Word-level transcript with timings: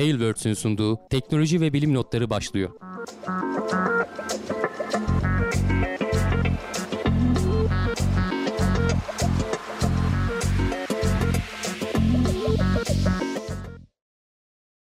Tailwords'ün 0.00 0.54
sunduğu 0.54 0.98
teknoloji 1.10 1.60
ve 1.60 1.72
bilim 1.72 1.94
notları 1.94 2.30
başlıyor. 2.30 2.70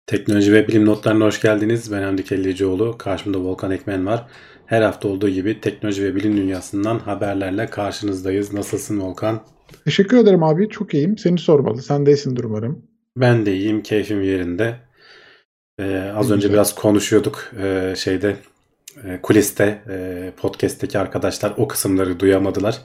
Teknoloji 0.06 0.52
ve 0.52 0.68
bilim 0.68 0.86
notlarına 0.86 1.24
hoş 1.24 1.42
geldiniz. 1.42 1.92
Ben 1.92 2.02
Hamdi 2.02 2.24
Kellecioğlu. 2.24 2.98
Karşımda 2.98 3.38
Volkan 3.38 3.70
Ekmen 3.70 4.06
var. 4.06 4.26
Her 4.66 4.82
hafta 4.82 5.08
olduğu 5.08 5.28
gibi 5.28 5.60
teknoloji 5.60 6.04
ve 6.04 6.14
bilim 6.14 6.36
dünyasından 6.36 6.98
haberlerle 6.98 7.66
karşınızdayız. 7.66 8.52
Nasılsın 8.52 9.00
Volkan? 9.00 9.44
Teşekkür 9.84 10.16
ederim 10.16 10.42
abi. 10.42 10.68
Çok 10.68 10.94
iyiyim. 10.94 11.18
Seni 11.18 11.38
sormalı. 11.38 11.82
Sen 11.82 12.06
de 12.06 12.10
iyisindir 12.10 12.44
umarım. 12.44 12.82
Ben 13.16 13.46
de 13.46 13.56
iyiyim. 13.56 13.82
Keyfim 13.82 14.22
yerinde. 14.22 14.85
Ee, 15.78 16.12
az 16.14 16.30
önce 16.30 16.52
biraz 16.52 16.74
konuşuyorduk 16.74 17.50
ee, 17.62 17.94
şeyde 17.96 18.36
e, 19.04 19.20
kuliste 19.22 19.82
e, 19.88 20.32
podcast'teki 20.36 20.98
arkadaşlar 20.98 21.54
o 21.56 21.68
kısımları 21.68 22.20
duyamadılar. 22.20 22.78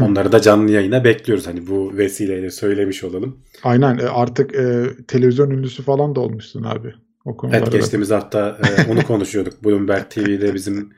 Onları 0.00 0.32
da 0.32 0.40
canlı 0.40 0.70
yayına 0.70 1.04
bekliyoruz. 1.04 1.46
Hani 1.46 1.66
bu 1.66 1.96
vesileyle 1.96 2.50
söylemiş 2.50 3.04
olalım. 3.04 3.38
Aynen 3.62 3.98
e, 3.98 4.02
artık 4.02 4.54
e, 4.54 4.86
televizyon 5.08 5.50
ünlüsü 5.50 5.82
falan 5.82 6.14
da 6.14 6.20
olmuşsun 6.20 6.62
abi. 6.62 6.94
O 7.24 7.36
evet 7.52 7.72
geçtiğimiz 7.72 8.10
hafta 8.10 8.58
e, 8.64 8.90
onu 8.92 9.02
konuşuyorduk. 9.02 9.64
Bloomberg 9.64 10.10
TV'de 10.10 10.54
bizim 10.54 10.92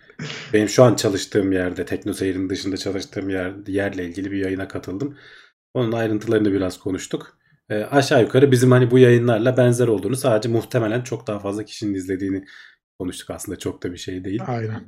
benim 0.52 0.68
şu 0.68 0.84
an 0.84 0.95
çalıştığım 0.95 1.52
yerde 1.52 1.84
TeknoSeyir'in 1.84 2.50
dışında 2.50 2.76
çalıştığım 2.76 3.30
yer, 3.30 3.52
yerle 3.66 4.04
ilgili 4.04 4.30
bir 4.30 4.38
yayına 4.38 4.68
katıldım. 4.68 5.16
Onun 5.74 5.92
ayrıntılarını 5.92 6.52
biraz 6.52 6.78
konuştuk. 6.78 7.39
E, 7.70 7.84
aşağı 7.84 8.23
yukarı 8.23 8.51
bizim 8.51 8.70
hani 8.70 8.91
bu 8.91 8.98
yayınlarla 8.98 9.56
benzer 9.56 9.88
olduğunu 9.88 10.16
sadece 10.16 10.48
muhtemelen 10.48 11.02
çok 11.02 11.26
daha 11.26 11.38
fazla 11.38 11.65
kişinin 11.65 11.95
izlediğini 11.95 12.45
konuştuk 12.99 13.30
aslında 13.30 13.59
çok 13.59 13.82
da 13.82 13.93
bir 13.93 13.96
şey 13.96 14.24
değil. 14.24 14.43
Aynen. 14.46 14.85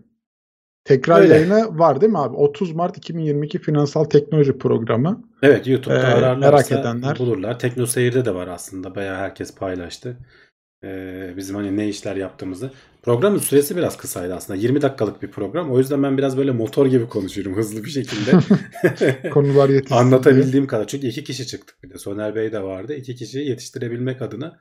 Tekrar 0.85 1.21
Öyle. 1.21 1.35
yayını 1.35 1.79
var 1.79 2.01
değil 2.01 2.13
mi 2.13 2.19
abi? 2.19 2.37
30 2.37 2.73
Mart 2.73 2.97
2022 2.97 3.59
Finansal 3.59 4.05
Teknoloji 4.05 4.59
Programı. 4.59 5.25
Evet 5.43 5.67
YouTube'da 5.67 6.11
ee, 6.11 6.15
ararlarsa 6.15 6.51
merak 6.51 6.73
edenler. 6.73 7.19
bulurlar. 7.19 7.59
TeknoSeyir'de 7.59 8.25
de 8.25 8.35
var 8.35 8.47
aslında. 8.49 8.95
Bayağı 8.95 9.17
herkes 9.17 9.55
paylaştı. 9.55 10.19
Ee, 10.85 11.33
bizim 11.37 11.57
hani 11.57 11.77
ne 11.77 11.89
işler 11.89 12.17
yaptığımızı. 12.17 12.71
Programın 13.03 13.39
süresi 13.39 13.77
biraz 13.77 13.97
kısaydı 13.97 14.35
aslında. 14.35 14.59
20 14.59 14.83
dakikalık 14.83 15.23
bir 15.23 15.31
program. 15.31 15.73
O 15.73 15.79
yüzden 15.79 16.03
ben 16.03 16.19
biraz 16.19 16.37
böyle 16.37 16.51
motor 16.51 16.87
gibi 16.87 17.09
konuşuyorum 17.09 17.57
hızlı 17.57 17.85
bir 17.85 17.91
şekilde. 17.91 18.33
Konular 19.31 19.69
yetişsin. 19.69 19.97
Anlatabildiğim 19.97 20.67
kadar. 20.67 20.87
Çünkü 20.87 21.07
iki 21.07 21.25
kişi 21.25 21.47
çıktık 21.47 21.83
bir 21.83 21.91
de. 21.91 21.99
Soner 21.99 22.35
Bey 22.35 22.53
de 22.53 22.63
vardı. 22.63 22.95
İki 22.95 23.15
kişiyi 23.15 23.49
yetiştirebilmek 23.49 24.23
adına 24.23 24.59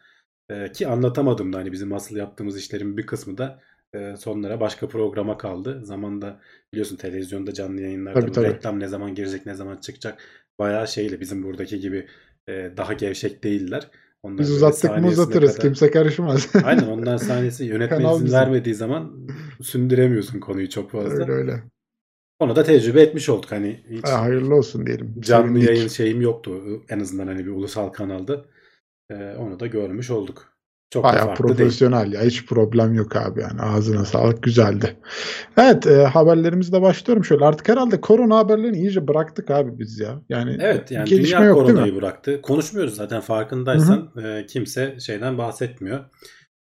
e, 0.50 0.72
ki 0.72 0.88
anlatamadım 0.88 1.54
da 1.54 1.58
hani 1.58 1.72
bizim 1.72 1.94
asıl 1.94 2.16
yaptığımız 2.16 2.58
işlerin 2.58 2.98
bir 2.98 3.06
kısmı 3.06 3.38
da 3.38 3.62
e, 3.94 4.16
sonlara 4.16 4.60
başka 4.60 4.88
programa 4.88 5.38
kaldı. 5.38 5.82
Zamanda 5.84 6.40
biliyorsun 6.74 6.96
televizyonda 6.96 7.54
canlı 7.54 7.82
yayınlarda 7.82 8.20
tabii, 8.20 8.32
tabii. 8.32 8.48
reklam 8.48 8.80
ne 8.80 8.88
zaman 8.88 9.16
girecek 9.16 9.46
ne 9.46 9.54
zaman 9.54 9.78
çıkacak 9.78 10.24
bayağı 10.60 10.88
şeyle 10.88 11.20
bizim 11.20 11.44
buradaki 11.44 11.80
gibi 11.80 12.08
e, 12.50 12.72
daha 12.78 12.94
gevşek 12.94 13.44
değiller. 13.44 13.88
Onlar 14.24 14.38
Biz 14.38 14.52
uzattık 14.52 14.98
mı 14.98 15.08
uzatırız. 15.08 15.56
Kadar... 15.56 15.62
Kimse 15.62 15.92
karışmaz. 15.92 16.50
Aynen 16.64 16.88
onlar 16.88 17.18
sahnesi 17.28 17.66
yönetmen 17.66 18.16
izin 18.16 18.32
vermediği 18.32 18.76
zaman 18.76 19.28
sündüremiyorsun 19.62 20.40
konuyu 20.40 20.70
çok 20.70 20.92
fazla. 20.92 21.22
Öyle 21.22 21.32
öyle. 21.32 21.64
Onu 22.40 22.56
da 22.56 22.64
tecrübe 22.64 23.02
etmiş 23.02 23.30
olduk. 23.30 23.52
Hani 23.52 23.84
hiç 23.90 24.08
ha, 24.08 24.22
hayırlı 24.22 24.56
olsun 24.56 24.86
diyelim. 24.86 25.16
Canlı 25.20 25.48
Sevindik. 25.48 25.70
yayın 25.70 25.88
şeyim 25.88 26.22
yoktu. 26.22 26.62
En 26.90 27.00
azından 27.00 27.28
hani 27.28 27.46
bir 27.46 27.52
ulusal 27.52 27.90
kanalda. 27.90 28.46
Ee, 29.10 29.36
onu 29.38 29.60
da 29.60 29.68
görmüş 29.68 30.10
olduk. 30.10 30.51
Çok 30.92 31.04
Bayağı 31.04 31.36
profesyonel 31.36 32.04
değil. 32.04 32.14
ya. 32.14 32.22
Hiç 32.22 32.46
problem 32.46 32.94
yok 32.94 33.16
abi 33.16 33.42
yani. 33.42 33.62
Ağzına 33.62 34.06
sağlık. 34.06 34.44
Güzeldi. 34.44 34.98
Evet 35.58 35.88
e, 35.88 36.04
haberlerimizle 36.04 36.82
başlıyorum 36.82 37.26
şöyle. 37.26 37.46
Artık 37.46 37.70
herhalde 37.70 38.02
korona 38.02 38.38
haberlerini 38.38 38.78
iyice 38.78 39.08
bıraktık 39.08 39.52
abi 39.52 39.80
biz 39.80 40.00
ya. 40.00 40.22
Yani 40.30 40.58
Evet 40.60 40.92
yani 40.92 41.10
gelişme 41.10 41.38
dünya 41.38 41.48
yok, 41.48 41.58
koronayı 41.58 41.96
bıraktı. 41.96 42.42
Konuşmuyoruz 42.42 42.96
zaten 42.96 43.22
farkındaysan. 43.22 44.12
E, 44.24 44.46
kimse 44.46 45.00
şeyden 45.00 45.38
bahsetmiyor. 45.38 46.00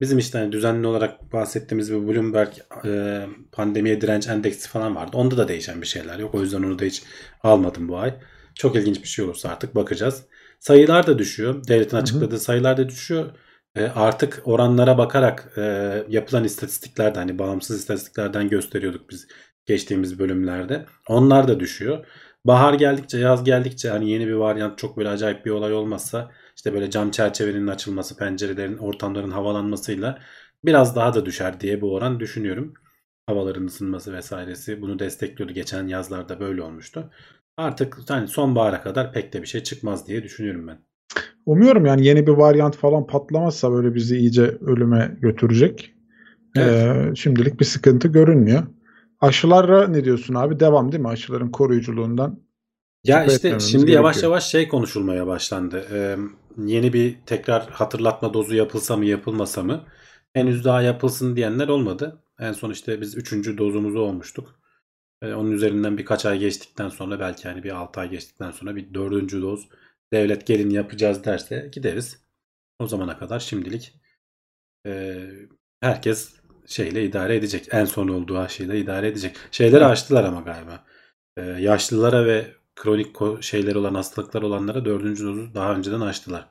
Bizim 0.00 0.18
işte 0.18 0.38
hani 0.38 0.52
düzenli 0.52 0.86
olarak 0.86 1.32
bahsettiğimiz 1.32 1.92
bir 1.92 2.08
Bloomberg 2.08 2.48
e, 2.84 3.22
pandemiye 3.52 4.00
direnç 4.00 4.28
endeksi 4.28 4.68
falan 4.68 4.96
vardı. 4.96 5.16
Onda 5.16 5.36
da 5.36 5.48
değişen 5.48 5.82
bir 5.82 5.86
şeyler 5.86 6.18
yok. 6.18 6.34
O 6.34 6.40
yüzden 6.40 6.62
onu 6.62 6.78
da 6.78 6.84
hiç 6.84 7.02
almadım 7.42 7.88
bu 7.88 7.98
ay. 7.98 8.14
Çok 8.54 8.76
ilginç 8.76 9.02
bir 9.02 9.08
şey 9.08 9.24
olursa 9.24 9.48
artık 9.48 9.74
bakacağız. 9.74 10.22
Sayılar 10.60 11.06
da 11.06 11.18
düşüyor. 11.18 11.68
Devletin 11.68 11.96
açıkladığı 11.96 12.30
hı 12.30 12.34
hı. 12.34 12.40
sayılar 12.40 12.76
da 12.76 12.88
düşüyor. 12.88 13.26
E, 13.76 13.84
artık 13.88 14.42
oranlara 14.44 14.98
bakarak 14.98 15.52
e, 15.58 15.62
yapılan 16.08 16.44
istatistiklerde 16.44 17.18
hani 17.18 17.38
bağımsız 17.38 17.78
istatistiklerden 17.80 18.48
gösteriyorduk 18.48 19.10
biz 19.10 19.28
geçtiğimiz 19.66 20.18
bölümlerde. 20.18 20.86
Onlar 21.08 21.48
da 21.48 21.60
düşüyor. 21.60 22.06
Bahar 22.44 22.74
geldikçe, 22.74 23.18
yaz 23.18 23.44
geldikçe 23.44 23.90
hani 23.90 24.10
yeni 24.10 24.26
bir 24.26 24.32
varyant 24.32 24.78
çok 24.78 24.96
böyle 24.96 25.08
acayip 25.08 25.46
bir 25.46 25.50
olay 25.50 25.72
olmazsa 25.74 26.30
işte 26.56 26.72
böyle 26.74 26.90
cam 26.90 27.10
çerçevenin 27.10 27.66
açılması, 27.66 28.16
pencerelerin, 28.16 28.78
ortamların 28.78 29.30
havalanmasıyla 29.30 30.18
biraz 30.64 30.96
daha 30.96 31.14
da 31.14 31.26
düşer 31.26 31.60
diye 31.60 31.80
bu 31.80 31.94
oran 31.94 32.20
düşünüyorum. 32.20 32.74
Havaların 33.26 33.66
ısınması 33.66 34.12
vesairesi 34.12 34.82
bunu 34.82 34.98
destekliyordu. 34.98 35.52
Geçen 35.54 35.86
yazlarda 35.86 36.40
böyle 36.40 36.62
olmuştu. 36.62 37.10
Artık 37.56 37.98
hani 38.08 38.28
sonbahara 38.28 38.82
kadar 38.82 39.12
pek 39.12 39.32
de 39.32 39.42
bir 39.42 39.46
şey 39.46 39.62
çıkmaz 39.62 40.06
diye 40.06 40.22
düşünüyorum 40.22 40.66
ben. 40.68 40.95
Umuyorum 41.46 41.86
yani 41.86 42.06
yeni 42.06 42.26
bir 42.26 42.32
varyant 42.32 42.76
falan 42.76 43.06
patlamazsa 43.06 43.72
böyle 43.72 43.94
bizi 43.94 44.16
iyice 44.18 44.42
ölüme 44.42 45.16
götürecek. 45.20 45.94
Evet. 46.56 46.96
Ee, 46.96 47.14
şimdilik 47.14 47.60
bir 47.60 47.64
sıkıntı 47.64 48.08
görünmüyor. 48.08 48.62
Aşılara 49.20 49.88
ne 49.88 50.04
diyorsun 50.04 50.34
abi? 50.34 50.60
Devam 50.60 50.92
değil 50.92 51.02
mi 51.02 51.08
aşıların 51.08 51.50
koruyuculuğundan? 51.50 52.40
Ya 53.04 53.24
işte 53.24 53.60
şimdi 53.60 53.72
gerekiyor. 53.72 53.88
yavaş 53.88 54.22
yavaş 54.22 54.50
şey 54.50 54.68
konuşulmaya 54.68 55.26
başlandı. 55.26 55.86
Ee, 55.92 56.16
yeni 56.64 56.92
bir 56.92 57.16
tekrar 57.26 57.70
hatırlatma 57.70 58.34
dozu 58.34 58.54
yapılsa 58.54 58.96
mı 58.96 59.04
yapılmasa 59.04 59.62
mı? 59.62 59.84
Henüz 60.32 60.64
daha 60.64 60.82
yapılsın 60.82 61.36
diyenler 61.36 61.68
olmadı. 61.68 62.22
En 62.40 62.52
son 62.52 62.70
işte 62.70 63.00
biz 63.00 63.16
üçüncü 63.16 63.58
dozumuzu 63.58 63.98
olmuştuk. 63.98 64.54
Ee, 65.22 65.34
onun 65.34 65.50
üzerinden 65.50 65.98
birkaç 65.98 66.26
ay 66.26 66.38
geçtikten 66.38 66.88
sonra 66.88 67.20
belki 67.20 67.48
hani 67.48 67.62
bir 67.62 67.70
6 67.70 68.00
ay 68.00 68.10
geçtikten 68.10 68.50
sonra 68.50 68.76
bir 68.76 68.94
dördüncü 68.94 69.42
doz 69.42 69.68
devlet 70.12 70.46
gelin 70.46 70.70
yapacağız 70.70 71.24
derse 71.24 71.70
gideriz. 71.72 72.18
O 72.78 72.86
zamana 72.86 73.18
kadar 73.18 73.40
şimdilik 73.40 74.00
e, 74.86 75.22
herkes 75.80 76.34
şeyle 76.66 77.04
idare 77.04 77.36
edecek. 77.36 77.68
En 77.70 77.84
son 77.84 78.08
olduğu 78.08 78.38
aşıyla 78.38 78.74
idare 78.74 79.08
edecek. 79.08 79.36
Şeyleri 79.50 79.84
açtılar 79.84 80.24
ama 80.24 80.40
galiba. 80.40 80.84
E, 81.36 81.42
yaşlılara 81.42 82.26
ve 82.26 82.46
kronik 82.76 83.42
şeyleri 83.42 83.78
olan 83.78 83.94
hastalıklar 83.94 84.42
olanlara 84.42 84.84
dördüncü 84.84 85.24
dozu 85.24 85.54
daha 85.54 85.74
önceden 85.74 86.00
açtılar. 86.00 86.48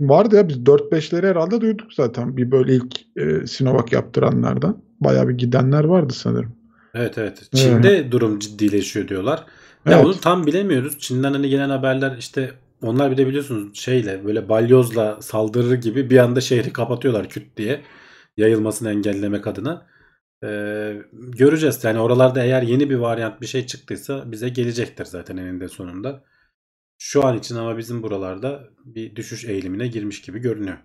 Vardı 0.00 0.36
ya 0.36 0.48
biz 0.48 0.56
4-5'leri 0.56 1.26
herhalde 1.26 1.60
duyduk 1.60 1.94
zaten. 1.94 2.36
Bir 2.36 2.50
böyle 2.50 2.74
ilk 2.74 3.00
e, 3.16 3.46
Sinovac 3.46 3.92
yaptıranlardan. 3.92 4.82
Bayağı 5.00 5.28
bir 5.28 5.34
gidenler 5.34 5.84
vardı 5.84 6.12
sanırım. 6.12 6.56
Evet 6.94 7.18
evet. 7.18 7.48
Çin'de 7.54 7.96
evet. 7.96 8.12
durum 8.12 8.38
ciddileşiyor 8.38 9.08
diyorlar. 9.08 9.44
Ya 9.86 9.92
evet. 9.92 10.04
onu 10.04 10.20
tam 10.20 10.46
bilemiyoruz. 10.46 10.98
Çin'den 10.98 11.32
hani 11.32 11.48
gelen 11.48 11.70
haberler 11.70 12.16
işte 12.18 12.50
onlar 12.84 13.10
bir 13.10 13.16
de 13.16 13.26
biliyorsunuz 13.26 13.78
şeyle 13.78 14.24
böyle 14.24 14.48
balyozla 14.48 15.22
saldırır 15.22 15.74
gibi 15.74 16.10
bir 16.10 16.18
anda 16.18 16.40
şehri 16.40 16.72
kapatıyorlar 16.72 17.28
küt 17.28 17.56
diye. 17.56 17.82
Yayılmasını 18.36 18.90
engellemek 18.90 19.46
adına. 19.46 19.86
Ee, 20.44 21.02
göreceğiz. 21.12 21.84
Yani 21.84 22.00
oralarda 22.00 22.44
eğer 22.44 22.62
yeni 22.62 22.90
bir 22.90 22.96
varyant 22.96 23.40
bir 23.40 23.46
şey 23.46 23.66
çıktıysa 23.66 24.32
bize 24.32 24.48
gelecektir 24.48 25.04
zaten 25.04 25.36
eninde 25.36 25.68
sonunda. 25.68 26.24
Şu 26.98 27.26
an 27.26 27.38
için 27.38 27.56
ama 27.56 27.78
bizim 27.78 28.02
buralarda 28.02 28.68
bir 28.84 29.16
düşüş 29.16 29.44
eğilimine 29.44 29.86
girmiş 29.88 30.22
gibi 30.22 30.38
görünüyor. 30.38 30.78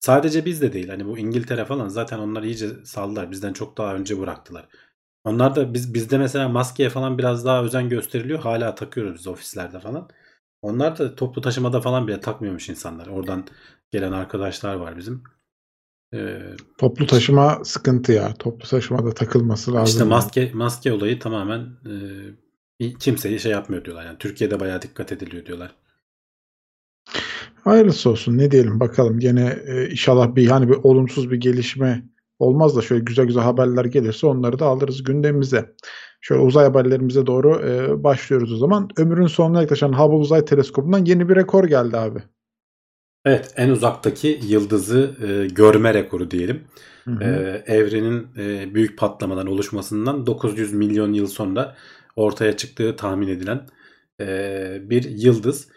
Sadece 0.00 0.44
biz 0.44 0.62
de 0.62 0.72
değil. 0.72 0.88
Hani 0.88 1.06
bu 1.06 1.18
İngiltere 1.18 1.64
falan 1.64 1.88
zaten 1.88 2.18
onlar 2.18 2.42
iyice 2.42 2.68
saldılar. 2.84 3.30
Bizden 3.30 3.52
çok 3.52 3.78
daha 3.78 3.94
önce 3.94 4.20
bıraktılar. 4.20 4.68
Onlar 5.24 5.56
da 5.56 5.74
biz 5.74 5.94
bizde 5.94 6.18
mesela 6.18 6.48
maskeye 6.48 6.90
falan 6.90 7.18
biraz 7.18 7.44
daha 7.44 7.64
özen 7.64 7.88
gösteriliyor. 7.88 8.38
Hala 8.40 8.74
takıyoruz 8.74 9.14
biz 9.18 9.26
ofislerde 9.26 9.80
falan. 9.80 10.08
Onlar 10.66 10.98
da 10.98 11.14
toplu 11.14 11.42
taşımada 11.42 11.80
falan 11.80 12.08
bile 12.08 12.20
takmıyormuş 12.20 12.68
insanlar. 12.68 13.06
Oradan 13.06 13.44
gelen 13.90 14.12
arkadaşlar 14.12 14.74
var 14.74 14.96
bizim. 14.96 15.22
Ee, 16.14 16.40
toplu 16.78 17.06
taşıma 17.06 17.64
sıkıntı 17.64 18.12
ya. 18.12 18.34
Toplu 18.34 18.68
taşımada 18.68 19.14
takılması 19.14 19.74
lazım. 19.74 19.86
İşte 19.86 20.04
maske 20.04 20.40
yani. 20.40 20.54
maske 20.54 20.92
olayı 20.92 21.18
tamamen 21.18 21.60
e, 22.80 22.92
kimseye 22.98 23.38
şey 23.38 23.52
yapmıyor 23.52 23.84
diyorlar. 23.84 24.06
Yani 24.06 24.18
Türkiye'de 24.18 24.60
bayağı 24.60 24.82
dikkat 24.82 25.12
ediliyor 25.12 25.46
diyorlar. 25.46 25.74
Hayırlısı 27.64 28.10
olsun 28.10 28.38
ne 28.38 28.50
diyelim 28.50 28.80
bakalım. 28.80 29.18
Gene 29.18 29.58
e, 29.66 29.90
inşallah 29.90 30.34
bir 30.36 30.46
hani 30.46 30.68
bir 30.68 30.74
olumsuz 30.74 31.30
bir 31.30 31.36
gelişme 31.36 32.04
olmaz 32.38 32.76
da 32.76 32.82
şöyle 32.82 33.04
güzel 33.04 33.26
güzel 33.26 33.42
haberler 33.42 33.84
gelirse 33.84 34.26
onları 34.26 34.58
da 34.58 34.66
alırız 34.66 35.02
gündemimize. 35.02 35.74
Şöyle 36.20 36.40
uzay 36.40 36.64
haberlerimize 36.64 37.26
doğru 37.26 37.60
e, 37.66 38.04
başlıyoruz 38.04 38.52
o 38.52 38.56
zaman. 38.56 38.88
Ömrün 38.96 39.26
sonuna 39.26 39.60
yaklaşan 39.60 39.92
Hubble 39.92 40.16
Uzay 40.16 40.44
Teleskobu'ndan 40.44 41.04
yeni 41.04 41.28
bir 41.28 41.36
rekor 41.36 41.64
geldi 41.64 41.96
abi. 41.96 42.22
Evet 43.24 43.54
en 43.56 43.70
uzaktaki 43.70 44.40
yıldızı 44.48 45.14
e, 45.28 45.54
görme 45.54 45.94
rekoru 45.94 46.30
diyelim. 46.30 46.64
Hı 47.04 47.10
hı. 47.10 47.24
E, 47.24 47.62
evrenin 47.66 48.26
e, 48.38 48.74
büyük 48.74 48.98
patlamadan 48.98 49.46
oluşmasından 49.46 50.26
900 50.26 50.72
milyon 50.72 51.12
yıl 51.12 51.26
sonra 51.26 51.76
ortaya 52.16 52.56
çıktığı 52.56 52.96
tahmin 52.96 53.28
edilen 53.28 53.66
e, 54.20 54.78
bir 54.82 55.04
yıldız. 55.04 55.68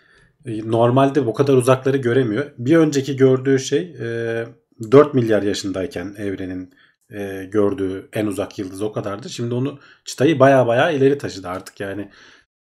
E, 0.46 0.72
Normalde 0.72 1.26
bu 1.26 1.34
kadar 1.34 1.54
uzakları 1.54 1.98
göremiyor. 1.98 2.52
Bir 2.58 2.78
önceki 2.78 3.16
gördüğü 3.16 3.60
şey 3.60 3.96
e, 4.00 4.46
4 4.92 5.14
milyar 5.14 5.44
yaşındayken 5.44 6.16
evrenin 6.18 6.74
e, 7.12 7.46
gördüğü 7.52 8.10
en 8.14 8.26
uzak 8.26 8.60
yıldız 8.60 8.81
o 8.81 8.92
kadardı. 8.92 9.30
Şimdi 9.30 9.54
onu 9.54 9.80
çıtayı 10.06 10.40
baya 10.40 10.68
baya 10.68 10.92
ileri 10.92 11.18
taşıdı 11.18 11.48
artık 11.48 11.80
yani. 11.80 12.10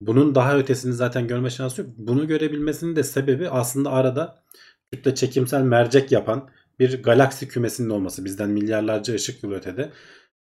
Bunun 0.02 0.36
daha 0.36 0.58
ötesini 0.58 0.94
zaten 0.94 1.28
görme 1.28 1.50
şansı 1.50 1.82
yok. 1.82 1.90
Bunu 1.98 2.28
görebilmesinin 2.28 2.96
de 2.96 3.04
sebebi 3.04 3.50
aslında 3.50 3.92
arada 3.92 4.44
kütle 4.92 5.16
çekimsel 5.16 5.62
mercek 5.62 6.12
yapan 6.12 6.50
bir 6.80 7.04
galaksi 7.04 7.48
kümesinin 7.48 7.90
olması 7.90 8.26
bizden 8.26 8.50
milyarlarca 8.50 9.14
ışık 9.14 9.44
yılı 9.44 9.56
ötede. 9.56 9.92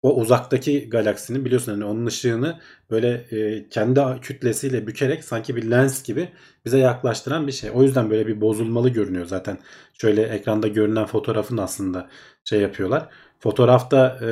O 0.02 0.16
uzaktaki 0.16 0.90
galaksinin 0.90 1.46
biliyorsun 1.46 1.72
hani 1.72 1.86
onun 1.86 2.06
ışığını 2.06 2.60
böyle 2.92 3.10
e, 3.32 3.70
kendi 3.70 4.02
kütlesiyle 4.22 4.88
bükerek 4.88 5.24
sanki 5.24 5.56
bir 5.56 5.72
lens 5.72 6.04
gibi 6.04 6.30
bize 6.66 6.78
yaklaştıran 6.78 7.48
bir 7.48 7.52
şey. 7.52 7.70
O 7.74 7.84
yüzden 7.84 8.10
böyle 8.10 8.28
bir 8.28 8.42
bozulmalı 8.42 8.90
görünüyor 8.90 9.26
zaten. 9.26 9.58
Şöyle 9.94 10.24
ekranda 10.24 10.68
görünen 10.68 11.06
fotoğrafın 11.06 11.58
aslında 11.58 12.10
şey 12.44 12.62
yapıyorlar. 12.62 13.10
Fotoğrafta 13.40 14.20
e, 14.22 14.30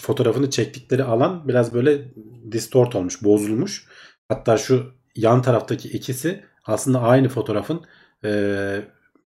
fotoğrafını 0.00 0.50
çektikleri 0.50 1.04
alan 1.04 1.48
biraz 1.48 1.74
böyle 1.74 2.14
distort 2.52 2.94
olmuş, 2.94 3.24
bozulmuş. 3.24 3.86
Hatta 4.28 4.56
şu 4.58 4.92
yan 5.16 5.42
taraftaki 5.42 5.88
ikisi 5.88 6.44
aslında 6.64 7.00
aynı 7.00 7.28
fotoğrafın 7.28 7.84
e, 8.24 8.82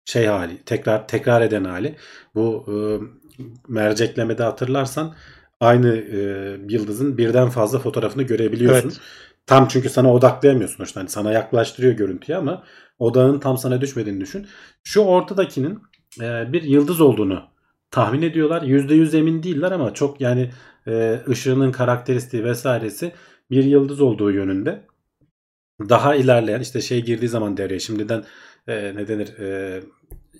şey 0.04 0.26
hali, 0.26 0.62
tekrar 0.64 1.08
tekrar 1.08 1.42
eden 1.42 1.64
hali. 1.64 1.96
Bu 2.34 2.66
e, 2.68 2.74
merceklemede 3.68 4.42
hatırlarsan 4.42 5.14
aynı 5.60 5.96
e, 5.96 6.18
yıldızın 6.68 7.18
birden 7.18 7.48
fazla 7.48 7.78
fotoğrafını 7.78 8.22
görebiliyorsun. 8.22 8.88
Evet. 8.88 9.00
Tam 9.46 9.68
çünkü 9.68 9.88
sana 9.88 10.12
odaklayamıyorsun. 10.12 10.84
İşte 10.84 11.00
hani 11.00 11.08
sana 11.08 11.32
yaklaştırıyor 11.32 11.92
görüntüyü 11.92 12.38
ama 12.38 12.64
odağın 12.98 13.40
tam 13.40 13.58
sana 13.58 13.80
düşmediğini 13.80 14.20
düşün. 14.20 14.46
Şu 14.84 15.00
ortadakinin 15.00 15.78
e, 16.20 16.52
bir 16.52 16.62
yıldız 16.62 17.00
olduğunu 17.00 17.42
tahmin 17.90 18.22
ediyorlar. 18.22 18.62
%100 18.62 19.16
emin 19.16 19.42
değiller 19.42 19.72
ama 19.72 19.94
çok 19.94 20.20
yani 20.20 20.50
e, 20.86 21.20
ışığının 21.28 21.72
karakteristiği 21.72 22.44
vesairesi 22.44 23.12
bir 23.50 23.64
yıldız 23.64 24.00
olduğu 24.00 24.30
yönünde. 24.30 24.86
Daha 25.88 26.14
ilerleyen 26.14 26.60
işte 26.60 26.80
şey 26.80 27.04
girdiği 27.04 27.28
zaman 27.28 27.56
devreye 27.56 27.80
şimdiden 27.80 28.24
e, 28.68 28.94
ne 28.94 29.08
denir 29.08 29.38
e, 29.38 29.80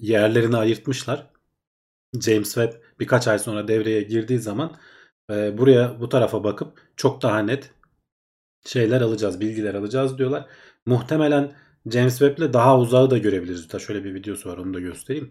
yerlerini 0.01 0.57
ayırtmışlar. 0.57 1.27
James 2.21 2.55
Webb 2.55 2.73
birkaç 3.01 3.29
ay 3.29 3.39
sonra 3.39 3.69
devreye 3.69 4.03
girdiği 4.03 4.39
zaman 4.39 4.77
e, 5.31 5.59
buraya 5.59 6.01
bu 6.01 6.09
tarafa 6.09 6.45
bakıp 6.45 6.81
çok 6.97 7.23
daha 7.23 7.39
net 7.39 7.71
şeyler 8.67 9.01
alacağız, 9.01 9.41
bilgiler 9.41 9.75
alacağız 9.75 10.19
diyorlar. 10.19 10.47
Muhtemelen 10.87 11.53
James 11.87 12.19
Webb 12.19 12.39
ile 12.39 12.53
daha 12.53 12.79
uzağı 12.79 13.11
da 13.11 13.19
görebiliriz. 13.19 13.65
Hatta 13.65 13.79
şöyle 13.79 14.05
bir 14.05 14.15
videosu 14.15 14.51
var 14.51 14.59
onu 14.59 14.75
da 14.75 14.81
göstereyim. 14.81 15.31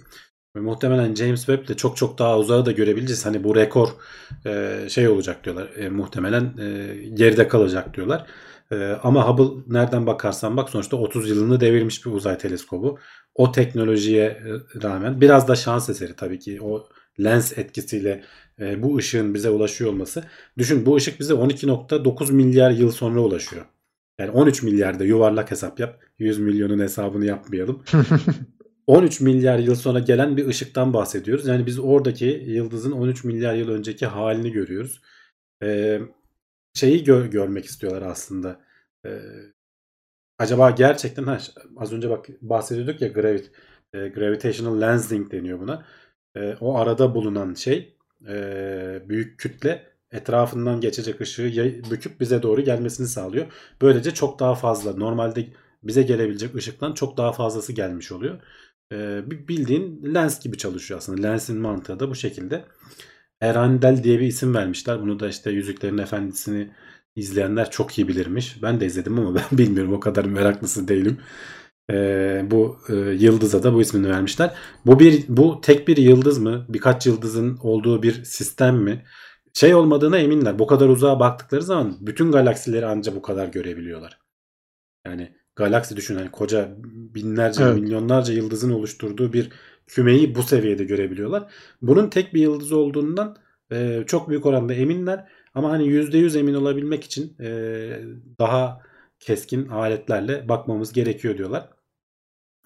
Ve 0.55 0.59
muhtemelen 0.59 1.15
James 1.15 1.45
Webb 1.45 1.65
ile 1.65 1.77
çok 1.77 1.97
çok 1.97 2.17
daha 2.19 2.39
uzağı 2.39 2.65
da 2.65 2.71
görebileceğiz. 2.71 3.25
Hani 3.25 3.43
bu 3.43 3.55
rekor 3.55 3.89
e, 4.45 4.79
şey 4.89 5.07
olacak 5.07 5.43
diyorlar. 5.43 5.69
E, 5.75 5.89
muhtemelen 5.89 6.57
e, 6.57 6.95
geride 7.13 7.47
kalacak 7.47 7.93
diyorlar. 7.93 8.27
E, 8.71 8.75
ama 9.03 9.27
Hubble 9.27 9.73
nereden 9.73 10.07
bakarsan 10.07 10.57
bak 10.57 10.69
sonuçta 10.69 10.97
30 10.97 11.29
yılını 11.29 11.59
devirmiş 11.59 12.05
bir 12.05 12.11
uzay 12.11 12.37
teleskobu. 12.37 12.99
O 13.35 13.51
teknolojiye 13.51 14.25
e, 14.25 14.43
rağmen 14.83 15.21
biraz 15.21 15.47
da 15.47 15.55
şans 15.55 15.89
eseri 15.89 16.15
tabii 16.15 16.39
ki 16.39 16.61
o 16.61 16.89
lens 17.23 17.57
etkisiyle 17.57 18.23
e, 18.59 18.83
bu 18.83 18.97
ışığın 18.97 19.33
bize 19.33 19.49
ulaşıyor 19.49 19.91
olması. 19.91 20.23
Düşün 20.57 20.85
bu 20.85 20.95
ışık 20.95 21.19
bize 21.19 21.33
12.9 21.33 22.31
milyar 22.33 22.71
yıl 22.71 22.91
sonra 22.91 23.19
ulaşıyor. 23.19 23.65
Yani 24.19 24.31
13 24.31 24.63
milyarda 24.63 25.03
yuvarlak 25.03 25.51
hesap 25.51 25.79
yap. 25.79 25.99
100 26.19 26.39
milyonun 26.39 26.79
hesabını 26.79 27.25
yapmayalım. 27.25 27.83
13 28.87 29.21
milyar 29.21 29.59
yıl 29.59 29.75
sonra 29.75 29.99
gelen 29.99 30.37
bir 30.37 30.47
ışıktan 30.47 30.93
bahsediyoruz. 30.93 31.47
Yani 31.47 31.65
biz 31.65 31.79
oradaki 31.79 32.25
yıldızın 32.47 32.91
13 32.91 33.23
milyar 33.23 33.55
yıl 33.55 33.69
önceki 33.69 34.05
halini 34.05 34.51
görüyoruz. 34.51 35.01
Ee, 35.63 35.99
şeyi 36.73 37.03
gö- 37.03 37.29
görmek 37.29 37.65
istiyorlar 37.65 38.01
aslında. 38.01 38.61
Ee, 39.05 39.09
acaba 40.39 40.71
gerçekten 40.71 41.23
ha, 41.23 41.37
az 41.77 41.93
önce 41.93 42.09
bak 42.09 42.25
bahsediyorduk 42.41 43.01
ya 43.01 43.07
gravit, 43.07 43.51
e, 43.93 44.07
gravitational 44.07 44.81
lensing 44.81 45.31
deniyor 45.31 45.59
buna. 45.59 45.85
E, 46.35 46.55
o 46.61 46.77
arada 46.77 47.15
bulunan 47.15 47.53
şey 47.53 47.95
e, 48.27 49.03
büyük 49.09 49.39
kütle 49.39 49.89
etrafından 50.11 50.81
geçecek 50.81 51.21
ışığı 51.21 51.43
büküp 51.91 52.19
bize 52.19 52.43
doğru 52.43 52.61
gelmesini 52.61 53.07
sağlıyor. 53.07 53.45
Böylece 53.81 54.13
çok 54.13 54.39
daha 54.39 54.55
fazla 54.55 54.93
normalde 54.93 55.47
bize 55.83 56.03
gelebilecek 56.03 56.55
ışıktan 56.55 56.93
çok 56.93 57.17
daha 57.17 57.31
fazlası 57.31 57.73
gelmiş 57.73 58.11
oluyor. 58.11 58.39
Bir 58.91 59.47
bildiğin 59.47 60.13
lens 60.15 60.39
gibi 60.43 60.57
çalışıyor 60.57 60.97
aslında. 60.97 61.27
Lensin 61.27 61.57
mantığı 61.57 61.99
da 61.99 62.09
bu 62.09 62.15
şekilde. 62.15 62.65
Erandel 63.41 64.03
diye 64.03 64.19
bir 64.19 64.27
isim 64.27 64.53
vermişler. 64.55 65.01
Bunu 65.01 65.19
da 65.19 65.29
işte 65.29 65.51
Yüzüklerin 65.51 65.97
Efendisi'ni 65.97 66.71
izleyenler 67.15 67.71
çok 67.71 67.97
iyi 67.97 68.07
bilirmiş. 68.07 68.63
Ben 68.63 68.79
de 68.79 68.85
izledim 68.85 69.19
ama 69.19 69.35
ben 69.51 69.57
bilmiyorum. 69.57 69.93
O 69.93 69.99
kadar 69.99 70.25
meraklısı 70.25 70.87
değilim. 70.87 71.17
Ee, 71.89 72.41
bu 72.51 72.77
e, 72.89 72.93
yıldıza 72.95 73.63
da 73.63 73.73
bu 73.73 73.81
ismini 73.81 74.09
vermişler. 74.09 74.55
Bu 74.85 74.99
bir 74.99 75.25
bu 75.27 75.61
tek 75.61 75.87
bir 75.87 75.97
yıldız 75.97 76.37
mı? 76.39 76.65
Birkaç 76.69 77.05
yıldızın 77.07 77.57
olduğu 77.63 78.03
bir 78.03 78.23
sistem 78.23 78.77
mi? 78.77 79.05
Şey 79.53 79.75
olmadığına 79.75 80.17
eminler. 80.17 80.59
Bu 80.59 80.67
kadar 80.67 80.89
uzağa 80.89 81.19
baktıkları 81.19 81.61
zaman 81.61 81.97
bütün 82.01 82.31
galaksileri 82.31 82.85
ancak 82.85 83.15
bu 83.15 83.21
kadar 83.21 83.47
görebiliyorlar. 83.47 84.19
Yani 85.05 85.33
galaksi 85.55 85.95
düşün 85.97 86.15
hani 86.15 86.31
koca 86.31 86.75
binlerce 87.15 87.63
Evet. 87.63 87.75
milyonlarca 87.75 88.33
yıldızın 88.33 88.71
oluşturduğu 88.71 89.33
bir 89.33 89.49
kümeyi 89.87 90.35
bu 90.35 90.43
seviyede 90.43 90.83
görebiliyorlar. 90.83 91.53
Bunun 91.81 92.09
tek 92.09 92.33
bir 92.33 92.41
yıldız 92.41 92.71
olduğundan 92.71 93.37
e, 93.71 94.03
çok 94.07 94.29
büyük 94.29 94.45
oranda 94.45 94.73
eminler. 94.73 95.27
Ama 95.53 95.71
hani 95.71 95.87
%100 95.87 96.39
emin 96.39 96.53
olabilmek 96.53 97.03
için 97.03 97.37
e, 97.39 97.49
daha 98.39 98.81
keskin 99.19 99.67
aletlerle 99.67 100.49
bakmamız 100.49 100.93
gerekiyor 100.93 101.37
diyorlar. 101.37 101.69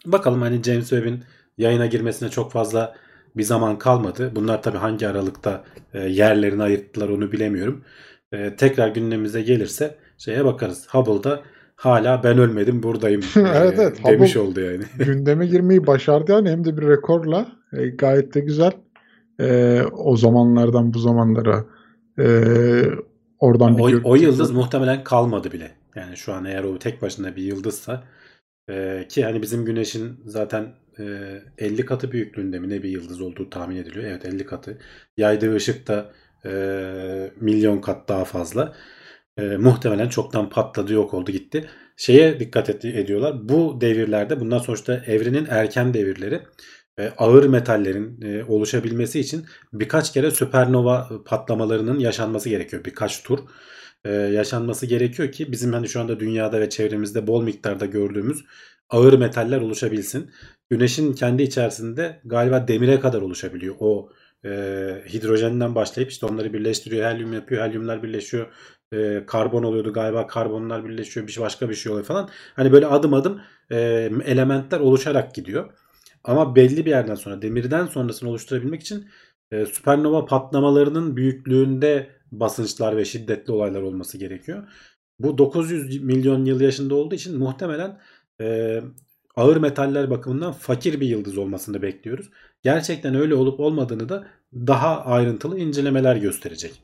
Bakalım 0.06 0.42
hani 0.42 0.64
James 0.64 0.90
Webb'in 0.90 1.24
yayına 1.58 1.86
girmesine 1.86 2.30
çok 2.30 2.51
fazla 2.51 2.96
bir 3.38 3.44
zaman 3.44 3.77
kalmadı. 3.77 4.32
Bunlar 4.36 4.62
tabii 4.62 4.77
hangi 4.77 5.08
aralıkta 5.08 5.63
e, 5.94 6.00
yerlerini 6.00 6.63
ayırttılar 6.63 7.10
onu 7.10 7.32
bilemiyorum. 7.32 7.84
E, 8.32 8.56
tekrar 8.56 8.88
gündemimize 8.88 9.42
gelirse 9.42 9.96
şeye 10.18 10.46
bakarız. 10.46 10.88
Hubble'da 10.92 11.42
hala 11.75 12.24
ben 12.24 12.38
ölmedim 12.38 12.84
buradayım 12.84 13.22
e, 13.36 13.39
Evet, 13.39 13.80
evet. 13.80 14.00
demiş 14.06 14.36
Hubble- 14.36 14.39
oldu 14.39 14.60
yani. 14.62 14.84
Gündeme 15.06 15.46
girmeyi 15.48 15.88
başardı 15.88 16.32
yani 16.32 16.50
hem 16.50 16.66
de 16.66 16.77
bir 16.77 16.88
rekorla. 16.88 17.48
E, 17.74 17.88
gayet 17.88 18.34
de 18.34 18.39
güzel. 18.39 18.72
E, 19.39 19.82
o 19.92 20.18
zamanlardan 20.18 20.94
bu 20.94 21.00
zamanlara 21.00 21.66
e, 22.20 22.25
oradan 23.39 23.77
bir 23.77 23.84
O, 23.84 24.10
o 24.10 24.16
yıldız 24.16 24.51
muhtemelen 24.51 25.04
kalmadı 25.04 25.51
bile. 25.51 25.72
Yani 25.96 26.18
şu 26.18 26.34
an 26.34 26.46
eğer 26.46 26.63
o 26.63 26.80
tek 26.80 27.01
başına 27.01 27.36
bir 27.36 27.44
yıldızsa 27.44 28.04
ki 29.10 29.24
hani 29.24 29.41
bizim 29.41 29.65
güneşin 29.65 30.20
zaten 30.25 30.74
e, 31.00 31.41
50 31.58 31.86
katı 31.86 32.12
büyüklüğünde 32.12 32.60
mi 32.60 32.70
ne 32.70 32.84
bir 32.84 32.89
yıldız 32.89 33.22
olduğu 33.22 33.50
tahmin 33.50 33.75
ediliyor. 33.75 34.05
Evet 34.05 34.25
50 34.25 34.46
katı. 34.46 34.77
Yaydığı 35.17 35.55
ışık 35.55 35.88
da 35.88 36.12
e, 36.46 36.51
milyon 37.41 37.82
kat 37.82 38.10
daha 38.10 38.25
fazla. 38.25 38.75
E, 39.38 39.41
muhtemelen 39.41 40.10
çoktan 40.10 40.50
patladı 40.50 40.93
yok 40.93 41.13
oldu 41.13 41.32
gitti. 41.32 41.70
Şeye 41.98 42.39
dikkat 42.39 42.70
et, 42.70 42.86
ediyorlar. 42.86 43.50
Bu 43.50 43.82
devirlerde 43.82 44.39
bundan 44.39 44.58
sonuçta 44.58 44.93
evrenin 45.08 45.48
erken 45.50 45.93
devirleri 45.93 46.41
e, 47.00 47.10
ağır 47.17 47.46
metallerin 47.46 48.22
e, 48.22 48.43
oluşabilmesi 48.43 49.20
için 49.20 49.46
birkaç 49.74 50.13
kere 50.13 50.32
süpernova 50.32 51.10
patlamalarının 51.25 52.00
yaşanması 52.00 52.50
gerekiyor. 52.50 52.86
Birkaç 52.86 53.24
tur 53.24 53.39
e, 54.05 54.12
yaşanması 54.12 54.86
gerekiyor 54.86 55.31
ki 55.31 55.51
bizim 55.51 55.74
hani 55.74 55.89
şu 55.89 56.01
anda 56.01 56.19
dünyada 56.19 56.60
ve 56.60 56.69
çevremizde 56.69 57.27
bol 57.27 57.43
miktarda 57.43 57.86
gördüğümüz 57.86 58.45
ağır 58.89 59.13
metaller 59.13 59.62
oluşabilsin. 59.62 60.31
Güneşin 60.69 61.13
kendi 61.13 61.43
içerisinde 61.43 62.19
galiba 62.25 62.67
demire 62.67 63.00
kadar 63.00 63.22
oluşabiliyor. 63.22 63.75
O 63.79 64.10
e, 64.45 64.50
hidrojenden 65.13 65.75
başlayıp 65.75 66.12
işte 66.12 66.25
onları 66.25 66.53
birleştiriyor. 66.53 67.12
Helyum 67.12 67.33
yapıyor. 67.33 67.67
Helyumlar 67.67 68.03
birleşiyor. 68.03 68.48
E, 68.93 69.24
karbon 69.27 69.63
oluyordu 69.63 69.93
galiba. 69.93 70.27
Karbonlar 70.27 70.86
birleşiyor. 70.86 71.27
Bir 71.27 71.31
şey- 71.31 71.43
başka 71.43 71.69
bir 71.69 71.75
şey 71.75 71.91
oluyor 71.91 72.05
falan. 72.05 72.29
Hani 72.55 72.72
böyle 72.72 72.88
adım 72.88 73.13
adım 73.13 73.41
e, 73.72 73.77
elementler 74.25 74.79
oluşarak 74.79 75.36
gidiyor. 75.36 75.74
Ama 76.24 76.55
belli 76.55 76.86
bir 76.86 76.89
yerden 76.89 77.15
sonra 77.15 77.41
demirden 77.41 77.86
sonrasını 77.86 78.29
oluşturabilmek 78.29 78.81
için 78.81 79.07
e, 79.51 79.65
süpernova 79.65 80.25
patlamalarının 80.25 81.15
büyüklüğünde 81.17 82.10
basınçlar 82.40 82.98
ve 82.98 83.06
şiddetli 83.06 83.54
olaylar 83.54 83.82
olması 83.82 84.18
gerekiyor. 84.18 84.68
Bu 85.20 85.38
900 85.38 86.04
milyon 86.04 86.46
yıl 86.46 86.62
yaşında 86.62 86.96
olduğu 86.96 87.16
için 87.16 87.38
muhtemelen 87.38 88.00
e, 88.42 88.80
ağır 89.36 89.58
metaller 89.58 90.10
bakımından 90.10 90.54
fakir 90.54 91.02
bir 91.02 91.08
yıldız 91.08 91.38
olmasını 91.38 91.82
bekliyoruz. 91.82 92.30
Gerçekten 92.62 93.16
öyle 93.16 93.36
olup 93.36 93.60
olmadığını 93.60 94.10
da 94.10 94.28
daha 94.54 95.06
ayrıntılı 95.06 95.60
incelemeler 95.60 96.16
gösterecek. 96.16 96.84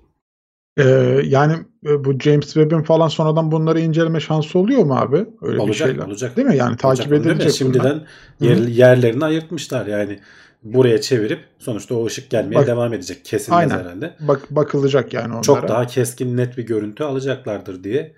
Ee, 0.77 1.21
yani 1.25 1.53
e, 1.85 2.03
bu 2.03 2.19
James 2.19 2.45
Webb'in 2.45 2.83
falan 2.83 3.07
sonradan 3.07 3.51
bunları 3.51 3.79
inceleme 3.79 4.19
şansı 4.19 4.59
oluyor 4.59 4.83
mu 4.83 4.95
abi? 4.95 5.25
Öyle 5.41 5.59
olacak, 5.59 5.67
bir 5.67 5.73
şeyler. 5.73 6.07
olacak. 6.07 6.37
Değil 6.37 6.47
mi? 6.47 6.57
Yani 6.57 6.77
takip 6.77 7.07
Olacak, 7.07 7.25
edilecek. 7.25 7.51
Şimdiden 7.51 8.05
yer, 8.39 8.57
yerlerini 8.57 9.25
ayırtmışlar 9.25 9.85
yani. 9.85 10.19
Buraya 10.63 11.01
çevirip 11.01 11.39
sonuçta 11.59 11.95
o 11.95 12.05
ışık 12.05 12.29
gelmeye 12.29 12.55
Bak- 12.55 12.67
devam 12.67 12.93
edecek. 12.93 13.25
Kesilmez 13.25 13.59
Aynen. 13.71 13.83
herhalde. 13.83 14.15
Bak 14.19 14.41
bakılacak 14.51 15.13
yani 15.13 15.27
onlara. 15.31 15.41
Çok 15.41 15.67
daha 15.67 15.87
keskin 15.87 16.37
net 16.37 16.57
bir 16.57 16.65
görüntü 16.65 17.03
alacaklardır 17.03 17.83
diye 17.83 18.15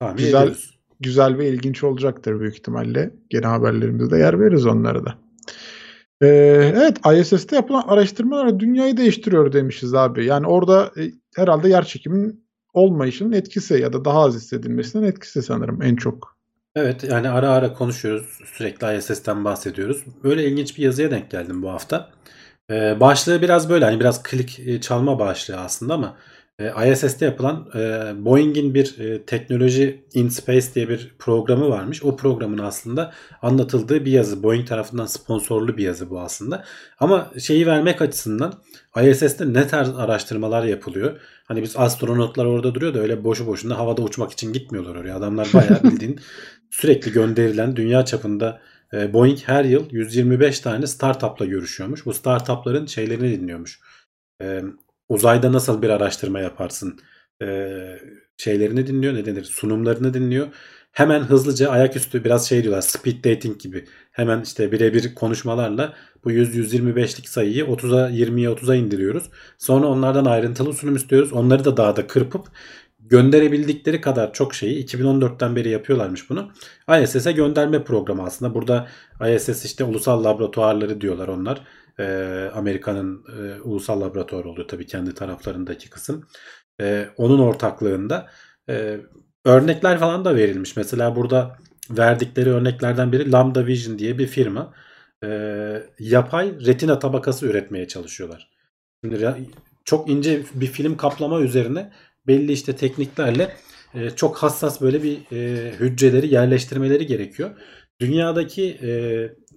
tahmin 0.00 0.16
Güzel. 0.16 0.42
ediyoruz. 0.42 0.78
güzel 1.00 1.38
ve 1.38 1.48
ilginç 1.48 1.84
olacaktır 1.84 2.40
büyük 2.40 2.54
ihtimalle. 2.54 3.10
Gene 3.30 3.46
haberlerimizde 3.46 4.10
de 4.10 4.18
yer 4.18 4.40
veririz 4.40 4.66
onlara 4.66 5.04
da. 5.04 5.14
Ee, 6.22 6.26
evet 6.76 6.96
ISS'te 7.20 7.56
yapılan 7.56 7.82
araştırmalar 7.86 8.60
dünyayı 8.60 8.96
değiştiriyor 8.96 9.52
demişiz 9.52 9.94
abi. 9.94 10.24
Yani 10.24 10.46
orada 10.46 10.90
e, 10.96 11.02
herhalde 11.36 11.68
yer 11.68 11.84
çekiminin 11.84 12.44
olmayışının 12.74 13.32
etkisi 13.32 13.74
ya 13.74 13.92
da 13.92 14.04
daha 14.04 14.20
az 14.24 14.34
hissedilmesinin 14.36 15.02
etkisi 15.06 15.42
sanırım 15.42 15.82
en 15.82 15.96
çok. 15.96 16.36
Evet 16.76 17.04
yani 17.04 17.28
ara 17.28 17.50
ara 17.50 17.72
konuşuyoruz. 17.72 18.38
Sürekli 18.56 18.96
ISS'ten 18.98 19.44
bahsediyoruz. 19.44 20.04
Böyle 20.24 20.44
ilginç 20.48 20.78
bir 20.78 20.82
yazıya 20.82 21.10
denk 21.10 21.30
geldim 21.30 21.62
bu 21.62 21.70
hafta. 21.70 22.10
Ee, 22.70 23.00
başlığı 23.00 23.42
biraz 23.42 23.70
böyle 23.70 23.84
hani 23.84 24.00
biraz 24.00 24.22
klik 24.22 24.60
e, 24.60 24.80
çalma 24.80 25.18
başlığı 25.18 25.56
aslında 25.56 25.94
ama 25.94 26.16
e, 26.58 26.92
ISS'te 26.92 27.24
yapılan 27.24 27.68
e, 27.74 28.12
Boeing'in 28.24 28.74
bir 28.74 28.98
e, 28.98 29.22
teknoloji 29.26 30.04
in 30.14 30.28
space 30.28 30.74
diye 30.74 30.88
bir 30.88 31.14
programı 31.18 31.68
varmış. 31.68 32.04
O 32.04 32.16
programın 32.16 32.58
aslında 32.58 33.12
anlatıldığı 33.42 34.04
bir 34.04 34.12
yazı. 34.12 34.42
Boeing 34.42 34.68
tarafından 34.68 35.06
sponsorlu 35.06 35.76
bir 35.76 35.84
yazı 35.84 36.10
bu 36.10 36.20
aslında. 36.20 36.64
Ama 37.00 37.30
şeyi 37.40 37.66
vermek 37.66 38.02
açısından 38.02 38.54
ISS'te 39.02 39.52
ne 39.52 39.66
tarz 39.68 39.88
araştırmalar 39.88 40.64
yapılıyor? 40.64 41.20
Hani 41.44 41.62
biz 41.62 41.76
astronotlar 41.76 42.44
orada 42.44 42.74
duruyor 42.74 42.94
da 42.94 42.98
öyle 42.98 43.24
boşu 43.24 43.46
boşuna 43.46 43.78
havada 43.78 44.02
uçmak 44.02 44.32
için 44.32 44.52
gitmiyorlar 44.52 44.94
oraya. 44.96 45.16
Adamlar 45.16 45.48
bayağı 45.54 45.82
bildiğin 45.84 46.20
sürekli 46.72 47.12
gönderilen 47.12 47.76
dünya 47.76 48.04
çapında 48.04 48.60
e, 48.92 49.12
Boeing 49.12 49.38
her 49.46 49.64
yıl 49.64 49.90
125 49.90 50.60
tane 50.60 50.86
startupla 50.86 51.44
görüşüyormuş. 51.44 52.06
Bu 52.06 52.12
startupların 52.12 52.86
şeylerini 52.86 53.30
dinliyormuş. 53.40 53.80
E, 54.42 54.62
uzayda 55.08 55.52
nasıl 55.52 55.82
bir 55.82 55.88
araştırma 55.90 56.40
yaparsın 56.40 57.00
e, 57.42 57.78
şeylerini 58.36 58.86
dinliyor. 58.86 59.14
Ne 59.14 59.24
denir? 59.26 59.44
Sunumlarını 59.44 60.14
dinliyor. 60.14 60.48
Hemen 60.92 61.20
hızlıca 61.20 61.70
ayaküstü 61.70 62.24
biraz 62.24 62.48
şey 62.48 62.62
diyorlar 62.62 62.82
speed 62.82 63.24
dating 63.24 63.60
gibi. 63.60 63.84
Hemen 64.12 64.40
işte 64.40 64.72
birebir 64.72 65.14
konuşmalarla 65.14 65.94
bu 66.24 66.32
100-125'lik 66.32 67.28
sayıyı 67.28 67.64
30'a 67.64 68.10
20'ye 68.10 68.48
30'a 68.48 68.74
indiriyoruz. 68.74 69.30
Sonra 69.58 69.86
onlardan 69.86 70.24
ayrıntılı 70.24 70.72
sunum 70.72 70.96
istiyoruz. 70.96 71.32
Onları 71.32 71.64
da 71.64 71.76
daha 71.76 71.96
da 71.96 72.06
kırpıp 72.06 72.48
gönderebildikleri 73.02 74.00
kadar 74.00 74.32
çok 74.32 74.54
şeyi 74.54 74.86
2014'ten 74.86 75.56
beri 75.56 75.68
yapıyorlarmış 75.68 76.30
bunu. 76.30 76.52
ISS'e 77.02 77.32
gönderme 77.32 77.84
programı 77.84 78.22
aslında. 78.22 78.54
Burada 78.54 78.88
ISS 79.36 79.64
işte 79.64 79.84
ulusal 79.84 80.24
laboratuvarları 80.24 81.00
diyorlar 81.00 81.28
onlar. 81.28 81.60
Ee, 81.98 82.50
Amerika'nın 82.54 83.24
e, 83.38 83.60
ulusal 83.60 84.00
laboratuvarı 84.00 84.48
oluyor 84.48 84.68
tabii 84.68 84.86
kendi 84.86 85.14
taraflarındaki 85.14 85.90
kısım. 85.90 86.26
Ee, 86.80 87.08
onun 87.16 87.38
ortaklığında 87.38 88.30
e, 88.68 89.00
örnekler 89.44 89.98
falan 89.98 90.24
da 90.24 90.36
verilmiş. 90.36 90.76
Mesela 90.76 91.16
burada 91.16 91.58
verdikleri 91.90 92.50
örneklerden 92.50 93.12
biri 93.12 93.32
Lambda 93.32 93.66
Vision 93.66 93.98
diye 93.98 94.18
bir 94.18 94.26
firma. 94.26 94.74
Ee, 95.24 95.82
yapay 95.98 96.54
retina 96.66 96.98
tabakası 96.98 97.46
üretmeye 97.46 97.88
çalışıyorlar. 97.88 98.50
Şimdi 99.04 99.34
çok 99.84 100.10
ince 100.10 100.42
bir 100.54 100.66
film 100.66 100.96
kaplama 100.96 101.40
üzerine 101.40 101.92
belli 102.26 102.52
işte 102.52 102.76
tekniklerle 102.76 103.56
e, 103.94 104.10
çok 104.10 104.36
hassas 104.36 104.80
böyle 104.80 105.02
bir 105.02 105.18
e, 105.32 105.70
hücreleri 105.80 106.34
yerleştirmeleri 106.34 107.06
gerekiyor. 107.06 107.50
Dünyadaki 108.00 108.78
e, 108.82 108.90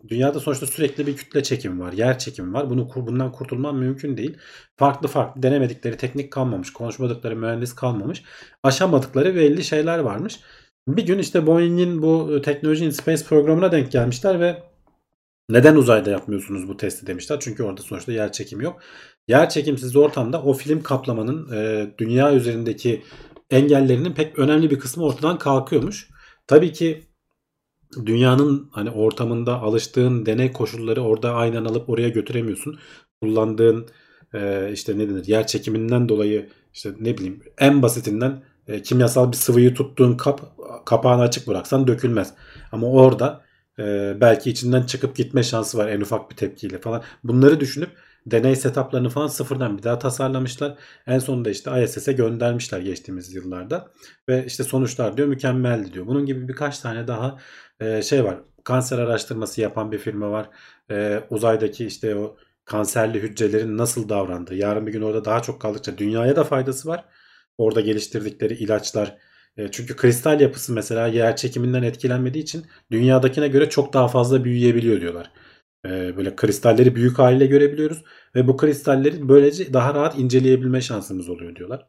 dünyada 0.07 0.39
sonuçta 0.39 0.65
sürekli 0.65 1.07
bir 1.07 1.15
kütle 1.15 1.43
çekimi 1.43 1.79
var, 1.79 1.93
yer 1.93 2.19
çekimi 2.19 2.53
var. 2.53 2.69
Bunu 2.69 2.89
bundan 2.95 3.31
kurtulman 3.31 3.75
mümkün 3.75 4.17
değil. 4.17 4.37
Farklı 4.77 5.07
farklı 5.07 5.43
denemedikleri 5.43 5.97
teknik 5.97 6.31
kalmamış, 6.31 6.73
konuşmadıkları 6.73 7.35
mühendis 7.35 7.75
kalmamış, 7.75 8.23
aşamadıkları 8.63 9.35
belli 9.35 9.63
şeyler 9.63 9.99
varmış. 9.99 10.39
Bir 10.87 11.05
gün 11.05 11.19
işte 11.19 11.47
Boeing'in 11.47 12.01
bu 12.01 12.41
Technology 12.41 12.85
in 12.85 12.89
Space 12.89 13.23
programına 13.23 13.71
denk 13.71 13.91
gelmişler 13.91 14.39
ve 14.39 14.63
neden 15.49 15.75
uzayda 15.75 16.09
yapmıyorsunuz 16.09 16.67
bu 16.67 16.77
testi 16.77 17.07
demişler. 17.07 17.39
Çünkü 17.39 17.63
orada 17.63 17.81
sonuçta 17.81 18.11
yer 18.11 18.31
çekimi 18.31 18.63
yok. 18.63 18.81
Yer 19.27 19.49
çekimsiz 19.49 19.95
ortamda 19.95 20.41
o 20.41 20.53
film 20.53 20.83
kaplamanın 20.83 21.51
e, 21.53 21.91
dünya 21.97 22.33
üzerindeki 22.33 23.03
engellerinin 23.49 24.13
pek 24.13 24.39
önemli 24.39 24.71
bir 24.71 24.79
kısmı 24.79 25.03
ortadan 25.03 25.37
kalkıyormuş. 25.37 26.09
Tabii 26.47 26.73
ki 26.73 27.03
dünyanın 28.05 28.69
hani 28.71 28.89
ortamında 28.89 29.61
alıştığın 29.61 30.25
deney 30.25 30.51
koşulları 30.51 31.01
orada 31.01 31.33
aynen 31.33 31.65
alıp 31.65 31.89
oraya 31.89 32.09
götüremiyorsun. 32.09 32.79
Kullandığın 33.21 33.87
e, 34.33 34.69
işte 34.73 34.97
ne 34.97 35.09
denir 35.09 35.27
yer 35.27 35.47
çekiminden 35.47 36.09
dolayı 36.09 36.49
işte 36.73 36.93
ne 36.99 37.17
bileyim 37.17 37.43
en 37.57 37.81
basitinden 37.81 38.43
e, 38.67 38.81
kimyasal 38.81 39.31
bir 39.31 39.37
sıvıyı 39.37 39.73
tuttuğun 39.73 40.17
kap 40.17 40.41
kapağını 40.85 41.21
açık 41.21 41.47
bıraksan 41.47 41.87
dökülmez. 41.87 42.33
Ama 42.71 42.87
orada 42.87 43.41
e, 43.79 44.17
belki 44.21 44.49
içinden 44.49 44.83
çıkıp 44.83 45.15
gitme 45.15 45.43
şansı 45.43 45.77
var 45.77 45.87
en 45.87 46.01
ufak 46.01 46.31
bir 46.31 46.35
tepkiyle 46.35 46.79
falan. 46.79 47.03
Bunları 47.23 47.59
düşünüp 47.59 47.89
deney 48.25 48.55
setuplarını 48.55 49.09
falan 49.09 49.27
sıfırdan 49.27 49.77
bir 49.77 49.83
daha 49.83 49.99
tasarlamışlar. 49.99 50.77
En 51.07 51.19
sonunda 51.19 51.49
işte 51.49 51.83
ISS'e 51.83 52.13
göndermişler 52.13 52.79
geçtiğimiz 52.79 53.33
yıllarda. 53.33 53.91
Ve 54.29 54.45
işte 54.45 54.63
sonuçlar 54.63 55.17
diyor 55.17 55.27
mükemmeldi 55.27 55.93
diyor. 55.93 56.07
Bunun 56.07 56.25
gibi 56.25 56.47
birkaç 56.47 56.79
tane 56.79 57.07
daha 57.07 57.37
e, 57.79 58.01
şey 58.01 58.23
var. 58.23 58.37
Kanser 58.63 58.99
araştırması 58.99 59.61
yapan 59.61 59.91
bir 59.91 59.97
firma 59.97 60.31
var. 60.31 60.49
E, 60.91 61.23
uzaydaki 61.29 61.85
işte 61.85 62.15
o 62.15 62.37
kanserli 62.65 63.19
hücrelerin 63.19 63.77
nasıl 63.77 64.09
davrandığı. 64.09 64.55
Yarın 64.55 64.87
bir 64.87 64.91
gün 64.91 65.01
orada 65.01 65.25
daha 65.25 65.41
çok 65.41 65.61
kaldıkça 65.61 65.97
dünyaya 65.97 66.35
da 66.35 66.43
faydası 66.43 66.89
var. 66.89 67.05
Orada 67.57 67.81
geliştirdikleri 67.81 68.53
ilaçlar. 68.53 69.17
E, 69.57 69.71
çünkü 69.71 69.95
kristal 69.95 70.41
yapısı 70.41 70.73
mesela 70.73 71.07
yer 71.07 71.35
çekiminden 71.35 71.83
etkilenmediği 71.83 72.43
için 72.43 72.65
dünyadakine 72.91 73.47
göre 73.47 73.69
çok 73.69 73.93
daha 73.93 74.07
fazla 74.07 74.43
büyüyebiliyor 74.43 75.01
diyorlar. 75.01 75.31
E, 75.85 76.17
böyle 76.17 76.35
kristalleri 76.35 76.95
büyük 76.95 77.19
haliyle 77.19 77.45
görebiliyoruz 77.45 78.03
ve 78.35 78.47
bu 78.47 78.57
kristalleri 78.57 79.29
böylece 79.29 79.73
daha 79.73 79.93
rahat 79.93 80.19
inceleyebilme 80.19 80.81
şansımız 80.81 81.29
oluyor 81.29 81.55
diyorlar. 81.55 81.87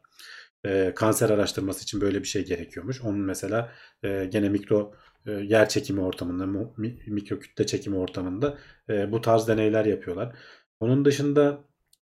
E, 0.65 0.93
kanser 0.95 1.29
araştırması 1.29 1.83
için 1.83 2.01
böyle 2.01 2.19
bir 2.21 2.27
şey 2.27 2.45
gerekiyormuş. 2.45 3.01
Onun 3.01 3.19
mesela 3.19 3.71
e, 4.03 4.25
gene 4.25 4.49
mikro 4.49 4.93
e, 5.25 5.31
yer 5.31 5.69
çekimi 5.69 6.01
ortamında, 6.01 6.71
mikro 7.07 7.39
kütle 7.39 7.65
çekimi 7.65 7.97
ortamında 7.97 8.57
e, 8.89 9.11
bu 9.11 9.21
tarz 9.21 9.47
deneyler 9.47 9.85
yapıyorlar. 9.85 10.35
Onun 10.79 11.05
dışında 11.05 11.63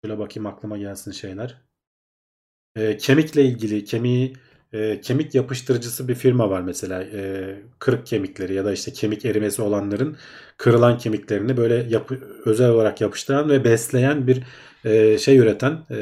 şöyle 0.05 0.19
bakayım 0.19 0.47
aklıma 0.47 0.79
gelsin 0.79 1.13
şeyler. 1.13 1.69
Kemikle 2.99 3.45
ilgili 3.45 3.85
kemiği 3.85 4.37
e, 4.73 5.01
kemik 5.01 5.35
yapıştırıcısı 5.35 6.09
bir 6.09 6.15
firma 6.15 6.51
var 6.51 6.61
mesela. 6.61 7.03
E, 7.03 7.55
kırık 7.79 8.07
kemikleri 8.07 8.55
ya 8.55 8.65
da 8.65 8.73
işte 8.73 8.93
kemik 8.93 9.25
erimesi 9.25 9.63
olanların 9.63 10.17
kırılan 10.57 10.99
kemiklerini 10.99 11.57
böyle 11.57 11.87
yapı, 11.89 12.21
özel 12.45 12.71
olarak 12.71 13.01
yapıştıran 13.01 13.51
ve 13.51 13.65
besleyen 13.65 14.27
bir 14.27 14.43
e, 14.85 15.19
şey 15.19 15.39
üreten 15.39 15.87
e, 15.91 15.97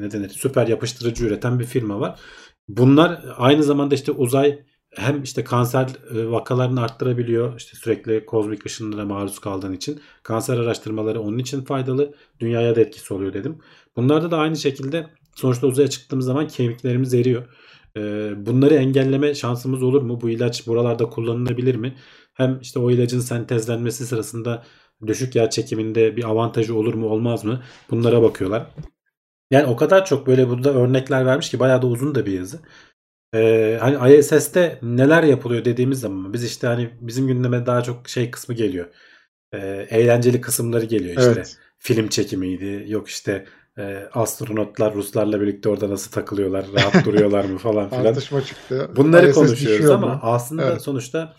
ne 0.00 0.10
denir 0.10 0.28
süper 0.28 0.66
yapıştırıcı 0.66 1.26
üreten 1.26 1.58
bir 1.60 1.64
firma 1.64 2.00
var. 2.00 2.20
Bunlar 2.68 3.24
aynı 3.36 3.62
zamanda 3.62 3.94
işte 3.94 4.12
uzay 4.12 4.58
hem 4.96 5.22
işte 5.22 5.44
kanser 5.44 5.88
e, 6.14 6.30
vakalarını 6.30 6.82
arttırabiliyor. 6.82 7.56
İşte 7.56 7.76
sürekli 7.76 8.26
kozmik 8.26 8.66
ışınlara 8.66 9.04
maruz 9.04 9.38
kaldığın 9.38 9.72
için. 9.72 10.00
Kanser 10.22 10.58
araştırmaları 10.58 11.20
onun 11.20 11.38
için 11.38 11.64
faydalı. 11.64 12.14
Dünyaya 12.40 12.76
da 12.76 12.80
etkisi 12.80 13.14
oluyor 13.14 13.32
dedim. 13.32 13.58
Bunlarda 13.96 14.30
da 14.30 14.38
aynı 14.38 14.56
şekilde 14.56 15.06
sonuçta 15.34 15.66
uzaya 15.66 15.88
çıktığımız 15.90 16.26
zaman 16.26 16.48
kemiklerimiz 16.48 17.14
eriyor. 17.14 17.46
E, 17.96 18.00
bunları 18.46 18.74
engelleme 18.74 19.34
şansımız 19.34 19.82
olur 19.82 20.02
mu? 20.02 20.20
Bu 20.20 20.30
ilaç 20.30 20.66
buralarda 20.66 21.08
kullanılabilir 21.10 21.74
mi? 21.74 21.94
Hem 22.34 22.58
işte 22.60 22.78
o 22.78 22.90
ilacın 22.90 23.20
sentezlenmesi 23.20 24.06
sırasında 24.06 24.64
düşük 25.06 25.36
yer 25.36 25.50
çekiminde 25.50 26.16
bir 26.16 26.24
avantajı 26.24 26.74
olur 26.74 26.94
mu 26.94 27.08
olmaz 27.08 27.44
mı? 27.44 27.62
Bunlara 27.90 28.22
bakıyorlar. 28.22 28.66
Yani 29.50 29.66
o 29.66 29.76
kadar 29.76 30.04
çok 30.06 30.26
böyle 30.26 30.48
burada 30.48 30.74
örnekler 30.74 31.26
vermiş 31.26 31.50
ki 31.50 31.60
bayağı 31.60 31.82
da 31.82 31.86
uzun 31.86 32.14
da 32.14 32.26
bir 32.26 32.32
yazı. 32.32 32.60
Ee, 33.34 33.78
hani 33.80 34.16
ISS'te 34.16 34.78
neler 34.82 35.22
yapılıyor 35.22 35.64
dediğimiz 35.64 36.00
zaman 36.00 36.32
biz 36.32 36.44
işte 36.44 36.66
hani 36.66 36.90
bizim 37.00 37.26
gündeme 37.26 37.66
daha 37.66 37.82
çok 37.82 38.08
şey 38.08 38.30
kısmı 38.30 38.54
geliyor. 38.54 38.86
Ee, 39.52 39.86
eğlenceli 39.90 40.40
kısımları 40.40 40.84
geliyor 40.84 41.16
işte. 41.16 41.32
Evet. 41.36 41.58
Film 41.78 42.08
çekimiydi. 42.08 42.84
Yok 42.88 43.08
işte 43.08 43.46
e, 43.80 44.08
astronotlar 44.12 44.94
Ruslarla 44.94 45.40
birlikte 45.40 45.68
orada 45.68 45.90
nasıl 45.90 46.10
takılıyorlar, 46.10 46.66
rahat 46.72 47.04
duruyorlar 47.04 47.44
mı 47.44 47.58
falan 47.58 47.88
filan. 47.88 48.04
Tartışma 48.04 48.44
çıktı. 48.44 48.90
Bunları 48.96 49.28
ISS 49.28 49.34
konuşuyoruz 49.34 49.78
düşüyor 49.78 49.94
ama 49.94 50.06
mu? 50.06 50.20
aslında 50.22 50.70
Evet. 50.70 50.82
sonuçta 50.82 51.34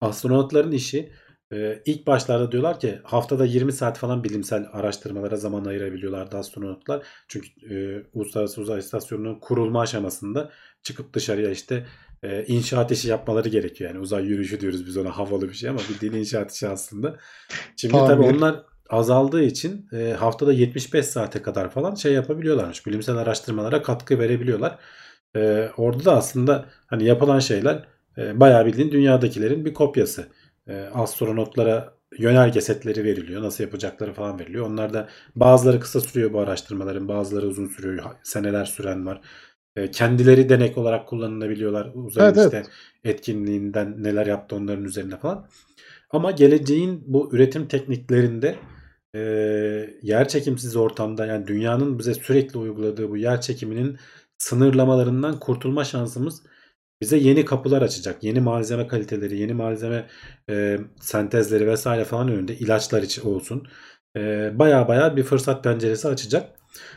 astronotların 0.00 0.72
işi 0.72 1.12
Ee, 1.52 1.82
ilk 1.86 2.06
başlarda 2.06 2.52
diyorlar 2.52 2.80
ki 2.80 3.00
haftada 3.04 3.44
20 3.44 3.72
saat 3.72 3.98
falan 3.98 4.24
bilimsel 4.24 4.66
araştırmalara 4.72 5.36
zaman 5.36 5.64
ayırabiliyorlardı 5.64 6.36
astronotlar. 6.36 7.06
Çünkü 7.28 7.48
e, 7.74 8.04
Uluslararası 8.12 8.60
Uzay 8.60 8.78
İstasyonu'nun 8.78 9.40
kurulma 9.40 9.80
aşamasında 9.80 10.50
çıkıp 10.82 11.14
dışarıya 11.14 11.50
işte 11.50 11.86
e, 12.22 12.44
inşaat 12.44 12.92
işi 12.92 13.08
yapmaları 13.08 13.48
gerekiyor. 13.48 13.90
Yani 13.90 14.00
uzay 14.00 14.24
yürüyüşü 14.24 14.60
diyoruz 14.60 14.86
biz 14.86 14.96
ona 14.96 15.18
havalı 15.18 15.48
bir 15.48 15.54
şey 15.54 15.70
ama 15.70 15.78
bildiğin 15.90 16.12
inşaat 16.12 16.52
işi 16.52 16.68
aslında. 16.68 17.16
Şimdi 17.76 17.92
Tamir. 17.94 18.08
tabii 18.08 18.36
onlar 18.36 18.64
azaldığı 18.90 19.42
için 19.42 19.88
e, 19.92 20.12
haftada 20.12 20.52
75 20.52 21.06
saate 21.06 21.42
kadar 21.42 21.70
falan 21.70 21.94
şey 21.94 22.12
yapabiliyorlarmış. 22.12 22.86
Bilimsel 22.86 23.16
araştırmalara 23.16 23.82
katkı 23.82 24.18
verebiliyorlar. 24.18 24.78
E, 25.36 25.68
orada 25.76 26.04
da 26.04 26.16
aslında 26.16 26.66
hani 26.86 27.04
yapılan 27.04 27.38
şeyler 27.38 27.84
e, 28.18 28.40
bayağı 28.40 28.66
bildiğin 28.66 28.92
dünyadakilerin 28.92 29.64
bir 29.64 29.74
kopyası. 29.74 30.26
E, 30.68 30.80
astronotlara 30.94 31.96
yönerge 32.18 32.60
setleri 32.60 33.04
veriliyor. 33.04 33.42
Nasıl 33.42 33.64
yapacakları 33.64 34.12
falan 34.12 34.38
veriliyor. 34.38 34.66
Onlar 34.66 34.92
da 34.92 35.08
bazıları 35.36 35.80
kısa 35.80 36.00
sürüyor 36.00 36.32
bu 36.32 36.40
araştırmaların, 36.40 37.08
bazıları 37.08 37.46
uzun 37.46 37.66
sürüyor. 37.66 38.04
Seneler 38.22 38.64
süren 38.64 39.06
var. 39.06 39.20
E, 39.76 39.90
kendileri 39.90 40.48
denek 40.48 40.78
olarak 40.78 41.08
kullanılabiliyorlar. 41.08 41.90
Uzayın 41.94 42.34
Evet, 42.34 42.44
işte 42.44 42.56
evet. 42.56 42.70
etkinliğinden 43.04 44.02
neler 44.02 44.26
yaptı 44.26 44.56
onların 44.56 44.84
üzerine 44.84 45.16
falan. 45.16 45.48
Ama 46.10 46.30
geleceğin 46.30 47.04
bu 47.06 47.30
üretim 47.32 47.68
tekniklerinde 47.68 48.56
e, 49.16 49.20
yer 50.02 50.28
çekimsiz 50.28 50.76
ortamda 50.76 51.26
yani 51.26 51.46
dünyanın 51.46 51.98
bize 51.98 52.14
sürekli 52.14 52.58
uyguladığı 52.58 53.10
bu 53.10 53.16
yer 53.16 53.40
çekiminin 53.40 53.98
sınırlamalarından 54.38 55.40
kurtulma 55.40 55.84
şansımız 55.84 56.42
bize 57.00 57.16
yeni 57.16 57.44
kapılar 57.44 57.82
açacak. 57.82 58.24
Yeni 58.24 58.40
malzeme 58.40 58.86
kaliteleri, 58.86 59.38
yeni 59.38 59.54
malzeme 59.54 60.06
e, 60.50 60.78
sentezleri 61.00 61.66
vesaire 61.66 62.04
falan 62.04 62.28
önünde 62.28 62.56
ilaçlar 62.56 63.02
için 63.02 63.22
olsun. 63.30 63.66
E, 64.16 64.50
baya 64.58 64.88
baya 64.88 65.16
bir 65.16 65.22
fırsat 65.22 65.64
penceresi 65.64 66.08
açacak. 66.08 66.50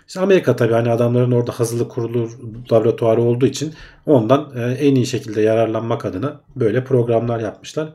İşte 0.07 0.19
Amerika 0.19 0.55
tabii 0.55 0.73
hani 0.73 0.91
adamların 0.91 1.31
orada 1.31 1.51
hazırlık 1.51 1.91
kurulu 1.91 2.29
laboratuvarı 2.71 3.21
olduğu 3.21 3.45
için 3.45 3.73
ondan 4.05 4.51
e, 4.55 4.61
en 4.61 4.95
iyi 4.95 5.05
şekilde 5.05 5.41
yararlanmak 5.41 6.05
adına 6.05 6.41
böyle 6.55 6.83
programlar 6.83 7.39
yapmışlar. 7.39 7.93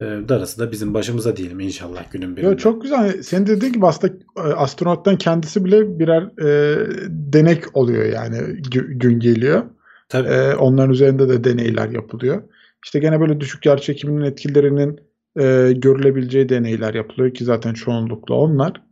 E, 0.00 0.04
darısı 0.04 0.58
da 0.58 0.72
bizim 0.72 0.94
başımıza 0.94 1.36
diyelim 1.36 1.60
inşallah 1.60 2.12
günün 2.12 2.36
birinde. 2.36 2.50
Yo, 2.50 2.56
çok 2.56 2.82
güzel. 2.82 3.22
Senin 3.22 3.46
dediğin 3.46 3.72
gibi 3.72 3.86
aslında 3.86 4.14
e, 4.36 4.40
astronottan 4.40 5.16
kendisi 5.18 5.64
bile 5.64 5.98
birer 5.98 6.22
e, 6.22 6.78
denek 7.08 7.76
oluyor 7.76 8.04
yani 8.04 8.36
gü- 8.36 8.92
gün 8.98 9.20
geliyor. 9.20 9.62
Tabii. 10.08 10.28
E, 10.28 10.54
onların 10.54 10.90
üzerinde 10.92 11.28
de 11.28 11.44
deneyler 11.44 11.88
yapılıyor. 11.88 12.42
İşte 12.84 12.98
gene 12.98 13.20
böyle 13.20 13.40
düşük 13.40 13.66
yer 13.66 13.80
çekiminin 13.80 14.24
etkilerinin 14.24 15.00
e, 15.38 15.72
görülebileceği 15.76 16.48
deneyler 16.48 16.94
yapılıyor 16.94 17.34
ki 17.34 17.44
zaten 17.44 17.74
çoğunlukla 17.74 18.34
onlar. 18.34 18.82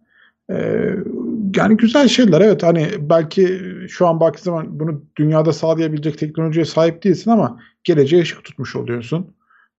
E, 0.50 0.86
yani 1.56 1.76
güzel 1.76 2.08
şeyler 2.08 2.40
evet 2.40 2.62
hani 2.62 2.88
belki 3.00 3.60
şu 3.88 4.06
an 4.06 4.20
baktığın 4.20 4.44
zaman 4.44 4.80
bunu 4.80 5.04
dünyada 5.16 5.52
sağlayabilecek 5.52 6.18
teknolojiye 6.18 6.64
sahip 6.64 7.04
değilsin 7.04 7.30
ama 7.30 7.60
geleceğe 7.84 8.22
ışık 8.22 8.44
tutmuş 8.44 8.76
oluyorsun. 8.76 9.34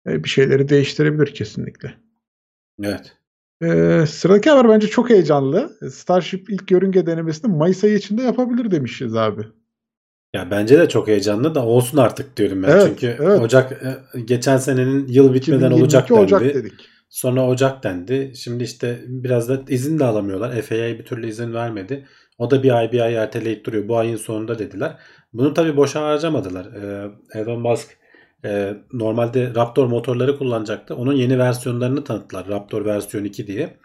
E, 0.08 0.24
bir 0.24 0.30
şeyleri 0.30 0.70
değiştirebilir 0.70 1.34
kesinlikle. 1.34 1.94
Evet. 2.84 3.18
Ee, 3.64 4.06
sıradaki 4.08 4.50
haber 4.50 4.70
bence 4.70 4.88
çok 4.88 5.10
heyecanlı. 5.10 5.78
Starship 5.92 6.50
ilk 6.50 6.72
yörünge 6.72 7.06
denemesini 7.06 7.56
Mayıs 7.56 7.84
ayı 7.84 7.96
içinde 7.96 8.22
yapabilir 8.22 8.72
demişiz 8.72 9.16
abi. 9.16 9.42
Ya 10.34 10.52
bence 10.52 10.80
de 10.80 10.90
çok 10.90 11.08
heyecanlı 11.08 11.56
da 11.56 11.66
olsun 11.66 11.98
artık 11.98 12.38
diyorum 12.38 12.64
ben. 12.64 12.70
Evet, 12.70 12.84
Çünkü 12.88 13.18
evet. 13.20 13.42
Ocak 13.42 13.72
e, 13.72 14.20
geçen 14.20 14.58
senenin 14.58 15.08
yıl 15.08 15.34
bitmeden 15.34 15.72
2022 15.72 15.84
olacak 15.84 16.10
dendi. 16.10 16.22
Ocak 16.22 16.56
dedik. 16.56 16.74
Sonra 17.10 17.48
Ocak 17.48 17.84
dendi. 17.84 18.34
Şimdi 18.36 18.64
işte 18.64 19.02
biraz 19.08 19.50
da 19.50 19.62
izin 19.68 20.00
de 20.00 20.06
alamıyorlar. 20.06 20.62
FAA 20.62 20.78
bir 20.78 21.06
türlü 21.06 21.28
izin 21.28 21.54
vermedi. 21.54 22.06
O 22.38 22.52
da 22.52 22.64
bir 22.64 22.78
ay 22.78 22.92
bir 22.92 23.00
ay 23.00 23.16
erteleyip 23.16 23.66
duruyor. 23.66 23.88
Bu 23.88 23.98
ayın 23.98 24.18
sonunda 24.18 24.60
dediler. 24.60 24.98
Bunu 25.34 25.54
tabii 25.54 25.78
boşa 25.78 26.02
harcamadılar. 26.02 26.68
Elon 27.34 27.62
Musk 27.62 27.98
e, 28.46 28.78
normalde 28.94 29.56
Raptor 29.56 29.88
motorları 29.88 30.38
kullanacaktı. 30.38 30.96
Onun 30.96 31.14
yeni 31.14 31.40
versiyonlarını 31.40 32.04
tanıttılar. 32.04 32.48
Raptor 32.48 32.86
versiyon 32.86 33.24
2 33.24 33.48
diye. 33.48 33.80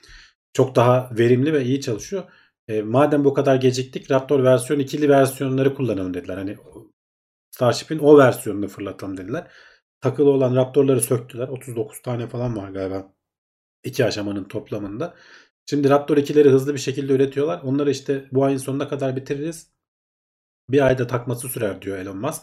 Çok 0.52 0.76
daha 0.76 1.10
verimli 1.18 1.52
ve 1.52 1.64
iyi 1.64 1.80
çalışıyor. 1.80 2.24
E, 2.68 2.82
madem 2.82 3.24
bu 3.24 3.34
kadar 3.34 3.56
geciktik 3.56 4.10
Raptor 4.10 4.44
versiyon 4.44 4.80
2'li 4.80 5.08
versiyonları 5.08 5.74
kullanalım 5.74 6.14
dediler. 6.14 6.36
Hani 6.36 6.56
Starship'in 7.50 7.98
o 7.98 8.18
versiyonunu 8.18 8.68
fırlatalım 8.68 9.16
dediler. 9.16 9.52
Takılı 10.00 10.30
olan 10.30 10.56
Raptor'ları 10.56 11.00
söktüler. 11.00 11.48
39 11.48 12.02
tane 12.02 12.26
falan 12.28 12.56
var 12.56 12.70
galiba. 12.70 13.12
iki 13.84 14.04
aşamanın 14.04 14.44
toplamında. 14.44 15.14
Şimdi 15.66 15.90
Raptor 15.90 16.16
2'leri 16.16 16.50
hızlı 16.50 16.74
bir 16.74 16.78
şekilde 16.78 17.12
üretiyorlar. 17.12 17.60
Onları 17.62 17.90
işte 17.90 18.28
bu 18.32 18.44
ayın 18.44 18.58
sonuna 18.58 18.88
kadar 18.88 19.16
bitiririz. 19.16 19.70
Bir 20.70 20.86
ayda 20.86 21.06
takması 21.06 21.48
sürer 21.48 21.82
diyor 21.82 21.98
Elon 21.98 22.18
Musk. 22.18 22.42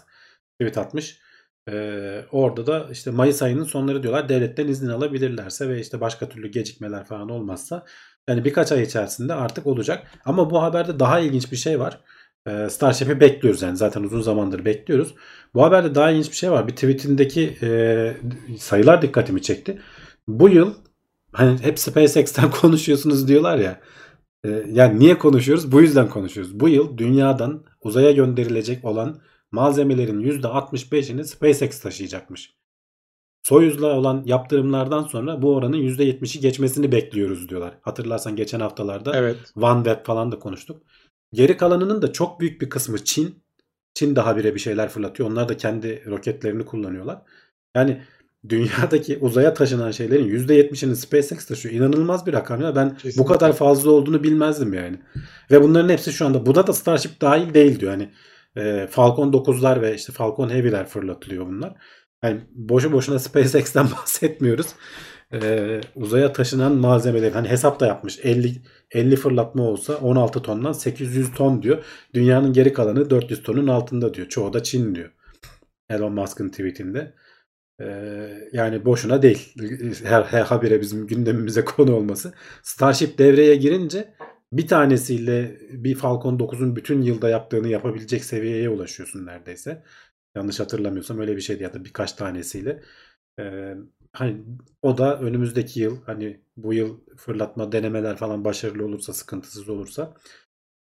Tweet 0.60 0.78
atmış. 0.78 1.19
Ee, 1.69 2.25
orada 2.32 2.67
da 2.67 2.88
işte 2.91 3.12
Mayıs 3.12 3.41
ayının 3.41 3.63
sonları 3.63 4.04
diyorlar. 4.04 4.30
Devletten 4.30 4.67
izin 4.67 4.88
alabilirlerse 4.88 5.69
ve 5.69 5.80
işte 5.80 6.01
başka 6.01 6.30
türlü 6.30 6.47
gecikmeler 6.51 7.06
falan 7.06 7.30
olmazsa 7.30 7.86
yani 8.30 8.45
birkaç 8.45 8.71
ay 8.71 8.84
içerisinde 8.84 9.34
artık 9.34 9.67
olacak. 9.67 10.08
Ama 10.25 10.49
bu 10.49 10.62
haberde 10.63 10.99
daha 10.99 11.19
ilginç 11.19 11.51
bir 11.51 11.58
şey 11.58 11.80
var. 11.80 11.99
Ee, 12.47 12.67
Starship'i 12.69 13.19
bekliyoruz 13.19 13.62
yani 13.62 13.78
zaten 13.78 14.04
uzun 14.04 14.21
zamandır 14.21 14.65
bekliyoruz. 14.65 15.15
Bu 15.54 15.63
haberde 15.63 15.95
daha 15.95 16.12
ilginç 16.12 16.32
bir 16.32 16.36
şey 16.36 16.51
var. 16.51 16.67
Bir 16.67 16.75
tweetindeki 16.75 17.58
e, 17.62 18.17
sayılar 18.60 19.01
dikkatimi 19.01 19.41
çekti. 19.41 19.82
Bu 20.28 20.49
yıl 20.49 20.73
hani 21.32 21.60
hep 21.63 21.80
SpaceX'ten 21.80 22.51
konuşuyorsunuz 22.62 23.28
diyorlar 23.28 23.58
ya. 23.58 23.80
E, 24.45 24.49
yani 24.71 24.99
niye 24.99 25.17
konuşuyoruz? 25.17 25.71
Bu 25.71 25.82
yüzden 25.82 26.10
konuşuyoruz. 26.10 26.60
Bu 26.60 26.69
yıl 26.69 26.97
dünyadan 26.97 27.65
uzaya 27.82 28.12
gönderilecek 28.12 28.86
olan 28.86 29.21
malzemelerin 29.56 30.22
%65'ini 30.22 31.24
SpaceX 31.24 31.80
taşıyacakmış. 31.80 32.56
Soyuz'la 33.44 33.88
olan 33.88 34.24
yaptırımlardan 34.26 35.04
sonra 35.04 35.41
bu 35.41 35.56
oranın 35.56 35.78
%70'i 35.78 36.41
geçmesini 36.41 36.91
bekliyoruz 36.91 37.50
diyorlar. 37.50 37.78
Hatırlarsan 37.82 38.36
geçen 38.36 38.60
haftalarda 38.60 39.12
Evet. 39.15 39.38
OneWeb 39.56 40.06
falan 40.06 40.32
da 40.32 40.39
konuştuk. 40.39 40.82
Geri 41.34 41.58
kalanının 41.58 42.02
da 42.02 42.13
çok 42.13 42.39
büyük 42.39 42.62
bir 42.62 42.70
kısmı 42.70 43.04
Çin. 43.04 43.44
Çin 43.94 44.15
daha 44.15 44.38
bire 44.38 44.56
bir 44.56 44.60
şeyler 44.60 44.89
fırlatıyor. 44.89 45.30
Onlar 45.30 45.50
da 45.50 45.58
kendi 45.58 46.06
roketlerini 46.06 46.65
kullanıyorlar. 46.65 47.22
Yani 47.76 48.02
dünyadaki 48.50 49.18
uzaya 49.18 49.54
taşınan 49.54 49.91
şeylerin 49.91 50.30
%70'ini 50.30 50.96
SpaceX 50.96 51.46
taşıyor. 51.46 51.76
İnanılmaz 51.76 52.26
bir 52.26 52.34
rakam 52.34 52.62
ya. 52.62 52.76
Ben 52.76 52.89
bu 52.89 52.98
Kesinlikle. 52.98 53.34
kadar 53.34 53.54
fazla 53.54 53.91
olduğunu 53.91 54.24
bilmezdim 54.24 54.74
yani. 54.74 55.00
Ve 55.52 55.63
bunların 55.63 55.89
hepsi 55.89 56.12
şu 56.12 56.26
anda 56.26 56.46
bu 56.46 56.56
da 56.56 56.74
Starship 56.74 57.22
dahil 57.22 57.54
değil 57.54 57.80
diyor. 57.80 57.91
Hani 57.91 58.10
e, 58.58 58.88
Falcon 58.88 59.32
9'lar 59.32 59.82
ve 59.82 59.96
işte 59.96 60.13
Falcon 60.13 60.50
Heavy'ler 60.50 60.86
fırlatılıyor 60.86 61.46
bunlar. 61.48 61.76
Yani 62.24 62.41
boşu 62.52 62.91
boşuna 62.91 63.20
SpaceX'ten 63.20 63.88
bahsetmiyoruz. 64.02 64.68
E, 65.34 65.82
uzaya 65.96 66.34
taşınan 66.34 66.76
malzemeler 66.76 67.32
hani 67.32 67.50
hesap 67.50 67.80
da 67.80 67.86
yapmış. 67.88 68.20
50 68.24 68.62
50 68.91 69.15
fırlatma 69.15 69.63
olsa 69.63 69.96
16 69.96 70.41
tondan 70.41 70.72
800 70.72 71.34
ton 71.34 71.63
diyor. 71.63 71.86
Dünyanın 72.13 72.54
geri 72.54 72.74
kalanı 72.74 73.10
400 73.10 73.44
tonun 73.44 73.68
altında 73.68 74.13
diyor. 74.13 74.28
Çoğu 74.28 74.54
da 74.54 74.63
Çin 74.63 74.96
diyor. 74.96 75.12
Elon 75.89 76.13
Musk'ın 76.13 76.50
tweetinde. 76.50 77.13
Ee, 77.82 78.50
yani 78.54 78.86
boşuna 78.86 79.22
değil. 79.22 79.54
Her, 80.04 80.24
her 80.24 80.41
habire 80.41 80.82
bizim 80.82 81.08
gündemimize 81.08 81.65
konu 81.65 81.96
olması. 81.96 82.34
Starship 82.63 83.18
devreye 83.18 83.56
girince 83.56 84.13
bir 84.53 84.67
tanesiyle 84.67 85.58
bir 85.71 85.95
Falcon 85.95 86.39
9'un 86.39 86.75
bütün 86.75 87.01
yılda 87.01 87.29
yaptığını 87.29 87.67
yapabilecek 87.67 88.25
seviyeye 88.25 88.69
ulaşıyorsun 88.69 89.25
neredeyse. 89.25 89.84
Yanlış 90.36 90.60
hatırlamıyorsam 90.60 91.19
öyle 91.19 91.36
bir 91.36 91.41
şeydi 91.41 91.63
ya 91.63 91.73
da 91.73 91.86
birkaç 91.86 92.13
tanesiyle. 92.13 92.84
Ee, 93.39 93.75
hani 94.13 94.43
o 94.81 94.97
da 94.97 95.19
önümüzdeki 95.19 95.79
yıl 95.79 96.03
hani 96.05 96.41
bu 96.58 96.73
yıl 96.73 96.99
fırlatma 97.17 97.71
denemeler 97.71 98.17
falan 98.17 98.45
başarılı 98.45 98.86
olursa 98.86 99.13
sıkıntısız 99.13 99.69
olursa. 99.69 100.13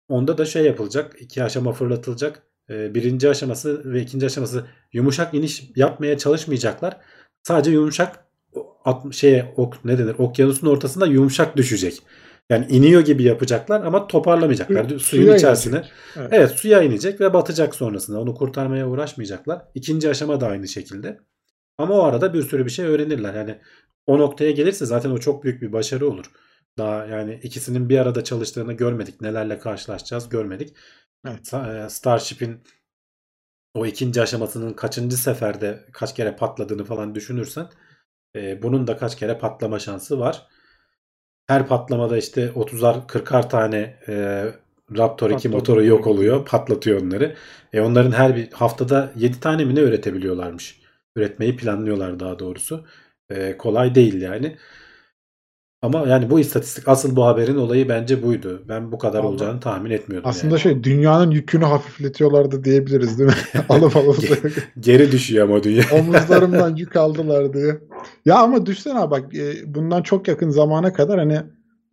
Onda 0.09 0.37
da 0.37 0.45
şey 0.45 0.65
yapılacak 0.65 1.21
iki 1.21 1.43
aşama 1.43 1.73
fırlatılacak. 1.73 2.43
Ee, 2.69 2.95
birinci 2.95 3.29
aşaması 3.29 3.93
ve 3.93 4.01
ikinci 4.01 4.25
aşaması 4.25 4.67
yumuşak 4.93 5.33
iniş 5.33 5.71
yapmaya 5.75 6.17
çalışmayacaklar. 6.17 6.97
Sadece 7.43 7.71
yumuşak 7.71 8.25
at, 8.85 9.13
şeye 9.13 9.53
ok, 9.57 9.85
ne 9.85 9.97
denir? 9.97 10.15
Okyanusun 10.17 10.67
ortasında 10.67 11.05
yumuşak 11.05 11.57
düşecek 11.57 12.03
yani 12.49 12.67
iniyor 12.69 13.01
gibi 13.01 13.23
yapacaklar 13.23 13.81
ama 13.83 14.07
toparlamayacaklar 14.07 14.89
Su- 14.89 14.99
suyun 14.99 15.23
suya 15.23 15.35
içerisine 15.35 15.75
inecek. 15.75 15.91
Evet. 16.15 16.29
Evet 16.33 16.51
suya 16.51 16.81
inecek 16.81 17.21
ve 17.21 17.33
batacak 17.33 17.75
sonrasında. 17.75 18.19
Onu 18.21 18.35
kurtarmaya 18.35 18.88
uğraşmayacaklar. 18.89 19.62
İkinci 19.75 20.09
aşama 20.09 20.41
da 20.41 20.47
aynı 20.47 20.67
şekilde. 20.67 21.19
Ama 21.77 21.93
o 21.93 22.03
arada 22.03 22.33
bir 22.33 22.43
sürü 22.43 22.65
bir 22.65 22.71
şey 22.71 22.85
öğrenirler. 22.85 23.33
Yani 23.33 23.62
o 24.07 24.19
noktaya 24.19 24.51
gelirse 24.51 24.85
zaten 24.85 25.09
o 25.12 25.17
çok 25.17 25.43
büyük 25.43 25.62
bir 25.62 25.73
başarı 25.73 26.07
olur. 26.07 26.31
Daha 26.77 27.05
yani 27.05 27.39
ikisinin 27.43 27.89
bir 27.89 27.97
arada 27.99 28.23
çalıştığını 28.23 28.73
görmedik. 28.73 29.21
Nelerle 29.21 29.59
karşılaşacağız 29.59 30.29
görmedik. 30.29 30.77
Evet. 31.27 31.53
E, 31.53 31.89
Starship'in 31.89 32.62
o 33.73 33.85
ikinci 33.85 34.21
aşamasının 34.21 34.73
kaçıncı 34.73 35.17
seferde 35.17 35.85
kaç 35.93 36.15
kere 36.15 36.35
patladığını 36.35 36.83
falan 36.85 37.15
düşünürsen 37.15 37.67
E, 38.35 38.62
bunun 38.63 38.88
da 38.88 38.97
kaç 38.97 39.15
kere 39.17 39.38
patlama 39.38 39.79
şansı 39.79 40.19
var. 40.19 40.47
Her 41.49 41.67
patlamada 41.67 42.17
işte 42.17 42.51
30'ar 42.55 43.07
40'ar 43.07 43.49
tane 43.49 43.95
e, 44.07 44.45
Raptor 44.97 45.29
2 45.29 45.35
Raptor 45.35 45.49
motoru 45.49 45.85
yok 45.85 46.07
oluyor. 46.07 46.45
Patlatıyor 46.45 47.01
onları. 47.01 47.35
E 47.73 47.81
onların 47.81 48.12
her 48.12 48.35
bir 48.35 48.51
haftada 48.51 49.12
7 49.15 49.39
tane 49.39 49.65
mi 49.65 49.75
ne 49.75 49.79
üretebiliyorlarmış. 49.79 50.79
Üretmeyi 51.15 51.55
planlıyorlar 51.55 52.19
daha 52.19 52.39
doğrusu. 52.39 52.85
E, 53.29 53.57
kolay 53.57 53.95
değil 53.95 54.21
yani. 54.21 54.57
Ama 55.81 56.07
yani 56.07 56.29
bu 56.29 56.39
istatistik 56.39 56.88
asıl 56.88 57.15
bu 57.15 57.25
haberin 57.25 57.55
olayı 57.55 57.89
bence 57.89 58.23
buydu. 58.23 58.63
Ben 58.67 58.91
bu 58.91 58.97
kadar 58.97 59.19
Vallahi. 59.19 59.31
olacağını 59.31 59.59
tahmin 59.59 59.91
etmiyordum. 59.91 60.29
Aslında 60.29 60.53
yani. 60.53 60.62
şey 60.62 60.83
dünyanın 60.83 61.31
yükünü 61.31 61.65
hafifletiyorlardı 61.65 62.63
diyebiliriz 62.63 63.19
değil 63.19 63.29
mi? 63.29 63.35
alıp 63.69 63.97
alıp 63.97 64.17
Geri 64.79 65.12
düşüyor 65.12 65.49
ama 65.49 65.63
dünya. 65.63 65.83
omuzlarımdan 65.93 66.75
yük 66.75 66.95
aldılar 66.95 67.53
diye. 67.53 67.79
Ya 68.25 68.38
ama 68.38 68.65
düşsene 68.65 69.12
bak 69.12 69.35
e, 69.35 69.75
bundan 69.75 70.01
çok 70.01 70.27
yakın 70.27 70.49
zamana 70.49 70.93
kadar 70.93 71.19
hani 71.19 71.41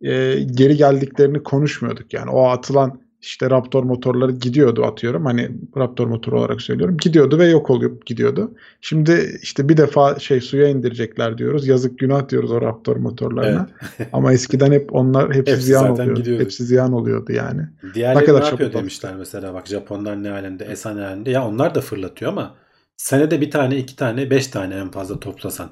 e, 0.01 0.39
geri 0.39 0.77
geldiklerini 0.77 1.43
konuşmuyorduk. 1.43 2.13
Yani 2.13 2.29
o 2.29 2.43
atılan 2.47 2.99
işte 3.21 3.49
Raptor 3.49 3.83
motorları 3.83 4.31
gidiyordu 4.31 4.85
atıyorum. 4.85 5.25
Hani 5.25 5.51
Raptor 5.77 6.07
motoru 6.07 6.39
olarak 6.39 6.61
söylüyorum. 6.61 6.97
Gidiyordu 6.97 7.39
ve 7.39 7.47
yok 7.47 7.69
olup 7.69 8.05
gidiyordu. 8.05 8.51
Şimdi 8.81 9.39
işte 9.41 9.69
bir 9.69 9.77
defa 9.77 10.19
şey 10.19 10.41
suya 10.41 10.67
indirecekler 10.67 11.37
diyoruz. 11.37 11.67
Yazık 11.67 11.99
günah 11.99 12.29
diyoruz 12.29 12.51
o 12.51 12.61
Raptor 12.61 12.95
motorlarına. 12.95 13.67
Ama 14.13 14.33
eskiden 14.33 14.71
hep 14.71 14.95
onlar 14.95 15.33
hepsi, 15.33 15.51
Hepsi 15.51 15.65
ziyan 15.65 15.91
oluyordu. 15.91 16.13
gidiyordu. 16.13 16.43
Hepsi 16.43 16.63
ziyan 16.63 16.93
oluyordu 16.93 17.31
yani. 17.31 17.61
Diğerleri 17.93 18.21
ne, 18.21 18.25
kadar 18.25 18.41
yapıyor 18.41 18.57
çabuk 18.57 18.73
demişler 18.73 19.15
mesela 19.15 19.53
bak 19.53 19.67
Japonlar 19.67 20.23
ne 20.23 20.29
halinde, 20.29 20.65
Esa 20.65 20.93
ne 20.93 21.01
halinde. 21.01 21.31
Ya 21.31 21.47
onlar 21.47 21.75
da 21.75 21.81
fırlatıyor 21.81 22.31
ama 22.31 22.55
senede 22.97 23.41
bir 23.41 23.51
tane, 23.51 23.77
iki 23.77 23.95
tane, 23.95 24.29
beş 24.29 24.47
tane 24.47 24.75
en 24.75 24.91
fazla 24.91 25.19
toplasan. 25.19 25.69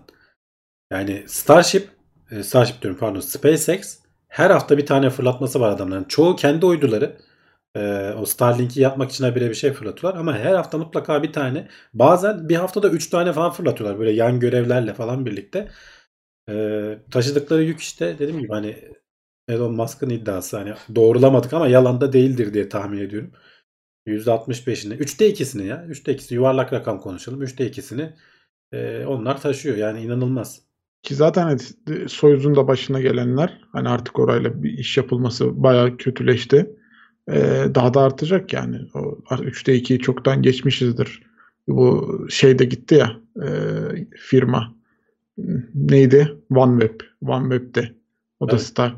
Yani 0.95 1.23
Starship, 1.27 1.89
e, 2.31 2.43
Starship 2.43 2.81
diyorum 2.81 2.99
pardon 2.99 3.19
SpaceX 3.19 3.99
her 4.27 4.49
hafta 4.49 4.77
bir 4.77 4.85
tane 4.85 5.09
fırlatması 5.09 5.59
var 5.59 5.69
adamların. 5.71 6.03
Çoğu 6.03 6.35
kendi 6.35 6.65
uyduları. 6.65 7.17
E, 7.75 8.13
o 8.19 8.25
Starlink'i 8.25 8.81
yapmak 8.81 9.11
için 9.11 9.23
habire 9.23 9.49
bir 9.49 9.55
şey 9.55 9.73
fırlatıyorlar 9.73 10.19
ama 10.19 10.37
her 10.37 10.55
hafta 10.55 10.77
mutlaka 10.77 11.23
bir 11.23 11.33
tane. 11.33 11.67
Bazen 11.93 12.49
bir 12.49 12.55
haftada 12.55 12.89
üç 12.89 13.09
tane 13.09 13.33
falan 13.33 13.51
fırlatıyorlar 13.51 13.99
böyle 13.99 14.11
yan 14.11 14.39
görevlerle 14.39 14.93
falan 14.93 15.25
birlikte. 15.25 15.71
E, 16.49 16.99
taşıdıkları 17.11 17.63
yük 17.63 17.79
işte 17.79 18.15
dediğim 18.19 18.39
gibi 18.39 18.53
hani 18.53 18.77
Elon 19.49 19.75
Musk'ın 19.75 20.09
iddiası 20.09 20.57
hani 20.57 20.73
doğrulamadık 20.95 21.53
ama 21.53 21.67
yalan 21.67 22.01
da 22.01 22.13
değildir 22.13 22.53
diye 22.53 22.69
tahmin 22.69 22.99
ediyorum. 22.99 23.31
%65'ini, 24.07 24.95
3'te 24.97 25.29
2'sini 25.29 25.67
ya. 25.67 25.85
3'te 25.89 26.13
2'si 26.13 26.35
yuvarlak 26.35 26.73
rakam 26.73 27.01
konuşalım. 27.01 27.43
3'te 27.43 27.67
2'sini 27.67 28.13
e, 28.73 29.05
onlar 29.05 29.41
taşıyor. 29.41 29.77
Yani 29.77 30.01
inanılmaz. 30.01 30.64
Ki 31.05 31.15
zaten 31.15 31.43
hani 31.43 31.59
Soyuz'un 32.09 32.55
da 32.55 32.67
başına 32.67 33.01
gelenler 33.01 33.61
hani 33.71 33.89
artık 33.89 34.19
orayla 34.19 34.63
bir 34.63 34.77
iş 34.77 34.97
yapılması 34.97 35.63
bayağı 35.63 35.97
kötüleşti. 35.97 36.69
Ee, 37.29 37.65
daha 37.75 37.93
da 37.93 38.01
artacak 38.01 38.53
yani. 38.53 38.77
O 38.93 38.99
3'te 39.29 39.75
2'yi 39.75 39.99
çoktan 39.99 40.41
geçmişizdir. 40.41 41.23
Bu 41.67 42.17
şey 42.29 42.59
de 42.59 42.65
gitti 42.65 42.95
ya 42.95 43.17
e, 43.43 43.49
firma. 44.15 44.75
Neydi? 45.75 46.37
OneWeb. 46.55 46.99
OneWeb'de. 47.21 47.91
O 48.39 48.47
da 48.47 48.51
Evet. 48.51 48.61
Star 48.61 48.95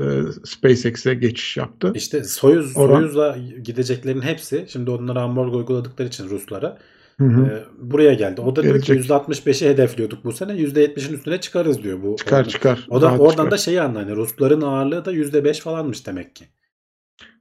e, 0.00 0.04
SpaceX'e 0.44 1.14
geçiş 1.14 1.56
yaptı. 1.56 1.92
İşte 1.94 2.24
Soyuz, 2.24 2.76
Oran- 2.76 2.96
Soyuz'la 2.96 3.38
gideceklerin 3.64 4.20
hepsi 4.20 4.66
şimdi 4.68 4.90
onlara 4.90 5.22
ambargo 5.22 5.56
uyguladıkları 5.56 6.08
için 6.08 6.28
Ruslara 6.30 6.78
Hı 7.18 7.24
hı. 7.24 7.64
buraya 7.78 8.14
geldi. 8.14 8.40
O 8.40 8.56
da 8.56 8.62
diyor 8.62 8.80
ki 8.80 8.86
Gelecek. 8.92 9.10
%65'i 9.10 9.68
hedefliyorduk 9.68 10.24
bu 10.24 10.32
sene. 10.32 10.52
%70'in 10.52 11.14
üstüne 11.14 11.40
çıkarız 11.40 11.82
diyor 11.82 12.02
bu. 12.02 12.16
çıkar 12.16 12.36
Oradan- 12.38 12.48
çıkar. 12.50 12.86
O 12.90 13.02
da 13.02 13.06
Rahat 13.06 13.20
oradan 13.20 13.30
çıkar. 13.32 13.50
da 13.50 13.56
şeyi 13.58 13.80
anla 13.82 13.98
hani 14.00 14.16
Rusların 14.16 14.60
ağırlığı 14.60 15.04
da 15.04 15.12
%5 15.12 15.60
falanmış 15.60 16.06
demek 16.06 16.36
ki. 16.36 16.44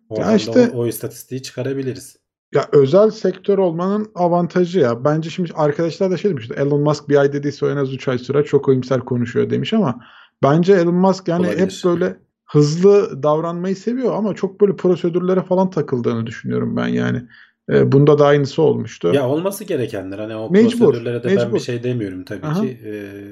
Oradan 0.09 0.35
işte- 0.35 0.53
da 0.71 0.71
o, 0.73 0.77
o 0.77 0.87
istatistiği 0.87 1.41
çıkarabiliriz. 1.41 2.17
Ya 2.55 2.65
özel 2.71 3.09
sektör 3.09 3.57
olmanın 3.57 4.11
avantajı 4.15 4.79
ya. 4.79 5.05
Bence 5.05 5.29
şimdi 5.29 5.51
arkadaşlar 5.55 6.11
da 6.11 6.17
şey 6.17 6.31
demiş. 6.31 6.49
Elon 6.57 6.81
Musk 6.81 7.09
bir 7.09 7.15
ay 7.15 7.33
dediyse 7.33 7.65
o 7.65 7.69
en 7.69 7.77
az 7.77 7.93
3 7.93 8.07
ay 8.07 8.17
sürer. 8.17 8.45
Çok 8.45 8.67
iyimser 8.67 8.99
konuşuyor 8.99 9.49
demiş 9.49 9.73
ama 9.73 9.99
bence 10.43 10.73
Elon 10.73 10.95
Musk 10.95 11.27
yani 11.27 11.47
Olabilir. 11.47 11.59
hep 11.61 11.71
böyle 11.85 12.17
hızlı 12.45 13.23
davranmayı 13.23 13.75
seviyor 13.75 14.13
ama 14.15 14.35
çok 14.35 14.61
böyle 14.61 14.75
prosedürlere 14.75 15.41
falan 15.41 15.69
takıldığını 15.69 16.27
düşünüyorum 16.27 16.75
ben 16.77 16.87
yani. 16.87 17.23
E, 17.69 17.91
bunda 17.91 18.19
da 18.19 18.25
aynısı 18.25 18.62
olmuştu. 18.62 19.12
Ya 19.13 19.30
olması 19.30 19.63
gerekenler 19.63 20.19
hani 20.19 20.36
o 20.36 20.49
Mecbur, 20.49 20.80
prosedürlere 20.80 21.23
de 21.23 21.27
ben 21.27 21.36
mecbur. 21.36 21.56
bir 21.56 21.60
şey 21.60 21.84
demiyorum 21.84 22.23
tabii 22.23 22.45
Aha. 22.45 22.62
ki. 22.62 22.80
Ee, 22.86 23.23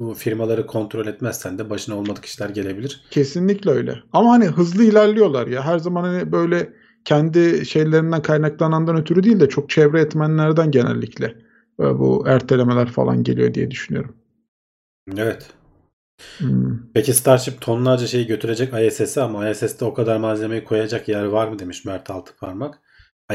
bu 0.00 0.14
firmaları 0.14 0.66
kontrol 0.66 1.06
etmezsen 1.06 1.58
de 1.58 1.70
başına 1.70 1.96
olmadık 1.96 2.24
işler 2.24 2.48
gelebilir. 2.48 3.04
Kesinlikle 3.10 3.70
öyle. 3.70 3.98
Ama 4.12 4.30
hani 4.30 4.46
hızlı 4.46 4.84
ilerliyorlar 4.84 5.46
ya. 5.46 5.64
Her 5.64 5.78
zaman 5.78 6.02
hani 6.02 6.32
böyle 6.32 6.72
kendi 7.04 7.66
şeylerinden 7.66 8.22
kaynaklanandan 8.22 8.96
ötürü 8.96 9.22
değil 9.22 9.40
de 9.40 9.48
çok 9.48 9.70
çevre 9.70 10.00
etmenlerden 10.00 10.70
genellikle 10.70 11.26
e, 11.80 11.98
bu 11.98 12.24
ertelemeler 12.26 12.86
falan 12.86 13.22
geliyor 13.22 13.54
diye 13.54 13.70
düşünüyorum. 13.70 14.16
Evet. 15.16 15.50
Hmm. 16.38 16.78
Peki 16.94 17.14
Starship 17.14 17.60
tonlarca 17.60 18.06
şeyi 18.06 18.26
götürecek 18.26 18.72
ISS'e 18.86 19.22
ama 19.22 19.48
ISS'te 19.48 19.84
o 19.84 19.94
kadar 19.94 20.16
malzemeyi 20.16 20.64
koyacak 20.64 21.08
yer 21.08 21.24
var 21.24 21.48
mı 21.48 21.58
demiş 21.58 21.84
Mert 21.84 22.10
Altıparmak. 22.10 22.80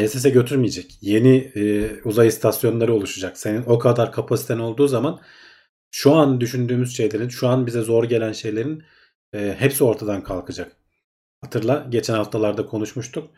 ISS'e 0.01 0.29
götürmeyecek. 0.29 0.97
Yeni 1.01 1.51
e, 1.55 1.89
uzay 2.03 2.27
istasyonları 2.27 2.93
oluşacak. 2.93 3.37
Senin 3.37 3.63
o 3.65 3.79
kadar 3.79 4.11
kapasiten 4.11 4.59
olduğu 4.59 4.87
zaman 4.87 5.21
şu 5.91 6.13
an 6.13 6.41
düşündüğümüz 6.41 6.97
şeylerin, 6.97 7.29
şu 7.29 7.47
an 7.47 7.67
bize 7.67 7.81
zor 7.81 8.03
gelen 8.03 8.31
şeylerin 8.31 8.83
e, 9.33 9.55
hepsi 9.59 9.83
ortadan 9.83 10.23
kalkacak. 10.23 10.71
Hatırla 11.41 11.87
geçen 11.89 12.13
haftalarda 12.13 12.65
konuşmuştuk. 12.65 13.29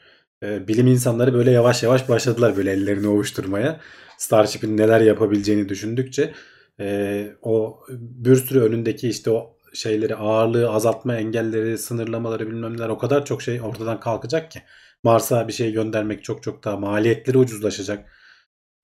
E, 0.44 0.68
bilim 0.68 0.88
insanları 0.88 1.34
böyle 1.34 1.52
yavaş 1.52 1.84
yavaş 1.84 2.10
başladılar 2.10 2.58
böyle 2.58 2.72
ellerini 2.72 3.08
ovuşturmaya. 3.08 3.80
Starship'in 4.18 4.78
neler 4.78 5.02
yapabileceğini 5.02 5.70
düşündükçe 5.70 6.34
e, 6.80 7.28
o 7.42 7.80
bir 7.90 8.36
sürü 8.36 8.60
önündeki 8.60 9.10
işte 9.10 9.32
o 9.32 9.58
şeyleri 9.74 10.16
ağırlığı 10.16 10.70
azaltma 10.70 11.16
engelleri 11.16 11.78
sınırlamaları 11.78 12.48
bilmem 12.48 12.74
neler 12.78 12.90
o 12.90 12.98
kadar 12.98 13.26
çok 13.26 13.42
şey 13.42 13.62
ortadan 13.62 14.00
kalkacak 14.00 14.52
ki 14.52 14.62
Mars'a 15.06 15.48
bir 15.48 15.54
şey 15.54 15.72
göndermek 15.72 16.24
çok 16.24 16.44
çok 16.44 16.64
daha 16.64 16.78
maliyetleri 16.78 17.38
ucuzlaşacak. 17.38 18.12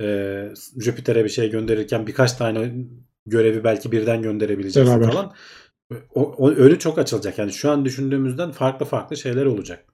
E, 0.01 0.47
Jüpiter'e 0.79 1.23
bir 1.23 1.29
şey 1.29 1.49
gönderirken 1.49 2.07
birkaç 2.07 2.33
tane 2.33 2.73
görevi 3.25 3.63
belki 3.63 3.91
birden 3.91 4.21
gönderebileceksin 4.21 4.99
Beraber. 5.01 5.11
falan. 5.13 5.33
O, 6.15 6.21
o 6.37 6.49
önü 6.51 6.79
çok 6.79 6.99
açılacak. 6.99 7.37
Yani 7.37 7.51
şu 7.53 7.71
an 7.71 7.85
düşündüğümüzden 7.85 8.51
farklı 8.51 8.85
farklı 8.85 9.17
şeyler 9.17 9.45
olacak. 9.45 9.85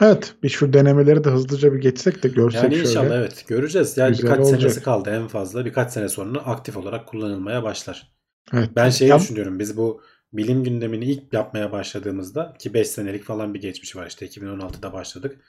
Evet, 0.00 0.34
bir 0.42 0.48
şu 0.48 0.72
denemeleri 0.72 1.24
de 1.24 1.30
hızlıca 1.30 1.72
bir 1.72 1.78
geçsek 1.78 2.22
de 2.22 2.28
görsek 2.28 2.62
Yani 2.62 2.74
şöyle. 2.74 2.88
inşallah 2.88 3.16
evet 3.16 3.44
göreceğiz. 3.48 3.96
Yani 3.96 4.10
Güzel 4.10 4.24
birkaç 4.24 4.38
olacak. 4.40 4.60
senesi 4.60 4.82
kaldı 4.82 5.10
en 5.10 5.28
fazla. 5.28 5.64
Birkaç 5.64 5.92
sene 5.92 6.08
sonra 6.08 6.38
aktif 6.38 6.76
olarak 6.76 7.06
kullanılmaya 7.06 7.62
başlar. 7.62 8.12
Evet. 8.52 8.70
Ben 8.76 8.90
şeyi 8.90 9.10
Ya- 9.10 9.18
düşünüyorum. 9.18 9.58
Biz 9.58 9.76
bu 9.76 10.02
bilim 10.32 10.64
gündemini 10.64 11.04
ilk 11.04 11.32
yapmaya 11.32 11.72
başladığımızda 11.72 12.54
ki 12.58 12.74
5 12.74 12.88
senelik 12.88 13.24
falan 13.24 13.54
bir 13.54 13.60
geçmiş 13.60 13.96
var 13.96 14.06
işte 14.06 14.26
2016'da 14.26 14.92
başladık. 14.92 15.40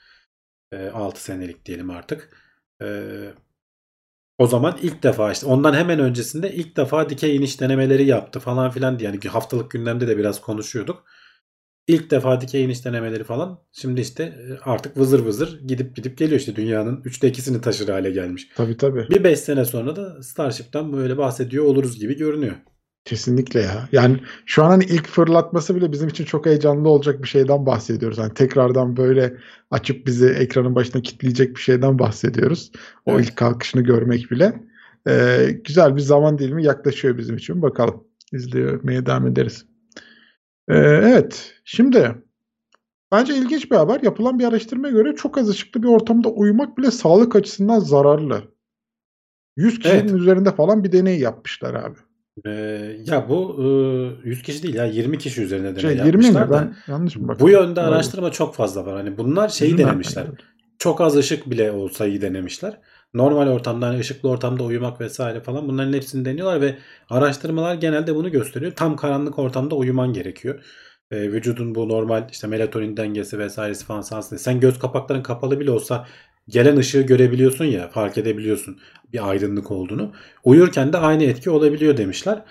6 0.92 1.22
senelik 1.22 1.66
diyelim 1.66 1.90
artık. 1.90 2.36
Ee, 2.82 3.30
o 4.38 4.46
zaman 4.46 4.78
ilk 4.82 5.02
defa 5.02 5.32
işte 5.32 5.46
ondan 5.46 5.74
hemen 5.74 5.98
öncesinde 5.98 6.52
ilk 6.52 6.76
defa 6.76 7.10
dikey 7.10 7.36
iniş 7.36 7.60
denemeleri 7.60 8.06
yaptı 8.06 8.40
falan 8.40 8.70
filan 8.70 8.98
diye. 8.98 9.10
Yani 9.10 9.28
haftalık 9.28 9.70
gündemde 9.70 10.08
de 10.08 10.18
biraz 10.18 10.40
konuşuyorduk. 10.40 11.04
İlk 11.86 12.10
defa 12.10 12.40
dikey 12.40 12.64
iniş 12.64 12.84
denemeleri 12.84 13.24
falan. 13.24 13.60
Şimdi 13.72 14.00
işte 14.00 14.22
e, 14.22 14.58
artık 14.62 14.96
vızır 14.96 15.24
vızır 15.24 15.60
gidip 15.66 15.96
gidip 15.96 16.18
geliyor 16.18 16.40
işte 16.40 16.56
dünyanın 16.56 17.02
3'te 17.02 17.28
2'sini 17.28 17.60
taşır 17.60 17.88
hale 17.88 18.10
gelmiş. 18.10 18.48
Tabii 18.56 18.76
tabii. 18.76 19.06
Bir 19.10 19.24
5 19.24 19.40
sene 19.40 19.64
sonra 19.64 19.96
da 19.96 20.22
Starship'ten 20.22 20.92
böyle 20.92 21.18
bahsediyor 21.18 21.64
oluruz 21.64 21.98
gibi 21.98 22.16
görünüyor. 22.16 22.56
Kesinlikle 23.04 23.60
ya. 23.60 23.88
Yani 23.92 24.20
şu 24.46 24.64
an 24.64 24.70
hani 24.70 24.84
ilk 24.84 25.06
fırlatması 25.06 25.76
bile 25.76 25.92
bizim 25.92 26.08
için 26.08 26.24
çok 26.24 26.46
heyecanlı 26.46 26.88
olacak 26.88 27.22
bir 27.22 27.28
şeyden 27.28 27.66
bahsediyoruz. 27.66 28.18
Hani 28.18 28.34
tekrardan 28.34 28.96
böyle 28.96 29.36
açıp 29.70 30.06
bizi 30.06 30.26
ekranın 30.28 30.74
başına 30.74 31.02
kilitleyecek 31.02 31.56
bir 31.56 31.60
şeyden 31.60 31.98
bahsediyoruz. 31.98 32.72
O 33.06 33.12
Evet. 33.12 33.24
ilk 33.26 33.36
kalkışını 33.36 33.82
görmek 33.82 34.30
bile. 34.30 34.62
Ee, 35.08 35.60
güzel 35.64 35.96
bir 35.96 36.00
zaman 36.00 36.38
dilimi 36.38 36.64
yaklaşıyor 36.64 37.18
bizim 37.18 37.36
için. 37.36 37.62
Bakalım. 37.62 38.04
İzlemeye 38.32 39.06
devam 39.06 39.26
ederiz. 39.26 39.66
Ee, 40.68 40.74
evet. 40.78 41.54
Şimdi 41.64 42.14
bence 43.12 43.34
ilginç 43.36 43.70
bir 43.70 43.76
haber. 43.76 44.00
Yapılan 44.02 44.38
bir 44.38 44.44
araştırmaya 44.44 44.92
göre 44.92 45.14
çok 45.16 45.38
az 45.38 45.48
ışıklı 45.48 45.82
bir 45.82 45.88
ortamda 45.88 46.28
uyumak 46.28 46.78
bile 46.78 46.90
sağlık 46.90 47.36
açısından 47.36 47.78
zararlı. 47.78 48.42
100 49.56 49.78
kişinin 49.78 50.00
Evet. 50.00 50.12
üzerinde 50.12 50.54
falan 50.54 50.84
bir 50.84 50.92
deney 50.92 51.18
yapmışlar 51.18 51.74
abi. 51.74 51.98
Ee, 52.46 52.50
ya 53.06 53.28
bu 53.28 53.56
e, 54.24 54.28
100 54.28 54.42
kişi 54.42 54.62
değil 54.62 54.74
ya 54.74 54.86
20 54.86 55.18
kişi 55.18 55.42
üzerine 55.42 55.76
deney 55.76 55.80
Şey 55.80 55.90
20 55.90 56.06
yapmışlar 56.06 56.44
mi? 56.44 56.50
da 56.50 56.72
Ben 56.86 56.92
yanlış 56.92 57.16
mı 57.16 57.36
bu 57.40 57.50
yönde 57.50 57.80
Olabilir. 57.80 57.94
araştırma 57.96 58.32
çok 58.32 58.54
fazla 58.54 58.86
var. 58.86 58.96
Hani 58.96 59.18
bunlar 59.18 59.48
şeyi 59.48 59.74
Üzüm 59.74 59.78
denemişler. 59.86 60.26
Çok 60.78 61.00
az 61.00 61.16
ışık 61.16 61.50
bile 61.50 61.72
olsa 61.72 62.06
iyi 62.06 62.20
denemişler. 62.22 62.80
normal 63.14 63.48
ortamda 63.48 63.86
hani 63.86 63.98
ışıklı 64.00 64.28
ortamda 64.28 64.64
uyumak 64.64 65.00
vesaire 65.00 65.40
falan 65.40 65.68
bunların 65.68 65.92
hepsini 65.92 66.24
deniyorlar 66.24 66.60
ve 66.60 66.78
araştırmalar 67.10 67.74
genelde 67.74 68.14
bunu 68.14 68.30
gösteriyor. 68.30 68.72
Tam 68.76 68.96
karanlık 68.96 69.38
ortamda 69.38 69.74
uyuman 69.74 70.12
gerekiyor. 70.12 70.64
E, 71.10 71.32
vücudun 71.32 71.74
bu 71.74 71.88
normal 71.88 72.28
işte 72.32 72.46
melatonin 72.46 72.96
dengesi 72.96 73.38
vesairesi 73.38 73.84
falan 73.84 74.00
sansın. 74.00 74.36
Sen 74.36 74.60
göz 74.60 74.78
kapakların 74.78 75.22
kapalı 75.22 75.60
bile 75.60 75.70
olsa 75.70 76.06
gelen 76.48 76.76
ışığı 76.76 77.02
görebiliyorsun 77.02 77.64
ya 77.64 77.88
fark 77.88 78.18
edebiliyorsun 78.18 78.78
bir 79.12 79.30
aydınlık 79.30 79.70
olduğunu. 79.70 80.12
Uyurken 80.44 80.92
de 80.92 80.98
aynı 80.98 81.24
etki 81.24 81.50
olabiliyor 81.50 81.96
demişler. 81.96 82.42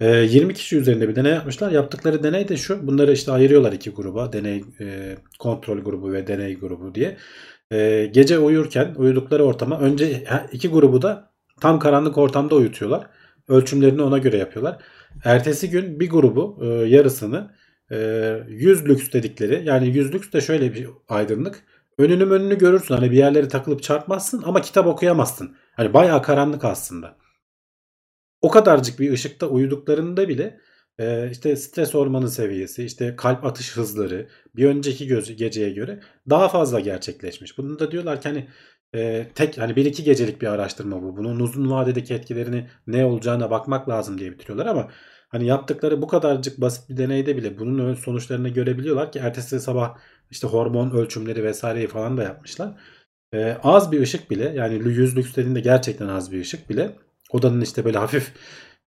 20 0.00 0.54
kişi 0.54 0.76
üzerinde 0.76 1.08
bir 1.08 1.16
deney 1.16 1.32
yapmışlar. 1.32 1.70
Yaptıkları 1.70 2.22
deney 2.22 2.48
de 2.48 2.56
şu. 2.56 2.86
Bunları 2.86 3.12
işte 3.12 3.32
ayırıyorlar 3.32 3.72
iki 3.72 3.90
gruba. 3.90 4.32
Deney 4.32 4.64
e, 4.80 5.16
kontrol 5.38 5.78
grubu 5.78 6.12
ve 6.12 6.26
deney 6.26 6.58
grubu 6.58 6.94
diye. 6.94 7.16
E, 7.72 8.06
gece 8.12 8.38
uyurken 8.38 8.94
uyudukları 8.96 9.44
ortama 9.44 9.80
önce 9.80 10.24
iki 10.52 10.68
grubu 10.68 11.02
da 11.02 11.30
tam 11.60 11.78
karanlık 11.78 12.18
ortamda 12.18 12.54
uyutuyorlar. 12.54 13.06
Ölçümlerini 13.48 14.02
ona 14.02 14.18
göre 14.18 14.36
yapıyorlar. 14.36 14.82
Ertesi 15.24 15.70
gün 15.70 16.00
bir 16.00 16.10
grubu 16.10 16.58
e, 16.62 16.66
yarısını 16.66 17.50
100 17.90 18.84
lüks 18.84 19.12
dedikleri 19.12 19.62
yani 19.64 19.88
100 19.88 20.14
lüks 20.14 20.32
de 20.32 20.40
şöyle 20.40 20.74
bir 20.74 20.88
aydınlık. 21.08 21.64
Önünü 21.98 22.24
önünü 22.24 22.58
görürsün. 22.58 22.94
Hani 22.94 23.10
bir 23.10 23.16
yerlere 23.16 23.48
takılıp 23.48 23.82
çarpmazsın 23.82 24.42
ama 24.46 24.60
kitap 24.60 24.86
okuyamazsın. 24.86 25.56
Hani 25.76 25.94
bayağı 25.94 26.22
karanlık 26.22 26.64
aslında 26.64 27.16
o 28.42 28.50
kadarcık 28.50 29.00
bir 29.00 29.12
ışıkta 29.12 29.46
uyuduklarında 29.46 30.28
bile 30.28 30.60
e, 30.98 31.30
işte 31.30 31.56
stres 31.56 31.94
hormonu 31.94 32.28
seviyesi, 32.28 32.84
işte 32.84 33.16
kalp 33.16 33.44
atış 33.44 33.76
hızları 33.76 34.28
bir 34.56 34.66
önceki 34.66 35.36
geceye 35.36 35.70
göre 35.70 36.00
daha 36.30 36.48
fazla 36.48 36.80
gerçekleşmiş. 36.80 37.58
Bunu 37.58 37.78
da 37.78 37.90
diyorlar 37.90 38.20
ki 38.20 38.28
hani 38.28 38.48
e, 38.94 39.26
tek 39.34 39.58
hani 39.58 39.76
bir 39.76 39.84
iki 39.84 40.04
gecelik 40.04 40.42
bir 40.42 40.46
araştırma 40.46 41.02
bu. 41.02 41.16
Bunun 41.16 41.40
uzun 41.40 41.70
vadedeki 41.70 42.14
etkilerini 42.14 42.68
ne 42.86 43.04
olacağına 43.04 43.50
bakmak 43.50 43.88
lazım 43.88 44.18
diye 44.18 44.32
bitiriyorlar 44.32 44.66
ama 44.66 44.88
hani 45.28 45.46
yaptıkları 45.46 46.02
bu 46.02 46.06
kadarcık 46.06 46.60
basit 46.60 46.88
bir 46.90 46.96
deneyde 46.96 47.36
bile 47.36 47.58
bunun 47.58 47.94
sonuçlarını 47.94 48.48
görebiliyorlar 48.48 49.12
ki 49.12 49.18
ertesi 49.18 49.60
sabah 49.60 49.98
işte 50.30 50.46
hormon 50.46 50.90
ölçümleri 50.90 51.44
vesaireyi 51.44 51.86
falan 51.88 52.16
da 52.16 52.22
yapmışlar. 52.22 52.72
E, 53.34 53.56
az 53.62 53.92
bir 53.92 54.00
ışık 54.00 54.30
bile 54.30 54.48
yani 54.48 54.74
100 54.74 55.16
lüks 55.16 55.36
dediğinde 55.36 55.60
gerçekten 55.60 56.08
az 56.08 56.32
bir 56.32 56.40
ışık 56.40 56.70
bile 56.70 56.96
odanın 57.30 57.60
işte 57.60 57.84
böyle 57.84 57.98
hafif 57.98 58.32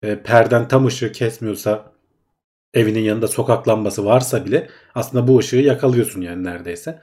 e, 0.02 0.22
perden 0.22 0.68
tam 0.68 0.86
ışığı 0.86 1.12
kesmiyorsa 1.12 1.92
evinin 2.74 3.00
yanında 3.00 3.28
sokak 3.28 3.68
lambası 3.68 4.04
varsa 4.04 4.44
bile 4.46 4.68
aslında 4.94 5.28
bu 5.28 5.38
ışığı 5.38 5.56
yakalıyorsun 5.56 6.20
yani 6.20 6.44
neredeyse. 6.44 7.00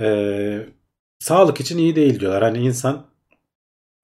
Ee, 0.00 0.66
sağlık 1.18 1.60
için 1.60 1.78
iyi 1.78 1.96
değil 1.96 2.20
diyorlar. 2.20 2.42
Hani 2.42 2.58
insan 2.58 3.06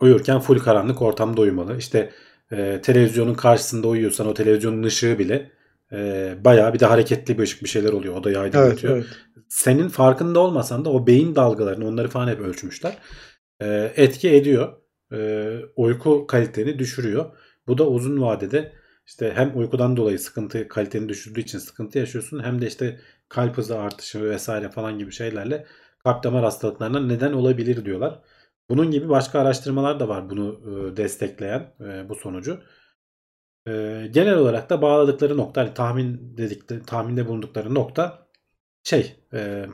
uyurken 0.01 0.41
full 0.41 0.59
karanlık 0.59 1.03
ortamda 1.03 1.41
uyumalı. 1.41 1.79
İşte 1.79 2.13
e, 2.53 2.81
televizyonun 2.83 3.35
karşısında 3.35 3.89
uyuyorsan 3.89 4.27
o 4.27 4.35
televizyonun 4.35 4.83
ışığı 4.83 5.19
bile 5.19 5.51
e, 5.93 6.35
bayağı 6.45 6.75
bir 6.75 6.79
de 6.79 6.87
hareketli 6.87 7.39
bir 7.39 7.43
ışık 7.43 7.63
bir 7.63 7.69
şeyler 7.69 7.93
oluyor. 7.93 8.17
Odayı 8.17 8.39
aydınlatıyor. 8.39 8.97
Evet, 8.97 9.07
evet. 9.37 9.45
Senin 9.49 9.89
farkında 9.89 10.41
olmasan 10.41 10.85
da 10.85 10.91
o 10.91 11.07
beyin 11.07 11.35
dalgalarını 11.35 11.89
onları 11.89 12.09
falan 12.09 12.29
hep 12.29 12.41
ölçmüşler. 12.41 12.99
E, 13.61 13.93
etki 13.97 14.31
ediyor 14.31 14.73
e, 15.13 15.51
uyku 15.77 16.27
kaliteni 16.27 16.79
düşürüyor. 16.79 17.37
Bu 17.67 17.79
da 17.79 17.89
uzun 17.89 18.23
vadede 18.23 18.73
işte 19.07 19.33
hem 19.35 19.59
uykudan 19.59 19.97
dolayı 19.97 20.19
sıkıntı 20.19 20.69
kaliteni 20.69 21.09
düşürdüğü 21.09 21.41
için 21.41 21.59
sıkıntı 21.59 21.99
yaşıyorsun 21.99 22.45
hem 22.45 22.63
de 22.63 22.67
işte 22.67 23.01
kalp 23.29 23.57
hızı 23.57 23.79
artışı 23.79 24.31
vesaire 24.31 24.69
falan 24.71 24.99
gibi 24.99 25.13
şeylerle 25.13 25.67
kalp 26.05 26.25
damar 26.25 26.45
hastalıklarına 26.45 27.01
neden 27.01 27.33
olabilir 27.33 27.85
diyorlar. 27.85 28.21
Bunun 28.69 28.91
gibi 28.91 29.09
başka 29.09 29.41
araştırmalar 29.41 30.01
da 30.01 30.09
var 30.09 30.31
bunu 30.31 30.61
e, 30.65 30.97
destekleyen 30.97 31.75
e, 31.81 32.09
bu 32.09 32.15
sonucu. 32.15 32.61
E, 33.71 34.07
genel 34.11 34.35
olarak 34.35 34.71
da 34.71 34.83
bağladıkları 34.83 35.37
nokta 35.37 35.61
hani 35.61 35.75
tahmin 35.75 36.35
dedik 36.37 36.87
tahminde 36.87 37.29
bulundukları 37.29 37.75
nokta 37.75 38.27
şey 38.85 39.17
e, 39.33 39.67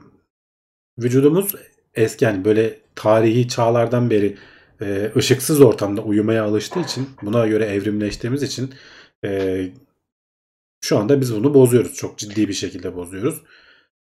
vücudumuz 0.98 1.54
eski 1.94 2.24
yani 2.24 2.44
böyle 2.44 2.80
tarihi 2.94 3.48
çağlardan 3.48 4.10
beri 4.10 4.36
e, 4.80 5.12
ışıksız 5.16 5.60
ortamda 5.60 6.02
uyumaya 6.02 6.44
alıştığı 6.44 6.80
için 6.80 7.08
buna 7.22 7.46
göre 7.46 7.64
evrimleştiğimiz 7.64 8.42
için 8.42 8.74
e, 9.24 9.62
şu 10.80 10.98
anda 10.98 11.20
biz 11.20 11.34
bunu 11.36 11.54
bozuyoruz. 11.54 11.94
Çok 11.94 12.18
ciddi 12.18 12.48
bir 12.48 12.52
şekilde 12.52 12.96
bozuyoruz. 12.96 13.42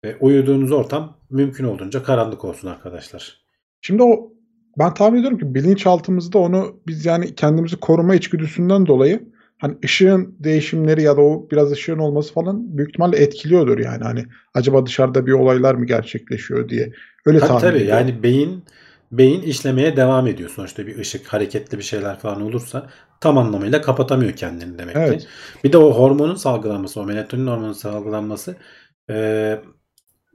E, 0.04 0.16
uyuduğunuz 0.16 0.72
ortam 0.72 1.18
mümkün 1.30 1.64
olduğunca 1.64 2.04
karanlık 2.04 2.46
olsun 2.46 2.68
arkadaşlar. 2.68 3.44
Şimdi 3.82 4.04
o 4.04 4.34
ben 4.80 4.94
tahmin 4.94 5.20
ediyorum 5.20 5.40
ki 5.40 5.56
bilinçaltımızda 5.56 6.38
onu 6.38 6.82
biz 6.88 7.06
yani 7.06 7.36
kendimizi 7.36 7.80
koruma 7.80 8.16
içgüdüsünden 8.16 8.86
dolayı 8.86 9.33
hani 9.58 9.78
ışığın 9.86 10.36
değişimleri 10.40 11.04
ya 11.04 11.18
da 11.18 11.22
o 11.22 11.48
biraz 11.52 11.72
ışığın 11.72 11.98
olması 11.98 12.34
falan 12.34 12.78
büyük 12.78 12.90
ihtimalle 12.90 13.18
etkiliyordur 13.18 13.80
yani 13.80 14.04
hani 14.04 14.26
acaba 14.54 14.86
dışarıda 14.86 15.26
bir 15.26 15.32
olaylar 15.32 15.76
mı 15.76 15.86
gerçekleşiyor 15.86 16.70
diye 16.70 16.92
öyle 17.26 17.40
tabii, 17.40 17.48
tahmin 17.48 17.62
tabii. 17.62 17.78
ediyorum. 17.78 18.08
Yani 18.08 18.24
beyin 18.24 18.64
beyin 19.12 19.42
işlemeye 19.42 19.98
devam 19.98 20.28
ediyor. 20.28 20.50
Sonuçta 20.50 20.88
bir 20.88 20.98
ışık 20.98 21.28
hareketli 21.28 21.78
bir 21.78 21.84
şeyler 21.84 22.20
falan 22.20 22.42
olursa 22.42 22.90
tam 23.22 23.38
anlamıyla 23.38 23.82
kapatamıyor 23.82 24.32
kendini 24.32 24.78
demek 24.78 24.96
evet. 24.96 25.22
ki. 25.22 25.28
Bir 25.64 25.74
de 25.74 25.78
o 25.78 25.94
hormonun 25.94 26.36
salgılanması, 26.36 27.00
o 27.00 27.06
melatonin 27.06 27.48
hormonun 27.48 27.74
salgılanması 27.74 28.56
e, 29.10 29.60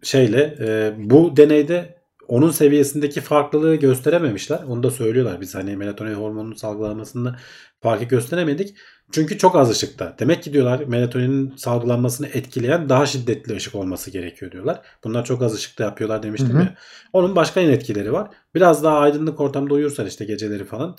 şeyle 0.02 0.56
e, 0.60 0.92
bu 0.98 1.36
deneyde 1.36 1.98
onun 2.28 2.50
seviyesindeki 2.50 3.20
farklılığı 3.20 3.74
gösterememişler. 3.74 4.60
Onu 4.68 4.82
da 4.82 4.90
söylüyorlar. 4.90 5.40
Biz 5.40 5.54
hani 5.54 5.76
melatonin 5.76 6.14
hormonunun 6.14 6.54
salgılanmasında 6.54 7.36
farkı 7.80 8.04
gösteremedik. 8.04 8.76
Çünkü 9.12 9.38
çok 9.38 9.56
az 9.56 9.70
ışıkta. 9.70 10.16
Demek 10.18 10.42
ki 10.42 10.52
diyorlar 10.52 10.84
melatonin 10.84 11.56
salgılanmasını 11.56 12.26
etkileyen 12.26 12.88
daha 12.88 13.06
şiddetli 13.06 13.56
ışık 13.56 13.74
olması 13.74 14.10
gerekiyor 14.10 14.52
diyorlar. 14.52 14.80
Bunlar 15.04 15.24
çok 15.24 15.42
az 15.42 15.54
ışıkta 15.54 15.84
yapıyorlar 15.84 16.22
demiştim 16.22 16.50
hı 16.50 16.58
hı. 16.58 16.62
ya. 16.62 16.74
Onun 17.12 17.36
başka 17.36 17.60
yan 17.60 17.72
etkileri 17.72 18.12
var. 18.12 18.30
Biraz 18.54 18.84
daha 18.84 18.98
aydınlık 18.98 19.40
ortamda 19.40 19.74
uyursan 19.74 20.06
işte 20.06 20.24
geceleri 20.24 20.64
falan. 20.64 20.96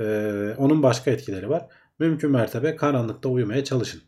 E, 0.00 0.04
onun 0.58 0.82
başka 0.82 1.10
etkileri 1.10 1.48
var. 1.48 1.66
Mümkün 1.98 2.30
mertebe 2.30 2.76
karanlıkta 2.76 3.28
uyumaya 3.28 3.64
çalışın. 3.64 4.02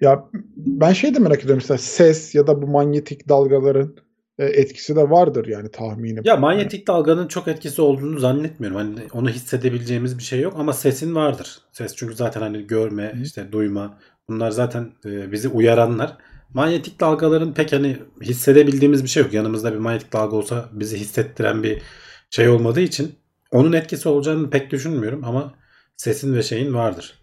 Ya 0.00 0.24
ben 0.56 0.92
şey 0.92 1.14
de 1.14 1.18
merak 1.18 1.38
ediyorum 1.38 1.62
mesela 1.62 1.78
ses 1.78 2.34
ya 2.34 2.46
da 2.46 2.62
bu 2.62 2.66
manyetik 2.66 3.28
dalgaların 3.28 3.96
etkisi 4.44 4.96
de 4.96 5.10
vardır 5.10 5.46
yani 5.46 5.70
tahminim. 5.70 6.22
Ya 6.26 6.36
manyetik 6.36 6.86
dalganın 6.86 7.28
çok 7.28 7.48
etkisi 7.48 7.82
olduğunu 7.82 8.18
zannetmiyorum. 8.18 8.76
Hani 8.76 9.00
onu 9.12 9.28
hissedebileceğimiz 9.30 10.18
bir 10.18 10.22
şey 10.22 10.40
yok 10.40 10.54
ama 10.56 10.72
sesin 10.72 11.14
vardır. 11.14 11.58
Ses 11.72 11.96
çünkü 11.96 12.14
zaten 12.14 12.40
hani 12.40 12.66
görme, 12.66 13.12
Hı. 13.14 13.22
işte 13.22 13.52
duyma 13.52 13.98
bunlar 14.28 14.50
zaten 14.50 14.92
e, 15.04 15.32
bizi 15.32 15.48
uyaranlar. 15.48 16.16
Manyetik 16.54 17.00
dalgaların 17.00 17.54
pek 17.54 17.72
hani 17.72 17.96
hissedebildiğimiz 18.22 19.04
bir 19.04 19.08
şey 19.08 19.22
yok. 19.22 19.32
Yanımızda 19.32 19.72
bir 19.72 19.78
manyetik 19.78 20.12
dalga 20.12 20.36
olsa 20.36 20.68
bizi 20.72 20.98
hissettiren 20.98 21.62
bir 21.62 21.82
şey 22.30 22.48
olmadığı 22.48 22.80
için 22.80 23.14
onun 23.50 23.72
etkisi 23.72 24.08
olacağını 24.08 24.50
pek 24.50 24.70
düşünmüyorum 24.70 25.24
ama 25.24 25.54
sesin 25.96 26.34
ve 26.34 26.42
şeyin 26.42 26.74
vardır. 26.74 27.20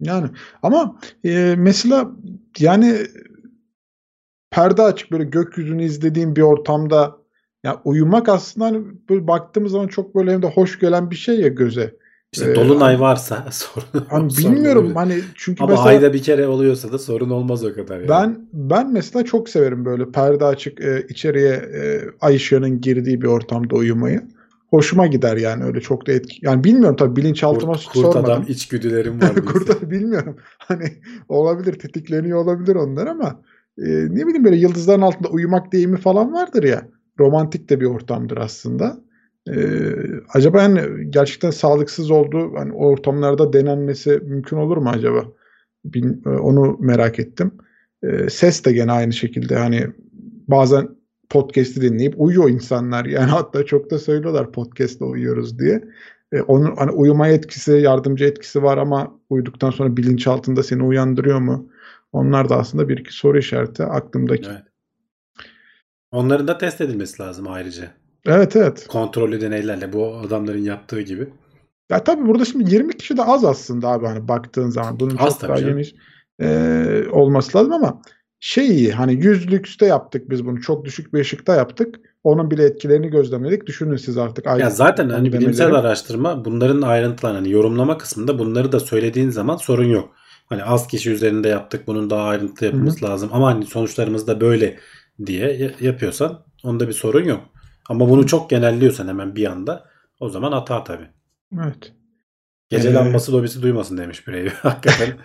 Yani 0.00 0.28
ama 0.62 1.00
e, 1.24 1.54
mesela 1.58 2.10
yani 2.58 3.06
perde 4.50 4.82
açık 4.82 5.12
böyle 5.12 5.24
gökyüzünü 5.24 5.84
izlediğim 5.84 6.36
bir 6.36 6.42
ortamda 6.42 7.16
ya 7.64 7.80
uyumak 7.84 8.28
aslında 8.28 8.66
hani 8.66 8.84
böyle 9.10 9.26
baktığımız 9.26 9.72
zaman 9.72 9.88
çok 9.88 10.14
böyle 10.14 10.32
hem 10.32 10.42
de 10.42 10.46
hoş 10.46 10.80
gelen 10.80 11.10
bir 11.10 11.16
şey 11.16 11.40
ya 11.40 11.48
göze. 11.48 11.94
İşte 12.32 12.50
ee, 12.50 12.54
dolunay 12.54 13.00
varsa 13.00 13.46
sorun. 13.50 14.06
Hani 14.08 14.36
bilmiyorum 14.38 14.84
sorun 14.84 14.94
hani 14.94 15.20
çünkü 15.34 15.64
Ama 15.64 15.72
mesela, 15.72 15.88
ayda 15.88 16.12
bir 16.12 16.22
kere 16.22 16.46
oluyorsa 16.46 16.92
da 16.92 16.98
sorun 16.98 17.30
olmaz 17.30 17.64
o 17.64 17.74
kadar. 17.74 17.96
Yani. 17.96 18.08
Ben 18.08 18.48
ben 18.52 18.92
mesela 18.92 19.24
çok 19.24 19.48
severim 19.48 19.84
böyle 19.84 20.10
perde 20.10 20.44
açık 20.44 20.80
e, 20.80 21.06
içeriye 21.08 21.52
e, 21.52 22.00
ay 22.20 22.36
ışığının 22.36 22.80
girdiği 22.80 23.22
bir 23.22 23.26
ortamda 23.26 23.76
uyumayı. 23.76 24.22
Hoşuma 24.70 25.06
gider 25.06 25.36
yani 25.36 25.64
öyle 25.64 25.80
çok 25.80 26.06
da 26.06 26.12
etki. 26.12 26.38
Yani 26.42 26.64
bilmiyorum 26.64 26.96
tabii 26.96 27.16
bilinçaltıma 27.16 27.72
kurt, 27.72 27.84
kurt 27.84 27.94
sormadım. 27.94 28.22
Kurt 28.22 28.30
adam 28.30 28.44
içgüdülerim 28.48 29.20
var. 29.20 29.34
kurt 29.46 29.90
bilmiyorum. 29.90 30.36
Hani 30.58 30.92
olabilir 31.28 31.78
tetikleniyor 31.78 32.38
olabilir 32.38 32.76
onlar 32.76 33.06
ama 33.06 33.40
e, 33.78 33.88
ne 33.90 34.26
bileyim 34.26 34.44
böyle 34.44 34.56
yıldızların 34.56 35.00
altında 35.00 35.28
uyumak 35.28 35.72
deyimi 35.72 35.96
falan 35.96 36.32
vardır 36.32 36.62
ya. 36.62 36.88
Romantik 37.20 37.70
de 37.70 37.80
bir 37.80 37.86
ortamdır 37.86 38.36
aslında. 38.36 39.00
E, 39.48 39.56
acaba 40.34 40.62
yani 40.62 41.10
gerçekten 41.10 41.50
sağlıksız 41.50 42.10
olduğu 42.10 42.54
hani 42.56 42.72
ortamlarda 42.72 43.52
denenmesi 43.52 44.10
mümkün 44.10 44.56
olur 44.56 44.76
mu 44.76 44.88
acaba? 44.88 45.24
Bin, 45.84 46.22
e, 46.26 46.28
onu 46.28 46.76
merak 46.80 47.18
ettim. 47.18 47.50
E, 48.02 48.30
ses 48.30 48.64
de 48.64 48.72
gene 48.72 48.92
aynı 48.92 49.12
şekilde 49.12 49.56
hani 49.56 49.86
bazen 50.48 50.88
podcast'i 51.28 51.80
dinleyip 51.80 52.14
uyuyor 52.16 52.50
insanlar. 52.50 53.04
Yani 53.18 53.30
hatta 53.30 53.66
çok 53.66 53.90
da 53.90 53.98
söylüyorlar 53.98 54.52
podcast'te 54.52 55.04
uyuyoruz 55.04 55.58
diye. 55.58 55.84
E, 56.32 56.40
onun 56.40 56.76
hani 56.76 56.90
uyuma 56.90 57.28
etkisi, 57.28 57.72
yardımcı 57.72 58.24
etkisi 58.24 58.62
var 58.62 58.78
ama 58.78 59.20
uyuduktan 59.30 59.70
sonra 59.70 59.96
bilinçaltında 59.96 60.62
seni 60.62 60.82
uyandırıyor 60.82 61.38
mu? 61.38 61.68
Onlar 62.12 62.48
da 62.48 62.56
aslında 62.56 62.88
bir 62.88 62.98
iki 62.98 63.12
soru 63.12 63.38
işareti 63.38 63.84
aklımdaki. 63.84 64.48
Evet. 64.50 64.62
Onların 66.10 66.48
da 66.48 66.58
test 66.58 66.80
edilmesi 66.80 67.22
lazım 67.22 67.48
ayrıca. 67.48 67.90
Evet 68.26 68.56
evet. 68.56 68.86
Kontrollü 68.88 69.40
deneylerle 69.40 69.92
bu 69.92 70.16
adamların 70.16 70.62
yaptığı 70.62 71.00
gibi. 71.00 71.28
Ya 71.90 72.04
tabii 72.04 72.26
burada 72.26 72.44
şimdi 72.44 72.74
20 72.74 72.96
kişi 72.96 73.16
de 73.16 73.24
az 73.24 73.44
aslında 73.44 73.88
abi 73.88 74.06
hani 74.06 74.28
baktığın 74.28 74.68
zaman. 74.68 75.00
Bunun 75.00 75.16
Az 75.16 75.32
çok 75.32 75.42
daha 75.48 75.56
canım. 75.56 75.72
geniş 75.72 75.94
e, 76.40 77.08
olması 77.12 77.58
lazım 77.58 77.72
ama 77.72 78.02
şey 78.40 78.66
iyi 78.66 78.92
hani 78.92 79.14
100 79.14 79.50
lükste 79.50 79.86
yaptık 79.86 80.30
biz 80.30 80.46
bunu. 80.46 80.60
Çok 80.60 80.84
düşük 80.84 81.14
bir 81.14 81.20
ışıkta 81.20 81.54
yaptık. 81.54 82.00
Onun 82.24 82.50
bile 82.50 82.64
etkilerini 82.64 83.08
gözlemedik. 83.08 83.66
Düşünün 83.66 83.96
siz 83.96 84.18
artık. 84.18 84.46
Ya 84.46 84.70
zaten 84.70 85.08
hani 85.08 85.32
bilimsel 85.32 85.74
araştırma 85.74 86.44
bunların 86.44 86.82
ayrıntıları 86.82 87.34
hani 87.34 87.50
yorumlama 87.50 87.98
kısmında 87.98 88.38
bunları 88.38 88.72
da 88.72 88.80
söylediğin 88.80 89.30
zaman 89.30 89.56
sorun 89.56 89.88
yok. 89.88 90.14
Hani 90.48 90.64
az 90.64 90.86
kişi 90.88 91.10
üzerinde 91.10 91.48
yaptık 91.48 91.86
bunun 91.86 92.10
daha 92.10 92.24
ayrıntılı 92.28 92.66
yapılması 92.66 93.04
lazım 93.04 93.30
ama 93.32 93.46
hani 93.46 93.66
sonuçlarımız 93.66 94.26
da 94.26 94.40
böyle 94.40 94.78
diye 95.26 95.52
ya- 95.52 95.72
yapıyorsan 95.80 96.44
onda 96.64 96.88
bir 96.88 96.92
sorun 96.92 97.24
yok. 97.24 97.40
Ama 97.88 98.08
bunu 98.08 98.26
çok 98.26 98.50
genelliyorsan 98.50 99.08
hemen 99.08 99.36
bir 99.36 99.46
anda 99.46 99.88
o 100.20 100.28
zaman 100.28 100.52
hata 100.52 100.84
tabii. 100.84 101.08
Evet. 101.62 101.92
Gece 102.68 102.88
Ee, 102.88 102.92
lambası 102.92 103.32
lobisi 103.32 103.62
duymasın 103.62 103.98
demiş 103.98 104.28
birey. 104.28 104.48
Hakikaten 104.62 105.18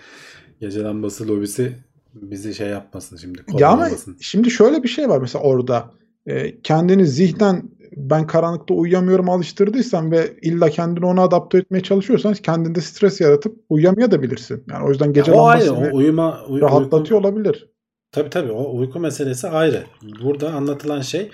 gece 0.62 0.82
lambası 0.82 1.28
lobisi 1.28 1.78
bizi 2.14 2.54
şey 2.56 2.68
yapmasın 2.68 3.18
şimdi. 3.18 3.44
Ya 3.58 3.70
ama 3.70 3.90
şimdi 4.22 4.52
şöyle 4.52 4.84
bir 4.84 4.88
şey 4.88 5.10
var 5.10 5.18
mesela 5.22 5.44
orada. 5.44 5.92
E, 6.26 6.62
kendini 6.62 7.08
zihnen 7.08 7.70
ben 7.98 8.28
karanlıkta 8.28 8.74
uyuyamıyorum 8.74 9.30
alıştırdıysan 9.30 10.12
ve 10.12 10.34
illa 10.42 10.70
kendini 10.70 11.06
ona 11.06 11.22
adapte 11.22 11.58
etmeye 11.58 11.82
çalışıyorsan 11.82 12.34
kendinde 12.34 12.82
stres 12.82 13.22
yaratıp 13.22 13.58
uyuyamayabilirsin. 13.70 14.64
Yani 14.72 14.86
o 14.86 14.90
yüzden 14.90 15.14
gece 15.14 15.32
Ya 15.32 15.38
o 15.38 15.46
ayrı. 15.46 15.72
O 15.74 15.96
uyuma 15.98 16.46
uy- 16.50 16.62
rahatlatıyor 16.62 17.22
uyku- 17.22 17.28
olabilir. 17.28 17.70
Tabii 18.12 18.30
tabii 18.30 18.52
o 18.52 18.78
uyku 18.78 19.00
meselesi 19.00 19.48
ayrı. 19.48 19.84
Burada 20.24 20.54
anlatılan 20.54 21.02
şey 21.02 21.30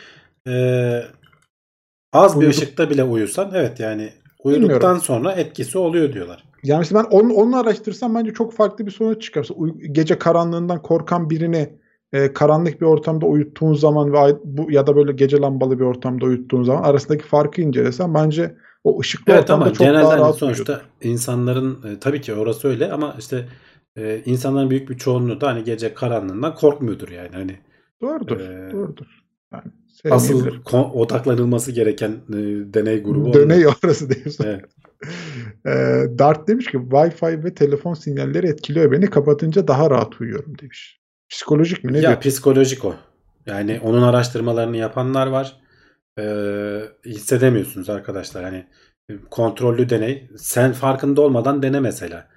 eee, 0.47 1.05
az 2.13 2.35
bir 2.41 2.45
Uyuduk- 2.45 2.49
ışıkta 2.49 2.89
bile 2.89 3.03
uyusan 3.03 3.51
evet 3.55 3.79
yani 3.79 4.09
uyuduktan 4.43 4.71
Bilmiyorum. 4.79 5.01
sonra 5.01 5.31
etkisi 5.31 5.77
oluyor 5.77 6.13
diyorlar. 6.13 6.43
Yani 6.63 6.83
işte 6.83 6.95
ben 6.95 7.03
onu, 7.03 7.33
onu 7.33 7.57
araştırsam 7.59 8.15
bence 8.15 8.33
çok 8.33 8.53
farklı 8.53 8.85
bir 8.85 8.91
sonuç 8.91 9.21
çıkar. 9.23 9.41
Mesela 9.41 9.59
uy- 9.59 9.81
gece 9.91 10.19
karanlığından 10.19 10.81
korkan 10.81 11.29
birini 11.29 11.79
e, 12.13 12.33
karanlık 12.33 12.81
bir 12.81 12.85
ortamda 12.85 13.25
uyuttuğun 13.25 13.73
zaman 13.73 14.13
ve 14.13 14.37
bu 14.43 14.71
ya 14.71 14.87
da 14.87 14.95
böyle 14.95 15.11
gece 15.11 15.37
lambalı 15.37 15.79
bir 15.79 15.83
ortamda 15.85 16.25
uyuttuğun 16.25 16.63
zaman 16.63 16.83
arasındaki 16.83 17.23
farkı 17.25 17.61
incelesen 17.61 18.13
bence 18.13 18.55
o 18.83 18.99
ışıklı 18.99 19.33
Evet 19.33 19.43
ortamda 19.43 19.53
ama 19.65 19.73
çok 19.73 19.79
genelde 19.87 20.01
daha 20.03 20.11
hani 20.11 20.21
rahat 20.21 20.35
sonuçta 20.35 20.73
uyuyordur. 20.73 20.89
insanların 21.01 21.83
e, 21.83 21.99
tabii 21.99 22.21
ki 22.21 22.33
orası 22.33 22.67
öyle 22.67 22.91
ama 22.91 23.15
işte 23.19 23.49
e, 23.95 24.21
insanların 24.25 24.69
büyük 24.69 24.89
bir 24.89 24.97
çoğunluğu 24.97 25.41
da 25.41 25.47
hani 25.47 25.63
gece 25.63 25.93
karanlığından 25.93 26.55
korkmuyordur 26.55 27.09
yani. 27.09 27.29
Hani 27.33 27.59
Doğrudur. 28.01 28.39
Ee, 28.39 28.71
doğrudur. 28.71 29.05
Yani 29.53 29.63
asıl 30.09 30.39
sevmeyebilir. 30.39 30.63
ko- 30.63 30.91
odaklanılması 30.91 31.71
gereken 31.71 32.11
e, 32.11 32.33
deney 32.73 33.03
grubu 33.03 33.33
Döney 33.33 33.67
orası 33.67 34.09
diyorsun. 34.09 34.45
Evet. 34.49 34.65
Ee, 35.65 36.19
Dart 36.19 36.47
demiş 36.47 36.65
ki 36.67 36.77
Wi-Fi 36.77 37.43
ve 37.43 37.53
telefon 37.53 37.93
sinyalleri 37.93 38.47
etkiliyor 38.47 38.91
beni. 38.91 39.09
Kapatınca 39.09 39.67
daha 39.67 39.89
rahat 39.89 40.21
uyuyorum 40.21 40.57
demiş. 40.59 40.98
Psikolojik 41.29 41.83
mi 41.83 41.93
ne 41.93 42.01
Ya 42.01 42.07
diyor? 42.07 42.21
psikolojik 42.21 42.85
o. 42.85 42.95
Yani 43.45 43.79
onun 43.83 44.01
araştırmalarını 44.01 44.77
yapanlar 44.77 45.27
var. 45.27 45.55
Ee, 46.19 46.81
hissedemiyorsunuz 47.05 47.89
arkadaşlar. 47.89 48.43
Hani 48.43 48.67
e, 49.09 49.13
kontrollü 49.31 49.89
deney. 49.89 50.29
Sen 50.37 50.73
farkında 50.73 51.21
olmadan 51.21 51.63
dene 51.63 51.79
mesela. 51.79 52.27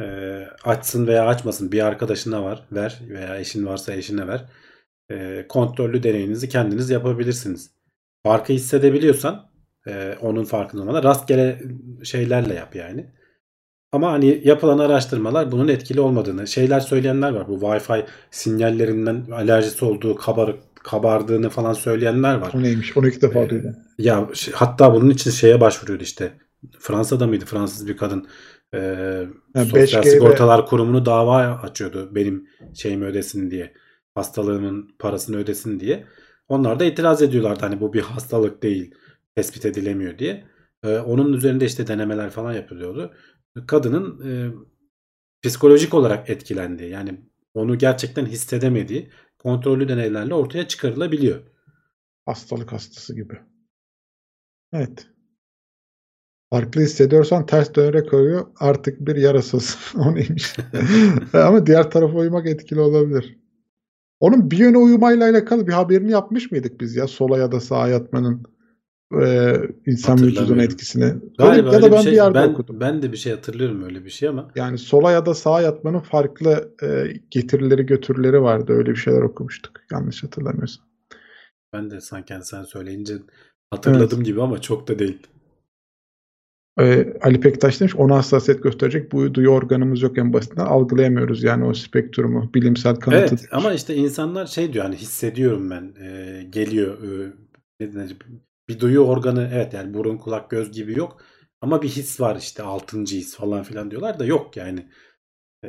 Ee, 0.00 0.46
açsın 0.64 1.06
veya 1.06 1.26
açmasın. 1.26 1.72
Bir 1.72 1.86
arkadaşına 1.86 2.42
var 2.44 2.66
ver 2.72 3.00
veya 3.08 3.38
eşin 3.38 3.66
varsa 3.66 3.92
eşine 3.92 4.26
ver. 4.28 4.44
Ee, 5.10 5.46
kontrollü 5.48 6.02
deneyinizi 6.02 6.48
kendiniz 6.48 6.90
yapabilirsiniz. 6.90 7.70
Farkı 8.26 8.52
hissedebiliyorsan 8.52 9.50
e, 9.86 10.16
onun 10.20 10.44
farkında 10.44 10.82
olmadan 10.82 11.02
rastgele 11.02 11.62
şeylerle 12.04 12.54
yap 12.54 12.76
yani. 12.76 13.12
Ama 13.92 14.12
hani 14.12 14.40
yapılan 14.44 14.78
araştırmalar 14.78 15.52
bunun 15.52 15.68
etkili 15.68 16.00
olmadığını, 16.00 16.46
şeyler 16.46 16.80
söyleyenler 16.80 17.30
var. 17.32 17.48
Bu 17.48 17.54
Wi-Fi 17.60 18.06
sinyallerinden 18.30 19.26
alerjisi 19.32 19.84
olduğu, 19.84 20.14
kabarık, 20.16 20.58
kabardığını 20.74 21.48
falan 21.50 21.72
söyleyenler 21.72 22.34
var. 22.34 22.52
O 22.54 22.62
neymiş? 22.62 22.96
Onu 22.96 23.08
ilk 23.08 23.22
defa 23.22 23.40
Ee, 23.40 23.48
duydum. 23.50 23.76
Ya 23.98 24.28
ş- 24.34 24.52
hatta 24.54 24.94
bunun 24.94 25.10
için 25.10 25.30
şeye 25.30 25.60
başvuruyordu 25.60 26.02
işte. 26.02 26.32
Fransa'da 26.78 27.26
mıydı? 27.26 27.44
Fransız 27.44 27.88
bir 27.88 27.96
kadın 27.96 28.26
e, 28.74 28.78
Ha, 29.54 29.64
Sosyal 29.64 30.02
5G 30.02 30.06
ve- 30.06 30.10
Sigortalar 30.10 30.66
Kurumu'nu 30.66 31.06
dava 31.06 31.36
açıyordu. 31.38 32.14
Benim 32.14 32.46
şeyimi 32.74 33.04
ödesin 33.04 33.50
diye. 33.50 33.72
Hastalığımın 34.14 34.90
parasını 34.98 35.36
ödesin 35.36 35.80
diye. 35.80 36.04
Onlar 36.48 36.80
da 36.80 36.84
itiraz 36.84 37.22
ediyorlardı. 37.22 37.60
Hani 37.60 37.80
bu 37.80 37.92
bir 37.92 38.00
hastalık 38.00 38.62
değil. 38.62 38.94
Tespit 39.36 39.64
edilemiyor 39.66 40.18
diye. 40.18 40.44
E, 40.84 40.98
onun 40.98 41.32
üzerinde 41.32 41.64
işte 41.66 41.86
denemeler 41.86 42.30
falan 42.30 42.52
yapılıyordu. 42.52 43.12
Kadının 43.66 44.28
e, 44.28 44.32
psikolojik 45.42 45.94
olarak 45.94 46.30
etkilendiği 46.30 46.90
yani 46.90 47.20
onu 47.54 47.78
gerçekten 47.78 48.26
hissedemediği 48.26 49.10
kontrollü 49.38 49.88
deneylerle 49.88 50.34
ortaya 50.34 50.68
çıkarılabiliyor. 50.68 51.40
Hastalık 52.26 52.72
hastası 52.72 53.14
gibi. 53.14 53.38
Evet. 54.72 55.06
Farklı 56.50 56.80
hissediyorsan 56.80 57.46
ters 57.46 57.74
dönerek 57.74 58.14
oluyor. 58.14 58.46
Artık 58.56 59.00
bir 59.00 59.16
yarasız. 59.16 59.78
O 59.94 60.14
neymiş? 60.14 60.56
Ama 61.32 61.66
diğer 61.66 61.90
tarafa 61.90 62.18
uyumak 62.18 62.46
etkili 62.46 62.80
olabilir. 62.80 63.38
Onun 64.20 64.50
bir 64.50 64.58
yöne 64.58 64.78
uyumayla 64.78 65.30
alakalı 65.30 65.66
bir 65.66 65.72
haberini 65.72 66.10
yapmış 66.10 66.50
mıydık 66.50 66.80
biz 66.80 66.96
ya? 66.96 67.08
Sola 67.08 67.38
ya 67.38 67.52
da 67.52 67.60
sağa 67.60 67.88
yatmanın 67.88 68.42
e, 69.22 69.54
insan 69.86 70.16
Hatırlamıyorum. 70.16 70.60
etkisini. 70.60 71.04
Öyle- 71.04 71.20
Galiba 71.38 71.72
ya 71.74 71.82
da 71.82 71.86
bir 71.86 71.92
ben 71.92 72.00
şey. 72.02 72.12
bir 72.12 72.16
yerde 72.16 72.34
ben, 72.34 72.48
okudum. 72.48 72.80
ben 72.80 73.02
de 73.02 73.12
bir 73.12 73.16
şey 73.16 73.32
hatırlıyorum 73.32 73.82
öyle 73.84 74.04
bir 74.04 74.10
şey 74.10 74.28
ama 74.28 74.50
Yani 74.54 74.78
sola 74.78 75.10
ya 75.12 75.26
da 75.26 75.34
sağa 75.34 75.60
yatmanın 75.60 76.00
farklı 76.00 76.74
e, 76.82 77.06
getirileri 77.30 77.86
götürüleri 77.86 78.42
vardı. 78.42 78.72
Öyle 78.72 78.90
bir 78.90 78.96
şeyler 78.96 79.22
okumuştuk. 79.22 79.72
Yanlış 79.92 80.22
hatırlamıyorsam. 80.24 80.84
ben 81.72 81.90
de 81.90 82.00
sanki 82.00 82.34
hani 82.34 82.44
sen 82.44 82.62
söyleyince 82.62 83.14
hatırladım 83.70 84.24
gibi 84.24 84.42
ama 84.42 84.60
çok 84.60 84.88
da 84.88 84.98
değil. 84.98 85.18
Ee, 86.80 87.12
Ali 87.22 87.40
Pektaş 87.40 87.80
demiş 87.80 87.96
ona 87.96 88.16
hassasiyet 88.16 88.62
gösterecek 88.62 89.12
bu 89.12 89.34
duyu 89.34 89.48
organımız 89.48 90.02
yok 90.02 90.18
en 90.18 90.32
basitinden 90.32 90.66
algılayamıyoruz 90.66 91.42
yani 91.42 91.64
o 91.64 91.74
spektrumu 91.74 92.50
bilimsel 92.54 92.96
kanıtı. 92.96 93.18
Evet 93.34 93.48
ama 93.52 93.72
işte 93.72 93.94
insanlar 93.94 94.46
şey 94.46 94.72
diyor 94.72 94.84
hani 94.84 94.96
hissediyorum 94.96 95.70
ben 95.70 95.94
e, 96.04 96.42
geliyor 96.50 96.98
e, 97.02 97.32
ne 97.80 97.94
denir, 97.94 98.16
bir 98.70 98.80
duyu 98.80 99.00
organı 99.00 99.50
evet 99.54 99.74
yani 99.74 99.94
burun 99.94 100.16
kulak 100.18 100.50
göz 100.50 100.72
gibi 100.72 100.98
yok 100.98 101.22
ama 101.60 101.82
bir 101.82 101.88
his 101.88 102.20
var 102.20 102.36
işte 102.36 102.62
altıncı 102.62 103.16
his 103.16 103.36
falan 103.36 103.62
filan 103.62 103.90
diyorlar 103.90 104.18
da 104.18 104.24
yok 104.24 104.56
yani 104.56 104.86
E, 105.64 105.68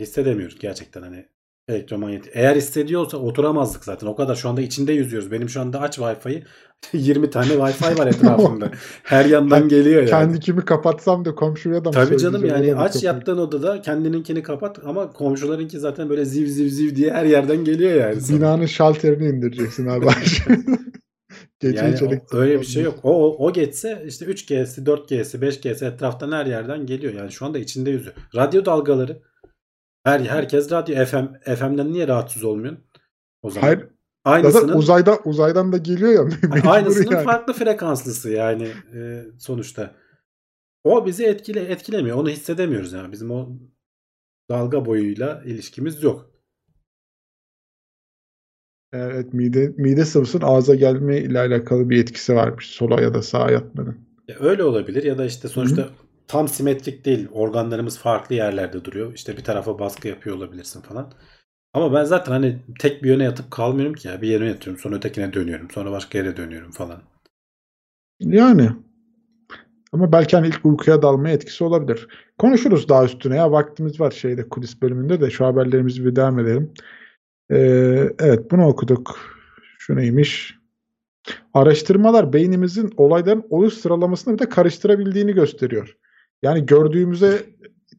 hissedemiyoruz 0.00 0.58
gerçekten 0.58 1.02
hani 1.02 1.26
elektromanyetik. 1.68 2.32
Eğer 2.36 2.56
hissediyorsa 2.56 3.16
oturamazdık 3.16 3.84
zaten 3.84 4.06
o 4.06 4.16
kadar 4.16 4.34
şu 4.34 4.48
anda 4.48 4.60
içinde 4.60 4.92
yüzüyoruz. 4.92 5.30
Benim 5.32 5.48
şu 5.48 5.60
anda 5.60 5.80
aç 5.80 5.98
Wi-Fi'yi 5.98 6.44
20 6.92 7.30
tane 7.30 7.48
Wi-Fi 7.48 7.98
var 7.98 8.06
etrafımda. 8.06 8.70
Her 9.02 9.24
yandan 9.24 9.68
geliyor 9.68 10.02
yani. 10.02 10.10
Kendi 10.10 10.40
kimi 10.40 10.64
kapatsam 10.64 11.24
da 11.24 11.34
komşuya 11.34 11.84
da 11.84 11.88
mı 11.88 11.94
Tabii 11.94 12.18
canım 12.18 12.44
yani 12.44 12.74
aç 12.74 12.92
kapıyı? 12.92 13.04
yattığın 13.04 13.38
odada 13.38 13.80
kendininkini 13.82 14.42
kapat 14.42 14.78
ama 14.84 15.12
komşularınki 15.12 15.78
zaten 15.78 16.08
böyle 16.10 16.24
ziv 16.24 16.46
ziv 16.46 16.68
ziv 16.68 16.96
diye 16.96 17.12
her 17.12 17.24
yerden 17.24 17.64
geliyor 17.64 17.92
yani. 17.92 18.20
sana. 18.20 18.36
Binanın 18.38 18.66
şalterini 18.66 19.28
indireceksin 19.28 19.86
abi. 19.86 20.06
Gece 21.62 21.76
Yani 21.76 21.88
elektrik 21.88 22.34
öyle 22.34 22.60
bir 22.60 22.66
şey 22.66 22.82
yok. 22.82 22.98
O, 23.02 23.10
o, 23.10 23.46
o 23.46 23.52
geçse 23.52 24.04
işte 24.06 24.24
3G'si, 24.24 24.84
4G'si, 24.84 25.38
5G'si 25.38 25.84
etraftan 25.84 26.32
her 26.32 26.46
yerden 26.46 26.86
geliyor. 26.86 27.12
Yani 27.14 27.32
şu 27.32 27.46
anda 27.46 27.58
içinde 27.58 27.90
yüzüyor. 27.90 28.14
Radyo 28.34 28.64
dalgaları. 28.64 29.22
Her 30.04 30.20
herkes 30.20 30.72
radyo 30.72 31.04
FM 31.04 31.54
FM'den 31.56 31.92
niye 31.92 32.08
rahatsız 32.08 32.44
olmuyor? 32.44 32.76
O 33.42 33.50
zaman 33.50 33.66
Hayır 33.66 33.88
aynısının 34.24 34.60
zaten 34.60 34.78
uzayda, 34.78 35.18
uzaydan 35.24 35.72
da 35.72 35.76
geliyor 35.76 36.32
ya. 36.32 36.62
aynısının 36.70 37.10
yani. 37.10 37.24
farklı 37.24 37.52
frekanslısı 37.52 38.30
yani 38.30 38.68
e, 38.94 39.24
sonuçta. 39.38 39.94
O 40.84 41.06
bizi 41.06 41.24
etkile 41.24 41.60
etkilemiyor. 41.60 42.16
Onu 42.16 42.28
hissedemiyoruz 42.28 42.92
yani. 42.92 43.12
Bizim 43.12 43.30
o 43.30 43.48
dalga 44.50 44.86
boyuyla 44.86 45.42
ilişkimiz 45.44 46.02
yok. 46.02 46.31
Evet 48.92 49.34
mide, 49.34 49.72
mide 49.76 50.04
sıvısının 50.04 50.44
ağza 50.44 50.74
gelme 50.74 51.18
ile 51.18 51.38
alakalı 51.38 51.90
bir 51.90 52.02
etkisi 52.02 52.34
varmış 52.34 52.66
sola 52.66 53.00
ya 53.00 53.14
da 53.14 53.22
sağa 53.22 53.50
yatmanın. 53.50 53.96
Ya 54.28 54.36
öyle 54.40 54.64
olabilir 54.64 55.02
ya 55.02 55.18
da 55.18 55.24
işte 55.24 55.48
sonuçta 55.48 55.88
tam 56.28 56.48
simetrik 56.48 57.04
değil. 57.04 57.28
Organlarımız 57.32 57.98
farklı 57.98 58.34
yerlerde 58.34 58.84
duruyor. 58.84 59.14
İşte 59.14 59.36
bir 59.36 59.44
tarafa 59.44 59.78
baskı 59.78 60.08
yapıyor 60.08 60.36
olabilirsin 60.36 60.80
falan. 60.80 61.12
Ama 61.74 61.94
ben 61.94 62.04
zaten 62.04 62.32
hani 62.32 62.58
tek 62.78 63.02
bir 63.02 63.08
yöne 63.08 63.24
yatıp 63.24 63.50
kalmıyorum 63.50 63.94
ki 63.94 64.08
ya. 64.08 64.22
Bir 64.22 64.28
yere 64.28 64.48
yatıyorum 64.48 64.82
sonra 64.82 64.96
ötekine 64.96 65.32
dönüyorum. 65.32 65.70
Sonra 65.70 65.90
başka 65.90 66.18
yere 66.18 66.36
dönüyorum 66.36 66.70
falan. 66.70 67.02
Yani. 68.20 68.68
Ama 69.92 70.12
belki 70.12 70.36
hani 70.36 70.48
ilk 70.48 70.64
uykuya 70.64 71.02
dalmaya 71.02 71.34
etkisi 71.34 71.64
olabilir. 71.64 72.08
Konuşuruz 72.38 72.88
daha 72.88 73.04
üstüne 73.04 73.36
ya. 73.36 73.52
Vaktimiz 73.52 74.00
var 74.00 74.10
şeyde 74.10 74.48
kulis 74.48 74.82
bölümünde 74.82 75.20
de 75.20 75.30
şu 75.30 75.46
haberlerimizi 75.46 76.04
bir 76.04 76.16
devam 76.16 76.38
edelim. 76.38 76.72
Ee, 77.52 78.08
evet 78.18 78.50
bunu 78.50 78.66
okuduk. 78.66 79.16
Şu 79.78 79.96
neymiş? 79.96 80.58
Araştırmalar 81.54 82.32
beynimizin 82.32 82.92
olayların 82.96 83.44
oluş 83.50 83.74
sıralamasını 83.74 84.34
bir 84.34 84.38
de 84.38 84.48
karıştırabildiğini 84.48 85.32
gösteriyor. 85.32 85.96
Yani 86.42 86.66
gördüğümüze 86.66 87.42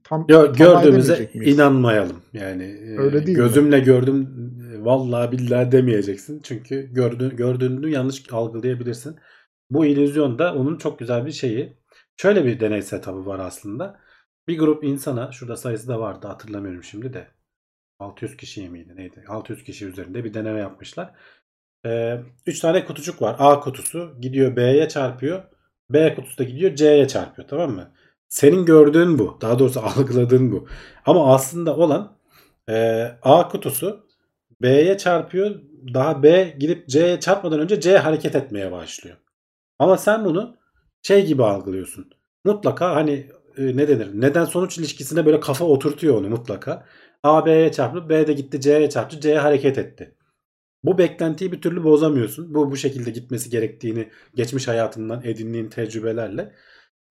tam, 0.03 0.27
tam 0.27 0.53
gördüğümüze 0.53 1.29
inanmayalım. 1.33 2.17
Yani 2.33 2.63
e, 2.63 2.97
Öyle 2.97 3.25
değil 3.25 3.37
mi? 3.37 3.43
gözümle 3.43 3.79
gördüm 3.79 4.29
e, 4.73 4.85
vallahi 4.85 5.31
billahi 5.31 5.71
demeyeceksin. 5.71 6.41
Çünkü 6.43 6.93
gördüğün, 6.93 7.35
gördüğünü 7.35 7.89
yanlış 7.89 8.33
algılayabilirsin. 8.33 9.15
Bu 9.69 9.85
illüzyon 9.85 10.39
da 10.39 10.55
onun 10.55 10.77
çok 10.77 10.99
güzel 10.99 11.25
bir 11.25 11.31
şeyi. 11.31 11.77
Şöyle 12.17 12.45
bir 12.45 12.59
deney 12.59 12.81
setup'ı 12.81 13.25
var 13.25 13.39
aslında. 13.39 13.99
Bir 14.47 14.59
grup 14.59 14.83
insana 14.83 15.31
şurada 15.31 15.55
sayısı 15.57 15.87
da 15.87 15.99
vardı 15.99 16.27
hatırlamıyorum 16.27 16.83
şimdi 16.83 17.13
de. 17.13 17.27
600 17.99 18.37
kişiye 18.37 18.69
miydi 18.69 18.95
neydi? 18.95 19.23
600 19.27 19.63
kişi 19.63 19.85
üzerinde 19.85 20.23
bir 20.23 20.33
deneme 20.33 20.59
yapmışlar. 20.59 21.13
3 22.45 22.59
tane 22.59 22.85
kutucuk 22.85 23.21
var. 23.21 23.35
A 23.39 23.59
kutusu 23.59 24.17
gidiyor 24.21 24.55
B'ye 24.55 24.89
çarpıyor. 24.89 25.43
B 25.89 26.15
kutusu 26.15 26.37
da 26.37 26.43
gidiyor 26.43 26.75
C'ye 26.75 27.07
çarpıyor 27.07 27.47
tamam 27.47 27.71
mı? 27.71 27.91
Senin 28.29 28.65
gördüğün 28.65 29.19
bu. 29.19 29.37
Daha 29.41 29.59
doğrusu 29.59 29.79
algıladığın 29.85 30.51
bu. 30.51 30.67
Ama 31.05 31.33
aslında 31.33 31.75
olan 31.75 32.17
e, 32.69 33.03
A 33.21 33.47
kutusu 33.47 34.07
B'ye 34.61 34.97
çarpıyor. 34.97 35.61
Daha 35.93 36.23
B 36.23 36.55
gidip 36.59 36.89
C'ye 36.89 37.19
çarpmadan 37.19 37.59
önce 37.59 37.81
C 37.81 37.97
hareket 37.97 38.35
etmeye 38.35 38.71
başlıyor. 38.71 39.17
Ama 39.79 39.97
sen 39.97 40.25
bunu 40.25 40.57
şey 41.01 41.25
gibi 41.25 41.43
algılıyorsun. 41.43 42.09
Mutlaka 42.45 42.95
hani 42.95 43.31
e, 43.57 43.77
ne 43.77 43.87
denir? 43.87 44.09
Neden 44.13 44.45
sonuç 44.45 44.77
ilişkisine 44.77 45.25
böyle 45.25 45.39
kafa 45.39 45.65
oturtuyor 45.65 46.17
onu 46.17 46.29
mutlaka. 46.29 46.85
A 47.23 47.45
B'ye 47.45 47.71
çarptı, 47.71 48.09
B 48.09 48.27
de 48.27 48.33
gitti 48.33 48.61
C'ye 48.61 48.89
çarptı, 48.89 49.19
C 49.19 49.35
hareket 49.37 49.77
etti. 49.77 50.15
Bu 50.83 50.97
beklentiyi 50.97 51.51
bir 51.51 51.61
türlü 51.61 51.83
bozamıyorsun. 51.83 52.53
Bu 52.53 52.71
bu 52.71 52.77
şekilde 52.77 53.11
gitmesi 53.11 53.49
gerektiğini 53.49 54.09
geçmiş 54.35 54.67
hayatından 54.67 55.21
edindiğin 55.23 55.69
tecrübelerle 55.69 56.55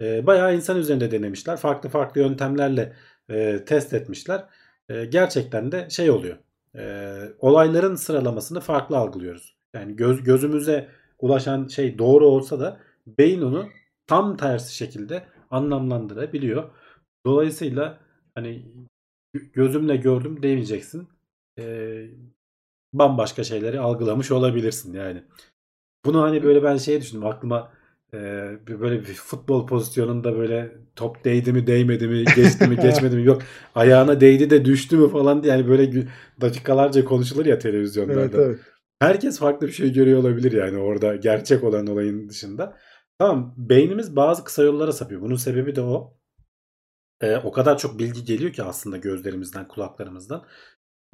e, 0.00 0.26
bayağı 0.26 0.56
insan 0.56 0.78
üzerinde 0.78 1.10
denemişler. 1.10 1.56
Farklı 1.56 1.88
farklı 1.88 2.20
yöntemlerle 2.20 2.96
e, 3.30 3.64
test 3.64 3.94
etmişler. 3.94 4.44
E, 4.88 5.04
gerçekten 5.04 5.72
de 5.72 5.90
şey 5.90 6.10
oluyor. 6.10 6.36
E, 6.76 7.14
olayların 7.38 7.94
sıralamasını 7.94 8.60
farklı 8.60 8.96
algılıyoruz. 8.96 9.56
Yani 9.74 9.96
göz, 9.96 10.22
gözümüze 10.22 10.88
ulaşan 11.18 11.68
şey 11.68 11.98
doğru 11.98 12.26
olsa 12.26 12.60
da 12.60 12.80
beyin 13.06 13.42
onu 13.42 13.68
tam 14.06 14.36
tersi 14.36 14.74
şekilde 14.74 15.22
anlamlandırabiliyor. 15.50 16.70
Dolayısıyla 17.26 17.98
hani 18.34 18.66
gözümle 19.33 19.97
gördüm 19.97 20.43
demeyeceksin. 20.43 21.09
E, 21.59 22.07
bambaşka 22.93 23.45
şeyleri 23.45 23.80
algılamış 23.80 24.30
olabilirsin 24.30 24.95
yani. 24.95 25.22
Bunu 26.05 26.22
hani 26.22 26.43
böyle 26.43 26.62
ben 26.62 26.76
şey 26.76 27.01
düşündüm 27.01 27.26
aklıma 27.26 27.72
e, 28.14 28.18
böyle 28.68 29.01
bir 29.01 29.14
futbol 29.14 29.66
pozisyonunda 29.66 30.37
böyle 30.37 30.72
top 30.97 31.24
değdi 31.24 31.53
mi 31.53 31.66
değmedi 31.66 32.09
mi 32.09 32.24
geçti 32.37 32.68
mi 32.68 32.76
geçmedi 32.76 33.16
mi 33.16 33.24
yok 33.24 33.43
ayağına 33.74 34.20
değdi 34.20 34.51
de 34.51 34.64
düştü 34.64 34.97
mü 34.97 35.09
falan 35.09 35.43
diye 35.43 35.53
yani 35.53 35.68
böyle 35.68 36.07
dakikalarca 36.41 37.05
konuşulur 37.05 37.47
ya 37.47 37.59
televizyonlarda. 37.59 38.37
Evet, 38.37 38.47
evet. 38.47 38.59
Herkes 39.01 39.39
farklı 39.39 39.66
bir 39.66 39.72
şey 39.72 39.93
görüyor 39.93 40.20
olabilir 40.20 40.53
yani 40.53 40.78
orada 40.78 41.16
gerçek 41.16 41.64
olan 41.64 41.87
olayın 41.87 42.28
dışında. 42.28 42.76
Tamam 43.18 43.55
beynimiz 43.57 44.16
bazı 44.16 44.45
kısa 44.45 44.62
yollara 44.62 44.93
sapıyor. 44.93 45.20
Bunun 45.20 45.37
sebebi 45.37 45.76
de 45.76 45.80
o. 45.83 46.22
E, 47.23 47.37
o 47.37 47.53
kadar 47.53 47.79
çok 47.79 47.99
bilgi 47.99 48.25
geliyor 48.25 48.53
ki 48.53 48.62
aslında 48.62 48.97
gözlerimizden 48.97 49.68
kulaklarımızdan 49.68 50.45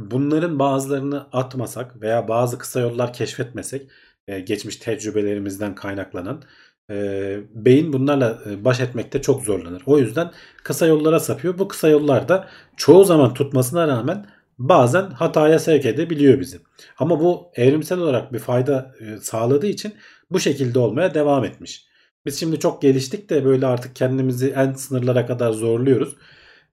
bunların 0.01 0.59
bazılarını 0.59 1.29
atmasak 1.33 2.03
veya 2.03 2.29
bazı 2.29 2.59
kısa 2.59 2.81
yollar 2.81 3.13
keşfetmesek 3.13 3.91
e, 4.29 4.41
geçmiş 4.41 4.77
tecrübelerimizden 4.77 5.75
kaynaklanan 5.75 6.43
e, 6.91 7.39
beyin 7.53 7.93
bunlarla 7.93 8.41
baş 8.65 8.81
etmekte 8.81 9.23
çok 9.23 9.43
zorlanır. 9.43 9.83
O 9.87 9.99
yüzden 9.99 10.31
kısa 10.65 10.87
yollara 10.87 11.21
sapıyor. 11.21 11.59
Bu 11.59 11.69
kısa 11.69 11.89
yollarda 11.89 12.49
çoğu 12.77 13.05
zaman 13.05 13.35
tutmasına 13.35 13.89
rağmen 13.89 14.27
bazen 14.59 15.11
hataya 15.11 15.59
sevk 15.59 15.87
edebiliyor 15.87 16.41
bizi. 16.41 16.59
Ama 16.99 17.21
bu 17.21 17.53
evrimsel 17.55 17.99
olarak 17.99 18.33
bir 18.33 18.39
fayda 18.39 18.95
sağladığı 19.21 19.67
için 19.67 19.95
bu 20.31 20.41
şekilde 20.41 20.79
olmaya 20.79 21.15
devam 21.15 21.45
etmiş. 21.45 21.88
Biz 22.29 22.41
şimdi 22.41 22.59
çok 22.61 22.83
geliştik 22.83 23.31
de 23.31 23.45
böyle 23.45 23.67
artık 23.67 23.97
kendimizi 23.97 24.49
en 24.51 24.73
sınırlara 24.73 25.27
kadar 25.27 25.53
zorluyoruz 25.53 26.17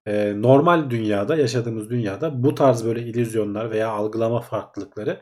e, 0.06 0.42
normal 0.42 0.90
dünyada 0.90 1.36
yaşadığımız 1.36 1.90
dünyada 1.90 2.44
bu 2.44 2.56
tarz 2.56 2.86
böyle 2.86 3.02
illüzyonlar 3.02 3.72
veya 3.72 3.90
algılama 3.90 4.42
farklılıkları 4.42 5.22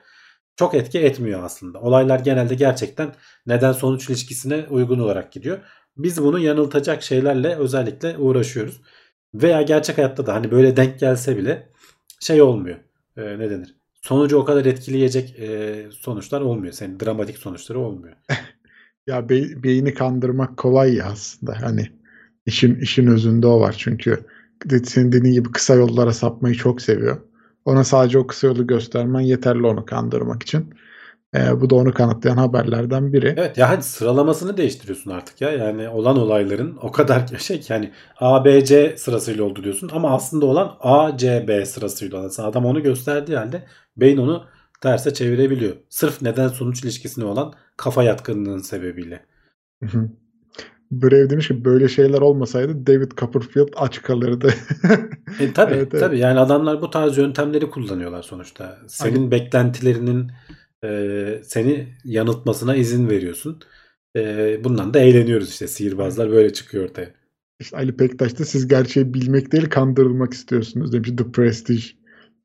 çok 0.55 0.73
etki 0.73 0.99
etmiyor 0.99 1.43
aslında. 1.43 1.81
Olaylar 1.81 2.19
genelde 2.19 2.55
gerçekten 2.55 3.15
neden 3.45 3.71
sonuç 3.71 4.09
ilişkisine 4.09 4.65
uygun 4.69 4.99
olarak 4.99 5.31
gidiyor. 5.31 5.59
Biz 5.97 6.23
bunu 6.23 6.39
yanıltacak 6.39 7.03
şeylerle 7.03 7.55
özellikle 7.55 8.17
uğraşıyoruz. 8.17 8.81
Veya 9.33 9.61
gerçek 9.61 9.97
hayatta 9.97 10.25
da 10.25 10.33
hani 10.33 10.51
böyle 10.51 10.77
denk 10.77 10.99
gelse 10.99 11.37
bile 11.37 11.69
şey 12.19 12.41
olmuyor. 12.41 12.77
E, 13.17 13.21
ne 13.39 13.49
denir? 13.49 13.75
Sonucu 14.01 14.37
o 14.37 14.45
kadar 14.45 14.65
etkileyecek 14.65 15.39
e, 15.39 15.85
sonuçlar 15.91 16.41
olmuyor. 16.41 16.73
Senin 16.73 16.99
dramatik 16.99 17.37
sonuçları 17.37 17.79
olmuyor. 17.79 18.15
ya 19.07 19.29
be- 19.29 19.63
beyni 19.63 19.93
kandırmak 19.93 20.57
kolay 20.57 20.95
ya 20.95 21.05
aslında. 21.05 21.61
Hani 21.61 21.89
işin 22.45 22.75
işin 22.75 23.07
özünde 23.07 23.47
o 23.47 23.59
var 23.59 23.75
çünkü 23.77 24.25
senin 24.83 25.11
dediğin 25.11 25.33
gibi 25.33 25.51
kısa 25.51 25.75
yollara 25.75 26.13
sapmayı 26.13 26.55
çok 26.55 26.81
seviyor. 26.81 27.17
Ona 27.65 27.83
sadece 27.83 28.19
o 28.19 28.27
kısa 28.27 28.47
yolu 28.47 28.67
göstermen 28.67 29.21
yeterli 29.21 29.67
onu 29.67 29.85
kandırmak 29.85 30.43
için. 30.43 30.73
Ee, 31.35 31.61
bu 31.61 31.69
da 31.69 31.75
onu 31.75 31.93
kanıtlayan 31.93 32.37
haberlerden 32.37 33.13
biri. 33.13 33.33
Evet 33.37 33.57
ya 33.57 33.69
hadi 33.69 33.83
sıralamasını 33.83 34.57
değiştiriyorsun 34.57 35.11
artık 35.11 35.41
ya. 35.41 35.51
Yani 35.51 35.89
olan 35.89 36.17
olayların 36.19 36.77
o 36.81 36.91
kadar 36.91 37.27
şey 37.39 37.59
ki 37.59 37.73
hani 37.73 37.91
A, 38.19 38.45
B, 38.45 38.65
C 38.65 38.95
sırasıyla 38.97 39.43
oldu 39.43 39.63
diyorsun. 39.63 39.89
Ama 39.93 40.11
aslında 40.11 40.45
olan 40.45 40.77
A, 40.79 41.17
C, 41.17 41.45
B 41.47 41.65
sırasıyla 41.65 42.19
olan. 42.19 42.31
Adam 42.37 42.65
onu 42.65 42.83
gösterdiği 42.83 43.37
halde 43.37 43.63
beyin 43.97 44.17
onu 44.17 44.45
terse 44.83 45.13
çevirebiliyor. 45.13 45.75
Sırf 45.89 46.21
neden 46.21 46.47
sonuç 46.47 46.83
ilişkisine 46.83 47.25
olan 47.25 47.53
kafa 47.77 48.03
yatkınlığının 48.03 48.57
sebebiyle. 48.57 49.25
Brave 50.91 51.29
demiş 51.29 51.47
ki 51.47 51.65
böyle 51.65 51.87
şeyler 51.87 52.21
olmasaydı 52.21 52.87
David 52.87 53.11
Copperfield 53.11 53.67
aç 53.75 54.01
kalırdı. 54.01 54.53
e, 55.39 55.53
tabii 55.53 55.73
evet, 55.73 55.91
tabii 55.91 56.19
yani 56.19 56.39
adamlar 56.39 56.81
bu 56.81 56.89
tarz 56.89 57.17
yöntemleri 57.17 57.69
kullanıyorlar 57.69 58.23
sonuçta. 58.23 58.79
Senin 58.87 59.15
Aynen. 59.15 59.31
beklentilerinin 59.31 60.31
e, 60.83 61.41
seni 61.43 61.87
yanıltmasına 62.03 62.75
izin 62.75 63.09
veriyorsun. 63.09 63.59
E, 64.15 64.63
bundan 64.63 64.93
da 64.93 64.99
eğleniyoruz 64.99 65.49
işte 65.49 65.67
sihirbazlar 65.67 66.31
böyle 66.31 66.53
çıkıyor 66.53 66.83
ortaya. 66.83 67.09
İşte 67.59 67.77
Ali 67.77 67.97
Pektaş 67.97 68.39
da 68.39 68.45
siz 68.45 68.67
gerçeği 68.67 69.13
bilmek 69.13 69.51
değil 69.51 69.69
kandırılmak 69.69 70.33
istiyorsunuz 70.33 70.93
demiş 70.93 71.09
The 71.17 71.31
Prestige 71.31 71.83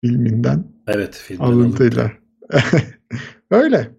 filminden. 0.05 0.65
Evet 0.87 1.15
filmden 1.17 1.45
alıntıyla. 1.45 2.13
Öyle. 3.51 3.91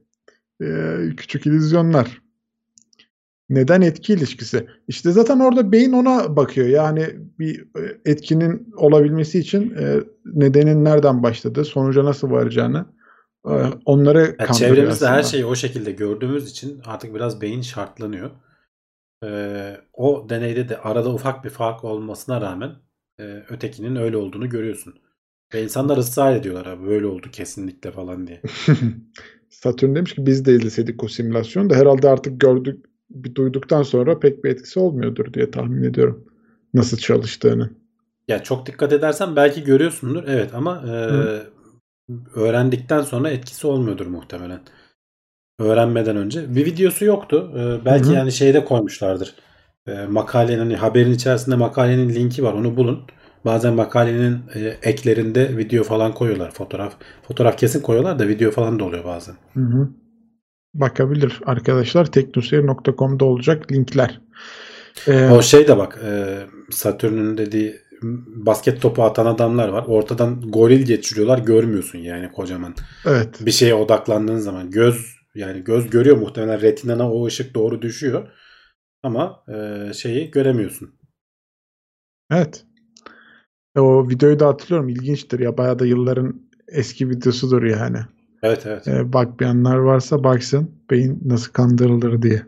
Ee, 0.61 0.97
küçük 1.17 1.45
illüzyonlar. 1.45 2.21
Neden 3.49 3.81
etki 3.81 4.13
ilişkisi? 4.13 4.67
İşte 4.87 5.11
zaten 5.11 5.39
orada 5.39 5.71
beyin 5.71 5.91
ona 5.91 6.35
bakıyor. 6.35 6.67
Yani 6.67 7.07
bir 7.39 7.59
e, 7.61 7.97
etkinin 8.05 8.73
olabilmesi 8.77 9.39
için 9.39 9.75
e, 9.75 9.99
nedenin 10.25 10.85
nereden 10.85 11.23
başladığı, 11.23 11.65
sonuca 11.65 12.05
nasıl 12.05 12.31
varacağını 12.31 12.85
e, 13.45 13.53
onları 13.85 14.35
yani 14.39 14.55
Çevremizde 14.55 14.91
aslında. 14.91 15.11
her 15.11 15.23
şeyi 15.23 15.45
o 15.45 15.55
şekilde 15.55 15.91
gördüğümüz 15.91 16.51
için 16.51 16.81
artık 16.85 17.15
biraz 17.15 17.41
beyin 17.41 17.61
şartlanıyor. 17.61 18.31
Ee, 19.23 19.77
o 19.93 20.29
deneyde 20.29 20.69
de 20.69 20.77
arada 20.77 21.13
ufak 21.13 21.43
bir 21.43 21.49
fark 21.49 21.83
olmasına 21.83 22.41
rağmen 22.41 22.75
e, 23.19 23.23
ötekinin 23.49 23.95
öyle 23.95 24.17
olduğunu 24.17 24.49
görüyorsun. 24.49 24.99
Ve 25.53 25.63
insanlar 25.63 25.97
ısrar 25.97 26.35
ediyorlar 26.35 26.65
abi 26.65 26.87
böyle 26.87 27.07
oldu 27.07 27.27
kesinlikle 27.31 27.91
falan 27.91 28.27
diye. 28.27 28.41
Satürn 29.49 29.95
demiş 29.95 30.15
ki 30.15 30.25
biz 30.25 30.45
de 30.45 30.53
izleseydik 30.53 31.03
o 31.03 31.07
simülasyonu 31.07 31.69
da 31.69 31.75
herhalde 31.75 32.09
artık 32.09 32.41
gördük 32.41 32.85
bir 33.09 33.35
duyduktan 33.35 33.83
sonra 33.83 34.19
pek 34.19 34.43
bir 34.43 34.49
etkisi 34.49 34.79
olmuyordur 34.79 35.33
diye 35.33 35.51
tahmin 35.51 35.83
ediyorum. 35.83 36.25
Nasıl 36.73 36.97
çalıştığını. 36.97 37.69
Ya 38.27 38.43
çok 38.43 38.65
dikkat 38.65 38.93
edersen 38.93 39.35
belki 39.35 39.63
görüyorsundur. 39.63 40.23
Evet 40.27 40.53
ama 40.53 40.83
e, 40.87 40.93
öğrendikten 42.35 43.01
sonra 43.01 43.29
etkisi 43.29 43.67
olmuyordur 43.67 44.05
muhtemelen. 44.05 44.59
Öğrenmeden 45.59 46.15
önce. 46.15 46.55
Bir 46.55 46.65
videosu 46.65 47.05
yoktu. 47.05 47.51
E, 47.55 47.85
belki 47.85 48.05
Hı-hı. 48.05 48.13
yani 48.13 48.31
şeyde 48.31 48.65
koymuşlardır. 48.65 49.35
E, 49.87 50.05
makalenin 50.05 50.59
hani 50.59 50.75
haberin 50.75 51.11
içerisinde 51.11 51.55
makalenin 51.55 52.09
linki 52.09 52.43
var. 52.43 52.53
Onu 52.53 52.77
bulun. 52.77 53.01
Bazen 53.45 53.73
makalenin 53.73 54.39
e, 54.55 54.59
eklerinde 54.83 55.57
video 55.57 55.83
falan 55.83 56.13
koyuyorlar. 56.13 56.51
Fotoğraf 56.51 56.93
fotoğraf 57.27 57.57
kesin 57.57 57.81
koyuyorlar 57.81 58.19
da 58.19 58.27
video 58.27 58.51
falan 58.51 58.79
da 58.79 58.83
oluyor 58.83 59.05
bazen. 59.05 59.35
Hı 59.53 59.59
hı 59.59 59.89
bakabilir 60.73 61.39
arkadaşlar. 61.45 62.11
teknoseyir.com'da 62.11 63.25
olacak 63.25 63.71
linkler. 63.71 64.21
Ee, 65.07 65.29
o 65.29 65.41
şey 65.41 65.67
de 65.67 65.77
bak 65.77 65.99
e, 66.03 66.37
Satürn'ün 66.71 67.37
dediği 67.37 67.81
basket 68.27 68.81
topu 68.81 69.03
atan 69.03 69.25
adamlar 69.25 69.69
var. 69.69 69.85
Ortadan 69.87 70.41
goril 70.41 70.85
geçiriyorlar 70.85 71.37
görmüyorsun 71.39 71.99
yani 71.99 72.31
kocaman. 72.31 72.75
Evet. 73.05 73.45
Bir 73.45 73.51
şeye 73.51 73.73
odaklandığın 73.73 74.37
zaman 74.37 74.71
göz 74.71 75.19
Yani 75.35 75.63
göz 75.63 75.89
görüyor 75.89 76.17
muhtemelen 76.17 76.61
retinana 76.61 77.11
o 77.11 77.25
ışık 77.25 77.55
doğru 77.55 77.81
düşüyor. 77.81 78.27
Ama 79.03 79.43
e, 79.47 79.93
şeyi 79.93 80.31
göremiyorsun. 80.31 80.99
Evet. 82.31 82.65
E, 83.75 83.79
o 83.79 84.09
videoyu 84.09 84.39
da 84.39 84.47
hatırlıyorum. 84.47 84.89
İlginçtir 84.89 85.39
ya. 85.39 85.57
Bayağı 85.57 85.79
da 85.79 85.85
yılların 85.85 86.41
eski 86.67 87.09
videosudur 87.09 87.63
yani. 87.63 87.97
Evet 88.43 88.65
evet. 88.65 88.87
E, 88.87 89.13
bakmayanlar 89.13 89.77
varsa 89.77 90.23
baksın. 90.23 90.71
Beyin 90.89 91.21
nasıl 91.25 91.51
kandırılır 91.51 92.21
diye. 92.21 92.43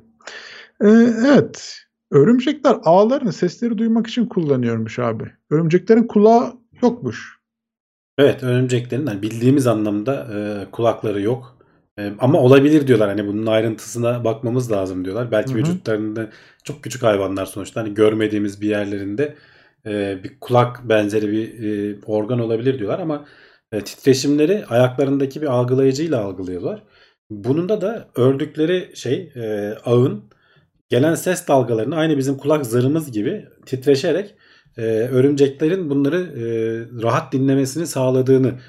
E, 0.82 0.88
evet. 1.28 1.78
Örümcekler 2.12 2.78
ağlarını 2.84 3.34
sesleri 3.34 3.78
duymak 3.78 4.08
için 4.08 4.26
kullanıyormuş 4.26 5.00
abi. 5.00 5.32
Örümceklerin 5.50 6.08
kulağı 6.08 6.54
yokmuş. 6.82 7.42
Evet 8.18 8.44
örümceklerin 8.44 9.08
yani 9.08 9.22
bildiğimiz 9.22 9.68
anlamda 9.68 10.28
e, 10.34 10.72
kulakları 10.72 11.22
yok. 11.22 11.58
E, 12.00 12.14
ama 12.20 12.40
olabilir 12.40 12.88
diyorlar. 12.88 13.10
Hani 13.10 13.28
bunun 13.28 13.46
ayrıntısına 13.46 14.24
bakmamız 14.24 14.72
lazım 14.72 15.06
diyorlar. 15.06 15.32
Belki 15.32 15.50
Hı 15.50 15.54
hı. 15.54 15.60
vücutlarında 15.60 16.30
çok 16.64 16.84
küçük 16.84 17.04
hayvanlar 17.04 17.46
sonuçta 17.46 17.82
hani 17.82 17.94
görmediğimiz 17.94 18.62
bir 18.62 18.68
yerlerinde 18.68 19.36
e, 19.86 20.24
bir 20.24 20.40
kulak 20.40 20.90
benzeri 20.90 21.32
bir 21.32 21.64
e, 21.64 22.00
organ 22.06 22.40
olabilir 22.40 22.80
diyorlar 22.80 23.00
ama 23.00 23.26
e, 23.72 23.82
titreşimleri 23.84 24.66
ayaklarındaki 24.66 25.42
bir 25.42 25.48
algılayıcıyla 25.48 26.22
algılıyorlar. 26.22 26.84
Bununda 27.30 27.82
da 27.82 28.10
ördükleri 28.16 28.92
şey 28.96 29.34
ağın 29.86 30.24
gelen 30.90 31.16
ses 31.16 31.48
dalgalarını 31.48 31.96
aynı 31.96 32.18
bizim 32.18 32.38
kulak 32.38 32.66
zarımız 32.66 33.12
gibi 33.12 33.46
titreşerek 33.66 34.36
örümceklerin 35.12 35.90
bunları 35.90 36.34
rahat 37.04 37.34
dinlemesini 37.34 37.88
sağladığını 37.88 38.60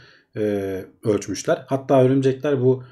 ölçmüşler. 1.05 1.65
Hatta 1.67 2.03
örümcekler 2.03 2.61
bu 2.61 2.85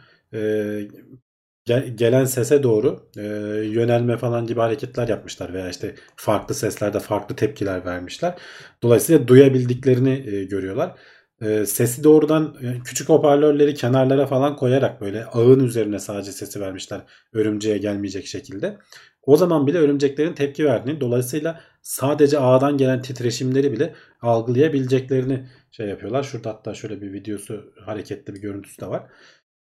gel- 1.65 1.97
gelen 1.97 2.25
sese 2.25 2.63
doğru 2.63 3.11
e, 3.17 3.23
yönelme 3.67 4.17
falan 4.17 4.47
gibi 4.47 4.61
hareketler 4.61 5.09
yapmışlar 5.09 5.55
veya 5.55 5.69
işte 5.71 5.95
farklı 6.17 6.55
seslerde 6.55 7.01
farklı 7.01 7.37
tepkiler 7.37 7.85
vermişler. 7.85 8.35
Dolayısıyla 8.83 9.29
duyabildiklerini 9.29 10.11
e, 10.27 10.45
görüyorlar. 10.45 10.99
E, 11.43 11.67
sesi 11.67 12.05
doğrudan 12.05 12.57
e, 12.63 12.83
küçük 12.85 13.09
hoparlörleri 13.09 13.75
kenarlara 13.75 14.27
falan 14.27 14.57
koyarak 14.57 15.01
böyle 15.01 15.25
ağın 15.25 15.65
üzerine 15.65 15.99
sadece 15.99 16.33
sesi 16.33 16.61
vermişler 16.61 17.01
örümceğe 17.33 17.79
gelmeyecek 17.79 18.27
şekilde. 18.27 18.79
O 19.23 19.37
zaman 19.37 19.67
bile 19.67 19.79
örümceklerin 19.79 20.33
tepki 20.33 20.65
verdiğini 20.65 21.01
dolayısıyla 21.01 21.61
sadece 21.83 22.39
ağdan 22.39 22.77
gelen 22.77 23.03
titreşimleri 23.03 23.73
bile 23.73 23.95
algılayabileceklerini 24.23 25.49
şey 25.71 25.89
yapıyorlar. 25.89 26.23
Şurada 26.23 26.51
hatta 26.51 26.75
şöyle 26.75 27.01
bir 27.01 27.13
videosu 27.13 27.73
hareketli 27.85 28.35
bir 28.35 28.41
görüntüsü 28.41 28.81
de 28.81 28.87
var. 28.87 29.03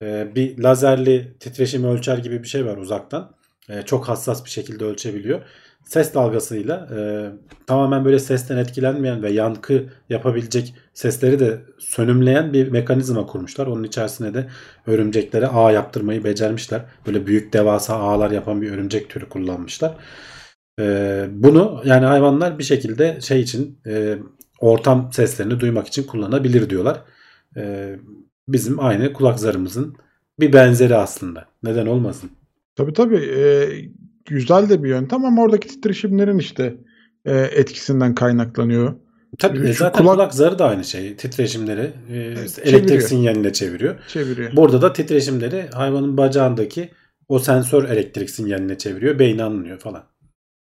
Ee, 0.01 0.35
bir 0.35 0.57
lazerli 0.63 1.37
titreşimi 1.39 1.87
ölçer 1.87 2.17
gibi 2.17 2.43
bir 2.43 2.47
şey 2.47 2.65
var 2.65 2.77
uzaktan. 2.77 3.35
Ee, 3.69 3.81
çok 3.81 4.09
hassas 4.09 4.45
bir 4.45 4.49
şekilde 4.49 4.85
ölçebiliyor. 4.85 5.41
Ses 5.85 6.13
dalgasıyla 6.13 6.89
e, 6.97 6.99
tamamen 7.67 8.05
böyle 8.05 8.19
sesten 8.19 8.57
etkilenmeyen 8.57 9.23
ve 9.23 9.31
yankı 9.31 9.89
yapabilecek 10.09 10.75
sesleri 10.93 11.39
de 11.39 11.61
sönümleyen 11.79 12.53
bir 12.53 12.67
mekanizma 12.71 13.25
kurmuşlar. 13.25 13.67
Onun 13.67 13.83
içerisine 13.83 14.33
de 14.33 14.49
örümceklere 14.87 15.47
ağ 15.47 15.71
yaptırmayı 15.71 16.23
becermişler. 16.23 16.81
Böyle 17.07 17.27
büyük 17.27 17.53
devasa 17.53 17.95
ağlar 17.95 18.31
yapan 18.31 18.61
bir 18.61 18.71
örümcek 18.71 19.09
türü 19.09 19.29
kullanmışlar. 19.29 19.95
Ee, 20.79 21.27
bunu 21.31 21.81
yani 21.85 22.05
hayvanlar 22.05 22.59
bir 22.59 22.63
şekilde 22.63 23.21
şey 23.21 23.41
için 23.41 23.81
e, 23.87 24.17
ortam 24.59 25.09
seslerini 25.13 25.59
duymak 25.59 25.87
için 25.87 26.03
kullanabilir 26.03 26.69
diyorlar. 26.69 27.01
Ee, 27.57 27.95
bizim 28.53 28.79
aynı 28.79 29.13
kulak 29.13 29.39
zarımızın 29.39 29.95
bir 30.39 30.53
benzeri 30.53 30.95
aslında. 30.95 31.45
Neden 31.63 31.85
olmasın? 31.85 32.29
Tabii 32.75 32.93
tabii. 32.93 33.17
e, 33.17 33.69
güzel 34.25 34.69
de 34.69 34.83
bir 34.83 34.89
yöntem 34.89 35.25
ama 35.25 35.41
oradaki 35.41 35.67
titreşimlerin 35.67 36.37
işte 36.37 36.77
e, 37.25 37.37
etkisinden 37.37 38.15
kaynaklanıyor. 38.15 38.95
Tabii 39.39 39.67
Şu 39.67 39.73
zaten 39.73 40.03
kulak- 40.03 40.13
kulak... 40.15 40.33
zarı 40.33 40.59
da 40.59 40.65
aynı 40.65 40.83
şey. 40.83 41.15
Titreşimleri 41.15 41.91
e, 42.11 42.35
elektrik 42.63 43.03
sinyaline 43.03 43.53
çeviriyor. 43.53 43.95
Çeviriyor. 44.07 44.55
Burada 44.55 44.81
da 44.81 44.93
titreşimleri 44.93 45.69
hayvanın 45.73 46.17
bacağındaki 46.17 46.89
o 47.27 47.39
sensör 47.39 47.89
elektrik 47.89 48.29
sinyaline 48.29 48.77
çeviriyor. 48.77 49.19
Beyni 49.19 49.43
anlıyor 49.43 49.79
falan. 49.79 50.03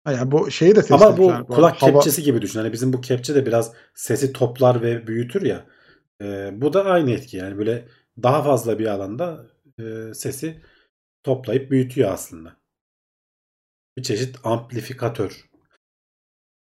Yani 0.08 0.32
bu 0.32 0.52
şeyi 0.52 0.76
de 0.76 0.82
Ama 0.90 1.18
bu 1.18 1.24
ettiler 1.24 1.48
kulak. 1.48 1.76
Hava- 1.76 1.94
kepçesi 1.94 2.24
gibi 2.24 2.42
düşün. 2.42 2.60
Hani 2.60 2.74
bizim 2.74 2.94
bu 2.94 3.02
kepçe 3.02 3.36
de 3.36 3.46
biraz 3.46 3.72
sesi 3.96 4.34
toplar 4.34 4.82
ve 4.82 5.08
büyütür 5.08 5.42
ya. 5.42 5.66
E, 6.22 6.50
bu 6.62 6.74
da 6.74 6.86
aynı 6.86 7.12
etki. 7.12 7.38
Yani 7.38 7.58
böyle 7.58 7.88
daha 8.24 8.44
fazla 8.44 8.80
bir 8.80 8.86
alanda 8.86 9.46
e, 9.80 10.14
sesi 10.14 10.62
toplayıp 11.24 11.72
büyütüyor 11.72 12.12
aslında. 12.12 12.56
Bir 13.98 14.04
çeşit 14.04 14.36
amplifikatör. 14.44 15.50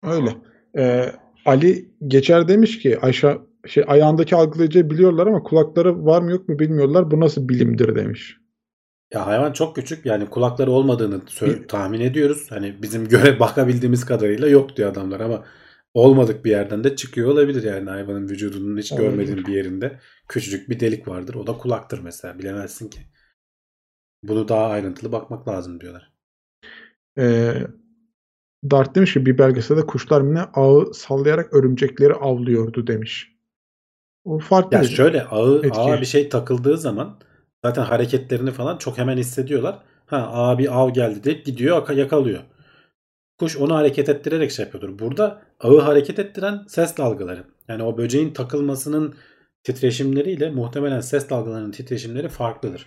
Öyle. 0.02 0.36
Ee, 0.76 1.12
Ali 1.44 1.90
Geçer 2.06 2.48
demiş 2.48 2.78
ki 2.78 3.00
aşağı 3.00 3.46
şey 3.66 3.84
ayağındaki 3.86 4.36
algılayıcıyı 4.36 4.90
biliyorlar 4.90 5.26
ama 5.26 5.42
kulakları 5.42 6.06
var 6.06 6.22
mı 6.22 6.30
yok 6.30 6.48
mu 6.48 6.58
bilmiyorlar. 6.58 7.10
Bu 7.10 7.20
nasıl 7.20 7.48
bilimdir 7.48 7.96
demiş. 7.96 8.36
Ya 9.12 9.26
hayvan 9.26 9.52
çok 9.52 9.76
küçük 9.76 10.06
yani 10.06 10.26
kulakları 10.26 10.70
olmadığını 10.70 11.20
tahmin 11.68 12.00
ediyoruz. 12.00 12.46
Hani 12.50 12.82
bizim 12.82 13.08
göre 13.08 13.40
bakabildiğimiz 13.40 14.04
kadarıyla 14.04 14.48
yok 14.48 14.76
diyor 14.76 14.90
adamlar 14.90 15.20
ama 15.20 15.44
olmadık 15.94 16.44
bir 16.44 16.50
yerden 16.50 16.84
de 16.84 16.96
çıkıyor 16.96 17.30
olabilir 17.30 17.62
yani 17.62 17.90
hayvanın 17.90 18.28
vücudunun 18.28 18.78
hiç 18.78 18.92
Olabilir. 18.92 19.06
görmediğin 19.10 19.46
bir 19.46 19.54
yerinde 19.54 20.00
küçücük 20.28 20.70
bir 20.70 20.80
delik 20.80 21.08
vardır. 21.08 21.34
O 21.34 21.46
da 21.46 21.58
kulaktır 21.58 21.98
mesela 21.98 22.38
bilemezsin 22.38 22.88
ki. 22.90 23.00
Bunu 24.22 24.48
daha 24.48 24.66
ayrıntılı 24.66 25.12
bakmak 25.12 25.48
lazım 25.48 25.80
diyorlar. 25.80 26.12
Ee, 27.18 27.66
Dart 28.70 28.94
demiş 28.94 29.12
ki 29.12 29.26
bir 29.26 29.38
belgeselde 29.38 29.86
kuşlar 29.86 30.20
mı 30.20 30.34
ne 30.34 30.40
ağı 30.54 30.94
sallayarak 30.94 31.54
örümcekleri 31.54 32.14
avlıyordu 32.14 32.86
demiş. 32.86 33.32
O 34.24 34.38
farklı. 34.38 34.76
Ya 34.76 34.84
şöyle 34.84 35.24
ağı, 35.24 35.56
Etki. 35.64 35.70
ağa 35.80 36.00
bir 36.00 36.06
şey 36.06 36.28
takıldığı 36.28 36.78
zaman 36.78 37.18
zaten 37.64 37.82
hareketlerini 37.82 38.50
falan 38.50 38.78
çok 38.78 38.98
hemen 38.98 39.16
hissediyorlar. 39.16 39.78
Ha 40.06 40.16
ağa 40.32 40.58
bir 40.58 40.78
av 40.80 40.90
geldi 40.90 41.24
deyip 41.24 41.46
gidiyor 41.46 41.82
aka- 41.82 41.94
yakalıyor. 41.94 42.40
Kuş 43.42 43.56
onu 43.56 43.74
hareket 43.74 44.08
ettirerek 44.08 44.50
şey 44.50 44.64
yapıyordur. 44.64 44.98
Burada 44.98 45.42
ağı 45.60 45.78
hareket 45.78 46.18
ettiren 46.18 46.64
ses 46.68 46.96
dalgaları. 46.96 47.44
Yani 47.68 47.82
o 47.82 47.98
böceğin 47.98 48.32
takılmasının 48.32 49.14
titreşimleriyle 49.64 50.50
muhtemelen 50.50 51.00
ses 51.00 51.30
dalgalarının 51.30 51.70
titreşimleri 51.70 52.28
farklıdır. 52.28 52.86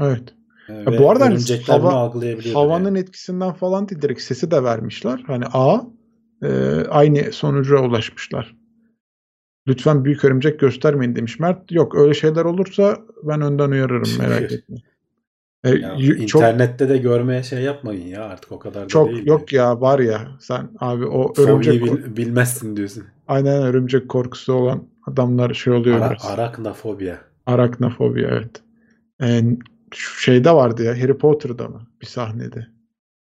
Evet. 0.00 0.34
Ee, 0.68 0.72
Ya 0.72 0.98
bu 0.98 1.10
arada 1.10 1.24
hani 1.24 1.38
hava- 1.66 1.92
Havanın 2.54 2.84
yani. 2.84 2.98
etkisinden 2.98 3.52
falan 3.52 3.88
değil 3.88 4.02
direkt 4.02 4.20
sesi 4.20 4.50
de 4.50 4.62
vermişler. 4.64 5.24
Hani 5.26 5.44
A 5.52 5.80
e, 6.42 6.48
aynı 6.90 7.32
sonuca 7.32 7.76
ulaşmışlar. 7.78 8.56
Lütfen 9.68 10.04
büyük 10.04 10.24
örümcek 10.24 10.60
göstermeyin 10.60 11.16
demiş 11.16 11.38
Mert. 11.40 11.72
Yok 11.72 11.94
öyle 11.96 12.14
şeyler 12.14 12.44
olursa 12.44 12.98
ben 13.22 13.40
önden 13.40 13.70
uyarırım 13.70 14.18
merak 14.18 14.42
etme. 14.52 14.76
E, 15.64 15.70
Ya 15.70 15.96
çok 16.26 16.42
internette 16.42 16.88
de 16.88 16.98
görmeye 16.98 17.42
şey 17.42 17.62
yapmayın 17.62 18.06
ya 18.06 18.24
artık 18.24 18.52
o 18.52 18.58
kadar 18.58 18.82
da 18.84 18.88
çok 18.88 19.08
değil. 19.10 19.26
yok 19.26 19.52
ya 19.52 19.80
var 19.80 19.98
ya 19.98 20.28
sen 20.40 20.68
abi 20.78 21.06
o 21.06 21.34
Fobiyi 21.34 21.48
örümcek 21.48 21.82
bil- 21.84 22.16
bilmezsin 22.16 22.76
diyorsun. 22.76 23.04
aynen 23.28 23.62
örümcek 23.62 24.08
korkusu 24.08 24.52
olan 24.52 24.84
adamlar 25.06 25.54
şey 25.54 25.72
oluyor 25.72 25.98
Ara, 26.00 26.10
biraz. 26.10 26.24
araknafobia. 26.26 27.16
Araknofobi 27.46 28.22
evet. 28.30 28.62
E, 29.22 29.42
şu 29.94 30.20
şeyde 30.20 30.50
vardı 30.50 30.82
ya 30.84 31.02
Harry 31.02 31.18
Potter'da 31.18 31.68
mı 31.68 31.86
bir 32.00 32.06
sahnede 32.06 32.66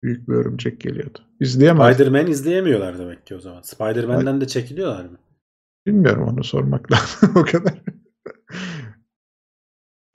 büyük 0.03 0.27
bir 0.29 0.33
örümcek 0.33 0.81
geliyordu. 0.81 1.19
İzleyemez. 1.39 1.95
Spider-Man 1.95 2.27
izleyemiyorlar 2.27 2.99
demek 2.99 3.27
ki 3.27 3.35
o 3.35 3.39
zaman. 3.39 3.61
Spider-Man'den 3.61 4.41
de 4.41 4.47
çekiliyorlar 4.47 5.05
mı? 5.05 5.17
Bilmiyorum 5.87 6.27
onu 6.33 6.43
sormak 6.43 6.91
lazım 6.91 7.29
o 7.35 7.43
kadar. 7.45 7.73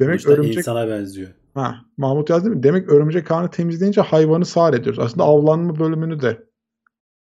Demek 0.00 0.18
İşte 0.18 0.30
örümcek 0.32 0.56
insana 0.56 0.88
benziyor. 0.88 1.28
Ha 1.58 1.84
Mahmut 1.96 2.30
yazdı 2.30 2.50
mı? 2.50 2.62
Demek 2.62 2.88
örümcek 2.88 3.30
ağını 3.30 3.50
temizleyince 3.50 4.00
hayvanı 4.00 4.44
sağır 4.46 4.74
ediyoruz. 4.74 4.98
Aslında 4.98 5.24
avlanma 5.24 5.78
bölümünü 5.78 6.20
de 6.22 6.48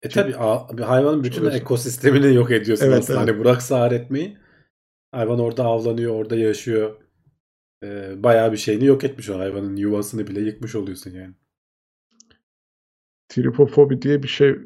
E 0.02 0.08
tabi 0.08 0.30
bir 0.78 0.82
hayvanın 0.82 1.24
bütün 1.24 1.44
Öyle. 1.44 1.56
ekosistemini 1.56 2.34
yok 2.34 2.50
ediyorsun 2.50 2.86
Evet, 2.86 2.98
aslında. 2.98 3.20
evet. 3.20 3.28
Hani 3.30 3.40
bırak 3.44 3.62
sağır 3.62 3.92
etmeyi. 3.92 4.38
Hayvan 5.12 5.38
orada 5.40 5.64
avlanıyor, 5.64 6.14
orada 6.14 6.36
yaşıyor. 6.36 6.96
Ee, 7.84 8.22
bayağı 8.22 8.52
bir 8.52 8.56
şeyini 8.56 8.84
yok 8.84 9.04
etmiş 9.04 9.30
o 9.30 9.38
hayvanın 9.38 9.76
yuvasını 9.76 10.26
bile 10.26 10.40
yıkmış 10.40 10.74
oluyorsun 10.74 11.10
yani. 11.10 11.34
tripofobi 13.28 14.02
diye 14.02 14.22
bir 14.22 14.28
şey 14.28 14.56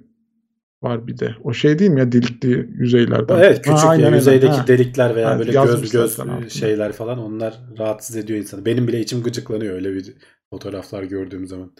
var 0.82 1.06
bir 1.06 1.18
de. 1.18 1.34
O 1.44 1.52
şey 1.52 1.78
değil 1.78 1.90
mi 1.90 2.00
ya 2.00 2.12
delikli 2.12 2.70
yüzeylerden. 2.78 3.38
Evet 3.38 3.56
küçük 3.62 3.78
Ha, 3.78 3.88
aynen, 3.88 4.14
yüzeydeki 4.14 4.52
Ha. 4.52 4.66
delikler 4.66 5.16
veya 5.16 5.28
Evet, 5.30 5.38
böyle 5.38 5.52
göz 5.52 5.92
göz 5.92 6.18
şeyler 6.52 6.92
falan 6.92 7.18
onlar 7.18 7.60
rahatsız 7.78 8.16
ediyor 8.16 8.38
insanı. 8.38 8.64
Benim 8.64 8.88
bile 8.88 9.00
içim 9.00 9.22
gıcıklanıyor 9.22 9.74
öyle 9.74 9.94
bir 9.94 10.14
fotoğraflar 10.50 11.02
gördüğüm 11.02 11.46
zaman. 11.46 11.72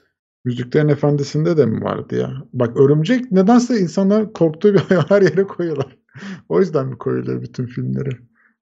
Yüzüklerin 0.44 0.88
Efendisi'nde 0.88 1.56
de 1.56 1.66
mi 1.66 1.82
vardı 1.84 2.16
ya? 2.16 2.32
Bak 2.52 2.76
örümcek 2.76 3.32
nedense 3.32 3.78
insanlar 3.78 4.32
korktuğu 4.32 4.74
bir 4.74 4.78
her 5.08 5.22
yere 5.22 5.42
koyuyorlar. 5.44 5.96
o 6.48 6.60
yüzden 6.60 6.86
mi 6.86 6.98
koyuyorlar 6.98 7.42
bütün 7.42 7.66
filmleri? 7.66 8.10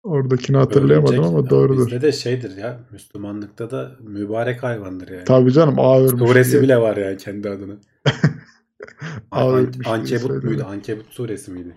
Oradakini 0.04 0.58
hatırlayamadım 0.58 1.14
Örümcek, 1.14 1.34
ama 1.34 1.50
doğrudur. 1.50 1.86
Bizde 1.86 2.02
de 2.02 2.12
şeydir 2.12 2.58
ya 2.58 2.80
Müslümanlıkta 2.92 3.72
da 3.72 3.92
mübarek 4.00 4.64
hayvandır 4.64 5.08
yani. 5.08 5.24
Tabii 5.26 5.52
canım 5.52 5.76
ağ 5.78 6.00
örmüş 6.00 6.30
Suresi 6.30 6.52
diye. 6.52 6.62
bile 6.62 6.78
var 6.78 6.98
yani 6.98 7.18
kendi 7.18 7.50
adına. 7.50 7.74
An- 9.32 9.72
Ankebut 9.86 10.44
muydu? 10.44 10.66
Ankebut 10.68 11.06
suresi 11.14 11.52
miydi? 11.52 11.76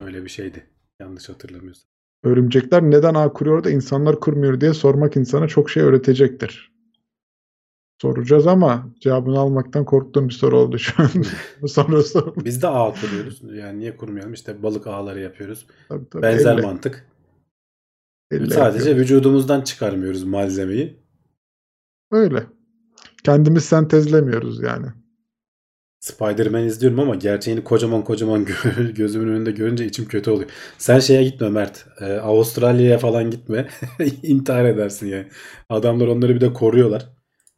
Öyle 0.00 0.24
bir 0.24 0.30
şeydi. 0.30 0.66
Yanlış 1.00 1.28
hatırlamıyorsam. 1.28 1.90
Örümcekler 2.24 2.82
neden 2.82 3.14
ağ 3.14 3.32
kuruyor 3.32 3.64
da 3.64 3.70
insanlar 3.70 4.20
kurmuyor 4.20 4.60
diye 4.60 4.74
sormak 4.74 5.16
insana 5.16 5.48
çok 5.48 5.70
şey 5.70 5.82
öğretecektir. 5.82 6.70
Soracağız 8.02 8.46
ama 8.46 8.94
cevabını 9.00 9.38
almaktan 9.38 9.84
korktuğum 9.84 10.28
bir 10.28 10.34
soru 10.34 10.58
oldu 10.58 10.78
şu 10.78 11.02
an. 11.02 11.10
Bu 11.62 11.68
sonra 11.68 12.02
sor. 12.02 12.44
Biz 12.44 12.62
de 12.62 12.68
ağ 12.68 12.94
kuruyoruz. 13.00 13.42
Yani 13.52 13.78
niye 13.78 13.96
kurmayalım? 13.96 14.32
İşte 14.32 14.62
balık 14.62 14.86
ağları 14.86 15.20
yapıyoruz. 15.20 15.66
Tabii, 15.88 16.08
tabii. 16.10 16.22
Benzer 16.22 16.52
Elle- 16.58 16.62
mantık. 16.66 17.06
elle 18.30 18.50
Sadece 18.50 18.78
yapıyor. 18.88 18.96
vücudumuzdan 19.04 19.60
çıkarmıyoruz 19.60 20.24
malzemeyi. 20.24 20.96
Öyle. 22.10 22.46
Kendimiz 23.24 23.64
sentezlemiyoruz 23.64 24.62
yani. 24.62 24.86
Spider-Man 26.00 26.64
izliyorum 26.64 27.00
ama 27.00 27.14
gerçeğini 27.14 27.64
kocaman 27.64 28.04
kocaman 28.04 28.44
gö- 28.46 28.94
gözümün 28.94 29.28
önünde 29.32 29.50
görünce 29.50 29.86
içim 29.86 30.08
kötü 30.08 30.30
oluyor. 30.30 30.50
Sen 30.78 30.98
şeye 31.00 31.24
gitme 31.24 31.48
Mert. 31.48 31.86
Ee, 32.00 32.04
Avustralya'ya 32.12 32.98
falan 32.98 33.30
gitme. 33.30 33.68
İntihar 34.22 34.64
edersin 34.64 35.06
yani. 35.06 35.28
Adamlar 35.68 36.06
onları 36.06 36.34
bir 36.34 36.40
de 36.40 36.52
koruyorlar. 36.52 37.08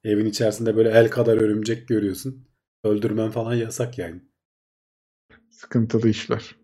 Evin 0.04 0.26
içerisinde 0.26 0.76
böyle 0.76 0.90
el 0.90 1.10
kadar 1.10 1.36
örümcek 1.36 1.88
görüyorsun. 1.88 2.48
Öldürmen 2.84 3.30
falan 3.30 3.54
yasak 3.54 3.98
yani. 3.98 4.20
Sıkıntılı 5.50 6.08
işler. 6.08 6.56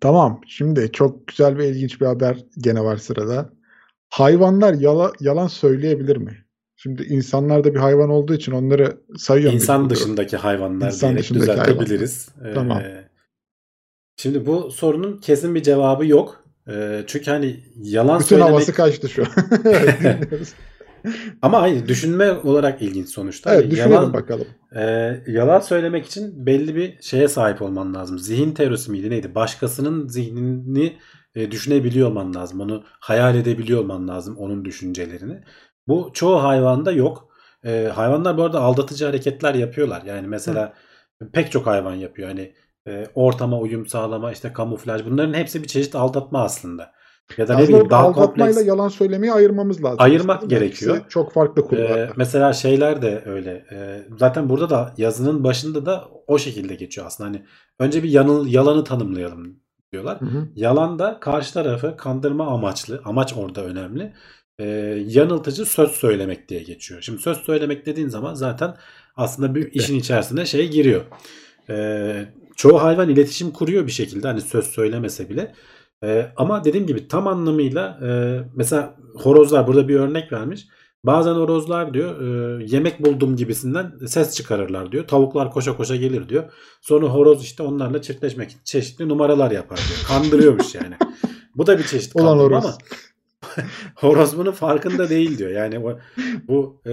Tamam. 0.00 0.40
Şimdi 0.46 0.92
çok 0.92 1.26
güzel 1.28 1.56
ve 1.56 1.68
ilginç 1.68 2.00
bir 2.00 2.06
haber 2.06 2.38
gene 2.58 2.80
var 2.84 2.96
sırada. 2.96 3.52
Hayvanlar 4.10 4.74
yala, 4.74 5.12
yalan 5.20 5.46
söyleyebilir 5.46 6.16
mi? 6.16 6.44
Şimdi 6.82 7.02
insanlar 7.02 7.64
da 7.64 7.74
bir 7.74 7.78
hayvan 7.78 8.10
olduğu 8.10 8.34
için 8.34 8.52
onları 8.52 9.00
sayıyorum. 9.16 9.56
İnsan 9.56 9.90
dışındaki 9.90 10.36
hayvanlar 10.36 10.86
İnsan 10.86 11.08
diyerek 11.08 11.22
dışındaki 11.22 11.50
düzeltebiliriz. 11.50 12.28
Ee, 12.44 12.54
Tamam. 12.54 12.82
Şimdi 14.16 14.46
bu 14.46 14.70
sorunun 14.70 15.18
kesin 15.18 15.54
bir 15.54 15.62
cevabı 15.62 16.06
yok. 16.06 16.44
Ee, 16.68 17.04
çünkü 17.06 17.30
hani 17.30 17.60
yalan 17.76 18.18
Bütün 18.18 18.28
söylemek 18.28 18.50
havası 18.50 18.72
kaçtı 18.72 19.08
şu 19.08 19.22
an. 19.22 19.28
Ama 21.42 21.62
hayır 21.62 21.88
düşünme 21.88 22.32
olarak 22.32 22.82
ilginç 22.82 23.08
sonuçta. 23.08 23.50
evet 23.54 23.62
Hani 23.62 23.70
düşünelim 23.70 23.92
yalan 23.92 24.12
bakalım. 24.12 24.46
Ee, 24.76 25.22
yalan 25.26 25.60
söylemek 25.60 26.06
için 26.06 26.46
belli 26.46 26.76
bir 26.76 27.02
şeye 27.02 27.28
sahip 27.28 27.62
olman 27.62 27.94
lazım. 27.94 28.18
Zihin 28.18 28.52
teorisi 28.52 28.90
miydi 28.90 29.10
neydi? 29.10 29.34
Başkasının 29.34 30.08
zihnini 30.08 30.96
e, 31.34 31.50
düşünebiliyor 31.50 32.08
olman 32.08 32.34
lazım. 32.34 32.60
Onu 32.60 32.84
hayal 32.86 33.36
edebiliyor 33.36 33.80
olman 33.80 34.08
lazım 34.08 34.36
onun 34.36 34.64
düşüncelerini. 34.64 35.40
Bu 35.90 36.10
çoğu 36.12 36.42
hayvanda 36.42 36.92
yok. 36.92 37.28
Ee, 37.64 37.90
hayvanlar 37.94 38.38
bu 38.38 38.42
arada 38.42 38.60
aldatıcı 38.60 39.06
hareketler 39.06 39.54
yapıyorlar. 39.54 40.02
Yani 40.06 40.26
mesela 40.26 40.72
pek 41.32 41.52
çok 41.52 41.66
hayvan 41.66 41.94
yapıyor. 41.94 42.28
Hani 42.28 42.52
e, 42.88 43.06
ortama 43.14 43.58
uyum 43.58 43.86
sağlama, 43.86 44.32
işte 44.32 44.52
kamuflaj 44.52 45.04
bunların 45.06 45.34
hepsi 45.34 45.62
bir 45.62 45.68
çeşit 45.68 45.94
aldatma 45.94 46.42
aslında. 46.42 46.92
Ya 47.38 47.48
da 47.48 47.56
ne 47.56 47.68
bileyim 47.68 47.90
daha 47.90 48.12
kompleks. 48.12 48.66
yalan 48.66 48.88
söylemeyi 48.88 49.32
ayırmamız 49.32 49.84
lazım. 49.84 49.96
Ayırmak 50.00 50.50
gerekiyor. 50.50 51.00
Çok 51.08 51.32
farklı 51.32 51.62
Ee, 51.62 51.66
kulvarlar. 51.66 52.12
mesela 52.16 52.52
şeyler 52.52 53.02
de 53.02 53.22
öyle. 53.26 53.64
Ee, 53.72 54.02
zaten 54.18 54.48
burada 54.48 54.70
da 54.70 54.94
yazının 54.96 55.44
başında 55.44 55.86
da 55.86 56.04
o 56.26 56.38
şekilde 56.38 56.74
geçiyor 56.74 57.06
aslında. 57.06 57.28
Hani 57.28 57.44
önce 57.78 58.02
bir 58.02 58.10
yanıl, 58.10 58.46
yalanı 58.46 58.84
tanımlayalım 58.84 59.56
diyorlar. 59.92 60.20
Hı 60.20 60.24
hı. 60.24 60.48
Yalan 60.54 60.98
da 60.98 61.20
karşı 61.20 61.54
tarafı 61.54 61.96
kandırma 61.96 62.46
amaçlı. 62.46 63.00
Amaç 63.04 63.34
orada 63.36 63.64
önemli. 63.64 64.12
Ee, 64.60 64.64
yanıltıcı 65.06 65.66
söz 65.66 65.90
söylemek 65.90 66.48
diye 66.48 66.62
geçiyor. 66.62 67.02
Şimdi 67.02 67.22
söz 67.22 67.38
söylemek 67.38 67.86
dediğin 67.86 68.08
zaman 68.08 68.34
zaten 68.34 68.76
aslında 69.16 69.54
bir 69.54 69.72
işin 69.72 69.98
içerisine 69.98 70.46
şey 70.46 70.70
giriyor. 70.70 71.04
Ee, 71.70 72.26
çoğu 72.56 72.82
hayvan 72.82 73.08
iletişim 73.08 73.50
kuruyor 73.50 73.86
bir 73.86 73.92
şekilde 73.92 74.28
hani 74.28 74.40
söz 74.40 74.66
söylemese 74.66 75.28
bile. 75.28 75.54
Ee, 76.04 76.32
ama 76.36 76.64
dediğim 76.64 76.86
gibi 76.86 77.08
tam 77.08 77.26
anlamıyla 77.26 77.98
e, 78.02 78.08
mesela 78.56 78.96
horozlar 79.14 79.66
burada 79.66 79.88
bir 79.88 79.94
örnek 79.94 80.32
vermiş. 80.32 80.66
Bazen 81.04 81.34
horozlar 81.34 81.94
diyor 81.94 82.20
e, 82.20 82.64
yemek 82.64 83.04
buldum 83.04 83.36
gibisinden 83.36 83.92
ses 84.06 84.34
çıkarırlar 84.34 84.92
diyor. 84.92 85.08
Tavuklar 85.08 85.50
koşa 85.50 85.76
koşa 85.76 85.96
gelir 85.96 86.28
diyor. 86.28 86.52
Sonra 86.80 87.06
horoz 87.06 87.44
işte 87.44 87.62
onlarla 87.62 88.02
çiftleşmek 88.02 88.50
için 88.50 88.60
çeşitli 88.64 89.08
numaralar 89.08 89.50
yapar 89.50 89.78
diyor. 89.88 90.00
Kandırıyormuş 90.08 90.74
yani. 90.74 90.94
Bu 91.54 91.66
da 91.66 91.78
bir 91.78 91.84
çeşit 91.84 92.12
kandırma 92.12 92.42
horoz. 92.42 92.64
ama 92.64 92.78
horoz 93.94 94.38
bunun 94.38 94.52
farkında 94.52 95.08
değil 95.10 95.38
diyor. 95.38 95.50
Yani 95.50 95.82
bu, 95.82 95.98
bu 96.48 96.82
e, 96.86 96.90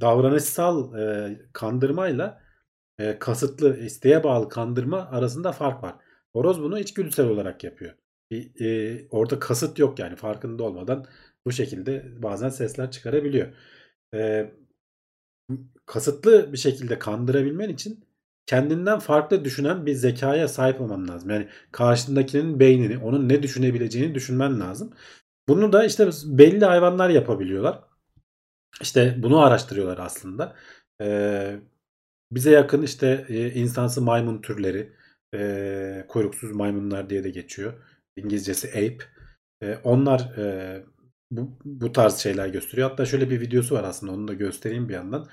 davranışsal 0.00 0.98
e, 0.98 1.36
kandırmayla 1.52 2.42
e, 2.98 3.18
kasıtlı 3.18 3.78
isteğe 3.78 4.24
bağlı 4.24 4.48
kandırma 4.48 4.98
arasında 5.10 5.52
fark 5.52 5.82
var. 5.82 5.94
Horoz 6.32 6.62
bunu 6.62 6.78
içgüdüsel 6.78 7.26
olarak 7.26 7.64
yapıyor. 7.64 7.94
Bir, 8.30 8.60
e, 8.64 9.06
orada 9.10 9.38
kasıt 9.38 9.78
yok 9.78 9.98
yani 9.98 10.16
farkında 10.16 10.62
olmadan 10.62 11.06
bu 11.46 11.52
şekilde 11.52 12.22
bazen 12.22 12.48
sesler 12.48 12.90
çıkarabiliyor. 12.90 13.52
E, 14.14 14.50
kasıtlı 15.86 16.52
bir 16.52 16.58
şekilde 16.58 16.98
kandırabilmen 16.98 17.68
için 17.68 18.04
kendinden 18.46 18.98
farklı 18.98 19.44
düşünen 19.44 19.86
bir 19.86 19.94
zekaya 19.94 20.48
sahip 20.48 20.80
olman 20.80 21.08
lazım. 21.08 21.30
Yani 21.30 21.48
karşındakinin 21.72 22.60
beynini, 22.60 22.98
onun 22.98 23.28
ne 23.28 23.42
düşünebileceğini 23.42 24.14
düşünmen 24.14 24.60
lazım. 24.60 24.92
Bunu 25.48 25.72
da 25.72 25.84
işte 25.84 26.10
belli 26.24 26.64
hayvanlar 26.64 27.10
yapabiliyorlar. 27.10 27.80
İşte 28.80 29.14
bunu 29.18 29.40
araştırıyorlar 29.40 29.98
aslında. 29.98 30.56
Ee, 31.02 31.60
bize 32.32 32.50
yakın 32.50 32.82
işte 32.82 33.26
e, 33.28 33.52
insansı 33.52 34.02
maymun 34.02 34.42
türleri, 34.42 34.92
e, 35.34 36.04
kuyruksuz 36.08 36.52
maymunlar 36.52 37.10
diye 37.10 37.24
de 37.24 37.30
geçiyor. 37.30 37.72
İngilizcesi 38.16 38.68
ape. 38.68 38.98
E, 39.62 39.76
onlar 39.84 40.20
e, 40.38 40.84
bu, 41.30 41.58
bu 41.64 41.92
tarz 41.92 42.16
şeyler 42.16 42.48
gösteriyor. 42.48 42.90
Hatta 42.90 43.06
şöyle 43.06 43.30
bir 43.30 43.40
videosu 43.40 43.74
var 43.74 43.84
aslında 43.84 44.12
onu 44.12 44.28
da 44.28 44.34
göstereyim 44.34 44.88
bir 44.88 44.94
yandan. 44.94 45.28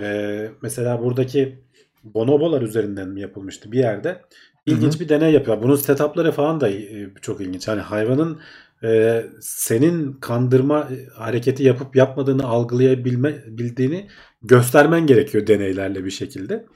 E, 0.00 0.50
mesela 0.62 1.02
buradaki 1.02 1.64
bonobolar 2.04 2.62
üzerinden 2.62 3.08
mi 3.08 3.20
yapılmıştı 3.20 3.72
bir 3.72 3.78
yerde. 3.78 4.22
İlginç 4.66 4.92
Hı 4.94 4.96
hı. 4.96 5.00
bir 5.00 5.08
deney 5.08 5.32
yapıyor. 5.32 5.62
Bunun 5.62 5.76
setupları 5.76 6.32
falan 6.32 6.60
da 6.60 6.68
e, 6.68 7.10
çok 7.22 7.40
ilginç. 7.40 7.68
Hani 7.68 7.80
hayvanın 7.80 8.40
e, 8.84 9.24
senin 9.40 10.12
kandırma 10.12 10.78
e, 10.80 11.06
hareketi 11.14 11.62
yapıp 11.62 11.96
yapmadığını 11.96 12.44
algılayabilme 12.46 13.44
bildiğini 13.46 14.08
göstermen 14.42 15.06
gerekiyor 15.06 15.46
deneylerle 15.46 16.04
bir 16.04 16.10
şekilde. 16.10 16.66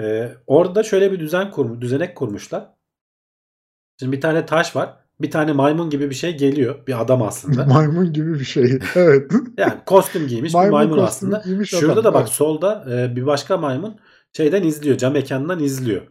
E, 0.00 0.32
orada 0.46 0.82
şöyle 0.82 1.12
bir 1.12 1.20
düzen 1.20 1.50
kurmuş, 1.50 1.80
düzenek 1.80 2.16
kurmuşlar. 2.16 2.70
Şimdi 4.00 4.16
bir 4.16 4.20
tane 4.20 4.46
taş 4.46 4.76
var. 4.76 4.96
Bir 5.20 5.30
tane 5.30 5.52
maymun 5.52 5.90
gibi 5.90 6.10
bir 6.10 6.14
şey 6.14 6.36
geliyor. 6.36 6.86
Bir 6.86 7.00
adam 7.00 7.22
aslında. 7.22 7.64
Maymun 7.74 8.12
gibi 8.12 8.34
bir 8.34 8.44
şey. 8.44 8.78
Evet. 8.94 9.32
Yani 9.56 9.74
kostüm 9.86 10.26
giymiş 10.26 10.52
bir 10.52 10.58
Maymun 10.58 10.72
maymun 10.72 10.96
kostümü 10.96 11.36
aslında. 11.36 11.42
giymiş 11.44 11.70
Şurada 11.70 11.92
adam, 11.92 12.04
da 12.04 12.14
bak 12.14 12.22
evet. 12.22 12.32
solda 12.32 12.86
e, 12.90 13.16
bir 13.16 13.26
başka 13.26 13.56
maymun 13.56 13.96
şeyden 14.32 14.62
izliyor. 14.62 14.98
Cam 14.98 15.16
ekranından 15.16 15.60
izliyor. 15.60 16.02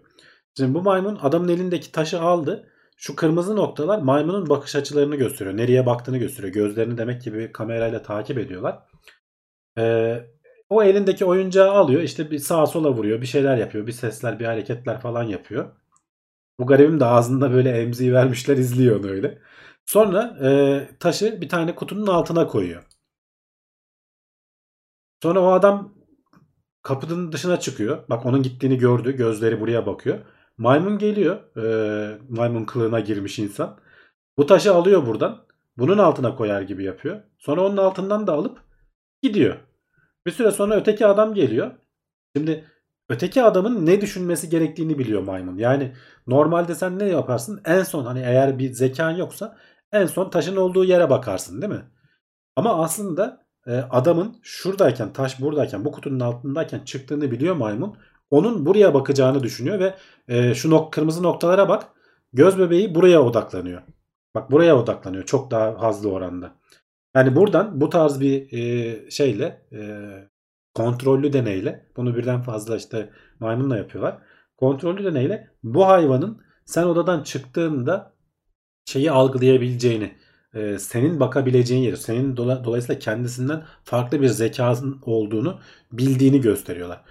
Şimdi 0.57 0.73
bu 0.73 0.82
maymun 0.82 1.19
adamın 1.21 1.47
elindeki 1.47 1.91
taşı 1.91 2.21
aldı. 2.21 2.69
Şu 2.97 3.15
kırmızı 3.15 3.55
noktalar 3.55 3.99
maymunun 3.99 4.49
bakış 4.49 4.75
açılarını 4.75 5.15
gösteriyor. 5.15 5.57
Nereye 5.57 5.85
baktığını 5.85 6.17
gösteriyor. 6.17 6.53
Gözlerini 6.53 6.97
demek 6.97 7.21
ki 7.21 7.33
bir 7.33 7.53
kamerayla 7.53 8.01
takip 8.01 8.37
ediyorlar. 8.37 8.79
Ee, 9.77 10.23
o 10.69 10.83
elindeki 10.83 11.25
oyuncağı 11.25 11.71
alıyor. 11.71 12.01
İşte 12.01 12.31
bir 12.31 12.39
sağa 12.39 12.65
sola 12.67 12.91
vuruyor. 12.93 13.21
Bir 13.21 13.27
şeyler 13.27 13.57
yapıyor. 13.57 13.87
Bir 13.87 13.91
sesler, 13.91 14.39
bir 14.39 14.45
hareketler 14.45 15.01
falan 15.01 15.23
yapıyor. 15.23 15.71
Bu 16.59 16.67
garibim 16.67 16.99
de 16.99 17.05
ağzında 17.05 17.51
böyle 17.53 17.71
emziği 17.81 18.13
vermişler 18.13 18.57
izliyor 18.57 18.99
onu 18.99 19.09
öyle. 19.09 19.41
Sonra 19.85 20.37
e, 20.43 20.49
taşı 20.99 21.41
bir 21.41 21.49
tane 21.49 21.75
kutunun 21.75 22.07
altına 22.07 22.47
koyuyor. 22.47 22.83
Sonra 25.23 25.41
o 25.41 25.51
adam 25.51 25.93
kapının 26.81 27.31
dışına 27.31 27.59
çıkıyor. 27.59 28.03
Bak 28.09 28.25
onun 28.25 28.43
gittiğini 28.43 28.77
gördü. 28.77 29.11
Gözleri 29.11 29.59
buraya 29.61 29.85
bakıyor. 29.85 30.19
Maymun 30.58 30.97
geliyor. 30.97 31.58
E, 31.58 32.18
maymun 32.30 32.66
kılığına 32.66 32.99
girmiş 32.99 33.39
insan. 33.39 33.78
Bu 34.38 34.45
taşı 34.45 34.74
alıyor 34.74 35.05
buradan. 35.05 35.45
Bunun 35.78 35.97
altına 35.97 36.36
koyar 36.36 36.62
gibi 36.62 36.84
yapıyor. 36.84 37.22
Sonra 37.38 37.62
onun 37.66 37.78
altından 37.78 38.28
da 38.28 38.34
alıp 38.34 38.60
gidiyor. 39.22 39.58
Bir 40.26 40.32
süre 40.32 40.51
sonra 40.51 40.76
öteki 40.76 41.05
adam 41.05 41.34
geliyor. 41.34 41.72
Şimdi 42.36 42.66
öteki 43.10 43.43
adamın 43.43 43.86
ne 43.86 44.01
düşünmesi 44.01 44.49
gerektiğini 44.49 44.99
biliyor 44.99 45.22
maymun. 45.22 45.58
Yani 45.58 45.93
normalde 46.28 46.76
sen 46.76 46.99
ne 46.99 47.05
yaparsın? 47.05 47.62
En 47.66 47.84
son 47.84 48.05
hani 48.05 48.20
eğer 48.20 48.60
bir 48.60 48.74
zekan 48.74 49.12
yoksa 49.12 49.58
en 49.91 50.05
son 50.05 50.30
taşın 50.30 50.55
olduğu 50.55 50.84
yere 50.84 51.10
bakarsın 51.10 51.62
değil 51.62 51.74
mi? 51.74 51.84
Ama 52.55 52.84
aslında 52.84 53.45
e, 53.68 53.72
adamın 53.76 54.36
şuradayken 54.43 55.14
taş 55.14 55.41
buradayken 55.41 55.86
bu 55.86 55.91
kutunun 55.91 56.20
altındayken 56.20 56.80
çıktığını 56.80 57.32
biliyor 57.32 57.55
maymun. 57.55 57.97
Onun 58.30 58.65
buraya 58.65 58.93
bakacağını 58.93 59.43
düşünüyor 59.43 59.80
ve 59.80 59.95
e, 60.28 60.53
şu 60.55 60.69
nok 60.69 60.93
kırmızı 60.93 61.23
noktalara 61.23 61.69
bak. 61.69 61.88
Göz 62.34 62.59
bebeği 62.59 62.95
buraya 62.95 63.21
odaklanıyor. 63.23 63.82
Bak 64.36 64.51
buraya 64.51 64.78
odaklanıyor 64.78 65.25
çok 65.25 65.51
daha 65.51 65.78
fazla 65.78 66.09
oranda. 66.09 66.55
Yani 67.15 67.36
buradan 67.36 67.82
bu 67.82 67.89
tarz 67.89 68.19
bir 68.21 68.53
e, 68.53 69.11
şeyle 69.11 69.67
e, 69.73 69.80
kontrollü 70.73 71.34
deneyle 71.34 71.86
bunu 71.97 72.15
birden 72.15 72.41
fazla 72.41 72.78
işte 72.78 73.09
maymunla 73.39 73.78
yapıyorlar. 73.78 74.17
Kontrollü 74.57 75.03
deneyle 75.05 75.51
bu 75.63 75.88
hayvanın 75.88 76.41
sen 76.65 76.84
odadan 76.84 77.23
çıktığında 77.23 78.13
şeyi 78.86 79.11
algılayabileceğini, 79.11 80.15
e, 80.53 80.80
senin 80.80 81.19
bakabileceğin 81.19 81.82
yeri, 81.84 81.97
senin 81.97 82.36
dola- 82.36 82.63
dolayısıyla 82.63 82.99
kendisinden 82.99 83.63
farklı 83.84 84.21
bir 84.21 84.28
zekasının 84.28 85.01
olduğunu 85.05 85.59
bildiğini 85.91 86.41
gösteriyorlar. 86.41 87.01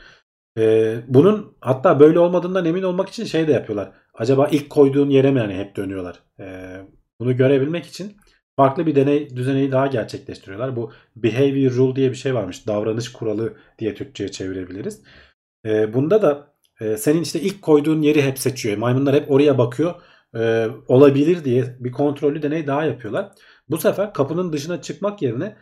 E, 0.56 0.96
bunun 1.08 1.56
hatta 1.60 2.00
böyle 2.00 2.18
olmadığından 2.18 2.64
emin 2.64 2.82
olmak 2.82 3.08
için 3.08 3.24
şey 3.24 3.48
de 3.48 3.52
yapıyorlar. 3.52 3.92
Acaba 4.14 4.48
ilk 4.48 4.70
koyduğun 4.70 5.10
yere 5.10 5.30
mi 5.30 5.38
yani 5.38 5.54
hep 5.54 5.76
dönüyorlar? 5.76 6.22
E, 6.40 6.76
bunu 7.20 7.36
görebilmek 7.36 7.86
için 7.86 8.16
farklı 8.56 8.86
bir 8.86 8.94
deney 8.94 9.36
düzeneyi 9.36 9.72
daha 9.72 9.86
gerçekleştiriyorlar. 9.86 10.76
Bu 10.76 10.92
behavior 11.16 11.72
rule 11.72 11.96
diye 11.96 12.10
bir 12.10 12.16
şey 12.16 12.34
varmış. 12.34 12.66
Davranış 12.66 13.12
kuralı 13.12 13.54
diye 13.78 13.94
Türkçe'ye 13.94 14.30
çevirebiliriz. 14.30 15.02
E, 15.66 15.94
bunda 15.94 16.22
da 16.22 16.52
e, 16.80 16.96
senin 16.96 17.22
işte 17.22 17.40
ilk 17.40 17.62
koyduğun 17.62 18.02
yeri 18.02 18.22
hep 18.22 18.38
seçiyor. 18.38 18.76
Maymunlar 18.76 19.14
hep 19.14 19.30
oraya 19.30 19.58
bakıyor. 19.58 19.94
E, 20.36 20.68
olabilir 20.88 21.44
diye 21.44 21.76
bir 21.80 21.92
kontrollü 21.92 22.42
deney 22.42 22.66
daha 22.66 22.84
yapıyorlar. 22.84 23.32
Bu 23.68 23.78
sefer 23.78 24.12
kapının 24.12 24.52
dışına 24.52 24.82
çıkmak 24.82 25.22
yerine 25.22 25.56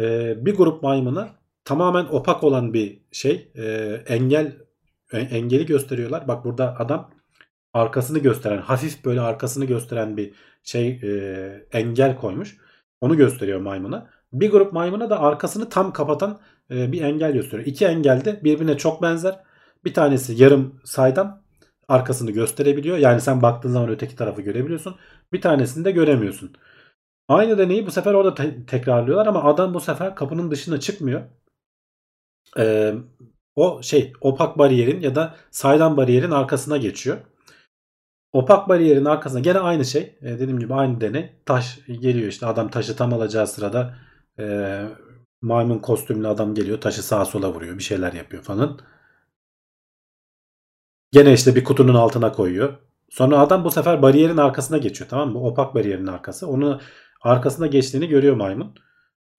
e, 0.00 0.34
bir 0.46 0.54
grup 0.54 0.82
maymuna 0.82 1.28
tamamen 1.64 2.04
opak 2.04 2.44
olan 2.44 2.74
bir 2.74 3.00
şey 3.12 3.52
e, 3.56 3.64
engel 4.06 4.56
e, 5.12 5.18
engeli 5.18 5.66
gösteriyorlar. 5.66 6.28
Bak 6.28 6.44
burada 6.44 6.76
adam 6.78 7.10
arkasını 7.72 8.18
gösteren 8.18 8.58
hafif 8.58 9.04
böyle 9.04 9.20
arkasını 9.20 9.64
gösteren 9.64 10.16
bir 10.16 10.34
şey 10.62 10.88
e, 11.02 11.66
engel 11.72 12.16
koymuş. 12.16 12.56
Onu 13.00 13.16
gösteriyor 13.16 13.60
maymuna. 13.60 14.10
Bir 14.32 14.50
grup 14.50 14.72
maymuna 14.72 15.10
da 15.10 15.20
arkasını 15.20 15.68
tam 15.68 15.92
kapatan 15.92 16.40
e, 16.70 16.92
bir 16.92 17.02
engel 17.02 17.32
gösteriyor. 17.32 17.66
İki 17.66 17.86
engel 17.86 18.24
de 18.24 18.44
birbirine 18.44 18.76
çok 18.78 19.02
benzer. 19.02 19.40
Bir 19.84 19.94
tanesi 19.94 20.42
yarım 20.42 20.80
saydam 20.84 21.42
arkasını 21.88 22.30
gösterebiliyor. 22.30 22.98
Yani 22.98 23.20
sen 23.20 23.42
baktığın 23.42 23.70
zaman 23.70 23.88
öteki 23.88 24.16
tarafı 24.16 24.42
görebiliyorsun. 24.42 24.96
Bir 25.32 25.40
tanesini 25.40 25.84
de 25.84 25.90
göremiyorsun. 25.90 26.52
Aynı 27.28 27.58
deneyi 27.58 27.86
bu 27.86 27.90
sefer 27.90 28.14
orada 28.14 28.34
te- 28.34 28.66
tekrarlıyorlar 28.66 29.26
ama 29.26 29.44
adam 29.44 29.74
bu 29.74 29.80
sefer 29.80 30.14
kapının 30.14 30.50
dışına 30.50 30.80
çıkmıyor. 30.80 31.22
Ee, 32.58 32.94
o 33.56 33.82
şey 33.82 34.12
opak 34.20 34.58
bariyerin 34.58 35.00
ya 35.00 35.14
da 35.14 35.36
saydam 35.50 35.96
bariyerin 35.96 36.30
arkasına 36.30 36.76
geçiyor. 36.76 37.18
Opak 38.32 38.68
bariyerin 38.68 39.04
arkasına 39.04 39.40
gene 39.40 39.58
aynı 39.58 39.84
şey. 39.84 40.18
Ee, 40.22 40.26
dediğim 40.26 40.58
gibi 40.58 40.74
aynı 40.74 41.00
deney. 41.00 41.32
Taş 41.46 41.78
geliyor 41.86 42.28
işte 42.28 42.46
adam 42.46 42.70
taşı 42.70 42.96
tam 42.96 43.12
alacağı 43.14 43.46
sırada 43.46 43.94
e, 44.38 44.44
maymun 45.42 45.78
kostümlü 45.78 46.28
adam 46.28 46.54
geliyor. 46.54 46.80
Taşı 46.80 47.02
sağa 47.02 47.24
sola 47.24 47.54
vuruyor. 47.54 47.78
Bir 47.78 47.82
şeyler 47.82 48.12
yapıyor 48.12 48.42
falan. 48.42 48.80
Gene 51.12 51.32
işte 51.32 51.54
bir 51.56 51.64
kutunun 51.64 51.94
altına 51.94 52.32
koyuyor. 52.32 52.78
Sonra 53.10 53.38
adam 53.38 53.64
bu 53.64 53.70
sefer 53.70 54.02
bariyerin 54.02 54.36
arkasına 54.36 54.78
geçiyor 54.78 55.10
tamam 55.10 55.32
mı? 55.32 55.40
Opak 55.40 55.74
bariyerin 55.74 56.06
arkası. 56.06 56.48
Onun 56.48 56.80
arkasına 57.22 57.66
geçtiğini 57.66 58.08
görüyor 58.08 58.36
maymun. 58.36 58.74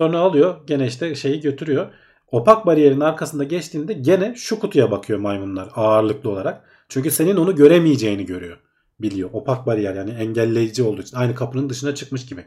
Sonra 0.01 0.20
alıyor 0.20 0.68
gene 0.68 0.88
işte 0.88 1.16
şeyi 1.16 1.41
götürüyor. 1.41 1.93
Opak 2.32 2.65
bariyerin 2.65 2.99
arkasında 2.99 3.43
geçtiğinde 3.43 3.93
gene 3.93 4.36
şu 4.36 4.59
kutuya 4.59 4.91
bakıyor 4.91 5.19
maymunlar 5.19 5.69
ağırlıklı 5.76 6.30
olarak. 6.30 6.63
Çünkü 6.89 7.11
senin 7.11 7.36
onu 7.36 7.55
göremeyeceğini 7.55 8.26
görüyor. 8.26 8.57
Biliyor. 8.99 9.30
Opak 9.34 9.65
bariyer 9.65 9.95
yani 9.95 10.11
engelleyici 10.11 10.84
olduğu 10.84 11.01
için. 11.01 11.17
Aynı 11.17 11.36
kapının 11.36 11.69
dışına 11.69 11.95
çıkmış 11.95 12.26
gibi. 12.26 12.45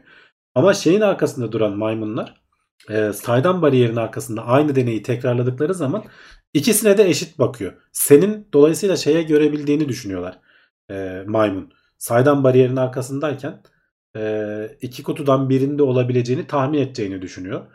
Ama 0.55 0.73
şeyin 0.73 1.01
arkasında 1.01 1.51
duran 1.51 1.77
maymunlar 1.77 2.41
e, 2.89 3.13
saydam 3.13 3.61
bariyerin 3.61 3.95
arkasında 3.95 4.45
aynı 4.45 4.75
deneyi 4.75 5.03
tekrarladıkları 5.03 5.73
zaman 5.73 6.03
ikisine 6.53 6.97
de 6.97 7.09
eşit 7.09 7.39
bakıyor. 7.39 7.73
Senin 7.91 8.47
dolayısıyla 8.53 8.95
şeye 8.95 9.23
görebildiğini 9.23 9.89
düşünüyorlar 9.89 10.39
e, 10.91 11.23
maymun. 11.27 11.73
Saydam 11.97 12.43
bariyerin 12.43 12.75
arkasındayken 12.75 13.61
e, 14.15 14.77
iki 14.81 15.03
kutudan 15.03 15.49
birinde 15.49 15.83
olabileceğini 15.83 16.47
tahmin 16.47 16.79
edeceğini 16.79 17.21
düşünüyor. 17.21 17.65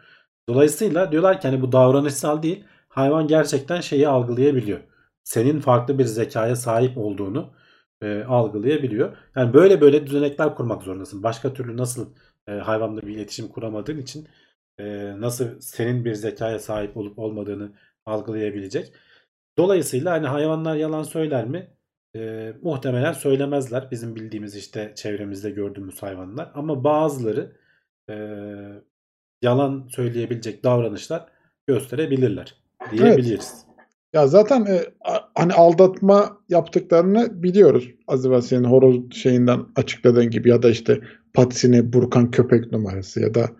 Dolayısıyla 0.48 1.12
diyorlar 1.12 1.40
ki 1.40 1.48
hani 1.48 1.62
bu 1.62 1.72
davranışsal 1.72 2.42
değil 2.42 2.64
hayvan 2.88 3.28
gerçekten 3.28 3.80
şeyi 3.80 4.08
algılayabiliyor. 4.08 4.80
Senin 5.24 5.60
farklı 5.60 5.98
bir 5.98 6.04
zekaya 6.04 6.56
sahip 6.56 6.98
olduğunu 6.98 7.54
e, 8.02 8.22
algılayabiliyor. 8.24 9.16
Yani 9.36 9.54
böyle 9.54 9.80
böyle 9.80 10.06
düzenekler 10.06 10.54
kurmak 10.54 10.82
zorundasın. 10.82 11.22
Başka 11.22 11.54
türlü 11.54 11.76
nasıl 11.76 12.14
e, 12.48 12.52
hayvanla 12.52 13.02
bir 13.02 13.14
iletişim 13.16 13.48
kuramadığın 13.48 13.98
için 13.98 14.28
e, 14.78 14.84
nasıl 15.20 15.60
senin 15.60 16.04
bir 16.04 16.14
zekaya 16.14 16.58
sahip 16.58 16.96
olup 16.96 17.18
olmadığını 17.18 17.72
algılayabilecek. 18.06 18.92
Dolayısıyla 19.58 20.12
hani 20.12 20.26
hayvanlar 20.26 20.76
yalan 20.76 21.02
söyler 21.02 21.44
mi? 21.46 21.70
E, 22.16 22.52
muhtemelen 22.62 23.12
söylemezler. 23.12 23.90
Bizim 23.90 24.16
bildiğimiz 24.16 24.56
işte 24.56 24.92
çevremizde 24.96 25.50
gördüğümüz 25.50 26.02
hayvanlar. 26.02 26.50
Ama 26.54 26.84
bazıları 26.84 27.56
e, 28.10 28.14
yalan 29.44 29.88
söyleyebilecek 29.88 30.64
davranışlar 30.64 31.26
gösterebilirler 31.66 32.54
diyebiliriz. 32.92 33.64
Ya 34.12 34.26
zaten 34.26 34.64
e, 34.66 34.80
hani 35.34 35.52
aldatma 35.52 36.38
yaptıklarını 36.48 37.42
biliyoruz. 37.42 37.88
Az 38.08 38.26
evvel 38.26 38.40
senin 38.40 38.64
horoz 38.64 38.96
şeyinden 39.12 39.60
açıkladığın 39.76 40.30
gibi 40.30 40.48
ya 40.48 40.62
da 40.62 40.70
işte 40.70 41.00
patisine 41.34 41.92
burkan 41.92 42.30
köpek 42.30 42.72
numarası 42.72 43.20
ya 43.20 43.34
da 43.34 43.50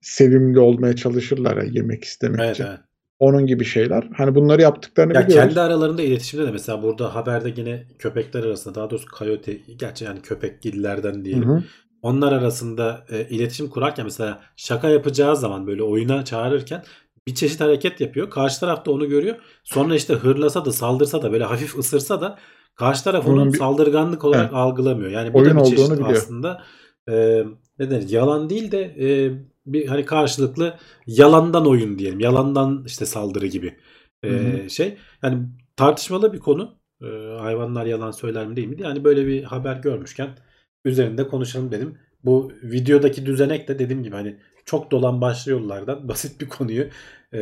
sevimli 0.00 0.58
olmaya 0.60 0.96
çalışırlar 0.96 1.56
ya 1.56 1.62
yemek 1.72 2.04
istemek 2.04 2.40
Evet, 2.40 2.60
evet. 2.60 2.78
Onun 3.18 3.46
gibi 3.46 3.64
şeyler. 3.64 4.08
Hani 4.16 4.34
bunları 4.34 4.62
yaptıklarını 4.62 5.14
Ya 5.14 5.26
biliyoruz. 5.26 5.44
kendi 5.48 5.60
aralarında 5.60 6.02
iletişimde 6.02 6.46
de 6.46 6.50
mesela 6.50 6.82
burada 6.82 7.14
haberde 7.14 7.52
yine 7.56 7.82
köpekler 7.98 8.44
arasında 8.44 8.74
daha 8.74 8.90
doğrusu 8.90 9.06
coyote 9.18 9.52
gerçi 9.78 10.04
yani 10.04 10.20
köpek 10.22 10.62
gillerden 10.62 11.14
Hı 11.14 11.24
diyelim. 11.24 11.48
hı. 11.48 11.62
Onlar 12.02 12.32
arasında 12.32 13.06
e, 13.10 13.28
iletişim 13.28 13.68
kurarken 13.70 14.04
mesela 14.04 14.42
şaka 14.56 14.88
yapacağı 14.88 15.36
zaman 15.36 15.66
böyle 15.66 15.82
oyuna 15.82 16.24
çağırırken 16.24 16.84
bir 17.26 17.34
çeşit 17.34 17.60
hareket 17.60 18.00
yapıyor. 18.00 18.30
Karşı 18.30 18.60
taraf 18.60 18.86
da 18.86 18.90
onu 18.92 19.08
görüyor. 19.08 19.36
Sonra 19.64 19.94
işte 19.94 20.14
hırlasa 20.14 20.64
da 20.64 20.72
saldırsa 20.72 21.22
da 21.22 21.32
böyle 21.32 21.44
hafif 21.44 21.78
ısırsa 21.78 22.20
da 22.20 22.38
karşı 22.74 23.04
taraf 23.04 23.26
onu 23.26 23.36
Onun 23.36 23.52
bir- 23.52 23.58
saldırganlık 23.58 24.24
olarak 24.24 24.52
Evet. 24.52 24.54
algılamıyor. 24.54 25.10
Yani 25.10 25.34
bu 25.34 25.38
Oyun 25.38 25.44
da 25.44 25.56
bir 25.56 25.62
çeşit 25.62 25.84
olduğunu 25.88 25.98
biliyor. 26.00 26.22
aslında 26.22 26.62
e, 27.08 27.44
ne 27.78 27.90
denir? 27.90 28.08
Yalan 28.10 28.50
değil 28.50 28.72
de 28.72 28.80
e, 29.00 29.32
bir 29.66 29.86
hani 29.88 30.04
karşılıklı 30.04 30.78
yalandan 31.06 31.66
oyun 31.66 31.98
diyelim. 31.98 32.20
Yalandan 32.20 32.84
işte 32.86 33.06
saldırı 33.06 33.46
gibi 33.46 33.78
e, 34.24 34.28
Hı 34.28 34.34
hı. 34.34 34.70
şey. 34.70 34.98
Yani 35.22 35.48
tartışmalı 35.76 36.32
bir 36.32 36.38
konu. 36.38 36.78
E, 37.02 37.06
hayvanlar 37.40 37.86
yalan 37.86 38.10
söyler 38.10 38.46
mi 38.46 38.56
değil 38.56 38.68
mi? 38.68 38.76
Yani 38.82 39.04
böyle 39.04 39.26
bir 39.26 39.42
haber 39.44 39.76
görmüşken 39.76 40.36
üzerinde 40.84 41.28
konuşalım 41.28 41.72
dedim. 41.72 41.94
Bu 42.24 42.52
videodaki 42.62 43.26
düzenek 43.26 43.68
de 43.68 43.78
dediğim 43.78 44.02
gibi 44.02 44.16
hani 44.16 44.36
çok 44.64 44.90
dolan 44.90 45.20
başlı 45.20 45.52
yollardan 45.52 46.08
basit 46.08 46.40
bir 46.40 46.48
konuyu 46.48 46.86
e, 47.34 47.40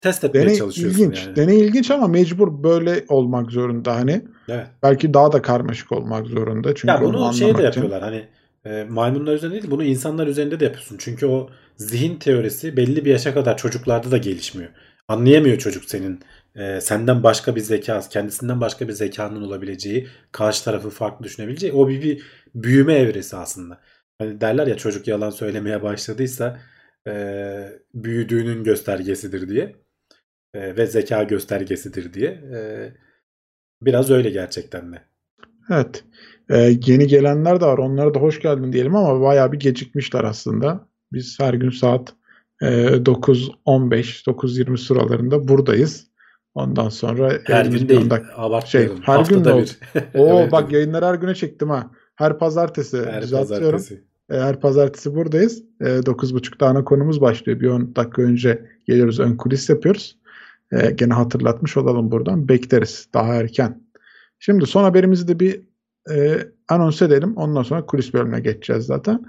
test 0.00 0.24
etmeye 0.24 0.42
Deney 0.46 0.56
çalışıyorsun 0.56 0.98
ilginç. 1.00 1.26
yani. 1.26 1.36
Deney 1.36 1.60
ilginç 1.60 1.90
ama 1.90 2.08
mecbur 2.08 2.62
böyle 2.62 3.04
olmak 3.08 3.50
zorunda 3.50 3.96
hani. 3.96 4.22
Evet. 4.48 4.66
Belki 4.82 5.14
daha 5.14 5.32
da 5.32 5.42
karmaşık 5.42 5.92
olmak 5.92 6.26
zorunda. 6.26 6.74
Çünkü 6.74 6.88
Ya 6.88 7.00
bunu 7.02 7.34
şey 7.34 7.48
de 7.48 7.52
için. 7.52 7.62
yapıyorlar 7.64 8.02
hani 8.02 8.24
e, 8.64 8.84
maymunlar 8.84 9.34
üzerinde 9.34 9.54
değil 9.54 9.70
bunu 9.70 9.84
insanlar 9.84 10.26
üzerinde 10.26 10.60
de 10.60 10.64
yapıyorsun. 10.64 10.96
Çünkü 11.00 11.26
o 11.26 11.50
zihin 11.76 12.16
teorisi 12.16 12.76
belli 12.76 13.04
bir 13.04 13.10
yaşa 13.10 13.34
kadar 13.34 13.56
çocuklarda 13.56 14.10
da 14.10 14.16
gelişmiyor. 14.18 14.70
Anlayamıyor 15.12 15.58
çocuk 15.58 15.84
senin 15.84 16.20
e, 16.56 16.80
senden 16.80 17.22
başka 17.22 17.56
bir 17.56 17.60
zeka, 17.60 18.00
kendisinden 18.10 18.60
başka 18.60 18.88
bir 18.88 18.92
zekanın 18.92 19.42
olabileceği, 19.42 20.08
karşı 20.32 20.64
tarafı 20.64 20.90
farklı 20.90 21.24
düşünebileceği 21.24 21.72
o 21.72 21.88
bir, 21.88 22.02
bir 22.02 22.22
büyüme 22.54 22.94
evresi 22.94 23.36
aslında. 23.36 23.80
Hani 24.18 24.40
derler 24.40 24.66
ya 24.66 24.76
çocuk 24.76 25.08
yalan 25.08 25.30
söylemeye 25.30 25.82
başladıysa 25.82 26.60
e, 27.08 27.12
büyüdüğünün 27.94 28.64
göstergesidir 28.64 29.48
diye 29.48 29.76
E, 30.54 30.76
ve 30.76 30.86
zeka 30.86 31.22
göstergesidir 31.22 32.12
diye. 32.14 32.30
E, 32.30 32.58
biraz 33.82 34.10
öyle 34.10 34.30
gerçekten 34.30 34.92
de. 34.92 35.02
Evet. 35.70 36.04
Ee, 36.50 36.78
yeni 36.86 37.06
gelenler 37.06 37.60
de 37.60 37.66
var. 37.66 37.78
Onlara 37.78 38.14
da 38.14 38.20
hoş 38.20 38.40
geldin 38.40 38.72
diyelim 38.72 38.96
ama 38.96 39.20
bayağı 39.20 39.52
bir 39.52 39.58
gecikmişler 39.58 40.24
aslında. 40.24 40.88
Biz 41.12 41.40
her 41.40 41.54
gün 41.54 41.70
saat 41.70 42.14
9.15, 42.62 44.24
9.20 44.26 44.76
sıralarında 44.78 45.48
buradayız. 45.48 46.06
Ondan 46.54 46.88
sonra 46.88 47.32
Her 47.46 47.66
gün 47.66 47.88
değil. 47.88 48.00
anda- 48.00 48.22
Abartmayalım. 48.36 48.96
Şey, 48.96 49.04
her 49.06 49.24
gün 49.24 49.34
Haftada 49.34 49.56
mü 49.56 49.62
bir. 49.62 49.98
Oo 50.20 50.40
Evet, 50.40 50.52
bak 50.52 50.62
evet. 50.62 50.72
yayınları 50.72 51.04
her 51.04 51.14
güne 51.14 51.34
çektim 51.34 51.70
ha. 51.70 51.90
Her 52.16 52.38
pazartesi 52.38 53.04
Her 53.06 53.22
düzeltiyorum. 53.22 53.70
pazartesi. 53.70 54.04
E, 54.30 54.36
Her 54.40 54.60
pazartesi 54.60 55.14
buradayız. 55.14 55.62
E, 55.80 55.84
9.30'da 55.84 56.66
ana 56.66 56.84
konumuz 56.84 57.20
başlıyor. 57.20 57.60
Bir 57.60 57.68
10 57.68 57.96
dakika 57.96 58.22
önce 58.22 58.66
geliyoruz. 58.86 59.20
Ön 59.20 59.36
kulis 59.36 59.70
yapıyoruz. 59.70 60.16
Gene 60.94 61.12
hatırlatmış 61.14 61.76
olalım 61.76 62.10
buradan. 62.10 62.48
Bekleriz. 62.48 63.08
Daha 63.14 63.34
erken. 63.34 63.82
Şimdi 64.38 64.66
son 64.66 64.82
haberimizi 64.82 65.28
de 65.28 65.40
bir 65.40 65.60
e, 66.10 66.38
anons 66.68 67.02
edelim. 67.02 67.36
Ondan 67.36 67.62
sonra 67.62 67.86
kulis 67.86 68.14
bölümüne 68.14 68.40
geçeceğiz 68.40 68.84
zaten. 68.86 69.24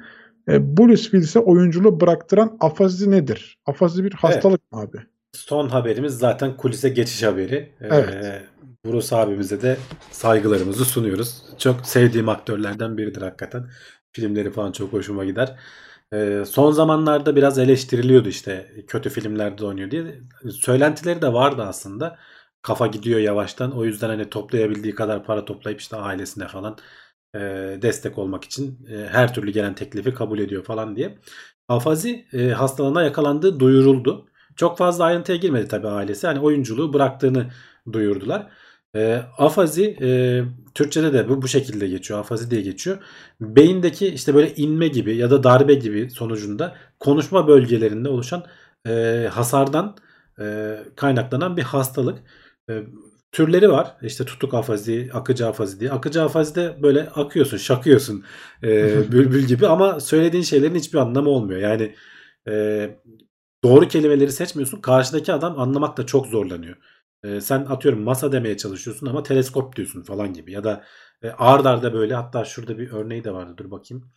E, 0.48 0.78
Bruce 0.78 1.02
Willis'e 1.02 1.40
oyunculuğu 1.40 2.02
bıraktıran 2.02 2.58
afazi 2.60 3.12
nedir? 3.12 3.58
Afazi 3.66 4.04
bir 4.04 4.14
hastalık 4.14 4.72
mı 4.72 4.80
abi? 4.80 4.98
Son 5.34 5.70
haberimiz 5.70 6.18
zaten 6.18 6.58
kulise 6.58 6.90
geçiş 6.90 7.24
haberi. 7.24 7.72
Evet. 7.82 8.10
Ee, 8.10 8.44
Bruce 8.86 9.16
abimize 9.16 9.62
de 9.62 9.78
saygılarımızı 10.12 10.86
sunuyoruz. 10.86 11.44
Çok 11.58 11.86
sevdiğim 11.86 12.30
aktörlerden 12.30 12.98
biridir 12.98 13.22
hakikaten. 13.22 13.70
Filmleri 14.12 14.52
falan 14.52 14.72
çok 14.72 14.94
hoşuma 14.94 15.26
gider. 15.26 15.56
Ee, 16.14 16.44
son 16.48 16.72
zamanlarda 16.72 17.36
biraz 17.36 17.60
eleştiriliyordu 17.60 18.30
işte 18.30 18.72
kötü 18.88 19.10
filmlerde 19.10 19.66
oynuyor 19.66 19.92
diye. 19.92 20.04
Söylentileri 20.52 21.22
de 21.22 21.34
vardı 21.34 21.64
aslında. 21.68 22.18
Kafa 22.62 22.88
gidiyor 22.88 23.20
yavaştan. 23.20 23.78
O 23.78 23.86
yüzden 23.86 24.10
hani 24.10 24.30
toplayabildiği 24.30 24.96
kadar 24.96 25.24
para 25.26 25.46
toplayıp 25.46 25.80
işte 25.80 25.96
ailesine 25.96 26.48
falan 26.48 26.78
e, 27.36 27.40
destek 27.82 28.18
olmak 28.18 28.44
için 28.44 28.88
e, 28.92 29.08
her 29.08 29.34
türlü 29.34 29.52
gelen 29.52 29.76
teklifi 29.76 30.14
kabul 30.14 30.40
ediyor 30.40 30.64
falan 30.64 30.96
diye. 30.96 31.18
Afazi 31.68 32.26
e, 32.34 32.50
hastalığına 32.50 33.04
yakalandığı 33.04 33.60
duyuruldu. 33.60 34.28
Çok 34.56 34.78
fazla 34.78 35.04
ayrıntıya 35.04 35.38
girmedi 35.38 35.68
tabii 35.68 35.88
ailesi. 35.88 36.28
Hani 36.28 36.40
oyunculuğu 36.40 36.94
bıraktığını 36.94 37.52
duyurdular. 37.94 38.48
E, 38.96 39.22
afazi 39.38 39.98
e, 40.02 40.42
Türkçe'de 40.74 41.14
de 41.14 41.30
bu, 41.30 41.42
bu 41.42 41.48
şekilde 41.48 41.88
geçiyor. 41.88 42.20
Afazi 42.20 42.52
diye 42.52 42.62
geçiyor. 42.62 42.98
Beyindeki 43.42 44.08
işte 44.08 44.36
böyle 44.36 44.56
inme 44.56 44.88
gibi 44.88 45.16
ya 45.16 45.32
da 45.32 45.44
darbe 45.44 45.74
gibi 45.74 46.10
sonucunda 46.10 46.76
konuşma 47.00 47.48
bölgelerinde 47.48 48.10
oluşan 48.10 48.46
e, 48.88 49.28
hasardan 49.32 49.98
e, 50.40 50.78
kaynaklanan 50.96 51.58
bir 51.58 51.64
hastalık. 51.64 52.20
E, 52.70 52.84
türleri 53.34 53.70
var. 53.72 53.98
İşte 54.02 54.26
tutuk 54.26 54.54
afazi, 54.54 55.10
akıcı 55.14 55.48
afazi 55.48 55.80
diye. 55.80 55.92
Akıcı 55.92 56.24
afazide 56.24 56.78
böyle 56.84 57.10
akıyorsun, 57.10 57.58
şakıyorsun 57.58 58.26
e, 58.64 58.68
bülbül 59.12 59.44
gibi 59.44 59.68
ama 59.68 60.00
söylediğin 60.00 60.44
şeylerin 60.44 60.76
hiçbir 60.76 60.98
anlamı 61.00 61.30
olmuyor. 61.30 61.60
Yani 61.60 61.96
e, 62.48 62.54
doğru 63.64 63.88
kelimeleri 63.88 64.32
seçmiyorsun. 64.32 64.82
Karşıdaki 64.82 65.34
adam 65.34 65.60
anlamakta 65.60 66.06
çok 66.06 66.28
zorlanıyor. 66.28 66.76
E, 67.24 67.42
sen 67.42 67.66
atıyorum 67.66 68.04
masa 68.04 68.32
demeye 68.32 68.58
çalışıyorsun 68.58 69.08
ama 69.08 69.24
teleskop 69.24 69.76
diyorsun 69.76 70.04
falan 70.04 70.34
gibi. 70.34 70.52
Ya 70.52 70.64
da 70.64 70.84
e, 71.24 71.30
ard 71.30 71.66
arda 71.66 71.94
böyle 71.94 72.16
hatta 72.16 72.46
şurada 72.46 72.78
bir 72.78 72.92
örneği 72.92 73.24
de 73.24 73.34
vardı. 73.34 73.54
Dur 73.58 73.72
bakayım. 73.72 74.12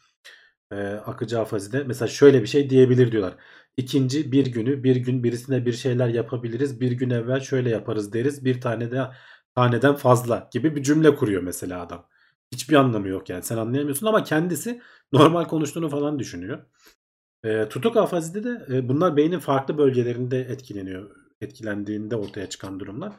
E, 0.72 0.76
akıcı 0.86 1.40
afazide 1.40 1.84
mesela 1.84 2.08
şöyle 2.08 2.42
bir 2.42 2.46
şey 2.46 2.70
diyebilir 2.70 3.12
diyorlar. 3.12 3.34
İkinci 3.76 4.32
bir 4.32 4.46
günü 4.46 4.84
bir 4.84 4.96
gün 4.96 5.24
birisine 5.24 5.66
bir 5.66 5.72
şeyler 5.72 6.08
yapabiliriz. 6.08 6.80
Bir 6.80 6.92
gün 6.92 7.10
evvel 7.10 7.40
şöyle 7.40 7.70
yaparız 7.70 8.12
deriz. 8.12 8.44
Bir 8.44 8.60
tane 8.60 8.90
de 8.90 9.10
taneden 9.54 9.94
fazla 9.94 10.48
gibi 10.52 10.76
bir 10.76 10.82
cümle 10.82 11.14
kuruyor 11.14 11.42
mesela 11.42 11.82
adam. 11.82 12.06
Hiçbir 12.52 12.74
anlamı 12.74 13.08
yok 13.08 13.28
yani 13.30 13.42
sen 13.42 13.56
anlayamıyorsun 13.56 14.06
ama 14.06 14.24
kendisi 14.24 14.82
normal 15.12 15.44
konuştuğunu 15.44 15.88
falan 15.88 16.18
düşünüyor. 16.18 16.66
E, 17.44 17.68
tutuk 17.68 17.96
afazide 17.96 18.44
de 18.44 18.66
e, 18.76 18.88
bunlar 18.88 19.16
beynin 19.16 19.38
farklı 19.38 19.78
bölgelerinde 19.78 20.40
etkileniyor. 20.40 21.10
Etkilendiğinde 21.40 22.16
ortaya 22.16 22.48
çıkan 22.48 22.80
durumlar. 22.80 23.12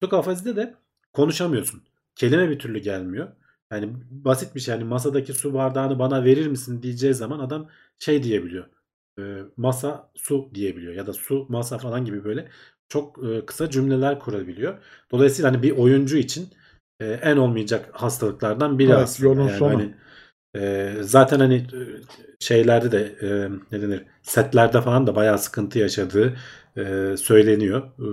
Tutuk 0.00 0.14
afazide 0.14 0.56
de 0.56 0.74
konuşamıyorsun. 1.12 1.82
Kelime 2.16 2.50
bir 2.50 2.58
türlü 2.58 2.78
gelmiyor. 2.78 3.28
Yani 3.72 3.92
basit 4.10 4.54
bir 4.54 4.60
şey. 4.60 4.74
Yani 4.74 4.84
masadaki 4.84 5.32
su 5.34 5.54
bardağını 5.54 5.98
bana 5.98 6.24
verir 6.24 6.46
misin 6.46 6.82
diyeceği 6.82 7.14
zaman 7.14 7.38
adam 7.38 7.68
şey 7.98 8.22
diyebiliyor. 8.22 8.75
E, 9.18 9.22
masa 9.56 10.10
su 10.14 10.50
diyebiliyor 10.54 10.94
ya 10.94 11.06
da 11.06 11.12
su 11.12 11.46
masa 11.48 11.78
falan 11.78 12.04
gibi 12.04 12.24
böyle 12.24 12.48
çok 12.88 13.24
e, 13.28 13.46
kısa 13.46 13.70
cümleler 13.70 14.18
kurabiliyor. 14.20 14.78
Dolayısıyla 15.12 15.50
hani 15.52 15.62
bir 15.62 15.70
oyuncu 15.70 16.16
için 16.16 16.48
e, 17.00 17.06
en 17.12 17.36
olmayacak 17.36 17.88
hastalıklardan 17.92 18.78
biri 18.78 18.94
Evet, 18.94 18.96
aslında. 18.96 19.28
yolun 19.28 19.48
Yani 19.48 19.56
sonu. 19.58 19.66
hani, 19.66 19.94
e, 20.56 20.94
zaten 21.00 21.38
hani 21.40 21.66
şeylerde 22.40 22.92
de 22.92 23.16
e, 23.22 23.28
ne 23.72 23.82
denir 23.82 24.02
setlerde 24.22 24.80
falan 24.82 25.06
da 25.06 25.16
bayağı 25.16 25.38
sıkıntı 25.38 25.78
yaşadığı 25.78 26.36
e, 26.76 27.14
söyleniyor. 27.18 27.82
E, 27.82 28.06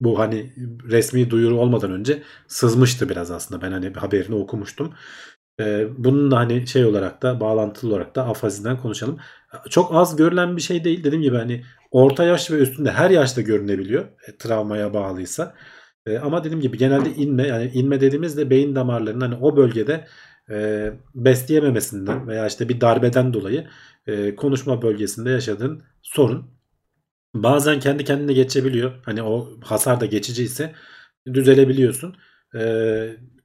bu 0.00 0.18
hani 0.18 0.52
resmi 0.90 1.30
duyuru 1.30 1.60
olmadan 1.60 1.92
önce 1.92 2.22
sızmıştı 2.48 3.08
biraz 3.08 3.30
aslında. 3.30 3.62
Ben 3.62 3.72
hani 3.72 3.92
haberini 3.94 4.34
okumuştum. 4.34 4.94
E, 5.60 5.86
bunun 5.98 6.30
da 6.30 6.36
hani 6.36 6.66
şey 6.66 6.84
olarak 6.84 7.22
da 7.22 7.40
bağlantılı 7.40 7.90
olarak 7.90 8.16
da 8.16 8.26
afaziden 8.26 8.76
konuşalım. 8.76 9.18
Çok 9.70 9.94
az 9.94 10.16
görülen 10.16 10.56
bir 10.56 10.62
şey 10.62 10.84
değil. 10.84 11.04
Dediğim 11.04 11.22
gibi 11.22 11.36
hani 11.36 11.64
orta 11.90 12.24
yaş 12.24 12.50
ve 12.50 12.54
üstünde 12.54 12.90
her 12.90 13.10
yaşta 13.10 13.40
görünebiliyor. 13.40 14.04
E, 14.28 14.36
travmaya 14.38 14.94
bağlıysa. 14.94 15.54
E, 16.06 16.18
ama 16.18 16.44
dediğim 16.44 16.60
gibi 16.60 16.78
genelde 16.78 17.14
inme 17.14 17.46
yani 17.46 17.70
inme 17.74 18.00
dediğimizde 18.00 18.50
beyin 18.50 18.74
damarlarının 18.74 19.20
hani 19.20 19.34
o 19.34 19.56
bölgede 19.56 20.06
e, 20.50 20.90
besleyememesinden 21.14 22.28
veya 22.28 22.46
işte 22.46 22.68
bir 22.68 22.80
darbeden 22.80 23.34
dolayı 23.34 23.68
e, 24.06 24.34
konuşma 24.36 24.82
bölgesinde 24.82 25.30
yaşadığın 25.30 25.82
sorun. 26.02 26.50
Bazen 27.34 27.80
kendi 27.80 28.04
kendine 28.04 28.32
geçebiliyor. 28.32 28.92
Hani 29.04 29.22
o 29.22 29.60
hasar 29.64 30.00
da 30.00 30.06
geçici 30.06 30.44
ise 30.44 30.74
düzelebiliyorsun. 31.34 32.16
E, 32.54 32.60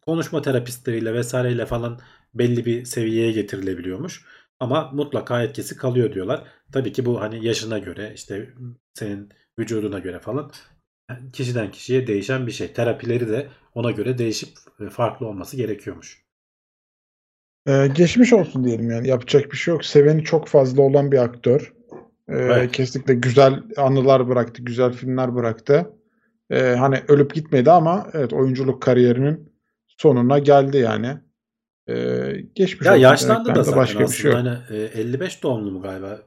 konuşma 0.05 0.41
terapistleriyle 0.41 1.13
vesaireyle 1.13 1.65
falan 1.65 1.99
belli 2.33 2.65
bir 2.65 2.85
seviyeye 2.85 3.31
getirilebiliyormuş. 3.31 4.25
Ama 4.59 4.91
mutlaka 4.93 5.43
etkisi 5.43 5.77
kalıyor 5.77 6.13
diyorlar. 6.13 6.43
Tabii 6.71 6.91
ki 6.91 7.05
bu 7.05 7.21
hani 7.21 7.45
yaşına 7.45 7.79
göre 7.79 8.11
işte 8.15 8.49
senin 8.93 9.29
vücuduna 9.59 9.99
göre 9.99 10.19
falan 10.19 10.51
kişiden 11.33 11.71
kişiye 11.71 12.07
değişen 12.07 12.47
bir 12.47 12.51
şey. 12.51 12.73
Terapileri 12.73 13.29
de 13.29 13.47
ona 13.75 13.91
göre 13.91 14.17
değişip 14.17 14.49
e, 14.79 14.89
farklı 14.89 15.27
olması 15.27 15.57
gerekiyormuş. 15.57 16.23
Ee, 17.67 17.87
geçmiş 17.95 18.33
olsun 18.33 18.63
diyelim 18.63 18.91
yani. 18.91 19.07
Yapacak 19.07 19.51
bir 19.51 19.57
şey 19.57 19.73
yok. 19.73 19.85
Seveni 19.85 20.23
çok 20.23 20.47
fazla 20.47 20.81
olan 20.81 21.11
bir 21.11 21.17
aktör. 21.17 21.73
Ee, 22.29 22.35
Evet. 22.37 22.71
Kesinlikle 22.71 23.13
güzel 23.13 23.63
anılar 23.77 24.29
bıraktı, 24.29 24.63
güzel 24.63 24.93
filmler 24.93 25.35
bıraktı. 25.35 25.93
Ee, 26.49 26.75
hani 26.79 27.03
ölüp 27.07 27.33
gitmedi 27.33 27.71
ama 27.71 28.07
evet 28.13 28.33
oyunculuk 28.33 28.81
kariyerinin 28.81 29.52
sonuna 30.03 30.39
geldi 30.39 30.77
yani. 30.77 31.17
Ee, 31.89 32.35
geçmiş 32.55 32.87
Ya 32.87 32.95
yaşlandı 32.95 33.55
da 33.55 33.63
zaten 33.63 33.79
başka 33.79 33.99
bir 33.99 34.07
şey 34.07 34.31
yok. 34.31 34.39
aslında. 34.39 34.65
Hani, 34.69 34.77
e, 34.77 34.83
55 35.01 35.43
doğumlu 35.43 35.71
mu 35.71 35.81
galiba? 35.81 36.19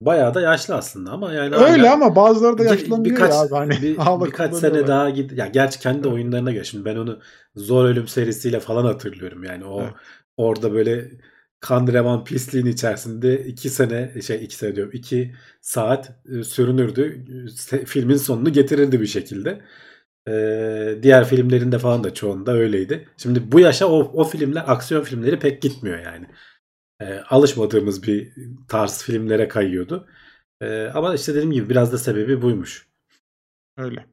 Bayağı 0.00 0.34
da 0.34 0.40
yaşlı 0.40 0.74
aslında 0.74 1.10
ama 1.10 1.32
yani 1.32 1.54
Öyle 1.56 1.82
hala 1.82 1.92
ama 1.92 2.16
bazıları 2.16 2.58
da 2.58 2.64
yaşlanıyor 2.64 3.04
birkaç, 3.04 3.30
ya 3.32 3.40
abi. 3.40 3.54
Hani 3.54 3.70
bir- 3.70 3.96
birkaç 4.26 4.54
sene 4.54 4.60
kullanıyorlar. 4.60 4.86
daha 4.88 5.10
gid 5.10 5.30
ya 5.30 5.46
gerçi 5.46 5.78
kendi 5.80 6.08
oyunlarına 6.08 6.52
göre 6.52 6.64
şimdi 6.64 6.84
ben 6.84 6.96
onu 6.96 7.20
Zor 7.56 7.84
Ölüm 7.84 8.08
serisiyle 8.08 8.60
falan 8.60 8.84
hatırlıyorum 8.84 9.44
yani 9.44 9.64
o 9.64 9.82
Evet. 9.82 9.92
orada 10.36 10.72
böyle 10.72 11.10
kan 11.60 11.86
revan 11.86 12.24
pisliğin 12.24 12.66
içerisinde 12.66 13.44
iki 13.44 13.70
sene 13.70 14.22
şey 14.22 14.44
iki 14.44 14.56
sene 14.56 14.76
diyorum 14.76 14.92
iki 14.94 15.34
saat 15.60 16.12
e, 16.38 16.44
sürünürdü 16.44 17.24
Se- 17.48 17.84
filmin 17.84 18.16
sonunu 18.16 18.52
getirirdi 18.52 19.00
bir 19.00 19.06
şekilde. 19.06 19.60
Ee, 20.28 20.98
diğer 21.02 21.24
filmlerinde 21.24 21.78
falan 21.78 22.04
da 22.04 22.14
çoğunda 22.14 22.52
öyleydi. 22.52 23.08
Şimdi 23.16 23.52
bu 23.52 23.60
yaşa 23.60 23.86
o, 23.86 23.98
o 23.98 24.24
filmler 24.24 24.64
aksiyon 24.66 25.02
filmleri 25.02 25.38
pek 25.38 25.62
gitmiyor 25.62 25.98
yani. 25.98 26.26
Ee, 27.00 27.18
alışmadığımız 27.30 28.02
bir 28.02 28.32
tarz 28.68 29.02
filmlere 29.02 29.48
kayıyordu. 29.48 30.08
Ee, 30.60 30.86
ama 30.94 31.14
işte 31.14 31.32
dediğim 31.34 31.52
gibi 31.52 31.68
biraz 31.68 31.92
da 31.92 31.98
sebebi 31.98 32.42
buymuş. 32.42 32.86
Öyle. 33.76 34.06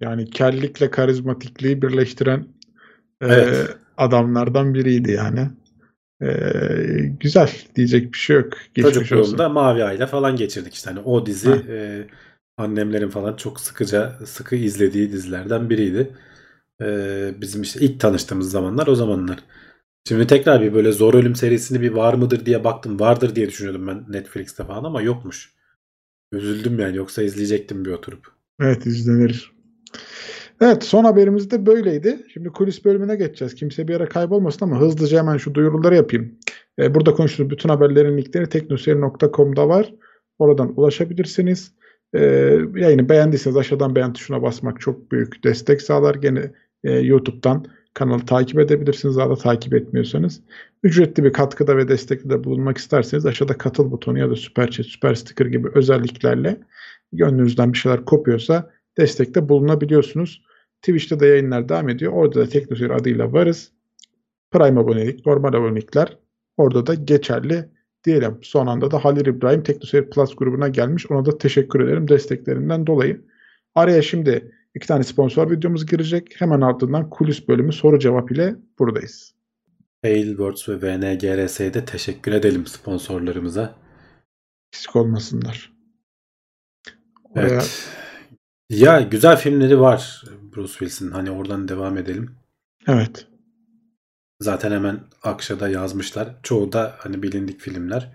Yani 0.00 0.30
kellikle 0.30 0.90
karizmatikliği 0.90 1.82
birleştiren 1.82 2.48
e, 3.20 3.26
Evet. 3.26 3.76
adamlardan 3.96 4.74
biriydi 4.74 5.12
yani. 5.12 5.48
E, 6.22 6.28
güzel 7.20 7.50
diyecek 7.76 8.12
bir 8.12 8.18
şey 8.18 8.36
yok. 8.36 8.52
Geçmiş 8.74 8.96
olsun. 8.96 9.04
Çocukluğumda 9.04 9.48
Mavi 9.48 9.84
Ay'la 9.84 10.06
falan 10.06 10.36
geçirdik 10.36 10.74
işte. 10.74 10.90
Hani 10.90 11.00
o 11.00 11.26
dizi 11.26 11.50
Heh. 11.50 11.68
e, 11.68 12.06
annemlerin 12.56 13.08
falan 13.08 13.36
çok 13.36 13.60
sıkıca 13.60 14.18
sıkı 14.26 14.56
izlediği 14.56 15.12
dizilerden 15.12 15.70
biriydi. 15.70 16.16
E, 16.82 16.86
bizim 17.40 17.62
işte 17.62 17.80
ilk 17.80 18.00
tanıştığımız 18.00 18.50
zamanlar 18.50 18.86
o 18.86 18.94
zamanlar. 18.94 19.38
Şimdi 20.08 20.26
tekrar 20.26 20.62
bir 20.62 20.74
böyle 20.74 20.92
Zor 20.92 21.14
Ölüm 21.14 21.34
serisini 21.34 21.80
bir 21.80 21.90
var 21.90 22.14
mıdır 22.14 22.46
diye 22.46 22.64
baktım. 22.64 23.00
Vardır 23.00 23.34
diye 23.34 23.48
düşünüyordum 23.48 23.86
ben 23.86 24.04
Netflix'te 24.08 24.64
falan 24.64 24.84
ama 24.84 25.02
yokmuş. 25.02 25.54
Üzüldüm 26.32 26.78
yani 26.78 26.96
yoksa 26.96 27.22
izleyecektim 27.22 27.84
bir 27.84 27.90
oturup. 27.90 28.26
Evet 28.60 28.86
izlenir. 28.86 29.52
Evet 30.60 30.84
son 30.84 31.04
haberimiz 31.04 31.50
de 31.50 31.66
böyleydi. 31.66 32.26
Şimdi 32.32 32.48
kulis 32.48 32.84
bölümüne 32.84 33.16
geçeceğiz. 33.16 33.54
Kimse 33.54 33.88
bir 33.88 33.92
yere 33.92 34.06
kaybolmasın 34.08 34.66
ama 34.66 34.80
hızlıca 34.80 35.18
hemen 35.18 35.36
şu 35.36 35.54
duyuruları 35.54 35.96
yapayım. 35.96 36.38
Ee, 36.78 36.94
burada 36.94 37.14
konuştuğumuz 37.14 37.50
bütün 37.50 37.68
haberlerin 37.68 38.18
linkleri 38.18 38.48
teknoseyir.com'da 38.48 39.68
var. 39.68 39.94
Oradan 40.38 40.72
ulaşabilirsiniz. 40.80 41.72
Ee, 42.16 42.58
yayını 42.74 43.08
beğendiyseniz 43.08 43.56
aşağıdan 43.56 43.94
beğen 43.94 44.12
tuşuna 44.12 44.42
basmak 44.42 44.80
çok 44.80 45.12
büyük 45.12 45.44
destek 45.44 45.82
sağlar. 45.82 46.14
Gene 46.14 46.52
e, 46.84 46.92
YouTube'dan 46.92 47.66
kanalı 47.94 48.26
takip 48.26 48.58
edebilirsiniz. 48.58 49.16
Daha 49.16 49.30
da 49.30 49.36
takip 49.36 49.74
etmiyorsanız. 49.74 50.40
Ücretli 50.82 51.24
bir 51.24 51.32
katkıda 51.32 51.76
ve 51.76 51.88
destekte 51.88 52.30
de 52.30 52.44
bulunmak 52.44 52.78
isterseniz 52.78 53.26
aşağıda 53.26 53.58
katıl 53.58 53.90
butonu 53.90 54.18
ya 54.18 54.30
da 54.30 54.36
süper 54.36 54.70
chat, 54.70 54.86
süper 54.86 55.14
sticker 55.14 55.46
gibi 55.46 55.68
özelliklerle 55.74 56.60
gönlünüzden 57.12 57.72
bir 57.72 57.78
şeyler 57.78 58.04
kopuyorsa 58.04 58.70
destekte 58.98 59.48
bulunabiliyorsunuz. 59.48 60.42
Twitch'te 60.82 61.20
de 61.20 61.26
yayınlar 61.26 61.68
devam 61.68 61.88
ediyor. 61.88 62.12
Orada 62.12 62.40
da 62.40 62.48
Teknoseyir 62.48 62.90
adıyla 62.90 63.32
varız. 63.32 63.72
Prime 64.50 64.80
abonelik, 64.80 65.26
normal 65.26 65.48
abonelikler 65.48 66.18
orada 66.56 66.86
da 66.86 66.94
geçerli 66.94 67.64
diyelim. 68.06 68.38
Son 68.42 68.66
anda 68.66 68.90
da 68.90 69.04
Halil 69.04 69.26
İbrahim 69.26 69.62
Teknoseyir 69.62 70.10
Plus 70.10 70.36
grubuna 70.36 70.68
gelmiş. 70.68 71.10
Ona 71.10 71.26
da 71.26 71.38
teşekkür 71.38 71.80
ederim 71.80 72.08
desteklerinden 72.08 72.86
dolayı. 72.86 73.24
Araya 73.74 74.02
şimdi 74.02 74.52
iki 74.74 74.86
tane 74.86 75.04
sponsor 75.04 75.50
videomuz 75.50 75.86
girecek. 75.86 76.34
Hemen 76.38 76.60
ardından 76.60 77.10
kulis 77.10 77.48
bölümü 77.48 77.72
soru 77.72 77.98
cevap 77.98 78.32
ile 78.32 78.56
buradayız. 78.78 79.34
Tailwords 80.02 80.68
ve 80.68 80.82
VNGRS'ye 80.82 81.74
de 81.74 81.84
teşekkür 81.84 82.32
edelim 82.32 82.66
sponsorlarımıza. 82.66 83.74
Eksik 84.72 84.96
olmasınlar. 84.96 85.72
Oraya 87.24 87.48
Evet. 87.48 87.88
Ya 88.70 89.00
güzel 89.00 89.36
filmleri 89.36 89.80
var 89.80 90.24
Bruce 90.56 90.72
Willis'in. 90.72 91.10
Hani 91.10 91.30
oradan 91.30 91.68
devam 91.68 91.98
edelim. 91.98 92.30
evet. 92.88 93.26
Zaten 94.40 94.70
hemen 94.72 95.00
Akşa'da 95.22 95.68
yazmışlar. 95.68 96.36
Çoğu 96.42 96.72
da 96.72 96.94
hani 96.98 97.22
bilindik 97.22 97.60
filmler. 97.60 98.12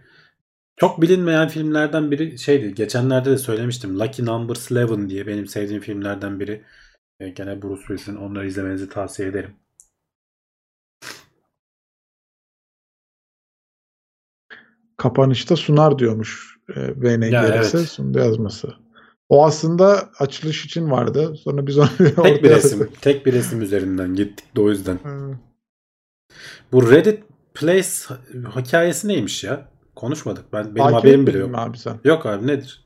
Çok 0.76 1.02
bilinmeyen 1.02 1.48
filmlerden 1.48 2.12
biri 2.12 2.40
şeydi. 2.40 2.74
Geçenlerde 2.76 3.32
de 3.32 3.38
söylemiştim. 3.38 4.00
Lucky 4.00 4.28
Number 4.28 4.56
11 4.94 5.10
diye 5.10 5.28
benim 5.28 5.48
sevdiğim 5.48 5.82
filmlerden 5.82 6.40
biri. 6.40 6.64
E, 7.20 7.30
Gene 7.30 7.62
Bruce 7.62 7.82
Willis'in 7.82 8.16
onları 8.16 8.48
izlemenizi 8.48 8.90
tavsiye 8.90 9.28
ederim. 9.28 9.56
Kapanışta 14.98 15.56
sunar 15.56 16.00
diyormuş 16.00 16.58
e, 16.76 16.82
VNGRS 16.96 17.32
Ya, 17.32 17.48
evet. 17.56 17.90
sundu 17.90 18.20
yazması. 18.20 18.74
O 19.30 19.46
aslında 19.46 20.10
açılış 20.20 20.66
için 20.66 20.92
vardı. 20.92 21.36
Sonra 21.44 21.68
biz 21.68 21.78
onu 21.78 21.90
Tek 22.24 22.44
bir 22.44 22.50
resim. 22.50 22.90
Tek 23.02 23.26
bir 23.26 23.34
resim 23.34 23.62
üzerinden 23.62 24.16
gittik 24.16 24.56
de 24.56 24.62
o 24.62 24.70
yüzden. 24.70 25.00
Hı. 25.04 25.38
Bu 26.72 26.92
Reddit 26.92 27.24
Place 27.54 27.88
hikayesi 28.56 29.08
neymiş 29.08 29.44
ya? 29.44 29.68
Konuşmadık. 29.96 30.54
Ben 30.54 30.64
benim 30.66 30.76
Takip 30.78 30.98
haberim 31.00 31.28
bile 31.28 31.38
yok. 31.38 31.50
abi 31.54 31.78
sen? 31.78 32.00
Yok 32.04 32.26
abi 32.26 32.48
nedir? 32.48 32.84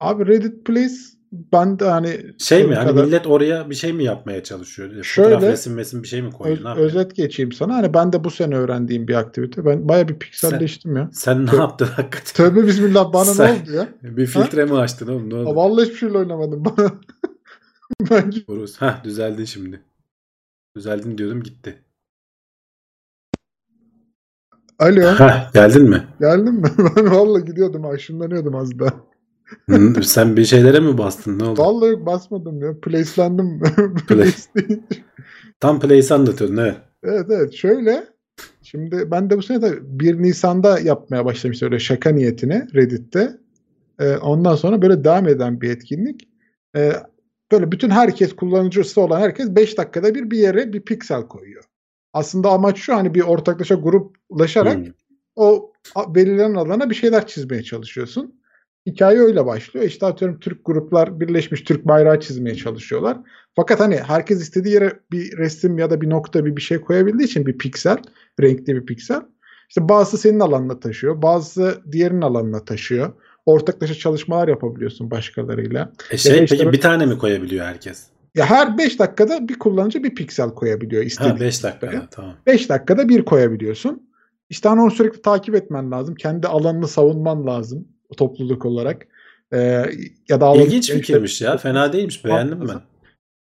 Abi 0.00 0.26
Reddit 0.26 0.64
Place 0.66 0.94
ben 1.32 1.78
de 1.78 1.84
hani 1.84 2.20
Şey 2.38 2.64
mi? 2.66 2.74
Hani 2.74 2.88
kadar- 2.90 3.04
millet 3.04 3.26
oraya 3.26 3.70
bir 3.70 3.74
şey 3.74 3.92
mi 3.92 4.04
yapmaya 4.04 4.42
çalışıyor? 4.44 5.04
Şöyle- 5.04 5.34
Fotoğraf 5.34 5.52
resim 5.52 5.76
resim 5.76 6.02
bir 6.02 6.08
şey 6.08 6.22
mi 6.22 6.30
koyuyor? 6.32 6.58
Öz- 6.58 6.64
ne 6.64 6.70
özet 6.70 7.16
geçeyim 7.16 7.52
sana. 7.52 7.74
Hani 7.74 7.94
ben 7.94 8.12
de 8.12 8.24
bu 8.24 8.30
sene 8.30 8.56
öğrendiğim 8.56 9.08
bir 9.08 9.14
aktivite. 9.14 9.64
Ben 9.64 9.88
baya 9.88 10.08
bir 10.08 10.18
pikselleştim 10.18 10.96
ya. 10.96 11.10
Sen 11.12 11.46
ne 11.46 11.50
Tö- 11.50 11.56
yaptın 11.58 11.86
hakikaten? 11.86 12.32
Tövbe 12.34 12.66
bismillah 12.66 13.12
bana 13.12 13.24
Sen- 13.24 13.56
ne 13.56 13.62
oldu 13.62 13.72
ya? 13.72 13.88
Bir 14.02 14.26
filtre 14.26 14.64
mi 14.64 14.74
açtın 14.76 15.08
oğlum? 15.08 15.30
Ne 15.30 15.34
oldu? 15.34 15.56
Vallahi 15.56 15.84
hiçbir 15.84 15.98
şeyle 15.98 16.18
oynamadım. 16.18 16.64
Bana 16.64 16.92
ben 18.10 18.32
Buruz. 18.48 18.80
Heh 18.82 19.04
düzeldin 19.04 19.44
şimdi. 19.44 19.80
Düzeldin 20.76 21.18
diyordum 21.18 21.42
gitti. 21.42 21.83
Alo 24.78 25.02
Heh 25.02 25.52
geldin 25.54 25.82
mi? 25.90 26.02
geldin 26.20 26.54
mi? 26.54 26.62
Ben 26.96 27.10
vallahi 27.10 27.44
gidiyordum 27.44 27.86
aşınlanıyordum 27.86 28.54
az 28.56 28.78
daha. 28.78 28.94
Hı, 29.70 30.02
Sen 30.02 30.36
bir 30.36 30.44
şeylere 30.44 30.80
mi 30.80 30.98
bastın? 30.98 31.38
Ne 31.38 31.44
oldu? 31.44 31.60
Vallahi 31.60 31.90
yok 31.90 32.06
basmadım 32.06 32.62
ya. 32.62 32.80
Place'lendim. 32.80 33.60
Place 34.08 34.32
deyince. 34.56 34.84
Tam 35.60 35.80
Place'i 35.80 36.14
anlatıyordun 36.14 36.56
evet. 36.56 36.76
Evet 37.02 37.26
evet 37.30 37.52
şöyle 37.52 38.04
şimdi 38.62 39.10
ben 39.10 39.30
de 39.30 39.36
bu 39.38 39.42
sene 39.42 39.60
tabii 39.60 39.78
1 39.82 40.22
Nisan'da 40.22 40.78
yapmaya 40.80 41.24
başlamıştım 41.24 41.66
öyle 41.66 41.78
şaka 41.78 42.10
niyetine 42.10 42.66
Reddit'te. 42.74 43.36
Ee, 44.00 44.16
ondan 44.16 44.54
sonra 44.56 44.82
böyle 44.82 45.04
devam 45.04 45.28
eden 45.28 45.60
bir 45.60 45.70
etkinlik. 45.70 46.28
Ee, 46.76 46.92
böyle 47.52 47.72
bütün 47.72 47.90
herkes 47.90 48.36
kullanıcısı 48.36 49.00
olan 49.00 49.20
herkes 49.20 49.48
5 49.56 49.78
dakikada 49.78 50.14
bir 50.14 50.30
bir 50.30 50.38
yere 50.38 50.72
bir 50.72 50.80
piksel 50.80 51.22
koyuyor. 51.22 51.64
Aslında 52.14 52.48
amaç 52.48 52.78
şu 52.78 52.94
hani 52.94 53.14
bir 53.14 53.20
ortaklaşa 53.20 53.74
gruplaşarak 53.74 54.76
Hmm. 54.76 54.92
o 55.36 55.72
belirlenen 56.08 56.54
alana 56.54 56.90
bir 56.90 56.94
şeyler 56.94 57.26
çizmeye 57.26 57.62
çalışıyorsun. 57.62 58.34
Hikaye 58.86 59.18
öyle 59.18 59.46
başlıyor. 59.46 59.86
İşte 59.86 60.06
atıyorum 60.06 60.40
Türk 60.40 60.64
gruplar 60.64 61.20
birleşmiş 61.20 61.60
Türk 61.62 61.84
bayrağı 61.84 62.20
çizmeye 62.20 62.56
çalışıyorlar. 62.56 63.18
Fakat 63.56 63.80
hani 63.80 63.96
herkes 63.96 64.42
istediği 64.42 64.74
yere 64.74 64.92
bir 65.12 65.36
resim 65.38 65.78
ya 65.78 65.90
da 65.90 66.00
bir 66.00 66.10
nokta 66.10 66.44
bir 66.44 66.56
bir 66.56 66.62
şey 66.62 66.80
koyabildiği 66.80 67.28
için 67.28 67.46
bir 67.46 67.58
piksel, 67.58 67.98
renkli 68.40 68.74
bir 68.74 68.86
piksel. 68.86 69.20
İşte 69.68 69.88
bazısı 69.88 70.18
senin 70.18 70.40
alanına 70.40 70.80
taşıyor, 70.80 71.22
bazısı 71.22 71.82
diğerinin 71.92 72.22
alanına 72.22 72.64
taşıyor. 72.64 73.12
Ortaklaşa 73.46 73.94
çalışmalar 73.94 74.48
yapabiliyorsun 74.48 75.10
başkalarıyla. 75.10 75.92
E 76.10 76.16
şey 76.16 76.44
işte 76.44 76.56
peki 76.56 76.72
bir 76.72 76.80
tane 76.80 77.06
mi 77.06 77.18
koyabiliyor 77.18 77.66
herkes? 77.66 78.06
Ya 78.34 78.50
her 78.50 78.78
5 78.78 78.98
dakikada 78.98 79.48
bir 79.48 79.58
kullanıcı 79.58 80.04
bir 80.04 80.14
piksel 80.14 80.50
koyabiliyor 80.50 81.02
istediği. 81.02 81.32
Ha 81.32 81.40
5 81.40 81.64
dakika. 81.64 82.08
Tamam. 82.10 82.34
5 82.46 82.68
dakikada 82.68 83.08
bir 83.08 83.24
koyabiliyorsun. 83.24 84.10
İşte 84.50 84.68
hani 84.68 84.80
onu 84.80 84.90
sürekli 84.90 85.22
takip 85.22 85.54
etmen 85.54 85.90
lazım. 85.90 86.14
Kendi 86.14 86.46
alanını 86.46 86.88
savunman 86.88 87.46
lazım 87.46 87.88
topluluk 88.16 88.64
olarak. 88.64 89.06
Ee, 89.52 89.84
ya 90.28 90.40
da 90.40 90.54
İlginç 90.54 90.84
işte- 90.84 90.94
fikirmiş 90.94 91.40
ya. 91.42 91.56
Fena 91.56 91.92
değilmiş. 91.92 92.24
Beğendim 92.24 92.68
ben. 92.68 92.80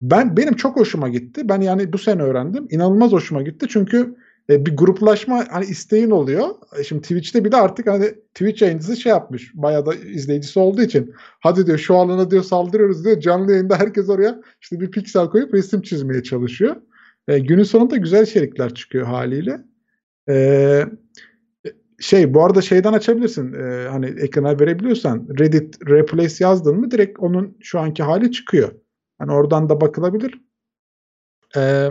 Ben 0.01 0.37
benim 0.37 0.55
çok 0.55 0.77
hoşuma 0.77 1.09
gitti. 1.09 1.49
Ben 1.49 1.61
yani 1.61 1.93
bu 1.93 1.97
sene 1.97 2.21
öğrendim. 2.21 2.67
İnanılmaz 2.69 3.11
hoşuma 3.11 3.41
gitti. 3.41 3.65
Çünkü 3.69 4.15
e, 4.49 4.65
bir 4.65 4.77
gruplaşma 4.77 5.45
hani 5.51 5.65
isteğin 5.65 6.09
oluyor. 6.11 6.47
E, 6.79 6.83
Şimdi 6.83 7.01
Twitch'te 7.01 7.45
bir 7.45 7.51
de 7.51 7.57
artık 7.57 7.87
hani 7.87 8.05
Twitch 8.33 8.61
yayıncısı 8.61 8.97
şey 8.97 9.09
yapmış. 9.09 9.51
Bayağı 9.55 9.85
da 9.85 9.95
izleyicisi 9.95 10.59
olduğu 10.59 10.81
için. 10.81 11.13
Hadi 11.39 11.67
diyor 11.67 11.77
şu 11.77 11.95
alana 11.95 12.31
diyor 12.31 12.43
saldırıyoruz 12.43 13.05
diyor. 13.05 13.19
Canlı 13.19 13.51
yayında 13.51 13.79
herkes 13.79 14.09
oraya 14.09 14.41
işte 14.61 14.79
bir 14.79 14.91
piksel 14.91 15.27
koyup 15.27 15.53
resim 15.53 15.81
çizmeye 15.81 16.23
çalışıyor. 16.23 16.75
E, 17.27 17.39
günün 17.39 17.63
sonunda 17.63 17.97
güzel 17.97 18.23
içerikler 18.23 18.73
çıkıyor 18.73 19.05
haliyle. 19.05 19.61
E, 20.29 20.85
şey 21.99 22.33
bu 22.33 22.45
arada 22.45 22.61
şeyden 22.61 22.93
açabilirsin. 22.93 23.53
E, 23.53 23.87
hani 23.89 24.05
ekrana 24.05 24.59
verebiliyorsan 24.59 25.27
Reddit 25.39 25.89
Replace 25.89 26.43
yazdın 26.43 26.79
mı 26.79 26.91
direkt 26.91 27.19
onun 27.19 27.57
şu 27.59 27.79
anki 27.79 28.03
hali 28.03 28.31
çıkıyor. 28.31 28.71
Hani 29.19 29.31
oradan 29.31 29.69
da 29.69 29.81
bakılabilir. 29.81 30.41
Ee, 31.57 31.89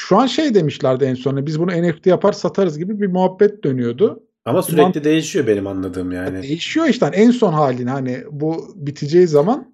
şu 0.00 0.16
an 0.18 0.26
şey 0.26 0.54
demişlerdi 0.54 1.04
en 1.04 1.14
sonunda 1.14 1.46
biz 1.46 1.60
bunu 1.60 1.70
NFT 1.70 2.06
yapar 2.06 2.32
satarız 2.32 2.78
gibi 2.78 3.00
bir 3.00 3.06
muhabbet 3.06 3.64
dönüyordu. 3.64 4.22
Ama 4.44 4.62
sürekli 4.62 5.04
değişiyor 5.04 5.46
benim 5.46 5.66
anladığım 5.66 6.12
yani. 6.12 6.42
Değişiyor 6.42 6.86
işte 6.86 7.06
hani 7.06 7.16
en 7.16 7.30
son 7.30 7.52
halini 7.52 7.90
hani 7.90 8.22
bu 8.30 8.74
biteceği 8.76 9.26
zaman 9.26 9.72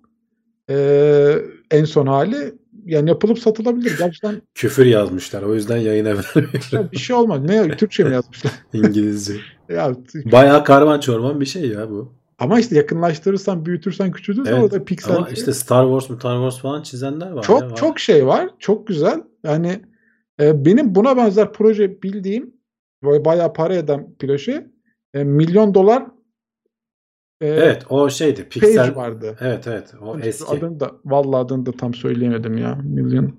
ee, 0.70 1.34
en 1.70 1.84
son 1.84 2.06
hali 2.06 2.54
yani 2.84 3.08
yapılıp 3.08 3.38
satılabilir. 3.38 3.98
Gerçekten 3.98 4.42
Küfür 4.54 4.86
yazmışlar. 4.86 5.42
O 5.42 5.54
yüzden 5.54 5.76
yayına 5.76 6.08
vermiyorum. 6.36 6.88
bir 6.92 6.98
şey 6.98 7.16
olmaz. 7.16 7.40
Ne 7.44 7.76
Türkçe 7.76 8.04
mi 8.04 8.12
yazmışlar? 8.14 8.52
İngilizce. 8.72 9.34
ya, 9.68 9.96
Bayağı 10.32 10.64
karman 10.64 11.00
çorman 11.00 11.40
bir 11.40 11.46
şey 11.46 11.68
ya 11.68 11.90
bu. 11.90 12.12
ama 12.38 12.60
işte 12.60 12.76
yakınlaştırırsan, 12.76 13.66
büyütürsen, 13.66 14.12
küçültürsen 14.12 14.52
Evet. 14.52 14.62
orada 14.64 14.84
piksel 14.84 15.16
Ama 15.16 15.28
işte 15.28 15.52
Star 15.52 15.84
Wars, 15.84 16.18
Star 16.18 16.36
Wars 16.36 16.58
falan 16.58 16.82
çizenler 16.82 17.30
var. 17.30 17.42
Çok 17.42 17.60
ya, 17.62 17.70
var. 17.70 17.76
çok 17.76 17.98
şey 17.98 18.26
var. 18.26 18.48
Çok 18.58 18.86
güzel. 18.86 19.22
Yani 19.44 19.80
e, 20.40 20.64
benim 20.64 20.94
buna 20.94 21.16
benzer 21.16 21.52
proje 21.52 22.02
bildiğim 22.02 22.54
böyle 23.04 23.24
bayağı 23.24 23.52
para 23.52 23.74
eden 23.74 24.14
proje 24.18 24.70
e, 25.14 25.24
milyon 25.24 25.74
dolar 25.74 26.06
e, 27.40 27.46
Evet 27.48 27.82
o 27.88 28.10
şeydi. 28.10 28.42
page 28.42 28.48
Pixel. 28.48 28.96
vardı. 28.96 29.36
Evet 29.40 29.66
evet. 29.66 29.94
O 30.02 30.18
eski. 30.18 30.56
Adını 30.58 30.80
da 30.80 30.90
vallahi 31.04 31.40
adını 31.40 31.66
da 31.66 31.72
tam 31.72 31.94
söyleyemedim 31.94 32.58
ya. 32.58 32.74
Milyon 32.84 33.38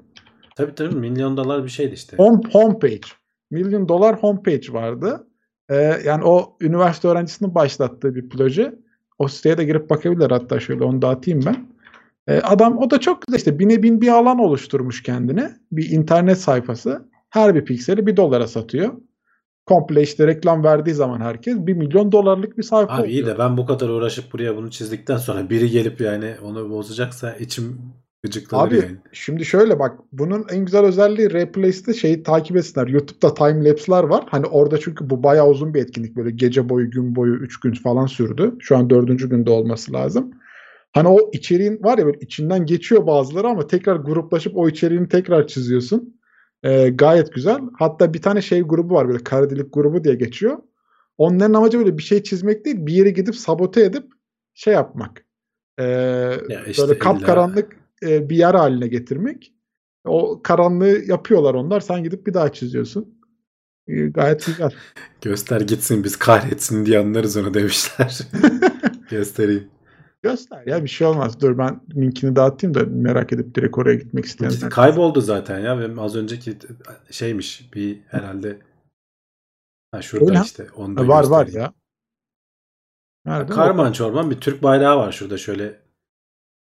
Tabii 0.56 0.76
tabii 0.76 0.96
milyon 0.96 1.38
dolar 1.38 1.64
bir 1.64 1.70
şeydi 1.70 1.94
işte. 1.94 2.18
home 2.18 2.42
homepage. 2.52 3.02
Milyon 3.52 3.90
dolar 3.90 4.16
homepage 4.24 4.74
vardı. 4.74 5.28
E, 5.70 5.76
yani 6.06 6.24
o 6.24 6.58
üniversite 6.62 7.08
öğrencisinin 7.08 7.56
başlattığı 7.56 8.16
bir 8.16 8.30
proje. 8.30 8.76
O 9.20 9.28
siteye 9.28 9.58
de 9.58 9.64
girip 9.64 9.90
bakabilir 9.90 10.32
hatta 10.32 10.60
şöyle 10.60 10.84
onu 10.84 11.02
da 11.02 11.10
atayım 11.10 11.42
ben. 11.46 11.68
E, 12.28 12.40
adam 12.40 12.78
o 12.78 12.92
da 12.92 13.00
çok 13.00 13.22
güzel 13.22 13.38
işte 13.38 13.60
bine 13.60 13.84
bin 13.84 14.02
bir 14.02 14.08
alan 14.08 14.40
oluşturmuş 14.40 15.04
kendine. 15.04 15.52
Bir 15.72 15.90
internet 15.90 16.38
sayfası. 16.38 17.10
Her 17.30 17.56
bir 17.56 17.66
pikseli 17.66 18.08
bir 18.08 18.18
dolara 18.18 18.48
satıyor. 18.48 18.94
Komple 19.66 20.02
işte 20.02 20.28
reklam 20.28 20.64
verdiği 20.64 20.94
zaman 20.94 21.22
herkes 21.22 21.58
bir 21.58 21.74
milyon 21.74 22.12
dolarlık 22.12 22.58
bir 22.58 22.64
sayfa 22.64 22.94
Abi 22.94 23.08
iyi 23.08 23.24
oluyor. 23.24 23.36
de 23.36 23.40
ben 23.40 23.58
bu 23.58 23.66
kadar 23.66 23.90
uğraşıp 23.90 24.34
buraya 24.34 24.58
bunu 24.58 24.72
çizdikten 24.72 25.18
sonra 25.18 25.50
biri 25.50 25.70
gelip 25.70 26.02
yani 26.02 26.36
onu 26.44 26.70
bozacaksa 26.70 27.34
içim 27.36 27.78
gıcıklanır 28.24 28.68
Abi 28.68 28.76
yani. 28.76 28.98
şimdi 29.12 29.46
şöyle 29.46 29.80
bak 29.80 30.00
bunun 30.12 30.46
en 30.52 30.66
güzel 30.66 30.86
özelliği 30.86 31.34
Replace'de 31.34 31.94
şeyi 31.94 32.24
takip 32.24 32.58
etsinler. 32.58 32.88
YouTube'da 32.88 33.34
time 33.34 33.70
lapse'ler 33.70 34.04
var. 34.04 34.26
Hani 34.30 34.46
orada 34.46 34.78
çünkü 34.78 35.10
bu 35.10 35.24
bayağı 35.24 35.50
uzun 35.50 35.74
bir 35.74 35.82
etkinlik 35.82 36.16
böyle 36.16 36.32
gece 36.32 36.70
boyu 36.70 36.92
gün 36.92 37.16
boyu 37.16 37.36
3 37.36 37.60
gün 37.60 37.74
falan 37.74 38.06
sürdü. 38.06 38.56
Şu 38.60 38.78
an 38.78 38.90
dördüncü 38.90 39.30
günde 39.30 39.50
olması 39.50 39.94
lazım. 39.94 40.32
Hani 40.98 41.08
o 41.08 41.32
içeriğin 41.34 41.84
var 41.84 41.98
ya 41.98 42.06
böyle 42.06 42.20
içinden 42.20 42.66
geçiyor 42.66 43.08
bazıları 43.08 43.48
ama 43.48 43.68
tekrar 43.68 43.96
gruplaşıp 43.96 44.58
o 44.58 44.70
içeriğini 44.70 45.08
tekrar 45.08 45.48
çiziyorsun. 45.48 46.20
Ee, 46.64 46.90
gayet 46.90 47.34
güzel. 47.34 47.62
Hatta 47.80 48.14
bir 48.14 48.22
tane 48.22 48.42
şey 48.42 48.62
grubu 48.62 48.94
var 48.94 49.08
böyle 49.08 49.24
karadilik 49.24 49.74
grubu 49.74 50.04
diye 50.04 50.16
geçiyor. 50.16 50.58
Onların 51.18 51.54
amacı 51.54 51.80
böyle 51.80 51.98
bir 51.98 52.04
şey 52.04 52.24
çizmek 52.24 52.66
değil 52.66 52.78
bir 52.80 52.94
yere 52.94 53.10
gidip 53.10 53.36
sabote 53.36 53.82
edip 53.82 54.06
şey 54.54 54.74
yapmak. 54.74 55.26
Ee, 55.80 56.38
işte 56.68 56.82
böyle 56.82 57.00
kapkaranlık 57.00 57.78
e, 58.04 58.30
bir 58.30 58.36
yer 58.36 58.54
haline 58.54 58.88
getirmek. 58.88 59.54
O 60.06 60.42
karanlığı 60.44 61.04
yapıyorlar 61.06 61.54
onlar. 61.54 61.80
Sen 61.80 62.04
gidip 62.04 62.28
bir 62.28 62.34
daha 62.34 62.54
çiziyorsun. 62.54 63.20
Ee, 63.88 64.08
Gayet 64.08 64.46
güzel. 64.46 64.72
Göster 65.22 65.62
gitsin 65.62 66.04
biz 66.04 66.16
kahretsin 66.16 66.86
diye 66.86 67.00
anlarız 67.00 67.38
onu 67.38 67.54
demişler. 67.54 68.20
Göstereyim. 69.10 69.77
Göster 70.22 70.68
ya 70.68 70.84
bir 70.84 70.90
şey 70.90 71.08
olmaz. 71.08 71.42
Dur 71.42 71.58
ben 71.58 71.82
linkini 71.96 72.36
dağıtayım 72.36 72.74
da 72.74 72.84
merak 72.86 73.34
edip 73.34 73.56
direkt 73.56 73.78
oraya 73.78 73.96
gitmek 73.96 74.26
isteyenler. 74.26 74.70
Kayboldu 74.70 75.22
zaten 75.22 75.60
ya. 75.60 75.80
Benim 75.80 76.00
az 76.00 76.16
önceki 76.16 76.58
şeymiş 77.12 77.74
bir 77.74 78.00
herhalde 78.08 78.60
ha 79.92 80.02
şurada 80.02 80.32
Öyle 80.32 80.42
işte. 80.44 80.68
Onu 80.76 80.98
da 80.98 81.02
Ha, 81.02 81.08
var 81.08 81.24
var 81.24 81.48
ya. 81.48 81.74
Nerede? 83.26 83.54
Karman 83.54 83.92
çorman 83.92 84.32
bir 84.32 84.40
Türk 84.40 84.64
bayrağı 84.64 84.98
var 84.98 85.12
şurada 85.12 85.38
şöyle 85.38 85.82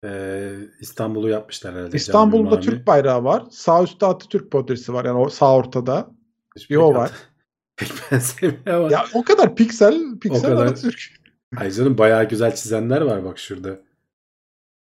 e, 0.04 0.52
İstanbul'u 0.80 1.28
yapmışlar 1.28 1.74
herhalde. 1.74 1.96
İstanbul'da 1.96 2.50
Cami, 2.50 2.64
Türk 2.64 2.86
bayrağı 2.86 3.24
var. 3.24 3.44
Sağ 3.50 3.82
üstte 3.82 4.06
Atatürk 4.06 4.50
portresi 4.50 4.92
var. 4.92 5.04
Yani 5.04 5.18
o 5.18 5.28
sağ 5.28 5.56
ortada. 5.56 6.10
Hiç 6.56 6.70
bir 6.70 6.76
o 6.76 6.94
var. 6.94 7.10
Pek 7.76 7.92
benzemiyor 8.12 8.66
ama. 8.66 8.92
Ya 8.92 9.04
o 9.14 9.24
kadar 9.24 9.56
piksel 9.56 10.18
piksel 10.20 10.50
kadar. 10.50 10.66
Atatürk. 10.66 11.17
Ay 11.56 11.70
canım 11.70 11.98
bayağı 11.98 12.28
güzel 12.28 12.54
çizenler 12.54 13.00
var 13.00 13.24
bak 13.24 13.38
şurada. 13.38 13.80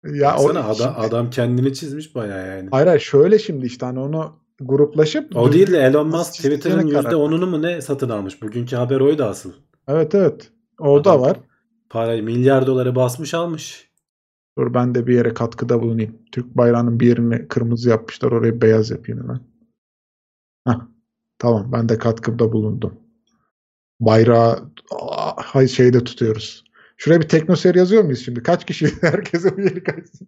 Ya 0.05 0.31
Baksana 0.33 0.59
o 0.59 0.63
adam, 0.63 0.75
şimdi- 0.75 0.89
adam 0.89 1.29
kendini 1.29 1.73
çizmiş 1.73 2.15
bayağı 2.15 2.57
yani. 2.57 2.69
Hayır 2.71 2.87
hayır 2.87 2.99
şöyle 2.99 3.39
şimdi 3.39 3.65
işte 3.65 3.85
hani 3.85 3.99
onu 3.99 4.39
gruplaşıp 4.59 5.35
O 5.35 5.53
değil 5.53 5.71
de 5.71 5.77
Elon 5.79 6.07
Musk 6.07 6.33
Twitter'ın 6.33 6.89
karar. 6.89 7.11
%10'unu 7.11 7.47
mu 7.47 7.61
ne 7.61 7.81
satın 7.81 8.09
almış? 8.09 8.41
Bugünkü 8.41 8.75
haber 8.75 8.99
oydu 8.99 9.23
asıl. 9.23 9.51
Evet 9.87 10.15
evet. 10.15 10.51
O 10.79 11.03
da 11.05 11.11
Adam 11.11 11.21
var. 11.21 11.37
Parayı 11.89 12.23
milyar 12.23 12.67
doları 12.67 12.95
basmış 12.95 13.33
almış. 13.33 13.89
Dur 14.57 14.73
ben 14.73 14.95
de 14.95 15.07
bir 15.07 15.15
yere 15.15 15.33
katkıda 15.33 15.81
bulunayım. 15.81 16.17
Türk 16.31 16.57
bayrağının 16.57 16.99
bir 16.99 17.07
yerini 17.07 17.47
kırmızı 17.47 17.89
yapmışlar. 17.89 18.31
Orayı 18.31 18.61
beyaz 18.61 18.91
yapayım 18.91 19.21
hemen. 19.21 19.39
Heh, 20.67 20.81
tamam 21.39 21.71
ben 21.71 21.89
de 21.89 21.97
katkıda 21.97 22.51
bulundum. 22.51 22.93
Bayrağı 23.99 24.71
şeyde 25.71 26.03
tutuyoruz. 26.03 26.65
Şuraya 26.97 27.21
bir 27.21 27.27
teknoseyir 27.27 27.75
yazıyor 27.75 28.03
muyuz 28.03 28.25
şimdi? 28.25 28.43
Kaç 28.43 28.65
kişi? 28.65 28.87
Herkese 29.01 29.57
bir 29.57 29.63
yeri 29.63 29.83
kaçsın. 29.83 30.27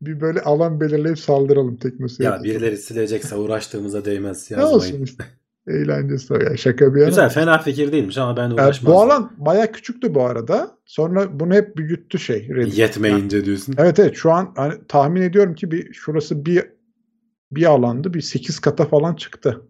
Bir 0.00 0.20
böyle 0.20 0.40
alan 0.40 0.80
belirleyip 0.80 1.18
saldıralım 1.18 1.76
teknoseyir. 1.76 2.30
Ya 2.30 2.42
birileri 2.42 2.76
silecekse 2.78 3.36
uğraştığımıza 3.36 4.04
değmez 4.04 4.50
ne 4.50 4.64
olsun 4.64 4.74
yazmayın. 4.74 5.04
işte. 5.04 5.24
Eğlencesi 5.66 6.34
o 6.34 6.36
ya. 6.36 6.56
Şaka 6.56 6.94
bir 6.94 7.00
yana. 7.00 7.08
Güzel 7.08 7.30
fena 7.30 7.58
fikir 7.58 7.92
değilmiş 7.92 8.18
ama 8.18 8.36
ben 8.36 8.46
Evet, 8.50 8.54
uğraşmazdım. 8.54 8.94
bu 8.94 9.00
alan 9.02 9.32
bayağı 9.36 9.72
küçüktü 9.72 10.14
bu 10.14 10.22
arada. 10.24 10.78
Sonra 10.86 11.40
bunu 11.40 11.54
hep 11.54 11.76
büyüttü 11.76 12.18
şey. 12.18 12.48
Reddit. 12.48 12.78
Yetmeyince 12.78 13.44
diyorsun. 13.44 13.74
Evet 13.78 13.98
evet 13.98 14.14
şu 14.16 14.32
an 14.32 14.52
hani 14.56 14.74
tahmin 14.88 15.22
ediyorum 15.22 15.54
ki 15.54 15.70
bir 15.70 15.92
şurası 15.92 16.46
bir 16.46 16.64
bir 17.52 17.64
alandı 17.66 18.14
bir 18.14 18.20
8 18.20 18.58
kata 18.60 18.84
falan 18.84 19.14
çıktı. 19.14 19.62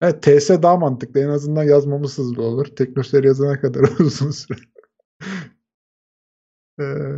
Evet 0.00 0.22
TS 0.22 0.50
daha 0.50 0.76
mantıklı. 0.76 1.20
En 1.20 1.28
azından 1.28 1.62
yazmamız 1.62 2.18
hızlı 2.18 2.42
olur. 2.42 2.66
Teknoseyir 2.66 3.24
yazana 3.24 3.60
kadar 3.60 3.82
uzun 3.98 4.30
süre. 4.30 4.58
Ee, 6.80 7.16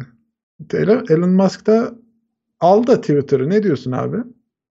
Elon 1.09 1.31
Musk 1.31 1.67
da 1.67 1.95
aldı 2.61 3.01
Twitter'ı. 3.01 3.51
Ne 3.51 3.63
diyorsun 3.63 3.93
abi? 3.93 4.17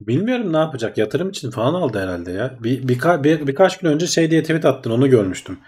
Bilmiyorum 0.01 0.53
ne 0.53 0.57
yapacak. 0.57 0.97
Yatırım 0.97 1.30
için 1.30 1.51
falan 1.51 1.74
aldı 1.74 1.99
herhalde 1.99 2.32
ya. 2.32 2.57
Bir, 2.64 2.88
birka, 2.88 3.24
bir, 3.24 3.47
birkaç 3.47 3.78
gün 3.78 3.89
önce 3.89 4.07
şey 4.07 4.32
diye 4.32 4.41
tweet 4.41 4.66
attın 4.66 4.91
onu 4.91 5.10
görmüştüm. 5.10 5.60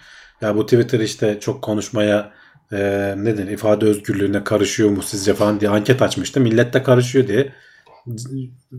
Ya 0.42 0.56
bu 0.56 0.66
Twitter 0.66 1.00
işte 1.00 1.40
çok 1.40 1.62
konuşmaya 1.62 2.34
e, 2.72 3.14
ne 3.18 3.38
denir 3.38 3.52
ifade 3.52 3.86
özgürlüğüne 3.86 4.44
karışıyor 4.44 4.90
mu 4.90 5.02
sizce 5.04 5.34
falan 5.34 5.60
diye 5.60 5.72
anket 5.72 6.02
açmıştı. 6.02 6.40
Millet 6.40 6.74
de 6.74 6.84
karışıyor 6.84 7.28
diye 7.28 7.54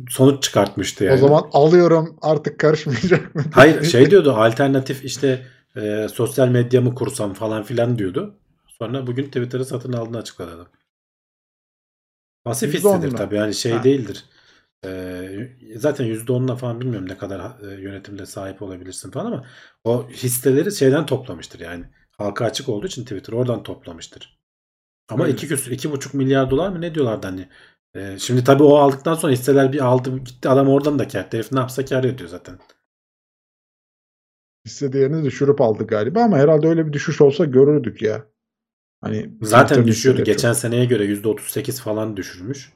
sonuç 0.09 0.43
çıkartmıştı 0.43 1.05
yani. 1.05 1.15
O 1.15 1.19
zaman 1.19 1.51
alıyorum 1.53 2.19
artık 2.23 2.61
karışmayacak 2.61 3.35
mı? 3.35 3.45
Hayır 3.55 3.83
şey 3.91 4.11
diyordu 4.11 4.33
alternatif 4.33 5.05
işte 5.05 5.47
e, 5.77 6.07
sosyal 6.13 6.49
medya 6.49 6.81
mı 6.81 6.95
kursam 6.95 7.35
falan 7.35 7.63
filan 7.63 7.99
diyordu. 7.99 8.39
Sonra 8.79 9.07
bugün 9.07 9.25
Twitter'ı 9.25 9.65
satın 9.65 9.93
aldığını 9.93 10.19
açıkladı 10.19 10.55
adam. 10.55 10.69
Pasif 12.45 12.75
hissedir 12.75 13.11
tabii 13.11 13.37
yani 13.37 13.55
şey 13.55 13.73
Ha. 13.73 13.85
değildir. 13.85 14.25
E, 14.85 15.23
zaten 15.77 16.07
%10'una 16.07 16.57
falan 16.57 16.81
bilmiyorum 16.81 17.09
ne 17.09 17.17
kadar 17.19 17.61
e, 17.61 17.81
yönetimde 17.81 18.27
sahip 18.27 18.63
olabilirsin 18.63 19.11
falan 19.11 19.27
ama 19.27 19.45
o 19.85 20.09
hisseleri 20.11 20.73
şeyden 20.73 21.07
toplamıştır 21.07 21.61
yani. 21.61 21.85
Halka 22.19 22.45
açık 22.45 22.69
olduğu 22.69 22.87
için 22.87 23.03
Twitter 23.03 23.33
oradan 23.33 23.63
toplamıştır. 23.63 24.39
Ama 25.09 25.25
Öyle. 25.25 25.35
iki 25.35 25.49
küsür, 25.49 25.71
iki 25.73 25.91
buçuk 25.91 26.15
milyar 26.15 26.51
dolar 26.51 26.69
mı 26.69 26.81
ne 26.81 26.95
diyorlardı 26.95 27.27
hani. 27.27 27.49
E, 27.95 28.19
şimdi 28.19 28.45
tabii 28.45 28.63
o 28.63 28.75
aldıktan 28.77 29.15
sonra 29.15 29.33
hisseler 29.33 29.73
bir 29.73 29.85
aldı 29.85 30.19
gitti 30.19 30.49
adam 30.49 30.69
oradan 30.69 30.99
da 30.99 31.09
kâr. 31.09 31.27
Herif 31.31 31.53
ne 31.53 31.59
yapsa 31.59 31.85
kâr 31.85 32.05
ediyor 32.05 32.29
zaten. 32.29 32.59
Hisse 34.67 34.93
değerini 34.93 35.25
düşürüp 35.25 35.61
aldı 35.61 35.87
galiba 35.87 36.23
ama 36.23 36.37
herhalde 36.39 36.69
öyle 36.69 36.87
bir 36.87 36.93
düşüş 36.93 37.21
olsa 37.21 37.45
görürdük 37.45 38.03
ya. 38.03 38.25
Hani 39.01 39.31
Zaten 39.43 39.87
düşüyordu. 39.87 40.25
Geçen 40.25 40.53
çok- 40.53 40.59
seneye 40.61 40.85
göre 40.85 41.05
%38 41.05 41.81
falan 41.81 42.17
düşürmüş. 42.17 42.73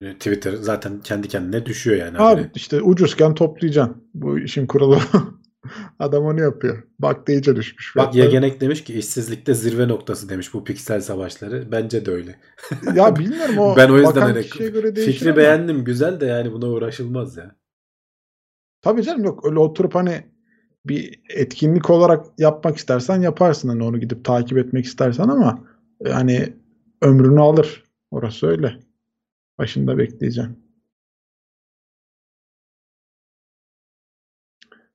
E, 0.00 0.14
Twitter 0.14 0.52
zaten 0.52 1.00
kendi 1.00 1.28
kendine 1.28 1.66
düşüyor 1.66 1.96
yani. 1.96 2.18
Abi 2.18 2.22
haberi. 2.40 2.50
işte 2.54 2.82
ucuzken 2.82 3.34
toplayacaksın. 3.34 4.10
Bu 4.14 4.38
işin 4.38 4.66
kuralı. 4.66 5.00
Adam 5.98 6.24
onu 6.24 6.40
yapıyor. 6.40 6.82
Bak 6.98 7.28
da 7.28 7.32
iyice 7.32 7.56
düşmüş. 7.56 7.96
Bak 7.96 8.12
fiyatları. 8.12 8.34
Yegenek 8.34 8.60
demiş 8.60 8.84
ki 8.84 8.94
işsizlikte 8.94 9.54
zirve 9.54 9.88
noktası 9.88 10.28
demiş 10.28 10.54
bu 10.54 10.64
piksel 10.64 11.00
savaşları. 11.00 11.72
Bence 11.72 12.06
de 12.06 12.10
öyle. 12.10 12.38
Ya 12.94 13.16
bilmiyorum 13.16 13.58
o 13.58 13.76
ben 13.76 13.90
o 13.90 13.98
yüzden 13.98 14.20
hani 14.20 14.42
fikri 14.42 15.28
ama. 15.28 15.36
beğendim 15.36 15.84
güzel 15.84 16.20
de 16.20 16.26
yani 16.26 16.52
buna 16.52 16.66
uğraşılmaz 16.66 17.36
ya. 17.36 17.56
Tabii 18.82 19.02
canım 19.02 19.24
yok 19.24 19.46
öyle 19.46 19.58
oturup 19.58 19.94
hani 19.94 20.24
bir 20.86 21.20
etkinlik 21.34 21.90
olarak 21.90 22.26
yapmak 22.38 22.76
istersen 22.76 23.20
yaparsın 23.20 23.68
hani 23.68 23.82
onu 23.82 24.00
gidip 24.00 24.24
takip 24.24 24.58
etmek 24.58 24.84
istersen 24.84 25.28
ama 25.28 25.64
yani 26.04 26.52
ömrünü 27.02 27.40
alır. 27.40 27.84
Orası 28.10 28.46
öyle. 28.46 28.76
Başında 29.58 29.98
bekleyeceksin. 29.98 30.67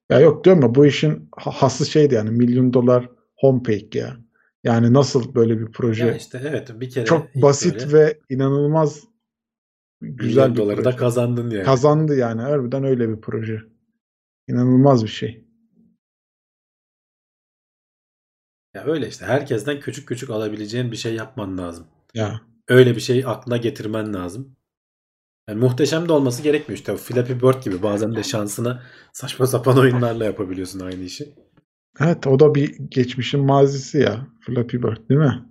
Ya 0.09 0.19
yok 0.19 0.45
diyorum 0.45 0.61
ya 0.61 0.75
bu 0.75 0.85
işin 0.85 1.29
ha- 1.37 1.51
hası 1.51 1.85
şeydi 1.85 2.13
yani 2.15 2.29
milyon 2.29 2.73
dolar 2.73 3.09
homepage 3.35 3.99
ya. 3.99 4.17
Yani 4.63 4.93
nasıl 4.93 5.35
böyle 5.35 5.59
bir 5.59 5.71
proje 5.71 6.05
Ya 6.05 6.15
işte 6.15 6.41
evet 6.43 6.81
bir 6.81 6.89
kere 6.89 7.05
çok 7.05 7.35
basit 7.35 7.75
böyle 7.75 7.93
ve 7.93 8.19
inanılmaz 8.29 9.03
güzel 10.01 10.41
milyon 10.41 10.55
bir 10.55 10.57
doları 10.61 10.77
da 10.77 10.83
proje. 10.83 10.97
kazandın 10.97 11.49
yani. 11.49 11.63
Kazandı 11.65 12.15
yani 12.17 12.41
harbiden 12.41 12.83
öyle 12.83 13.09
bir 13.09 13.21
proje. 13.21 13.59
İnanılmaz 14.47 15.03
bir 15.03 15.09
şey. 15.09 15.43
ya 18.73 18.83
öyle 18.83 19.07
işte 19.07 19.25
herkesten 19.25 19.79
küçük 19.79 20.07
küçük 20.07 20.29
alabileceğin 20.29 20.91
bir 20.91 20.97
şey 20.97 21.13
yapman 21.15 21.57
lazım. 21.57 21.87
Ya 22.13 22.41
Öyle 22.67 22.95
bir 22.95 23.01
şey 23.01 23.23
aklına 23.25 23.57
getirmen 23.57 24.13
lazım. 24.13 24.55
Yani 25.49 25.59
muhteşem 25.59 26.09
de 26.09 26.13
olması 26.13 26.43
gerekmiyor 26.43 26.77
işte. 26.77 26.95
Flappy 26.97 27.33
Bird 27.33 27.63
gibi 27.63 27.83
bazen 27.83 28.15
de 28.15 28.23
şansına 28.23 28.83
saçma 29.13 29.47
sapan 29.47 29.77
oyunlarla 29.77 30.25
yapabiliyorsun 30.25 30.79
aynı 30.79 31.03
işi. 31.03 31.35
evet 31.99 32.27
o 32.27 32.39
da 32.39 32.55
bir 32.55 32.77
geçmişin 32.89 33.45
mazisi 33.45 33.97
ya. 33.99 34.27
Flappy 34.41 34.77
Bird 34.77 35.09
değil 35.09 35.19
mi? 35.19 35.45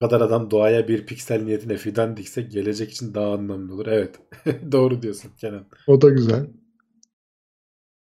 Kadar 0.00 0.20
adam 0.20 0.50
doğaya 0.50 0.88
bir 0.88 1.06
piksel 1.06 1.42
niyetine 1.42 1.76
fidan 1.76 2.16
dikse 2.16 2.42
gelecek 2.42 2.90
için 2.92 3.14
daha 3.14 3.32
anlamlı 3.34 3.74
olur. 3.74 3.86
Evet. 3.86 4.20
Doğru 4.72 5.02
diyorsun 5.02 5.32
Kenan. 5.40 5.66
O 5.86 6.00
da 6.02 6.08
güzel. 6.08 6.46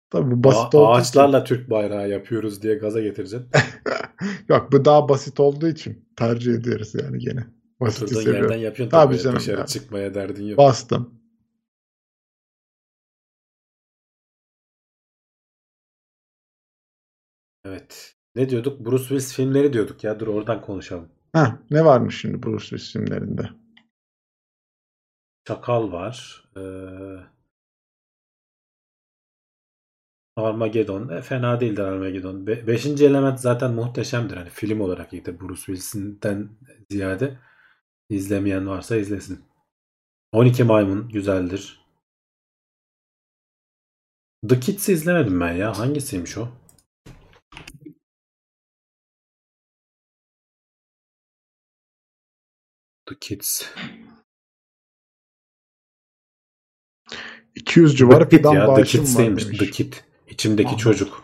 Tabii 0.10 0.44
basit 0.44 0.76
A- 0.76 0.78
olduğu 0.78 0.88
ağaçlarla 0.88 1.44
Türk 1.44 1.70
bayrağı 1.70 2.10
yapıyoruz 2.10 2.62
diye 2.62 2.76
gaza 2.76 3.02
getireceksin. 3.02 3.50
için. 3.50 3.62
Yok 4.50 4.72
bu 4.72 4.86
daha 4.86 5.10
basit 5.10 5.40
olduğu 5.40 5.68
için 5.68 6.06
tercih 6.16 6.54
ediyoruz 6.54 6.96
yani 6.96 7.20
gene. 7.20 7.48
Basiti 7.80 8.06
Oturduğun 8.06 8.22
seviyorum. 8.22 8.50
yerden 8.52 8.64
yapıyorsun 8.64 8.92
Tabii 8.92 9.14
tabii. 9.14 9.24
canım 9.24 9.38
Dışarı 9.40 9.60
ya. 9.60 9.66
çıkmaya 9.66 10.14
derdin 10.14 10.46
yok. 10.48 10.58
Bastım. 10.58 11.20
Evet. 17.66 18.16
Ne 18.36 18.50
diyorduk? 18.50 18.86
Bruce 18.86 19.04
Willis 19.04 19.34
filmleri 19.34 19.74
diyorduk 19.74 20.04
ya. 20.04 20.20
Dur 20.20 20.28
oradan 20.28 20.62
konuşalım. 20.62 21.10
Ha 21.34 21.60
ne 21.72 21.86
varmış 21.86 22.22
şimdi 22.22 22.44
Bruce 22.44 22.62
Willis 22.66 22.94
filmlerinde? 22.94 23.50
Çakal 25.46 25.92
var. 25.92 26.44
Ee, 26.58 26.62
Armageddon. 30.46 31.10
E, 31.10 31.22
fena 31.22 31.60
değildir 31.60 31.82
Armageddon. 31.84 32.48
Be- 32.48 32.68
beşinci 32.68 33.06
element 33.06 33.40
zaten 33.40 33.72
muhteşemdir. 33.74 34.38
Hani 34.38 34.50
film 34.50 34.82
olarak 34.82 35.14
iyidir. 35.14 35.40
Bruce 35.40 35.62
Willis'inden 35.62 36.50
ziyade 36.92 37.40
izlemeyen 38.10 38.68
varsa 38.68 38.96
izlesin. 38.96 39.46
12 40.32 40.64
Maymun 40.64 41.10
güzeldir. 41.10 41.80
The 44.50 44.60
Kids'i 44.60 44.94
izlemedim 44.94 45.42
ben 45.42 45.54
ya. 45.54 45.78
Hangisiymiş 45.78 46.38
o? 46.38 46.48
The 53.06 53.16
Kids. 53.20 53.64
200 57.56 57.98
civarı 57.98 58.30
The 58.30 58.38
Kid 58.38 58.46
ya. 58.46 58.76
The 58.76 58.84
Kids'teymiş. 58.84 59.44
The 59.44 59.72
Kid. 59.72 59.94
İçimdeki 60.40 60.70
Aha. 60.70 60.78
çocuk. 60.78 61.24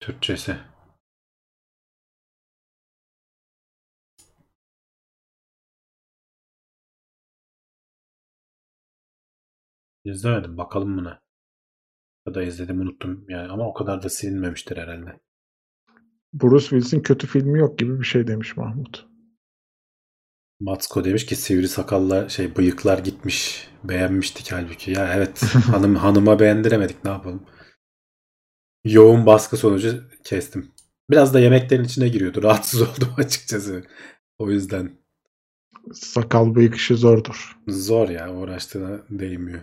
Türkçesi. 0.00 0.56
İzlemedim. 10.04 10.56
Bakalım 10.56 10.96
buna. 10.98 11.20
Ya 12.26 12.34
da 12.34 12.42
izledim 12.42 12.80
unuttum 12.80 13.24
yani 13.28 13.52
ama 13.52 13.68
o 13.68 13.74
kadar 13.74 14.02
da 14.02 14.08
silinmemiştir 14.08 14.76
herhalde. 14.76 15.20
Bruce 16.32 16.64
Willis'in 16.64 17.00
kötü 17.00 17.26
filmi 17.26 17.58
yok 17.58 17.78
gibi 17.78 18.00
bir 18.00 18.04
şey 18.04 18.26
demiş 18.26 18.56
Mahmut. 18.56 19.06
Matsko 20.60 21.04
demiş 21.04 21.26
ki 21.26 21.36
sivri 21.36 21.68
sakalla 21.68 22.28
şey 22.28 22.56
bıyıklar 22.56 22.98
gitmiş. 22.98 23.68
Beğenmiştik 23.84 24.52
halbuki. 24.52 24.90
Ya 24.90 25.14
evet 25.14 25.42
hanım 25.70 25.96
hanıma 25.96 26.40
beğendiremedik 26.40 27.04
ne 27.04 27.10
yapalım. 27.10 27.42
Yoğun 28.84 29.26
baskı 29.26 29.56
sonucu 29.56 30.04
kestim. 30.24 30.72
Biraz 31.10 31.34
da 31.34 31.40
yemeklerin 31.40 31.84
içine 31.84 32.08
giriyordu. 32.08 32.42
Rahatsız 32.42 32.82
oldum 32.82 33.14
açıkçası. 33.16 33.84
O 34.38 34.50
yüzden 34.50 34.98
Sakal 35.92 36.54
bıyık 36.54 36.74
işi 36.74 36.94
zordur. 36.96 37.56
zor 37.68 38.08
ya 38.08 38.34
uğraştığına 38.34 39.02
değmiyor. 39.10 39.62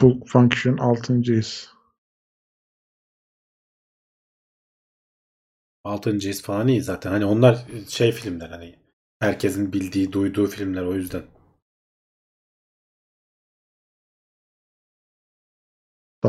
Bu 0.00 0.24
Function 0.26 0.76
6.'yiz. 0.76 1.70
Altıncı 5.84 6.28
his 6.28 6.42
falan 6.42 6.68
iyi 6.68 6.82
zaten. 6.82 7.10
Hani 7.10 7.24
onlar 7.24 7.66
şey 7.88 8.12
filmler 8.12 8.48
hani 8.48 8.76
herkesin 9.20 9.72
bildiği, 9.72 10.12
duyduğu 10.12 10.46
filmler 10.46 10.82
o 10.82 10.94
yüzden. 10.94 11.22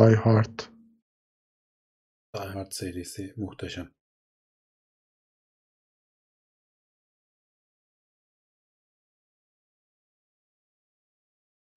Die 0.02 0.16
Hard. 0.16 0.60
Die 2.34 2.50
Hard 2.54 2.72
serisi 2.72 3.34
muhteşem. 3.38 3.90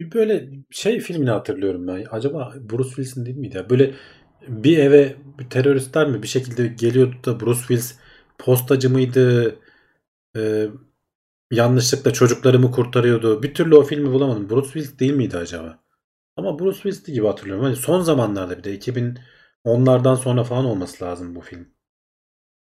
Bir 0.01 0.12
böyle 0.12 0.51
şey 0.70 1.01
filmini 1.01 1.30
hatırlıyorum 1.30 1.86
ben. 1.86 2.06
Acaba 2.10 2.55
Bruce 2.60 2.88
Willis'in 2.88 3.26
değil 3.26 3.36
miydi? 3.36 3.66
Böyle 3.70 3.94
bir 4.48 4.78
eve 4.78 5.16
bir 5.38 5.51
teröristler 5.51 6.09
mi 6.09 6.22
bir 6.22 6.28
şekilde 6.28 6.66
geliyordu 6.66 7.16
da 7.26 7.40
Bruce 7.40 7.59
Willis 7.60 7.98
postacı 8.38 8.90
mıydı? 8.90 9.56
Ee, 10.36 10.68
yanlışlıkla 11.51 12.12
çocuklarımı 12.12 12.70
kurtarıyordu. 12.70 13.42
Bir 13.42 13.55
türlü 13.55 13.76
o 13.76 13.82
filmi 13.82 14.12
bulamadım. 14.12 14.51
Bruce 14.51 14.72
Willis 14.72 14.98
değil 14.98 15.12
miydi 15.12 15.36
acaba? 15.36 15.84
Ama 16.36 16.59
Bruce 16.59 16.74
Willis'ti 16.77 17.12
gibi 17.12 17.27
hatırlıyorum. 17.27 17.65
Hani 17.65 17.77
son 17.77 18.01
zamanlarda 18.01 18.59
bir 18.59 18.65
de 18.65 18.74
2010'lardan 18.74 20.15
sonra 20.15 20.44
falan 20.44 20.65
olması 20.65 21.05
lazım 21.05 21.35
bu 21.35 21.40
film. 21.40 21.69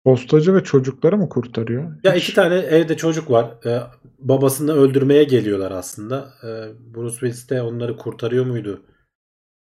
Postacı 0.05 0.55
ve 0.55 0.63
çocukları 0.63 1.17
mı 1.17 1.29
kurtarıyor? 1.29 1.95
Ya 2.03 2.13
Hiç- 2.13 2.23
iki 2.23 2.33
tane 2.35 2.55
evde 2.55 2.97
çocuk 2.97 3.31
var. 3.31 3.65
Ee, 3.65 3.81
babasını 4.19 4.73
öldürmeye 4.73 5.23
geliyorlar 5.23 5.71
aslında. 5.71 6.33
Ee, 6.43 6.47
Bruce 6.95 7.13
Willis 7.13 7.49
de 7.49 7.61
onları 7.61 7.97
kurtarıyor 7.97 8.45
muydu? 8.45 8.85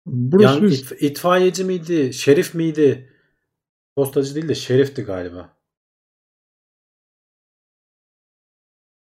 Bruce 0.05 0.43
Yan, 0.43 0.53
Willis 0.59 0.91
it- 0.91 1.01
itfaiyeci 1.03 1.63
miydi? 1.63 2.13
Şerif 2.13 2.55
miydi? 2.55 3.13
Postacı 3.95 4.35
değil 4.35 4.47
de 4.49 4.55
şerifti 4.55 5.03
galiba. 5.03 5.59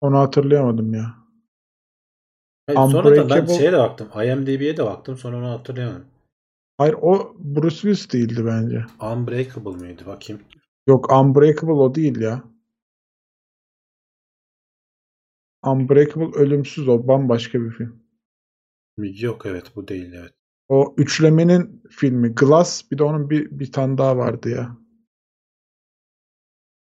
onu 0.01 0.19
hatırlayamadım 0.19 0.95
ya. 0.95 1.20
Hayır, 2.77 2.93
sonra 2.93 3.17
da 3.17 3.31
ben 3.31 3.47
şeye 3.47 3.73
de 3.73 3.79
baktım. 3.79 4.09
IMDb'ye 4.15 4.77
de 4.77 4.85
baktım. 4.85 5.17
Sonra 5.17 5.37
onu 5.37 5.51
hatırlayamadım. 5.51 6.05
Hayır 6.79 6.95
o 7.03 7.37
Bruce 7.39 7.75
Willis 7.75 8.13
değildi 8.13 8.47
bence. 8.47 8.85
Unbreakable 9.01 9.71
mıydı? 9.71 10.07
Bakayım. 10.07 10.43
Yok 10.87 11.13
Unbreakable 11.13 11.73
o 11.73 11.95
değil 11.95 12.21
ya. 12.21 12.45
Unbreakable 15.67 16.39
ölümsüz 16.39 16.89
o 16.89 17.09
bambaşka 17.09 17.61
bir 17.61 17.71
film. 17.71 18.03
Yok 18.99 19.47
evet 19.47 19.77
bu 19.77 19.89
değil 19.89 20.13
evet. 20.13 20.33
O 20.69 20.95
üçlemenin 20.97 21.83
filmi 21.91 22.35
Glass 22.35 22.91
bir 22.91 22.99
de 22.99 23.05
onun 23.05 23.31
bir, 23.31 23.51
bir 23.51 23.73
tane 23.73 23.99
daha 23.99 24.17
vardı 24.17 24.49
ya. 24.51 24.77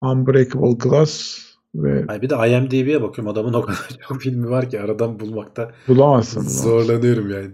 Unbreakable 0.01 0.73
Glass 0.73 1.39
ve 1.75 2.05
Hayır, 2.07 2.21
bir 2.21 2.29
de 2.29 2.35
IMDb'ye 2.35 3.01
bakıyorum. 3.01 3.31
Adamın 3.31 3.53
o 3.53 3.61
kadar 3.61 3.89
çok 4.07 4.21
filmi 4.21 4.49
var 4.49 4.69
ki 4.69 4.81
aradan 4.81 5.19
bulmakta 5.19 5.71
bulamazsın. 5.87 6.41
zorlanıyorum 6.41 7.29
yani. 7.29 7.51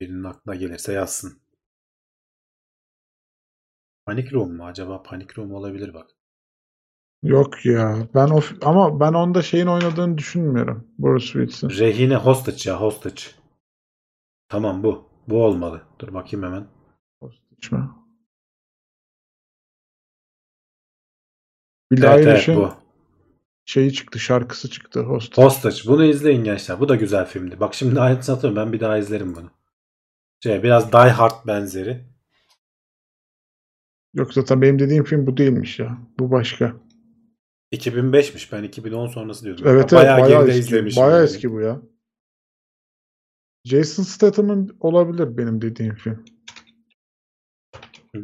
Birinin 0.00 0.24
aklına 0.24 0.54
gelirse 0.54 0.92
yazsın. 0.92 1.38
Panic 4.06 4.30
Room 4.32 4.56
mu? 4.56 4.64
Acaba 4.66 5.02
Panic 5.02 5.34
Room 5.36 5.52
olabilir 5.54 5.94
bak. 5.94 6.10
Yok 7.22 7.66
ya. 7.66 8.08
Ben 8.14 8.28
o 8.28 8.40
ama 8.62 9.00
ben 9.00 9.12
onda 9.12 9.42
şeyin 9.42 9.66
oynadığını 9.66 10.18
düşünmüyorum. 10.18 10.88
Bruce 10.98 11.26
Willis'in. 11.26 11.70
Rehine 11.70 12.16
Hostage 12.16 12.70
ya 12.70 12.80
Hostage. 12.80 13.22
Tamam 14.48 14.82
bu. 14.82 15.08
Bu 15.28 15.44
olmalı. 15.44 15.82
Dur 16.00 16.14
bakayım 16.14 16.46
hemen. 16.46 16.66
Hiç 17.56 17.72
mi? 17.72 17.88
Billie 21.92 22.06
Evet 22.06 22.26
evet 22.26 22.56
bu. 22.56 22.74
şeyi 23.64 23.92
çıktı, 23.92 24.18
şarkısı 24.18 24.70
çıktı. 24.70 25.00
Hostage. 25.00 25.46
Hostage. 25.46 25.76
Bunu 25.86 26.04
izleyin 26.04 26.44
gençler. 26.44 26.80
Bu 26.80 26.88
da 26.88 26.96
güzel 26.96 27.26
filmdi. 27.26 27.60
Bak 27.60 27.74
şimdi 27.74 28.00
ayrıntısını 28.00 28.34
hatırlıyorum. 28.34 28.66
Ben 28.66 28.72
bir 28.72 28.80
daha 28.80 28.98
izlerim 28.98 29.34
bunu. 29.34 29.50
Şey, 30.42 30.62
biraz 30.62 30.92
Die 30.92 30.98
Hard 30.98 31.46
benzeri. 31.46 32.04
Yoksa 34.14 34.44
tabii 34.44 34.62
benim 34.62 34.78
dediğim 34.78 35.04
film 35.04 35.26
bu 35.26 35.36
değilmiş 35.36 35.78
ya. 35.78 35.98
Bu 36.18 36.30
başka. 36.30 36.76
2005'miş. 37.72 38.52
Ben 38.52 38.62
2010 38.62 39.06
sonrası 39.06 39.44
diyordum. 39.44 39.64
Evet 39.68 39.92
bayağı, 39.92 40.18
evet 40.18 40.24
bayağı 40.24 40.44
geride 40.46 40.58
eski. 40.58 40.68
izlemişim 40.68 41.02
Bayağı 41.02 41.18
yani. 41.18 41.24
eski 41.24 41.52
bu 41.52 41.60
ya. 41.60 41.82
Jason 43.64 44.02
Statham'ın 44.02 44.76
olabilir 44.80 45.36
benim 45.36 45.62
dediğim 45.62 45.94
film. 45.94 46.24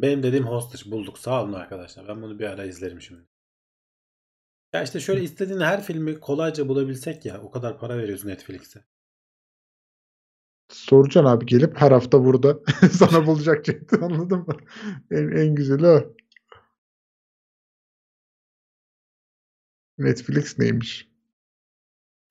Benim 0.01 0.23
dediğim 0.23 0.45
Hostage 0.47 0.91
bulduk. 0.91 1.19
Sağ 1.19 1.43
olun 1.43 1.53
arkadaşlar. 1.53 2.07
Ben 2.07 2.21
bunu 2.21 2.39
bir 2.39 2.45
ara 2.45 2.65
izlerim 2.65 3.01
şimdi. 3.01 3.21
Ya 4.73 4.83
işte 4.83 4.99
şöyle 4.99 5.23
istediğin 5.23 5.59
her 5.59 5.83
filmi 5.83 6.19
kolayca 6.19 6.67
bulabilsek 6.67 7.25
ya. 7.25 7.41
O 7.41 7.51
kadar 7.51 7.79
para 7.79 7.97
veriyorsun 7.97 8.27
Netflix'e. 8.29 8.83
Soracaksın 10.71 11.29
abi 11.29 11.45
gelip 11.45 11.77
her 11.81 11.91
hafta 11.91 12.25
burada 12.25 12.59
sana 12.91 13.27
bulacak 13.27 13.65
çıktı 13.65 13.99
anladın 14.01 14.39
mı? 14.39 14.57
En, 15.11 15.27
en 15.27 15.55
güzeli 15.55 15.87
o. 15.87 16.13
Netflix 19.97 20.59
neymiş? 20.59 21.09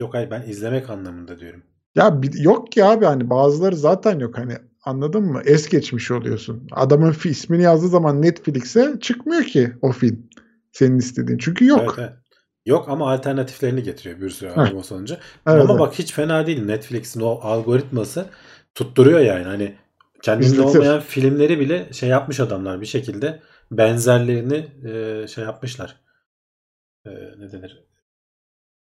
Yok 0.01 0.15
hayır 0.15 0.31
ben 0.31 0.43
izlemek 0.43 0.91
anlamında 0.91 1.39
diyorum. 1.39 1.63
Ya 1.95 2.23
bir- 2.23 2.41
yok 2.41 2.73
ki 2.73 2.85
abi 2.85 3.05
hani 3.05 3.31
bazıları 3.31 3.77
zaten 3.77 4.19
yok 4.19 4.39
hani 4.39 4.59
anladın 4.85 5.23
mı? 5.23 5.43
Es 5.45 5.69
geçmiş 5.69 6.11
oluyorsun. 6.11 6.67
Adamın 6.73 7.17
ismini 7.25 7.63
yazdığı 7.63 7.89
zaman 7.89 8.23
Netflix'e 8.23 8.95
çıkmıyor 9.01 9.45
ki 9.45 9.73
o 9.83 9.93
film. 9.93 10.29
Senin 10.73 10.99
istediğin. 10.99 11.39
Çünkü 11.39 11.67
yok. 11.67 11.81
Evet, 11.81 11.95
evet. 11.99 12.13
Yok 12.67 12.89
ama 12.89 13.13
alternatiflerini 13.13 13.83
getiriyor 13.83 14.21
bir 14.21 14.31
sürü 14.31 14.51
arama 14.51 14.83
sonucu. 14.83 15.15
Evet, 15.15 15.25
ama 15.47 15.73
evet. 15.73 15.81
bak 15.81 15.95
hiç 15.95 16.13
fena 16.13 16.47
değil. 16.47 16.65
Netflix'in 16.65 17.21
o 17.21 17.39
algoritması 17.43 18.27
tutturuyor 18.75 19.21
yani. 19.21 19.45
Hani 19.45 19.75
kendinde 20.23 20.47
İzletir. 20.47 20.79
olmayan 20.79 21.01
filmleri 21.01 21.61
bile 21.61 21.93
şey 21.93 22.09
yapmış 22.09 22.41
adamlar 22.41 22.81
bir 22.81 22.87
şekilde 22.87 23.41
benzerlerini 23.71 24.89
e, 24.89 25.27
şey 25.29 25.45
yapmışlar. 25.45 26.01
E, 27.07 27.11
ne 27.11 27.53
denir? 27.53 27.85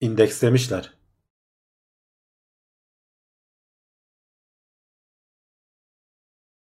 İndekslemişler. 0.01 0.98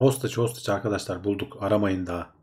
Hostage 0.00 0.34
Hostage 0.36 0.72
arkadaşlar 0.72 1.24
bulduk. 1.24 1.62
Aramayın 1.62 2.06
daha. 2.06 2.34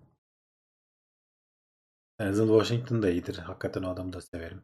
Denzel 2.19 2.47
Washington 2.47 3.01
da 3.03 3.09
iyidir. 3.09 3.37
Hakikaten 3.37 3.83
o 3.83 3.89
adamı 3.89 4.13
da 4.13 4.21
severim. 4.21 4.63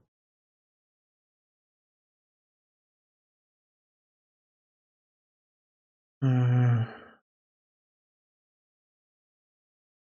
Ee, 6.24 6.86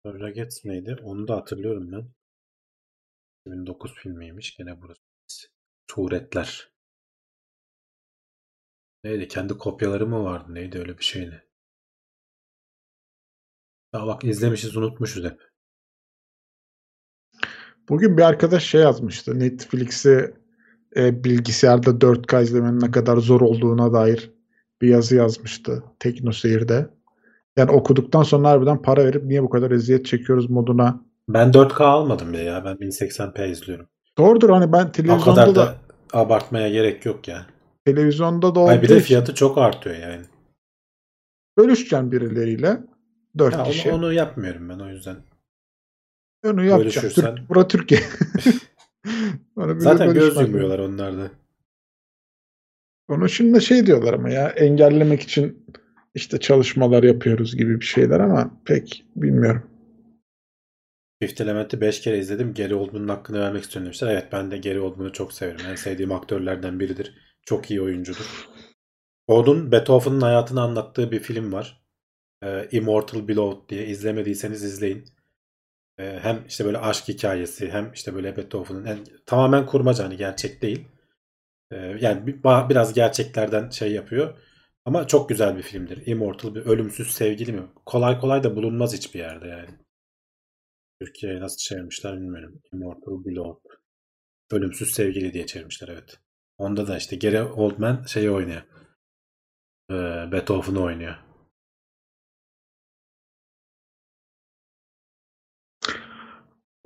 Rockets 0.06 0.64
neydi? 0.64 0.96
Onu 1.02 1.28
da 1.28 1.36
hatırlıyorum 1.36 1.92
ben. 1.92 2.10
2009 3.46 3.94
filmiymiş. 3.94 4.56
Gene 4.56 4.82
burası. 4.82 5.02
Turetler. 5.86 6.72
Neydi? 9.04 9.28
Kendi 9.28 9.58
kopyaları 9.58 10.06
mı 10.06 10.24
vardı? 10.24 10.54
Neydi 10.54 10.78
öyle 10.78 10.98
bir 10.98 11.04
şeydi? 11.04 11.46
Ya 13.94 14.06
bak 14.06 14.24
izlemişiz 14.24 14.76
unutmuşuz 14.76 15.24
hep. 15.24 15.40
Bugün 17.88 18.16
bir 18.16 18.22
arkadaş 18.22 18.64
şey 18.64 18.80
yazmıştı. 18.80 19.40
Netflix'i 19.40 20.34
e, 20.96 21.24
bilgisayarda 21.24 21.90
4K 21.90 22.42
izlemenin 22.42 22.80
ne 22.80 22.90
kadar 22.90 23.16
zor 23.16 23.40
olduğuna 23.40 23.92
dair 23.92 24.30
bir 24.82 24.88
yazı 24.88 25.16
yazmıştı 25.16 25.82
TeknoSeyir'de. 26.00 26.90
Yani 27.56 27.70
okuduktan 27.70 28.22
sonra 28.22 28.48
harbiden 28.48 28.82
para 28.82 29.04
verip 29.04 29.24
niye 29.24 29.42
bu 29.42 29.50
kadar 29.50 29.70
eziyet 29.70 30.06
çekiyoruz 30.06 30.50
moduna. 30.50 31.04
Ben 31.28 31.50
4K 31.50 31.84
almadım 31.84 32.32
bile 32.32 32.42
ya. 32.42 32.64
Ben 32.64 32.76
1080p 32.76 33.50
izliyorum. 33.50 33.86
Doğrudur 34.18 34.50
hani 34.50 34.72
ben 34.72 34.86
O 34.86 34.92
televizyonda 34.92 35.34
kadar 35.34 35.54
da 35.54 35.54
da 35.54 35.74
abartmaya 36.12 36.68
gerek 36.68 37.06
yok 37.06 37.28
ya. 37.28 37.46
televizyonda 37.84 38.54
da 38.54 38.60
Ay 38.60 38.76
olduğu 38.76 38.82
bir 38.82 38.88
de 38.88 39.00
fiyatı 39.00 39.34
çok 39.34 39.58
artıyor 39.58 39.96
yani. 39.96 40.24
bölüşeceğim 41.58 42.12
birileriyle. 42.12 42.93
Dört 43.38 43.54
Ya 43.54 43.64
kişi. 43.64 43.92
onu, 43.92 43.96
onu 43.96 44.12
yapmıyorum 44.12 44.68
ben 44.68 44.78
o 44.78 44.88
yüzden. 44.88 45.16
Onu 46.44 46.64
yapacağım. 46.64 47.08
Türk, 47.08 47.48
bura 47.48 47.68
Türkiye. 47.68 48.00
Zaten 49.76 50.14
göz 50.14 50.40
yumuyorlar 50.40 50.78
onlar 50.78 51.18
da. 51.18 51.30
Onu 53.08 53.28
şimdi 53.28 53.62
şey 53.62 53.86
diyorlar 53.86 54.14
ama 54.14 54.30
ya 54.30 54.48
engellemek 54.48 55.22
için 55.22 55.66
işte 56.14 56.40
çalışmalar 56.40 57.02
yapıyoruz 57.02 57.56
gibi 57.56 57.80
bir 57.80 57.84
şeyler 57.84 58.20
ama 58.20 58.50
pek 58.64 59.04
bilmiyorum. 59.16 59.62
Fifth 61.22 61.40
Element'i 61.40 61.80
5 61.80 62.00
kere 62.00 62.18
izledim. 62.18 62.54
Geri 62.54 62.74
Oldman'ın 62.74 63.08
hakkını 63.08 63.40
vermek 63.40 63.62
istiyorum 63.62 63.84
demişler. 63.84 64.12
Evet 64.12 64.28
ben 64.32 64.50
de 64.50 64.58
Geri 64.58 64.80
Oldman'ı 64.80 65.12
çok 65.12 65.32
severim. 65.32 65.66
En 65.70 65.74
sevdiğim 65.74 66.12
aktörlerden 66.12 66.80
biridir. 66.80 67.14
Çok 67.42 67.70
iyi 67.70 67.82
oyuncudur. 67.82 68.48
Onun 69.26 69.72
Beethoven'ın 69.72 70.20
hayatını 70.20 70.62
anlattığı 70.62 71.12
bir 71.12 71.18
film 71.20 71.52
var. 71.52 71.83
Ee, 72.44 72.68
Immortal 72.72 73.28
Beloved 73.28 73.68
diye. 73.68 73.86
İzlemediyseniz 73.86 74.64
izleyin. 74.64 75.04
Ee, 75.98 76.18
hem 76.22 76.44
işte 76.48 76.64
böyle 76.64 76.78
aşk 76.78 77.08
hikayesi 77.08 77.70
hem 77.70 77.92
işte 77.92 78.14
böyle 78.14 78.36
Beethoven'ın 78.36 78.86
yani 78.86 79.04
tamamen 79.26 79.66
kurmaca 79.66 80.04
hani 80.04 80.16
gerçek 80.16 80.62
değil. 80.62 80.88
Ee, 81.72 81.76
yani 81.76 82.26
biraz 82.44 82.94
gerçeklerden 82.94 83.70
şey 83.70 83.92
yapıyor. 83.92 84.38
Ama 84.84 85.06
çok 85.06 85.28
güzel 85.28 85.56
bir 85.56 85.62
filmdir. 85.62 86.06
Immortal 86.06 86.54
bir 86.54 86.60
ölümsüz 86.66 87.10
sevgili 87.10 87.52
mi? 87.52 87.62
Kolay 87.86 88.20
kolay 88.20 88.42
da 88.44 88.56
bulunmaz 88.56 88.94
hiçbir 88.94 89.18
yerde 89.18 89.48
yani. 89.48 89.78
Türkiye'ye 91.00 91.40
nasıl 91.40 91.56
çevirmişler 91.58 92.16
bilmiyorum. 92.16 92.62
Immortal 92.72 93.24
Beloved. 93.24 93.60
Ölümsüz 94.52 94.94
sevgili 94.94 95.32
diye 95.32 95.46
çevirmişler 95.46 95.88
evet. 95.88 96.18
Onda 96.58 96.86
da 96.86 96.96
işte 96.96 97.16
Gary 97.16 97.42
Oldman 97.42 98.04
şeyi 98.04 98.30
oynuyor. 98.30 98.62
Ee, 99.90 100.32
Beethoven'ı 100.32 100.82
oynuyor. 100.82 101.16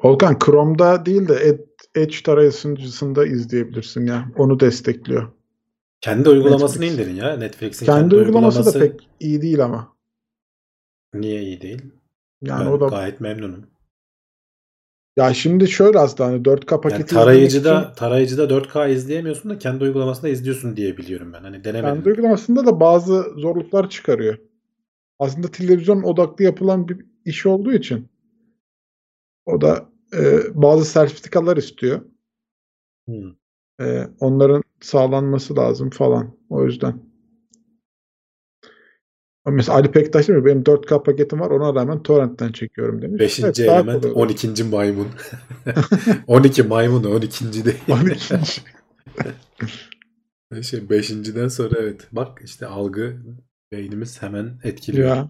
Volkan 0.03 0.39
Chrome'da 0.39 1.07
değil 1.07 1.29
de 1.29 1.35
Ed- 1.35 1.69
Edge 1.95 2.17
tarayıcısında 2.25 3.27
izleyebilirsin 3.27 4.07
ya. 4.07 4.33
Onu 4.37 4.61
destekliyor. 4.61 5.33
Kendi 6.01 6.29
uygulamasını 6.29 6.83
Netflix. 6.83 6.99
indirin 7.07 7.17
ya. 7.17 7.37
Netflix'in 7.37 7.87
Kendi, 7.87 8.15
uygulaması, 8.15 8.75
da 8.75 8.79
pek 8.79 9.09
iyi 9.21 9.43
değil 9.43 9.65
ama. 9.65 9.97
Niye 11.15 11.43
iyi 11.43 11.61
değil? 11.61 11.83
Yani 12.43 12.67
ben 12.67 12.71
o 12.71 12.81
da 12.81 12.87
gayet 12.87 13.21
memnunum. 13.21 13.67
ya 15.17 15.35
şimdi 15.35 15.69
şöyle 15.69 15.99
aslında 15.99 16.31
hani 16.31 16.43
4K 16.43 16.73
Yani 16.73 16.81
paketi 16.81 17.15
tarayıcıda 17.15 17.69
izlemek 17.71 17.87
için 17.87 17.95
tarayıcıda 17.95 18.45
4K 18.45 18.91
izleyemiyorsun 18.91 19.51
da 19.51 19.59
kendi 19.59 19.85
uygulamasında 19.85 20.29
izliyorsun 20.29 20.77
diye 20.77 20.97
biliyorum 20.97 21.33
ben. 21.33 21.43
Hani 21.43 21.65
denemedim. 21.65 21.95
kendi 21.95 22.09
uygulamasında 22.09 22.67
da 22.67 22.81
bazı 22.81 23.23
zorluklar 23.37 23.91
çıkarıyor. 23.91 24.39
Aslında 25.19 25.51
televizyon 25.51 26.03
odaklı 26.03 26.45
yapılan 26.45 26.89
bir 26.89 27.07
iş 27.25 27.47
olduğu 27.47 27.73
için 27.73 28.09
o 29.49 29.61
da 29.61 29.89
e, 30.17 30.41
bazı 30.55 30.85
sertifikalar 30.85 31.57
istiyor. 31.57 32.01
Hmm. 33.09 33.33
E, 33.81 34.09
onların 34.21 34.63
sağlanması 34.81 35.57
lazım 35.57 35.91
falan. 35.91 36.37
O 36.51 36.65
yüzden. 36.65 37.09
Mesela 39.47 39.79
Ali 39.79 39.91
Pektaş 39.91 40.29
değil 40.29 40.39
mi? 40.39 40.45
Benim 40.45 40.63
4K 40.63 41.03
paketim 41.03 41.41
var. 41.41 41.51
Ona 41.51 41.75
rağmen 41.75 42.03
torrentten 42.03 42.53
çekiyorum 42.53 43.03
demiş. 43.03 43.21
Beşinci 43.21 43.63
Evet, 43.63 43.71
daha 43.71 43.77
element 43.77 44.03
kolay 44.03 44.13
oluyor. 44.13 44.27
12. 44.31 44.65
maymun. 44.65 45.07
12 46.27 46.63
maymun 46.63 47.05
12. 47.05 47.65
değil. 47.65 47.77
12. 47.89 48.19
Şey 50.63 50.81
5.den 50.81 51.49
sonra 51.49 51.77
evet. 51.79 52.09
Bak 52.13 52.41
işte 52.45 52.67
algı 52.67 53.17
beynimiz 53.73 54.23
hemen 54.23 54.59
etkiliyor. 54.65 55.09
ya. 55.09 55.29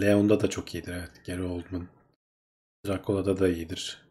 Leon'da 0.00 0.40
da 0.40 0.50
çok 0.50 0.74
iyidir 0.74 0.92
evet. 0.92 1.26
Gary 1.26 1.42
Oldman. 1.42 1.88
Dracula'da 2.86 3.38
da 3.38 3.48
iyidir. 3.48 4.08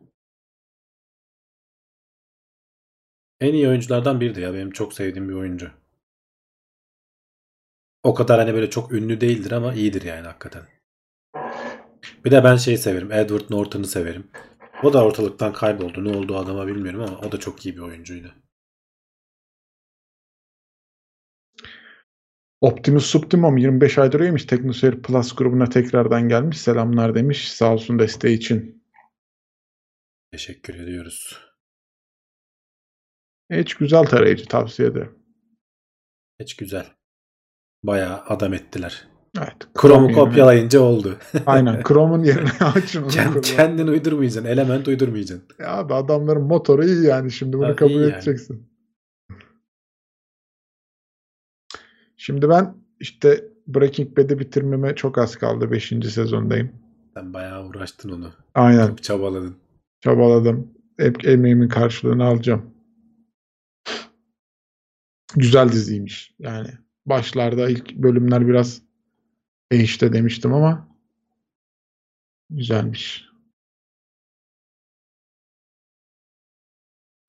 En 3.40 3.54
iyi 3.54 3.68
oyunculardan 3.68 4.22
biridir 4.22 4.42
ya. 4.42 4.54
Benim 4.54 4.72
çok 4.72 4.94
sevdiğim 4.94 5.30
bir 5.30 5.34
oyuncu. 5.34 5.72
O 8.04 8.14
kadar 8.14 8.40
hani 8.40 8.54
böyle 8.54 8.70
çok 8.70 8.92
ünlü 8.92 9.22
değildir 9.22 9.52
ama 9.52 9.74
iyidir 9.74 10.02
yani 10.02 10.28
hakikaten. 10.28 10.64
Bir 12.26 12.32
de 12.32 12.44
ben 12.44 12.56
şeyi 12.56 12.78
severim. 12.78 13.12
Edward 13.12 13.50
Norton'u 13.50 13.86
severim. 13.86 14.28
O 14.84 14.94
da 14.94 15.06
ortalıktan 15.06 15.54
kayboldu. 15.54 16.04
Ne 16.04 16.18
olduğu 16.18 16.38
adama 16.38 16.68
bilmiyorum 16.68 17.02
ama 17.02 17.18
o 17.28 17.32
da 17.32 17.40
çok 17.40 17.66
iyi 17.66 17.76
bir 17.76 17.82
oyuncuydu. 17.82 18.43
Optimus 22.64 23.06
Subtimum 23.06 23.58
25 23.58 23.98
aydır 23.98 24.20
üyeymiş. 24.20 24.46
TeknoSeyir 24.46 25.02
Plus 25.02 25.36
grubuna 25.36 25.70
tekrardan 25.70 26.30
gelmiş. 26.30 26.62
Selamlar 26.62 27.16
demiş. 27.16 27.52
Sağ 27.52 27.74
olsun 27.74 28.00
desteği 28.00 28.38
için. 28.38 28.84
Teşekkür 30.32 30.76
ediyoruz. 30.76 31.40
Hiç 33.52 33.74
güzel 33.74 34.04
tarayıcı 34.04 34.46
tavsiye 34.46 34.88
ederim. 34.88 35.16
Hiç 36.40 36.56
güzel. 36.56 36.86
Bayağı 37.84 38.22
adam 38.28 38.54
ettiler. 38.54 39.08
Evet. 39.38 39.56
Chrome'u 39.82 40.10
yerine- 40.10 40.14
kopyalayınca 40.20 40.80
oldu. 40.80 41.18
Aynen. 41.46 41.84
Chrome'un 41.88 42.24
yerine 42.24 42.50
açın. 42.76 43.08
Kend, 43.10 43.28
Chrome. 43.34 43.42
kendin 43.42 43.88
uydurmayacaksın. 43.88 44.50
Element 44.50 44.88
uydurmayacaksın. 44.88 45.48
Ya 45.60 45.78
abi 45.78 45.94
adamların 45.94 46.44
motoru 46.44 46.86
iyi 46.86 47.04
yani. 47.04 47.32
Şimdi 47.32 47.58
bunu 47.58 47.68
Ha, 47.68 47.76
kabul 47.76 47.92
iyi 47.92 48.10
yani. 48.12 48.38
Şimdi 52.26 52.50
ben 52.50 52.76
işte 53.00 53.46
Breaking 53.68 54.18
Bad'i 54.18 54.40
bitirmeme 54.40 54.96
çok 54.96 55.18
az 55.18 55.36
kaldı. 55.36 55.72
5. 55.72 55.88
sezondayım. 55.88 56.72
Sen 57.14 57.34
bayağı 57.34 57.68
uğraştın 57.68 58.10
onu. 58.10 58.34
Aynen. 58.56 58.88
Çok 58.88 59.04
çabaladın. 59.04 59.58
Çabaladım. 60.02 60.74
Hep 60.98 61.26
emeğimin 61.26 61.68
karşılığını 61.68 62.24
alacağım. 62.24 62.74
Güzel 65.36 65.72
diziymiş. 65.72 66.36
Yani 66.40 66.70
başlarda 67.06 67.70
ilk 67.70 67.96
bölümler 67.96 68.48
biraz 68.48 68.82
e 69.72 69.80
işte 69.80 70.14
demiştim 70.14 70.54
ama 70.54 70.88
güzelmiş. 72.50 73.26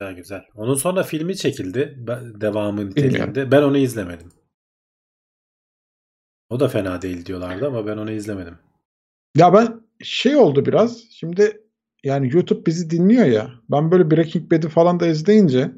Güzel 0.01 0.17
güzel. 0.17 0.45
Onun 0.55 0.75
sonra 0.75 1.03
filmi 1.03 1.37
çekildi. 1.37 1.99
Devamı 2.41 2.87
niteliğinde. 2.91 3.51
Ben 3.51 3.63
onu 3.63 3.77
izlemedim. 3.77 4.44
O 6.55 6.61
da 6.61 6.69
fena 6.69 7.03
değil 7.03 7.27
diyorlardı 7.27 7.67
ama 7.67 7.87
ben 7.87 7.97
onu 7.97 8.11
izlemedim. 8.11 8.59
Ya 9.37 9.53
ben 9.53 9.81
şey 10.03 10.37
oldu 10.37 10.67
biraz. 10.67 11.03
Şimdi 11.11 11.61
yani 12.05 12.31
YouTube 12.33 12.67
bizi 12.67 12.91
dinliyor 12.91 13.25
ya. 13.25 13.51
Ben 13.71 13.91
böyle 13.91 14.11
Breaking 14.11 14.53
Bad'i 14.53 14.69
falan 14.69 15.01
da 15.01 15.07
izleyince 15.07 15.71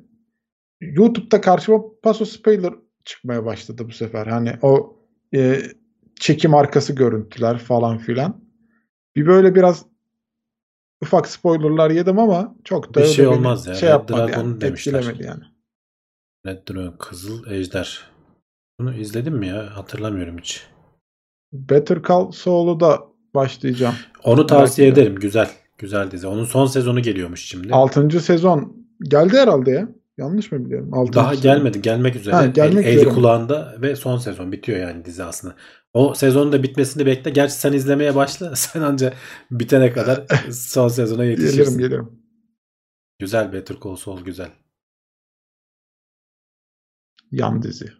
YouTube'da 0.80 1.40
karşıma 1.40 1.82
paso 2.02 2.24
spoiler 2.24 2.72
çıkmaya 3.04 3.44
başladı 3.44 3.88
bu 3.88 3.92
sefer. 3.92 4.26
Hani 4.26 4.52
o 4.62 4.96
e, 5.34 5.62
çekim 6.20 6.54
arkası 6.54 6.92
görüntüler 6.92 7.58
falan 7.58 7.98
filan. 7.98 8.44
Bir 9.16 9.26
böyle 9.26 9.54
biraz 9.54 9.86
ufak 11.02 11.28
spoilerlar 11.28 11.90
yedim 11.90 12.18
ama 12.18 12.56
çok 12.64 12.94
da 12.94 13.00
Bir 13.00 13.06
şey 13.06 13.26
olmaz 13.26 13.66
ya. 13.66 13.74
Şey 13.74 13.88
Red 13.88 13.92
yapmadı 13.92 14.28
Dragon 14.28 14.48
yani. 14.48 14.60
demişler. 14.60 14.98
Etkilemedi 14.98 15.24
yani. 15.26 15.44
Red 16.46 16.68
Dragon, 16.68 16.96
Kızıl 16.98 17.50
Ejder. 17.50 18.15
Bunu 18.80 18.94
izledim 18.94 19.34
mi 19.34 19.46
ya? 19.48 19.76
Hatırlamıyorum 19.76 20.38
hiç. 20.38 20.66
Better 21.52 22.02
Call 22.08 22.30
Saul'u 22.30 22.80
da 22.80 23.02
başlayacağım. 23.34 23.94
Onu 24.24 24.46
tavsiye 24.46 24.88
ediyorum. 24.88 25.12
ederim. 25.12 25.20
Güzel. 25.20 25.50
Güzel 25.78 26.10
dizi. 26.10 26.26
Onun 26.26 26.44
son 26.44 26.66
sezonu 26.66 27.02
geliyormuş 27.02 27.44
şimdi. 27.44 27.72
6. 27.74 28.20
sezon 28.20 28.86
geldi 29.02 29.36
herhalde 29.38 29.70
ya. 29.70 29.88
Yanlış 30.18 30.52
mı 30.52 30.64
biliyorum? 30.64 30.94
Altıncı 30.94 31.16
Daha 31.18 31.28
sezon. 31.30 31.42
gelmedi. 31.42 31.82
Gelmek 31.82 32.16
üzere. 32.16 32.34
Ha, 32.34 32.46
gelmek 32.46 32.86
El- 32.86 32.90
eli 32.90 32.96
üzere 33.00 33.14
kulağında 33.14 33.76
ve 33.82 33.96
son 33.96 34.18
sezon 34.18 34.52
bitiyor 34.52 34.78
yani 34.78 35.04
dizi 35.04 35.24
aslında. 35.24 35.56
O 35.94 36.14
sezonun 36.14 36.52
da 36.52 36.62
bitmesini 36.62 37.06
bekle. 37.06 37.30
Gerçi 37.30 37.54
sen 37.54 37.72
izlemeye 37.72 38.14
başla. 38.14 38.56
Sen 38.56 38.80
anca 38.82 39.12
bitene 39.50 39.92
kadar 39.92 40.26
son 40.52 40.88
sezona 40.88 41.24
Gelirim 41.24 41.42
yetişirsin. 41.44 41.78
gelirim. 41.78 42.22
Güzel 43.18 43.52
Better 43.52 43.76
Call 43.84 43.96
Saul 43.96 44.20
güzel. 44.24 44.50
Yan 47.32 47.62
dizi. 47.62 47.92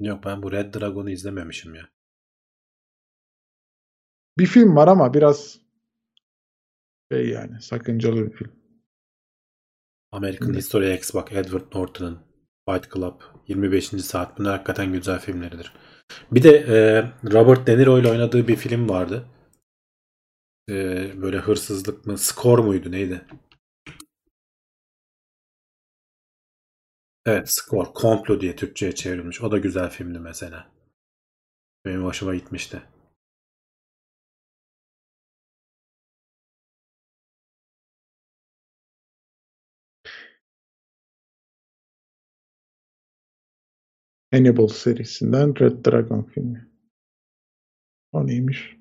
Yok 0.00 0.24
ben 0.24 0.42
bu 0.42 0.52
Red 0.52 0.74
Dragon'u 0.74 1.10
izlememişim 1.10 1.74
ya. 1.74 1.88
Bir 4.38 4.46
film 4.46 4.76
var 4.76 4.88
ama 4.88 5.14
biraz 5.14 5.60
şey 7.12 7.28
yani 7.28 7.62
sakıncalı 7.62 8.26
bir 8.26 8.36
film. 8.36 8.52
American 10.12 10.48
Evet. 10.48 10.58
History 10.58 10.94
X 10.94 11.14
bak 11.14 11.32
Edward 11.32 11.74
Norton'ın 11.74 12.18
Fight 12.68 12.94
Club 12.94 13.20
25. 13.48 13.86
saat 13.86 14.38
bunlar 14.38 14.52
hakikaten 14.52 14.92
güzel 14.92 15.18
filmleridir. 15.20 15.72
Bir 16.32 16.42
de 16.42 16.50
e, 16.50 16.76
Robert 17.32 17.66
De 17.66 17.78
Niro 17.78 17.98
ile 17.98 18.10
oynadığı 18.10 18.48
bir 18.48 18.56
film 18.56 18.88
vardı. 18.88 19.26
E, 20.68 20.74
böyle 21.22 21.38
hırsızlık 21.38 22.06
mı? 22.06 22.18
Score 22.18 22.62
muydu 22.62 22.90
neydi? 22.92 23.24
Evet 27.26 27.48
Score. 27.50 27.92
Komplo 27.94 28.40
diye 28.40 28.56
Türkçe'ye 28.56 28.94
çevrilmiş. 28.94 29.40
O 29.42 29.50
da 29.50 29.58
güzel 29.58 29.90
filmdi 29.90 30.18
mesela. 30.18 30.70
Benim 31.84 32.04
hoşuma 32.04 32.34
gitmişti. 32.34 32.82
Hannibal 44.32 44.68
serisinden 44.68 45.54
Red 45.60 45.86
Dragon 45.86 46.22
filmi. 46.22 46.68
O 48.12 48.26
neymiş? 48.26 48.79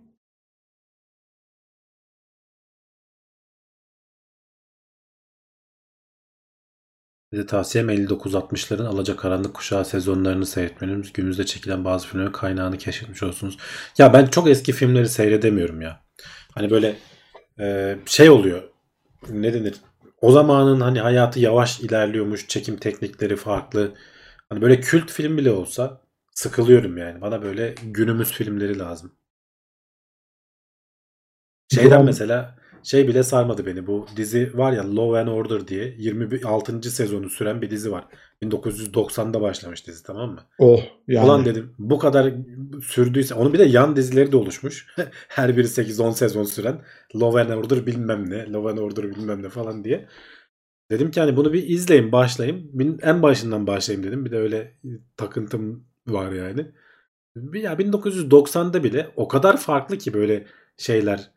De 7.34 7.45
tavsiyem 7.45 7.89
59-60'ların 7.89 8.88
Alacakaranlık 8.88 9.53
Kuşağı 9.53 9.85
sezonlarını 9.85 10.45
seyretmeniz. 10.45 11.14
Günümüzde 11.14 11.45
çekilen 11.45 11.85
bazı 11.85 12.07
filmlerin 12.07 12.31
kaynağını 12.31 12.77
keşfetmiş 12.77 13.23
olsunuz. 13.23 13.57
Ya 13.97 14.14
ben 14.14 14.26
çok 14.26 14.49
eski 14.49 14.72
filmleri 14.72 15.10
seyredemiyorum 15.10 15.81
ya. 15.81 16.01
Hani 16.56 16.69
böyle 16.69 16.95
e, 17.60 17.97
şey 18.06 18.30
oluyor. 18.30 18.64
Ne 19.30 19.53
denir? 19.53 19.76
O 20.22 20.31
zamanın 20.31 20.81
hani 20.81 20.99
hayatı 20.99 21.39
yavaş 21.39 21.80
ilerliyormuş. 21.80 22.47
Çekim 22.47 22.77
teknikleri 22.77 23.35
farklı. 23.35 23.95
Hani 24.49 24.61
böyle 24.61 24.80
kült 24.80 25.11
film 25.11 25.38
bile 25.38 25.51
olsa 25.51 26.01
sıkılıyorum 26.31 26.97
yani. 26.97 27.22
Bana 27.22 27.41
böyle 27.41 27.76
günümüz 27.84 28.31
filmleri 28.31 28.80
lazım. 28.80 29.11
Şeyden 31.73 32.06
mesela 32.06 32.56
şey 32.84 33.07
bile 33.07 33.23
sarmadı 33.23 33.65
beni. 33.65 33.88
Bu 33.88 34.06
dizi 34.15 34.57
var 34.57 34.72
ya 34.72 34.95
Law 34.95 35.19
and 35.19 35.27
Order 35.27 35.68
diye 35.68 35.95
26. 35.97 36.91
sezonu 36.91 37.30
süren 37.30 37.61
bir 37.61 37.72
dizi 37.72 37.91
var. 37.91 38.07
1990'da 38.43 39.41
başlamış 39.41 39.88
dizi 39.88 40.03
tamam 40.03 40.31
mı? 40.31 40.41
Oh 40.60 40.81
yani. 41.07 41.26
Ulan 41.26 41.45
dedim 41.45 41.76
bu 41.80 41.99
kadar 41.99 42.34
sürdüyse 42.84 43.34
onun 43.35 43.53
bir 43.53 43.60
de 43.60 43.64
yan 43.64 43.95
dizileri 43.95 44.31
de 44.31 44.38
oluşmuş. 44.38 44.88
Her 45.27 45.57
biri 45.57 45.68
8-10 45.68 46.14
sezon 46.14 46.43
süren 46.43 46.81
Law 47.15 47.41
and 47.41 47.49
Order 47.49 47.85
bilmem 47.85 48.30
ne, 48.30 48.51
Law 48.51 48.69
and 48.69 48.77
Order 48.77 49.10
bilmem 49.10 49.43
ne 49.43 49.49
falan 49.49 49.84
diye. 49.84 50.07
Dedim 50.91 51.11
ki 51.11 51.19
hani 51.19 51.38
bunu 51.38 51.53
bir 51.53 51.69
izleyin 51.69 52.11
başlayayım. 52.11 52.72
En 53.01 53.22
başından 53.22 53.68
başlayayım 53.68 54.07
dedim. 54.07 54.26
Bir 54.26 54.31
de 54.31 54.38
öyle 54.38 54.73
takıntım 55.18 55.84
var 56.07 56.31
yani. 56.31 56.72
Ya 57.53 57.73
1990'da 57.73 58.84
bile 58.84 59.11
o 59.15 59.27
kadar 59.27 59.57
farklı 59.57 59.97
ki 59.97 60.14
böyle 60.14 60.45
şeyler 60.77 61.31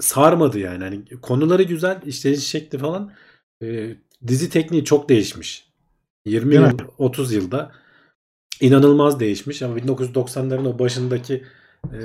sarmadı 0.00 0.58
yani. 0.58 0.84
Hani 0.84 1.20
konuları 1.22 1.62
güzel, 1.62 2.02
işleyiş 2.06 2.46
şekli 2.46 2.78
falan. 2.78 3.12
Ee, 3.62 3.96
dizi 4.26 4.50
tekniği 4.50 4.84
çok 4.84 5.08
değişmiş. 5.08 5.68
20 6.26 6.50
Değil 6.50 6.62
yıl, 6.62 6.72
mi? 6.72 6.86
30 6.98 7.32
yılda 7.32 7.72
inanılmaz 8.60 9.20
değişmiş 9.20 9.62
ama 9.62 9.78
1990'ların 9.78 10.68
o 10.68 10.78
başındaki 10.78 11.44
e, 11.92 12.00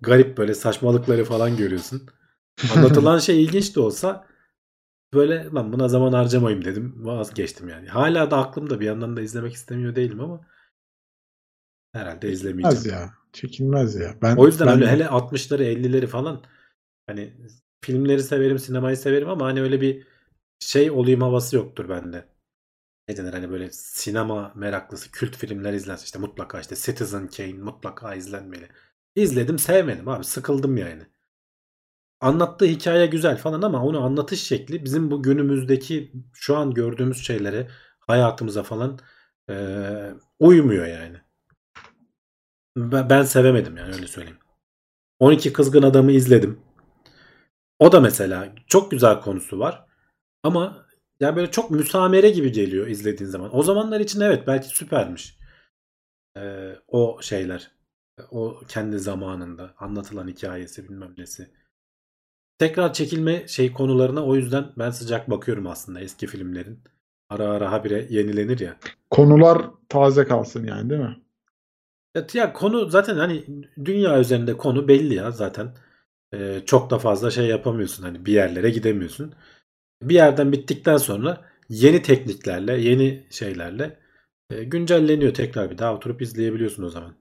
garip 0.00 0.38
böyle 0.38 0.54
saçmalıkları 0.54 1.24
falan 1.24 1.56
görüyorsun. 1.56 2.02
Anlatılan 2.76 3.18
şey 3.18 3.44
ilginç 3.44 3.76
de 3.76 3.80
olsa 3.80 4.26
böyle 5.14 5.44
lan 5.54 5.72
buna 5.72 5.88
zaman 5.88 6.12
harcamayayım 6.12 6.64
dedim. 6.64 6.94
Vazgeçtim 6.96 7.68
yani. 7.68 7.88
Hala 7.88 8.30
da 8.30 8.36
aklımda 8.36 8.80
bir 8.80 8.86
yandan 8.86 9.16
da 9.16 9.20
izlemek 9.20 9.52
istemiyor 9.52 9.96
değilim 9.96 10.20
ama 10.20 10.40
herhalde 11.92 12.32
izlemeyeceğim. 12.32 12.76
Çekilmez 12.76 12.86
ya. 12.86 13.14
Çekilmez 13.32 13.94
ya. 13.94 14.14
Ben, 14.22 14.36
O 14.36 14.46
yüzden 14.46 14.66
ben, 14.66 14.74
öyle 14.74 14.90
hele 14.90 15.04
60'ları 15.04 15.62
50'leri 15.62 16.06
falan 16.06 16.42
hani 17.06 17.34
filmleri 17.84 18.22
severim, 18.22 18.58
sinemayı 18.58 18.96
severim 18.96 19.28
ama 19.28 19.46
hani 19.46 19.62
öyle 19.62 19.80
bir 19.80 20.06
şey 20.58 20.90
olayım 20.90 21.20
havası 21.22 21.56
yoktur 21.56 21.88
bende. 21.88 22.28
Ne 23.08 23.16
denir 23.16 23.32
hani 23.32 23.50
böyle 23.50 23.70
sinema 23.72 24.52
meraklısı 24.56 25.10
kült 25.12 25.36
filmler 25.36 25.72
izlensin 25.72 26.04
işte 26.04 26.18
mutlaka 26.18 26.60
işte 26.60 26.76
Citizen 26.76 27.28
Kane 27.28 27.52
mutlaka 27.52 28.14
izlenmeli. 28.14 28.68
İzledim 29.16 29.58
sevmedim 29.58 30.08
abi 30.08 30.24
sıkıldım 30.24 30.76
yani. 30.76 31.06
Anlattığı 32.20 32.64
hikaye 32.64 33.06
güzel 33.06 33.36
falan 33.38 33.62
ama 33.62 33.84
onu 33.84 34.04
anlatış 34.04 34.42
şekli 34.42 34.84
bizim 34.84 35.10
bu 35.10 35.22
günümüzdeki 35.22 36.12
şu 36.32 36.56
an 36.56 36.74
gördüğümüz 36.74 37.24
şeylere 37.26 37.68
hayatımıza 38.00 38.62
falan 38.62 38.98
eee, 39.48 40.14
uymuyor 40.40 40.86
yani. 40.86 41.16
Ben, 42.76 43.10
ben 43.10 43.22
sevemedim 43.22 43.76
yani 43.76 43.94
öyle 43.94 44.06
söyleyeyim. 44.06 44.38
12 45.18 45.52
Kızgın 45.52 45.82
Adam'ı 45.82 46.12
izledim. 46.12 46.60
O 47.82 47.92
da 47.92 48.00
mesela 48.00 48.54
çok 48.66 48.90
güzel 48.90 49.20
konusu 49.20 49.58
var. 49.58 49.86
Ama 50.42 50.86
ya 51.20 51.36
böyle 51.36 51.50
çok 51.50 51.70
müsamere 51.70 52.30
gibi 52.30 52.52
geliyor 52.52 52.86
izlediğin 52.86 53.30
zaman. 53.30 53.56
O 53.56 53.62
zamanlar 53.62 54.00
için 54.00 54.20
evet 54.20 54.46
belki 54.46 54.68
süpermiş. 54.68 55.38
Ee, 56.36 56.72
o 56.88 57.18
şeyler. 57.22 57.70
O 58.30 58.60
kendi 58.68 58.98
zamanında 58.98 59.74
anlatılan 59.78 60.28
hikayesi 60.28 60.88
bilmem 60.88 61.14
nesi. 61.18 61.50
Tekrar 62.58 62.92
çekilme 62.92 63.48
şey 63.48 63.72
konularına 63.72 64.26
o 64.26 64.34
yüzden 64.34 64.72
ben 64.78 64.90
sıcak 64.90 65.30
bakıyorum 65.30 65.66
aslında 65.66 66.00
eski 66.00 66.26
filmlerin. 66.26 66.80
Ara 67.30 67.50
ara 67.50 67.72
habire 67.72 68.06
yenilenir 68.10 68.58
ya. 68.58 68.76
konular 69.10 69.62
taze 69.88 70.24
kalsın 70.24 70.66
yani 70.66 70.90
değil 70.90 71.00
mi? 71.00 71.16
Ya, 72.14 72.26
ya 72.32 72.52
konu 72.52 72.90
zaten 72.90 73.16
hani 73.16 73.44
dünya 73.84 74.20
üzerinde 74.20 74.56
konu 74.56 74.88
belli 74.88 75.14
ya 75.14 75.30
zaten. 75.30 75.74
Ee, 76.34 76.62
çok 76.66 76.90
da 76.90 76.98
fazla 76.98 77.30
şey 77.30 77.46
yapamıyorsun 77.46 78.02
hani 78.02 78.26
bir 78.26 78.32
yerlere 78.32 78.70
gidemiyorsun. 78.70 79.34
Bir 80.02 80.14
yerden 80.14 80.52
bittikten 80.52 80.96
sonra 80.96 81.44
yeni 81.68 82.02
tekniklerle, 82.02 82.80
yeni 82.80 83.26
şeylerle 83.30 83.98
e, 84.50 84.64
güncelleniyor 84.64 85.34
tekrar 85.34 85.70
bir 85.70 85.78
daha 85.78 85.94
oturup 85.94 86.22
izleyebiliyorsun 86.22 86.82
o 86.82 86.88
zaman. 86.90 87.14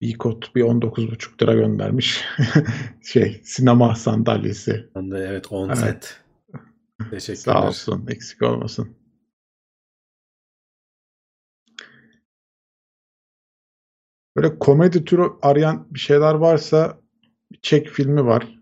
İkot 0.00 0.54
bir 0.54 0.62
19,5 0.62 1.42
lira 1.42 1.54
göndermiş. 1.54 2.24
şey 3.02 3.40
sinema 3.44 3.94
sandalyesi. 3.94 4.90
Evet 5.16 5.52
on 5.52 5.68
Evet. 5.68 5.78
set. 5.78 6.20
Teşekkürler. 7.10 7.54
Sağ 7.54 7.68
olsun 7.68 8.06
eksik 8.08 8.42
olmasın. 8.42 8.96
Böyle 14.36 14.58
komedi 14.58 15.04
türü 15.04 15.22
arayan 15.42 15.86
bir 15.94 15.98
şeyler 15.98 16.34
varsa 16.34 17.04
Çek 17.62 17.88
filmi 17.88 18.26
var. 18.26 18.60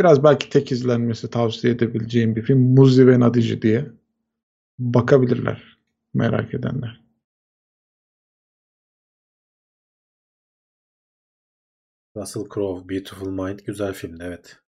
Biraz 0.00 0.24
belki 0.24 0.48
tek 0.50 0.72
izlenmesi 0.72 1.30
tavsiye 1.30 1.72
edebileceğim 1.72 2.36
bir 2.36 2.42
film. 2.42 2.58
Muzi 2.58 3.06
ve 3.06 3.20
Nadici 3.20 3.62
diye. 3.62 3.90
Bakabilirler 4.78 5.78
merak 6.14 6.54
edenler. 6.54 7.04
Russell 12.16 12.48
Crowe, 12.54 12.88
Beautiful 12.88 13.28
Mind 13.28 13.58
güzel 13.58 13.92
filmdi 13.92 14.24
evet. 14.26 14.60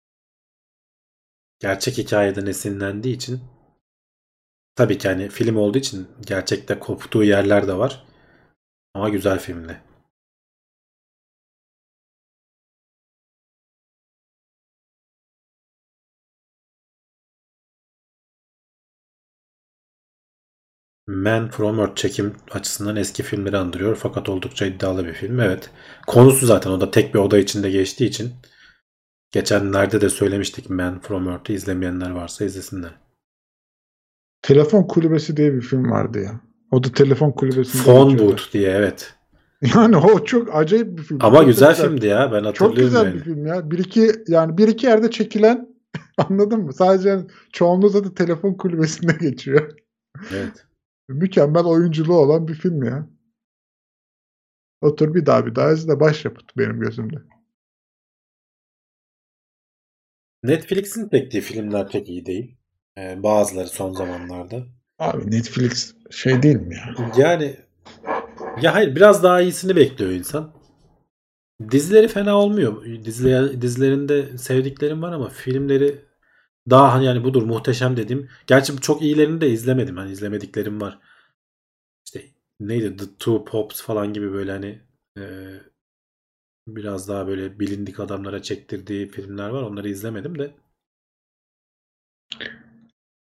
Gerçek 1.58 1.98
hikayeden 1.98 2.46
esinlendiği 2.46 3.16
için 3.16 3.40
tabii 4.74 4.98
ki 4.98 5.08
hani 5.08 5.28
film 5.28 5.56
olduğu 5.56 5.78
için 5.78 6.08
gerçekte 6.26 6.78
koptuğu 6.78 7.24
yerler 7.24 7.68
de 7.68 7.78
var. 7.78 8.06
Ama 8.96 9.08
güzel 9.08 9.38
filmdi. 9.38 9.80
Man 21.06 21.50
from 21.50 21.80
Earth 21.80 21.96
çekim 21.96 22.36
açısından 22.50 22.96
eski 22.96 23.22
filmleri 23.22 23.56
andırıyor 23.56 23.96
fakat 23.96 24.28
oldukça 24.28 24.66
iddialı 24.66 25.06
bir 25.06 25.12
film. 25.12 25.40
Evet. 25.40 25.70
Konusu 26.06 26.46
zaten 26.46 26.70
o 26.70 26.80
da 26.80 26.90
tek 26.90 27.14
bir 27.14 27.18
oda 27.18 27.38
içinde 27.38 27.70
geçtiği 27.70 28.06
için 28.06 28.32
geçenlerde 29.32 30.00
de 30.00 30.08
söylemiştik 30.08 30.70
Man 30.70 31.00
from 31.00 31.28
Earth'ı 31.28 31.52
izlemeyenler 31.52 32.10
varsa 32.10 32.44
izlesinler. 32.44 32.94
Telefon 34.42 34.82
Kulübesi 34.82 35.36
diye 35.36 35.54
bir 35.54 35.60
film 35.60 35.90
vardı 35.90 36.20
ya. 36.20 36.45
O 36.70 36.84
da 36.84 36.92
telefon 36.92 37.32
kulübesinde 37.32 37.82
Phone. 37.82 38.18
Booth 38.18 38.52
diye 38.52 38.70
evet. 38.70 39.12
Yani 39.74 39.96
o 39.96 40.24
çok 40.24 40.54
acayip 40.54 40.98
bir 40.98 41.02
film. 41.02 41.18
Ama 41.22 41.36
Çok 41.38 41.46
güzel 41.46 41.70
güzel. 41.70 41.86
filmdi 41.88 42.06
ya 42.06 42.32
ben 42.32 42.52
Çok 42.52 42.68
hatırlıyorum 42.68 42.76
güzel 42.84 43.04
yani. 43.04 43.14
bir 43.14 43.20
film 43.20 43.46
ya. 43.46 43.70
Bir 43.70 43.78
iki 43.78 44.12
yani 44.28 44.58
bir 44.58 44.68
iki 44.68 44.86
yerde 44.86 45.10
çekilen 45.10 45.76
Anladın 46.18 46.60
mı? 46.60 46.72
Sadece 46.72 47.08
yani 47.08 47.26
çoğunluğu 47.52 47.88
zaten 47.88 48.14
telefon 48.14 48.54
kulübesinde 48.54 49.12
geçiyor. 49.20 49.78
Evet. 50.32 50.66
Mükemmel 51.08 51.64
oyunculuğu 51.64 52.18
olan 52.18 52.48
bir 52.48 52.54
film 52.54 52.82
ya. 52.82 53.08
Otur 54.80 55.14
bir 55.14 55.26
daha 55.26 55.46
bir 55.46 55.54
daha 55.54 55.72
izle 55.72 56.00
başyapıt 56.00 56.56
benim 56.58 56.80
gözümde. 56.80 57.16
Netflix'in 60.42 61.08
çektiği 61.08 61.40
filmler 61.40 61.88
pek 61.88 62.08
iyi 62.08 62.26
değil. 62.26 62.56
Ee, 62.98 63.22
bazıları 63.22 63.68
son 63.68 63.92
zamanlarda. 63.92 64.66
Abi 64.98 65.30
Netflix 65.30 65.94
şey 66.10 66.42
değil 66.42 66.56
mi 66.56 66.74
ya? 66.74 66.94
Yani 67.16 67.56
ya 68.62 68.74
hayır 68.74 68.96
biraz 68.96 69.22
daha 69.22 69.40
iyisini 69.40 69.76
bekliyor 69.76 70.10
insan. 70.10 70.52
Dizileri 71.70 72.08
fena 72.08 72.38
olmuyor. 72.38 72.84
Diziler, 73.04 73.62
dizilerinde 73.62 74.38
sevdiklerim 74.38 75.02
var 75.02 75.12
ama 75.12 75.28
filmleri 75.28 76.04
daha 76.70 76.94
hani 76.94 77.04
yani 77.04 77.24
budur 77.24 77.42
muhteşem 77.42 77.96
dediğim. 77.96 78.28
Gerçi 78.46 78.80
çok 78.80 79.02
iyilerini 79.02 79.40
de 79.40 79.50
izlemedim. 79.50 79.96
Hani 79.96 80.12
izlemediklerim 80.12 80.80
var. 80.80 80.98
İşte 82.06 82.24
neydi 82.60 82.96
The 82.96 83.04
Two 83.18 83.44
Pops 83.44 83.82
falan 83.82 84.12
gibi 84.12 84.32
böyle 84.32 84.52
hani 84.52 84.80
e, 85.18 85.24
biraz 86.68 87.08
daha 87.08 87.26
böyle 87.26 87.60
bilindik 87.60 88.00
adamlara 88.00 88.42
çektirdiği 88.42 89.08
filmler 89.08 89.48
var. 89.48 89.62
Onları 89.62 89.88
izlemedim 89.88 90.38
de. 90.38 90.54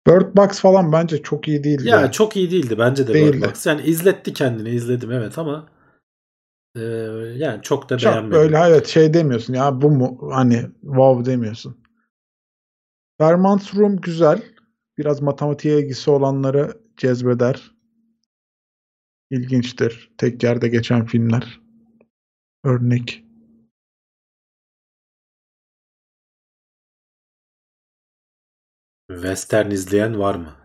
Bird 0.07 0.36
Box 0.36 0.60
falan 0.60 0.91
bence 0.91 1.22
çok 1.22 1.48
iyi 1.48 1.64
değildi. 1.64 1.88
Ya 1.88 2.11
çok 2.11 2.36
iyi 2.38 2.52
değildi 2.52 2.78
bence 2.78 3.07
de 3.07 3.14
Değildi. 3.14 3.38
Bird 3.38 3.49
Box. 3.49 3.65
Yani 3.65 3.82
izletti 3.82 4.34
kendini 4.34 4.69
izledim 4.69 5.11
evet 5.11 5.38
ama 5.38 5.69
e, 6.76 6.82
yani 7.38 7.61
çok 7.61 7.90
da 7.90 7.98
Çok 7.98 8.11
beğenmedim. 8.14 8.32
böyle 8.40 8.57
evet 8.57 8.88
şey 8.88 9.14
demiyorsun 9.14 9.53
ya 9.53 9.82
bu 9.82 9.91
mu 9.91 10.30
hani 10.34 10.65
wow 10.82 11.32
demiyorsun. 11.32 11.78
Vermont's 13.22 13.76
Room 13.76 13.98
güzel. 13.98 14.44
Biraz 14.98 15.22
matematiğe 15.22 15.80
ilgisi 15.80 16.11
olanları 16.11 16.78
cezbeder. 16.98 17.72
İlginçtir. 19.30 20.11
Tek 20.18 20.44
yerde 20.44 20.68
geçen 20.68 21.06
filmler. 21.06 21.61
Örnek. 22.64 23.26
Western 29.14 29.72
izleyen 29.72 30.20
var 30.20 30.36
mı? 30.36 30.56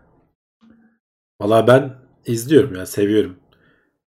Valla 1.41 1.67
ben 1.67 1.95
izliyorum 2.25 2.75
ya 2.75 2.85
seviyorum. 2.85 3.39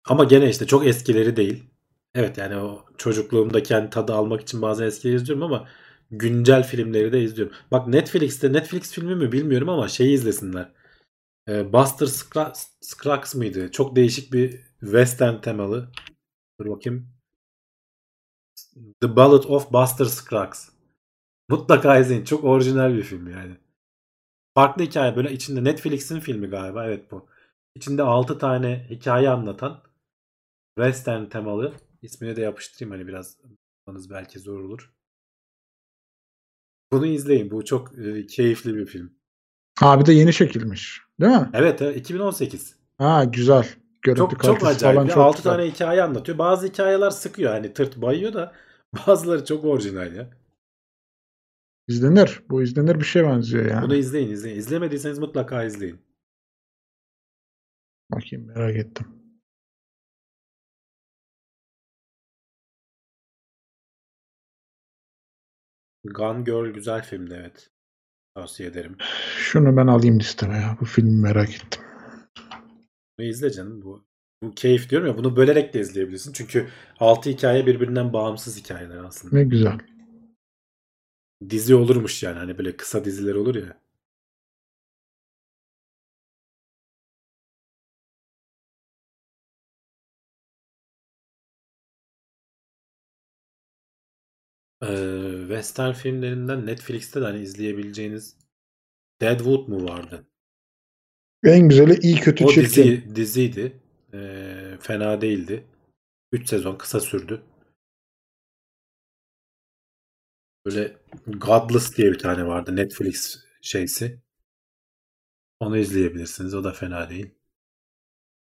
Ama 0.06 0.24
gene 0.24 0.50
işte 0.50 0.68
çok 0.68 0.88
eskileri 0.88 1.36
değil. 1.36 1.64
Evet 2.16 2.38
yani 2.38 2.56
o 2.56 2.86
çocukluğumdaki 2.98 3.74
hani 3.74 3.90
tadı 3.90 4.14
almak 4.14 4.42
için 4.42 4.62
bazen 4.62 4.86
eskileri 4.86 5.16
izliyorum 5.16 5.44
ama 5.44 5.68
güncel 6.12 6.64
filmleri 6.64 7.14
de 7.14 7.22
izliyorum. 7.22 7.56
Bak 7.72 7.88
Netflix'te 7.88 8.54
Netflix 8.54 8.92
filmi 8.94 9.16
mi 9.16 9.32
bilmiyorum 9.32 9.70
ama 9.70 9.88
şeyi 9.88 10.14
izlesinler. 10.14 10.74
Ee, 11.50 11.74
Buster 11.74 12.06
Scruggs, 12.08 12.68
Scruggs 12.82 13.36
mıydı? 13.36 13.72
Çok 13.72 13.96
değişik 13.96 14.34
bir 14.34 14.62
western 14.80 15.42
temalı. 15.42 15.92
Dur 16.60 16.70
bakayım. 16.70 17.10
The 19.02 19.16
Ballad 19.16 19.44
of 19.44 19.72
Buster 19.74 20.06
Scruggs. 20.06 20.70
Mutlaka 21.50 22.00
izleyin. 22.00 22.24
Çok 22.24 22.44
orijinal 22.44 22.94
bir 22.94 23.04
film 23.04 23.32
yani. 23.32 23.58
Farklı 24.58 24.84
hikaye 24.84 25.16
böyle 25.16 25.32
içinde 25.32 25.64
Netflix'in 25.64 26.20
filmi 26.20 26.48
galiba 26.48 26.86
evet 26.86 27.12
bu. 27.12 27.28
İçinde 27.76 28.04
6 28.04 28.38
tane 28.38 28.88
hikaye 28.90 29.30
anlatan 29.30 29.82
western 30.78 31.26
temalı 31.26 31.74
ismini 32.02 32.36
de 32.36 32.42
yapıştırayım 32.42 32.92
hani 32.92 33.08
biraz 33.08 33.38
bulmanız 33.88 34.10
belki 34.10 34.40
zor 34.40 34.60
olur. 34.60 34.94
Bunu 36.92 37.06
izleyin. 37.06 37.52
Bu 37.52 37.66
çok 37.66 38.00
e, 38.00 38.26
keyifli 38.28 38.76
bir 38.76 38.86
film. 38.86 39.14
Abi 39.82 40.06
de 40.06 40.14
yeni 40.14 40.34
çekilmiş. 40.34 41.02
Değil 41.22 41.32
mi? 41.32 41.50
Evet 41.54 41.82
evet, 41.82 41.98
2018. 41.98 42.76
Ha 42.98 43.24
güzel. 43.24 43.70
Görüntü 44.02 44.20
Çok 44.20 44.44
çok 44.44 44.66
acayip. 44.66 44.96
falan 44.96 45.08
çok 45.08 45.18
6 45.18 45.38
güzel. 45.38 45.52
tane 45.52 45.66
hikaye 45.66 46.04
anlatıyor. 46.04 46.38
Bazı 46.38 46.68
hikayeler 46.68 47.10
sıkıyor 47.10 47.52
hani 47.52 47.74
tırt 47.74 48.02
bayıyor 48.02 48.34
da 48.34 48.54
bazıları 49.08 49.46
çok 49.46 49.66
orijinal 49.66 50.16
ya. 50.16 50.30
İzlenir. 51.88 52.44
Bu 52.50 52.64
izlenir 52.64 53.00
bir 53.00 53.06
şey 53.06 53.24
benziyor 53.24 53.66
yani. 53.66 53.86
Bunu 53.86 53.96
izleyin 53.96 54.30
izleyin. 54.30 54.58
İzlemediyseniz 54.58 55.20
mutlaka 55.20 55.64
izleyin. 55.64 56.00
Bakayım 58.12 58.48
merak 58.48 58.76
ettim. 58.76 59.08
Gone 66.04 66.44
Girl 66.44 66.74
güzel 66.74 67.04
filmdi 67.04 67.34
evet. 67.40 67.70
Tavsiye 68.36 68.70
ederim. 68.70 68.98
Şunu 69.38 69.78
ben 69.78 69.88
alayım 69.88 70.20
listeme 70.20 70.58
ya. 70.58 70.78
Bu 70.82 70.86
filmi 70.86 71.22
merak 71.22 71.50
ettim. 71.56 71.84
Bunu 73.20 73.28
izle 73.28 73.52
canım. 73.52 73.82
Bu, 73.82 74.06
bu 74.44 74.52
keyif 74.52 74.90
diyorum 74.90 75.08
ya 75.08 75.18
bunu 75.18 75.36
bölerek 75.36 75.74
de 75.74 75.80
izleyebilirsin. 75.80 76.34
Çünkü 76.34 76.68
6 77.00 77.30
hikaye 77.30 77.66
birbirinden 77.66 78.14
bağımsız 78.14 78.58
hikayeler 78.60 78.98
aslında. 78.98 79.36
Ne 79.36 79.44
güzel. 79.44 79.78
Dizi 81.50 81.76
olurmuş 81.76 82.24
yani 82.24 82.38
hani 82.40 82.58
böyle 82.58 82.78
kısa 82.78 83.06
diziler 83.06 83.36
olur 83.36 83.56
ya. 83.56 83.82
Western 95.48 95.92
filmlerinden 95.94 96.66
Netflix'te 96.66 97.22
de 97.22 97.26
hani 97.26 97.40
izleyebileceğiniz 97.40 98.36
Deadwood 99.22 99.68
mu 99.68 99.88
vardı? 99.90 100.28
En 101.44 101.70
güzeli 101.70 102.00
iyi 102.02 102.16
kötü 102.16 102.46
O 102.46 102.50
çirkin. 102.52 102.84
dizi 102.84 103.16
diziydi. 103.16 103.80
Ee, 104.14 104.78
fena 104.82 105.22
değildi. 105.22 105.64
3 106.32 106.50
sezon 106.50 106.76
kısa 106.76 107.00
sürdü. 107.00 107.42
Böyle 110.68 110.98
Godless 111.28 111.98
diye 111.98 112.12
bir 112.12 112.20
tane 112.20 112.48
vardı 112.48 112.76
Netflix 112.76 113.40
şeysi. 113.62 114.20
Onu 115.60 115.78
izleyebilirsiniz. 115.78 116.54
O 116.54 116.64
da 116.64 116.72
fena 116.72 117.10
değil. 117.10 117.30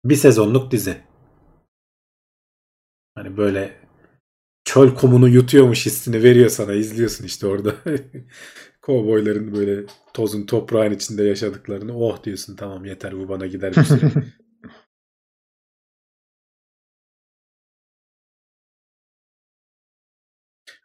Bir 0.05 0.17
sezonluk 0.17 0.71
dizi. 0.71 0.97
Hani 3.15 3.37
böyle 3.37 3.81
çöl 4.65 4.95
kumunu 4.95 5.29
yutuyormuş 5.29 5.87
hissini 5.87 6.23
veriyor 6.23 6.49
sana. 6.49 6.73
izliyorsun 6.73 7.25
işte 7.25 7.47
orada. 7.47 7.75
Kovboyların 8.83 9.55
böyle 9.55 9.87
tozun 10.15 10.47
toprağın 10.47 10.93
içinde 10.93 11.25
yaşadıklarını. 11.25 11.99
Oh 11.99 12.25
diyorsun 12.25 12.57
tamam 12.57 12.85
yeter 12.85 13.19
bu 13.19 13.29
bana 13.29 13.47
gider 13.47 13.77
bir 13.77 13.85
süre. 13.85 14.13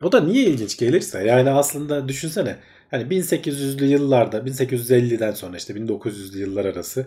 O 0.03 0.11
da 0.11 0.19
niye 0.19 0.43
ilginç 0.43 0.77
gelirse 0.77 1.23
yani 1.23 1.49
aslında 1.49 2.07
düşünsene 2.07 2.57
hani 2.91 3.03
1800'lü 3.03 3.85
yıllarda 3.85 4.37
1850'den 4.37 5.31
sonra 5.31 5.57
işte 5.57 5.73
1900'lü 5.73 6.37
yıllar 6.37 6.65
arası 6.65 7.05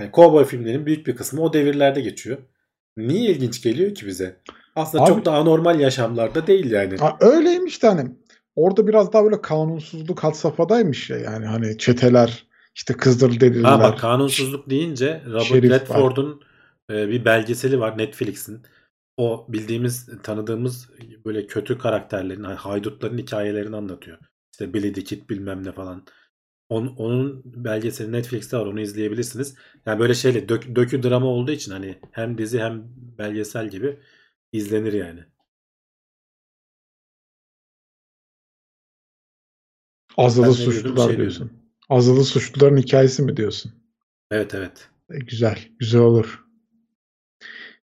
hani 0.00 0.10
kovboy 0.10 0.44
filmlerinin 0.44 0.86
büyük 0.86 1.06
bir 1.06 1.16
kısmı 1.16 1.42
o 1.42 1.52
devirlerde 1.52 2.00
geçiyor. 2.00 2.38
Niye 2.96 3.30
ilginç 3.30 3.62
geliyor 3.62 3.94
ki 3.94 4.06
bize? 4.06 4.36
Aslında 4.76 5.04
Abi- 5.04 5.10
çok 5.10 5.24
da 5.24 5.32
anormal 5.32 5.80
yaşamlarda 5.80 6.46
değil 6.46 6.70
yani. 6.70 6.96
Ha, 6.96 7.16
öyleymiş 7.20 7.82
de 7.82 7.88
hani 7.88 8.10
orada 8.56 8.86
biraz 8.86 9.12
daha 9.12 9.24
böyle 9.24 9.42
kanunsuzluk 9.42 10.24
had 10.24 10.34
safhadaymış 10.34 11.10
ya 11.10 11.18
yani 11.18 11.46
hani 11.46 11.78
çeteler 11.78 12.46
işte 12.74 12.94
Kızılderililer. 12.94 13.68
Ha 13.68 13.80
bak 13.80 13.98
kanunsuzluk 13.98 14.70
deyince 14.70 15.22
Robert. 15.26 15.64
Redford'un 15.64 16.40
e, 16.90 17.08
bir 17.08 17.24
belgeseli 17.24 17.80
var 17.80 17.98
Netflix'in. 17.98 18.62
O 19.16 19.46
bildiğimiz, 19.48 20.08
tanıdığımız 20.22 20.90
böyle 21.24 21.46
kötü 21.46 21.78
karakterlerin, 21.78 22.44
hani 22.44 22.54
haydutların 22.54 23.18
hikayelerini 23.18 23.76
anlatıyor. 23.76 24.18
İşte 24.52 24.74
Billy 24.74 24.92
the 24.92 25.04
Kid 25.04 25.30
bilmem 25.30 25.64
ne 25.64 25.72
falan. 25.72 26.06
Onun, 26.68 26.96
onun 26.96 27.42
belgeseli 27.44 28.12
Netflix'te 28.12 28.56
var. 28.56 28.66
Onu 28.66 28.80
izleyebilirsiniz. 28.80 29.54
Yani 29.86 29.98
böyle 30.00 30.14
şeyle 30.14 30.48
dök, 30.48 30.76
dökü 30.76 31.02
drama 31.02 31.26
olduğu 31.26 31.52
için 31.52 31.72
hani 31.72 31.98
hem 32.12 32.38
dizi 32.38 32.58
hem 32.60 32.84
belgesel 33.18 33.70
gibi 33.70 34.00
izlenir 34.52 34.92
yani. 34.92 35.24
Azılı 40.16 40.46
Ben 40.46 40.52
suçlular 40.52 41.08
şey 41.08 41.16
diyorsun. 41.16 41.48
diyordum. 41.48 41.58
Azılı 41.88 42.24
suçluların 42.24 42.76
hikayesi 42.76 43.22
mi 43.22 43.36
diyorsun? 43.36 43.72
Evet 44.30 44.54
evet. 44.54 44.88
E, 45.10 45.18
güzel. 45.18 45.58
Güzel 45.78 46.00
olur. 46.00 46.43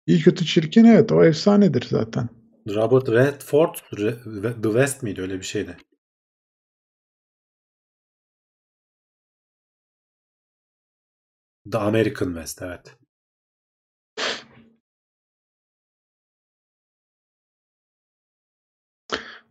İyi 0.06 0.20
kötü 0.22 0.46
çirkin 0.46 0.84
evet 0.84 1.12
o 1.12 1.24
efsanedir 1.24 1.86
zaten. 1.90 2.28
Robert 2.68 3.08
Redford 3.08 3.74
Re- 3.74 4.62
The 4.62 4.68
West 4.68 5.02
miydi 5.02 5.20
öyle 5.20 5.38
bir 5.38 5.44
şeydi. 5.44 5.76
The 11.70 11.78
American 11.78 12.34
West 12.34 12.62
evet. 12.62 12.96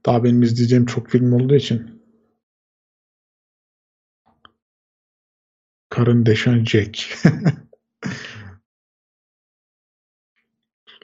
Daha 0.06 0.24
benim 0.24 0.42
izleyeceğim 0.42 0.86
çok 0.86 1.10
film 1.10 1.34
olduğu 1.34 1.56
için 1.56 2.02
Karın 5.90 6.26
deşen 6.26 6.66
Jack. 6.66 7.18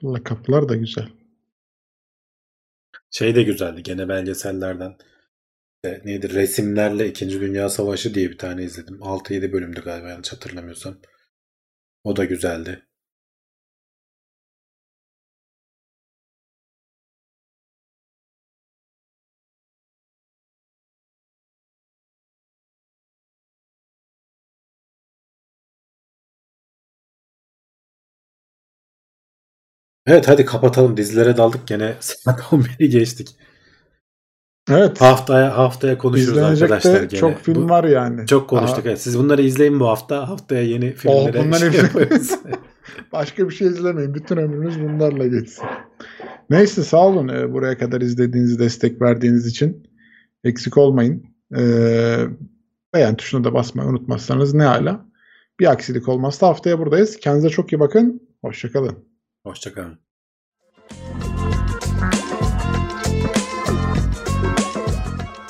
Lakaplar 0.03 0.69
da 0.69 0.76
güzel. 0.76 1.10
Şey 3.11 3.36
de 3.36 3.44
güzeldi 3.44 3.84
gene 3.84 4.10
belgesellerden. 4.10 4.98
İşte 5.76 6.02
neydi? 6.06 6.34
Resimlerle 6.34 7.07
İkinci 7.07 7.41
Dünya 7.41 7.69
Savaşı 7.69 8.14
diye 8.14 8.30
bir 8.30 8.38
tane 8.38 8.64
izledim. 8.64 8.95
6-7 8.95 9.52
bölümdü 9.52 9.82
galiba 9.82 10.10
yanlış 10.10 10.34
hatırlamıyorsam. 10.34 10.98
O 12.03 12.15
da 12.15 12.26
güzeldi. 12.26 12.88
Evet 30.08 30.28
hadi 30.28 30.46
kapatalım. 30.46 30.98
Dizilere 30.98 31.38
daldık 31.38 31.68
gene 31.68 31.96
saat 32.00 32.40
11'i 32.40 32.90
geçtik. 32.90 33.36
Evet. 34.72 35.02
Haftaya 35.02 35.58
haftaya 35.58 35.98
konuşuruz 35.98 36.38
arkadaşlar 36.38 37.04
gene. 37.04 37.20
çok 37.20 37.40
film 37.40 37.64
Bu- 37.64 37.70
var 37.70 37.84
yani. 37.84 38.28
Çok 38.28 38.50
konuştuk. 38.50 38.78
Daha 38.78 38.90
Evet. 38.90 39.02
Siz 39.02 39.20
bunları 39.20 39.42
izleyin 39.42 39.80
bu 39.80 39.88
hafta. 39.88 40.30
Haftaya 40.30 40.64
yeni 40.64 40.94
filmlere 40.94 41.44
bundan 41.46 41.58
şey 41.58 41.82
yaparız. 41.82 42.40
Başka 43.12 43.50
bir 43.50 43.54
şey 43.54 43.68
izlemeyin. 43.68 44.14
Bütün 44.14 44.38
ömrünüz 44.38 44.80
bunlarla 44.82 45.28
geçsin. 45.28 45.66
Neyse 46.50 46.84
sağ 46.84 47.08
olun 47.08 47.28
e, 47.28 47.54
buraya 47.54 47.78
kadar 47.78 48.02
izlediğiniz, 48.02 48.60
destek 48.60 49.02
verdiğiniz 49.02 49.48
için. 49.48 49.88
Eksik 50.44 50.78
olmayın. 50.78 51.24
E, 51.58 51.62
beğen 52.94 53.16
tuşuna 53.16 53.44
da 53.44 53.54
basmayı 53.54 53.90
unutmazsanız 53.90 54.54
ne 54.54 54.64
hala. 54.64 55.06
Bir 55.60 55.72
aksilik 55.72 56.08
olmazsa 56.08 56.48
haftaya 56.48 56.80
buradayız. 56.80 57.18
Kendinize 57.18 57.50
çok 57.50 57.74
iyi 57.74 57.80
bakın. 57.80 58.22
Hoşçakalın. 58.42 59.07
Hoşçakalın. 59.48 59.99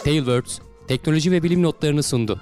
Tailwords 0.03 0.59
teknoloji 0.87 1.31
ve 1.31 1.43
bilim 1.43 1.63
notlarını 1.63 2.03
sundu. 2.03 2.41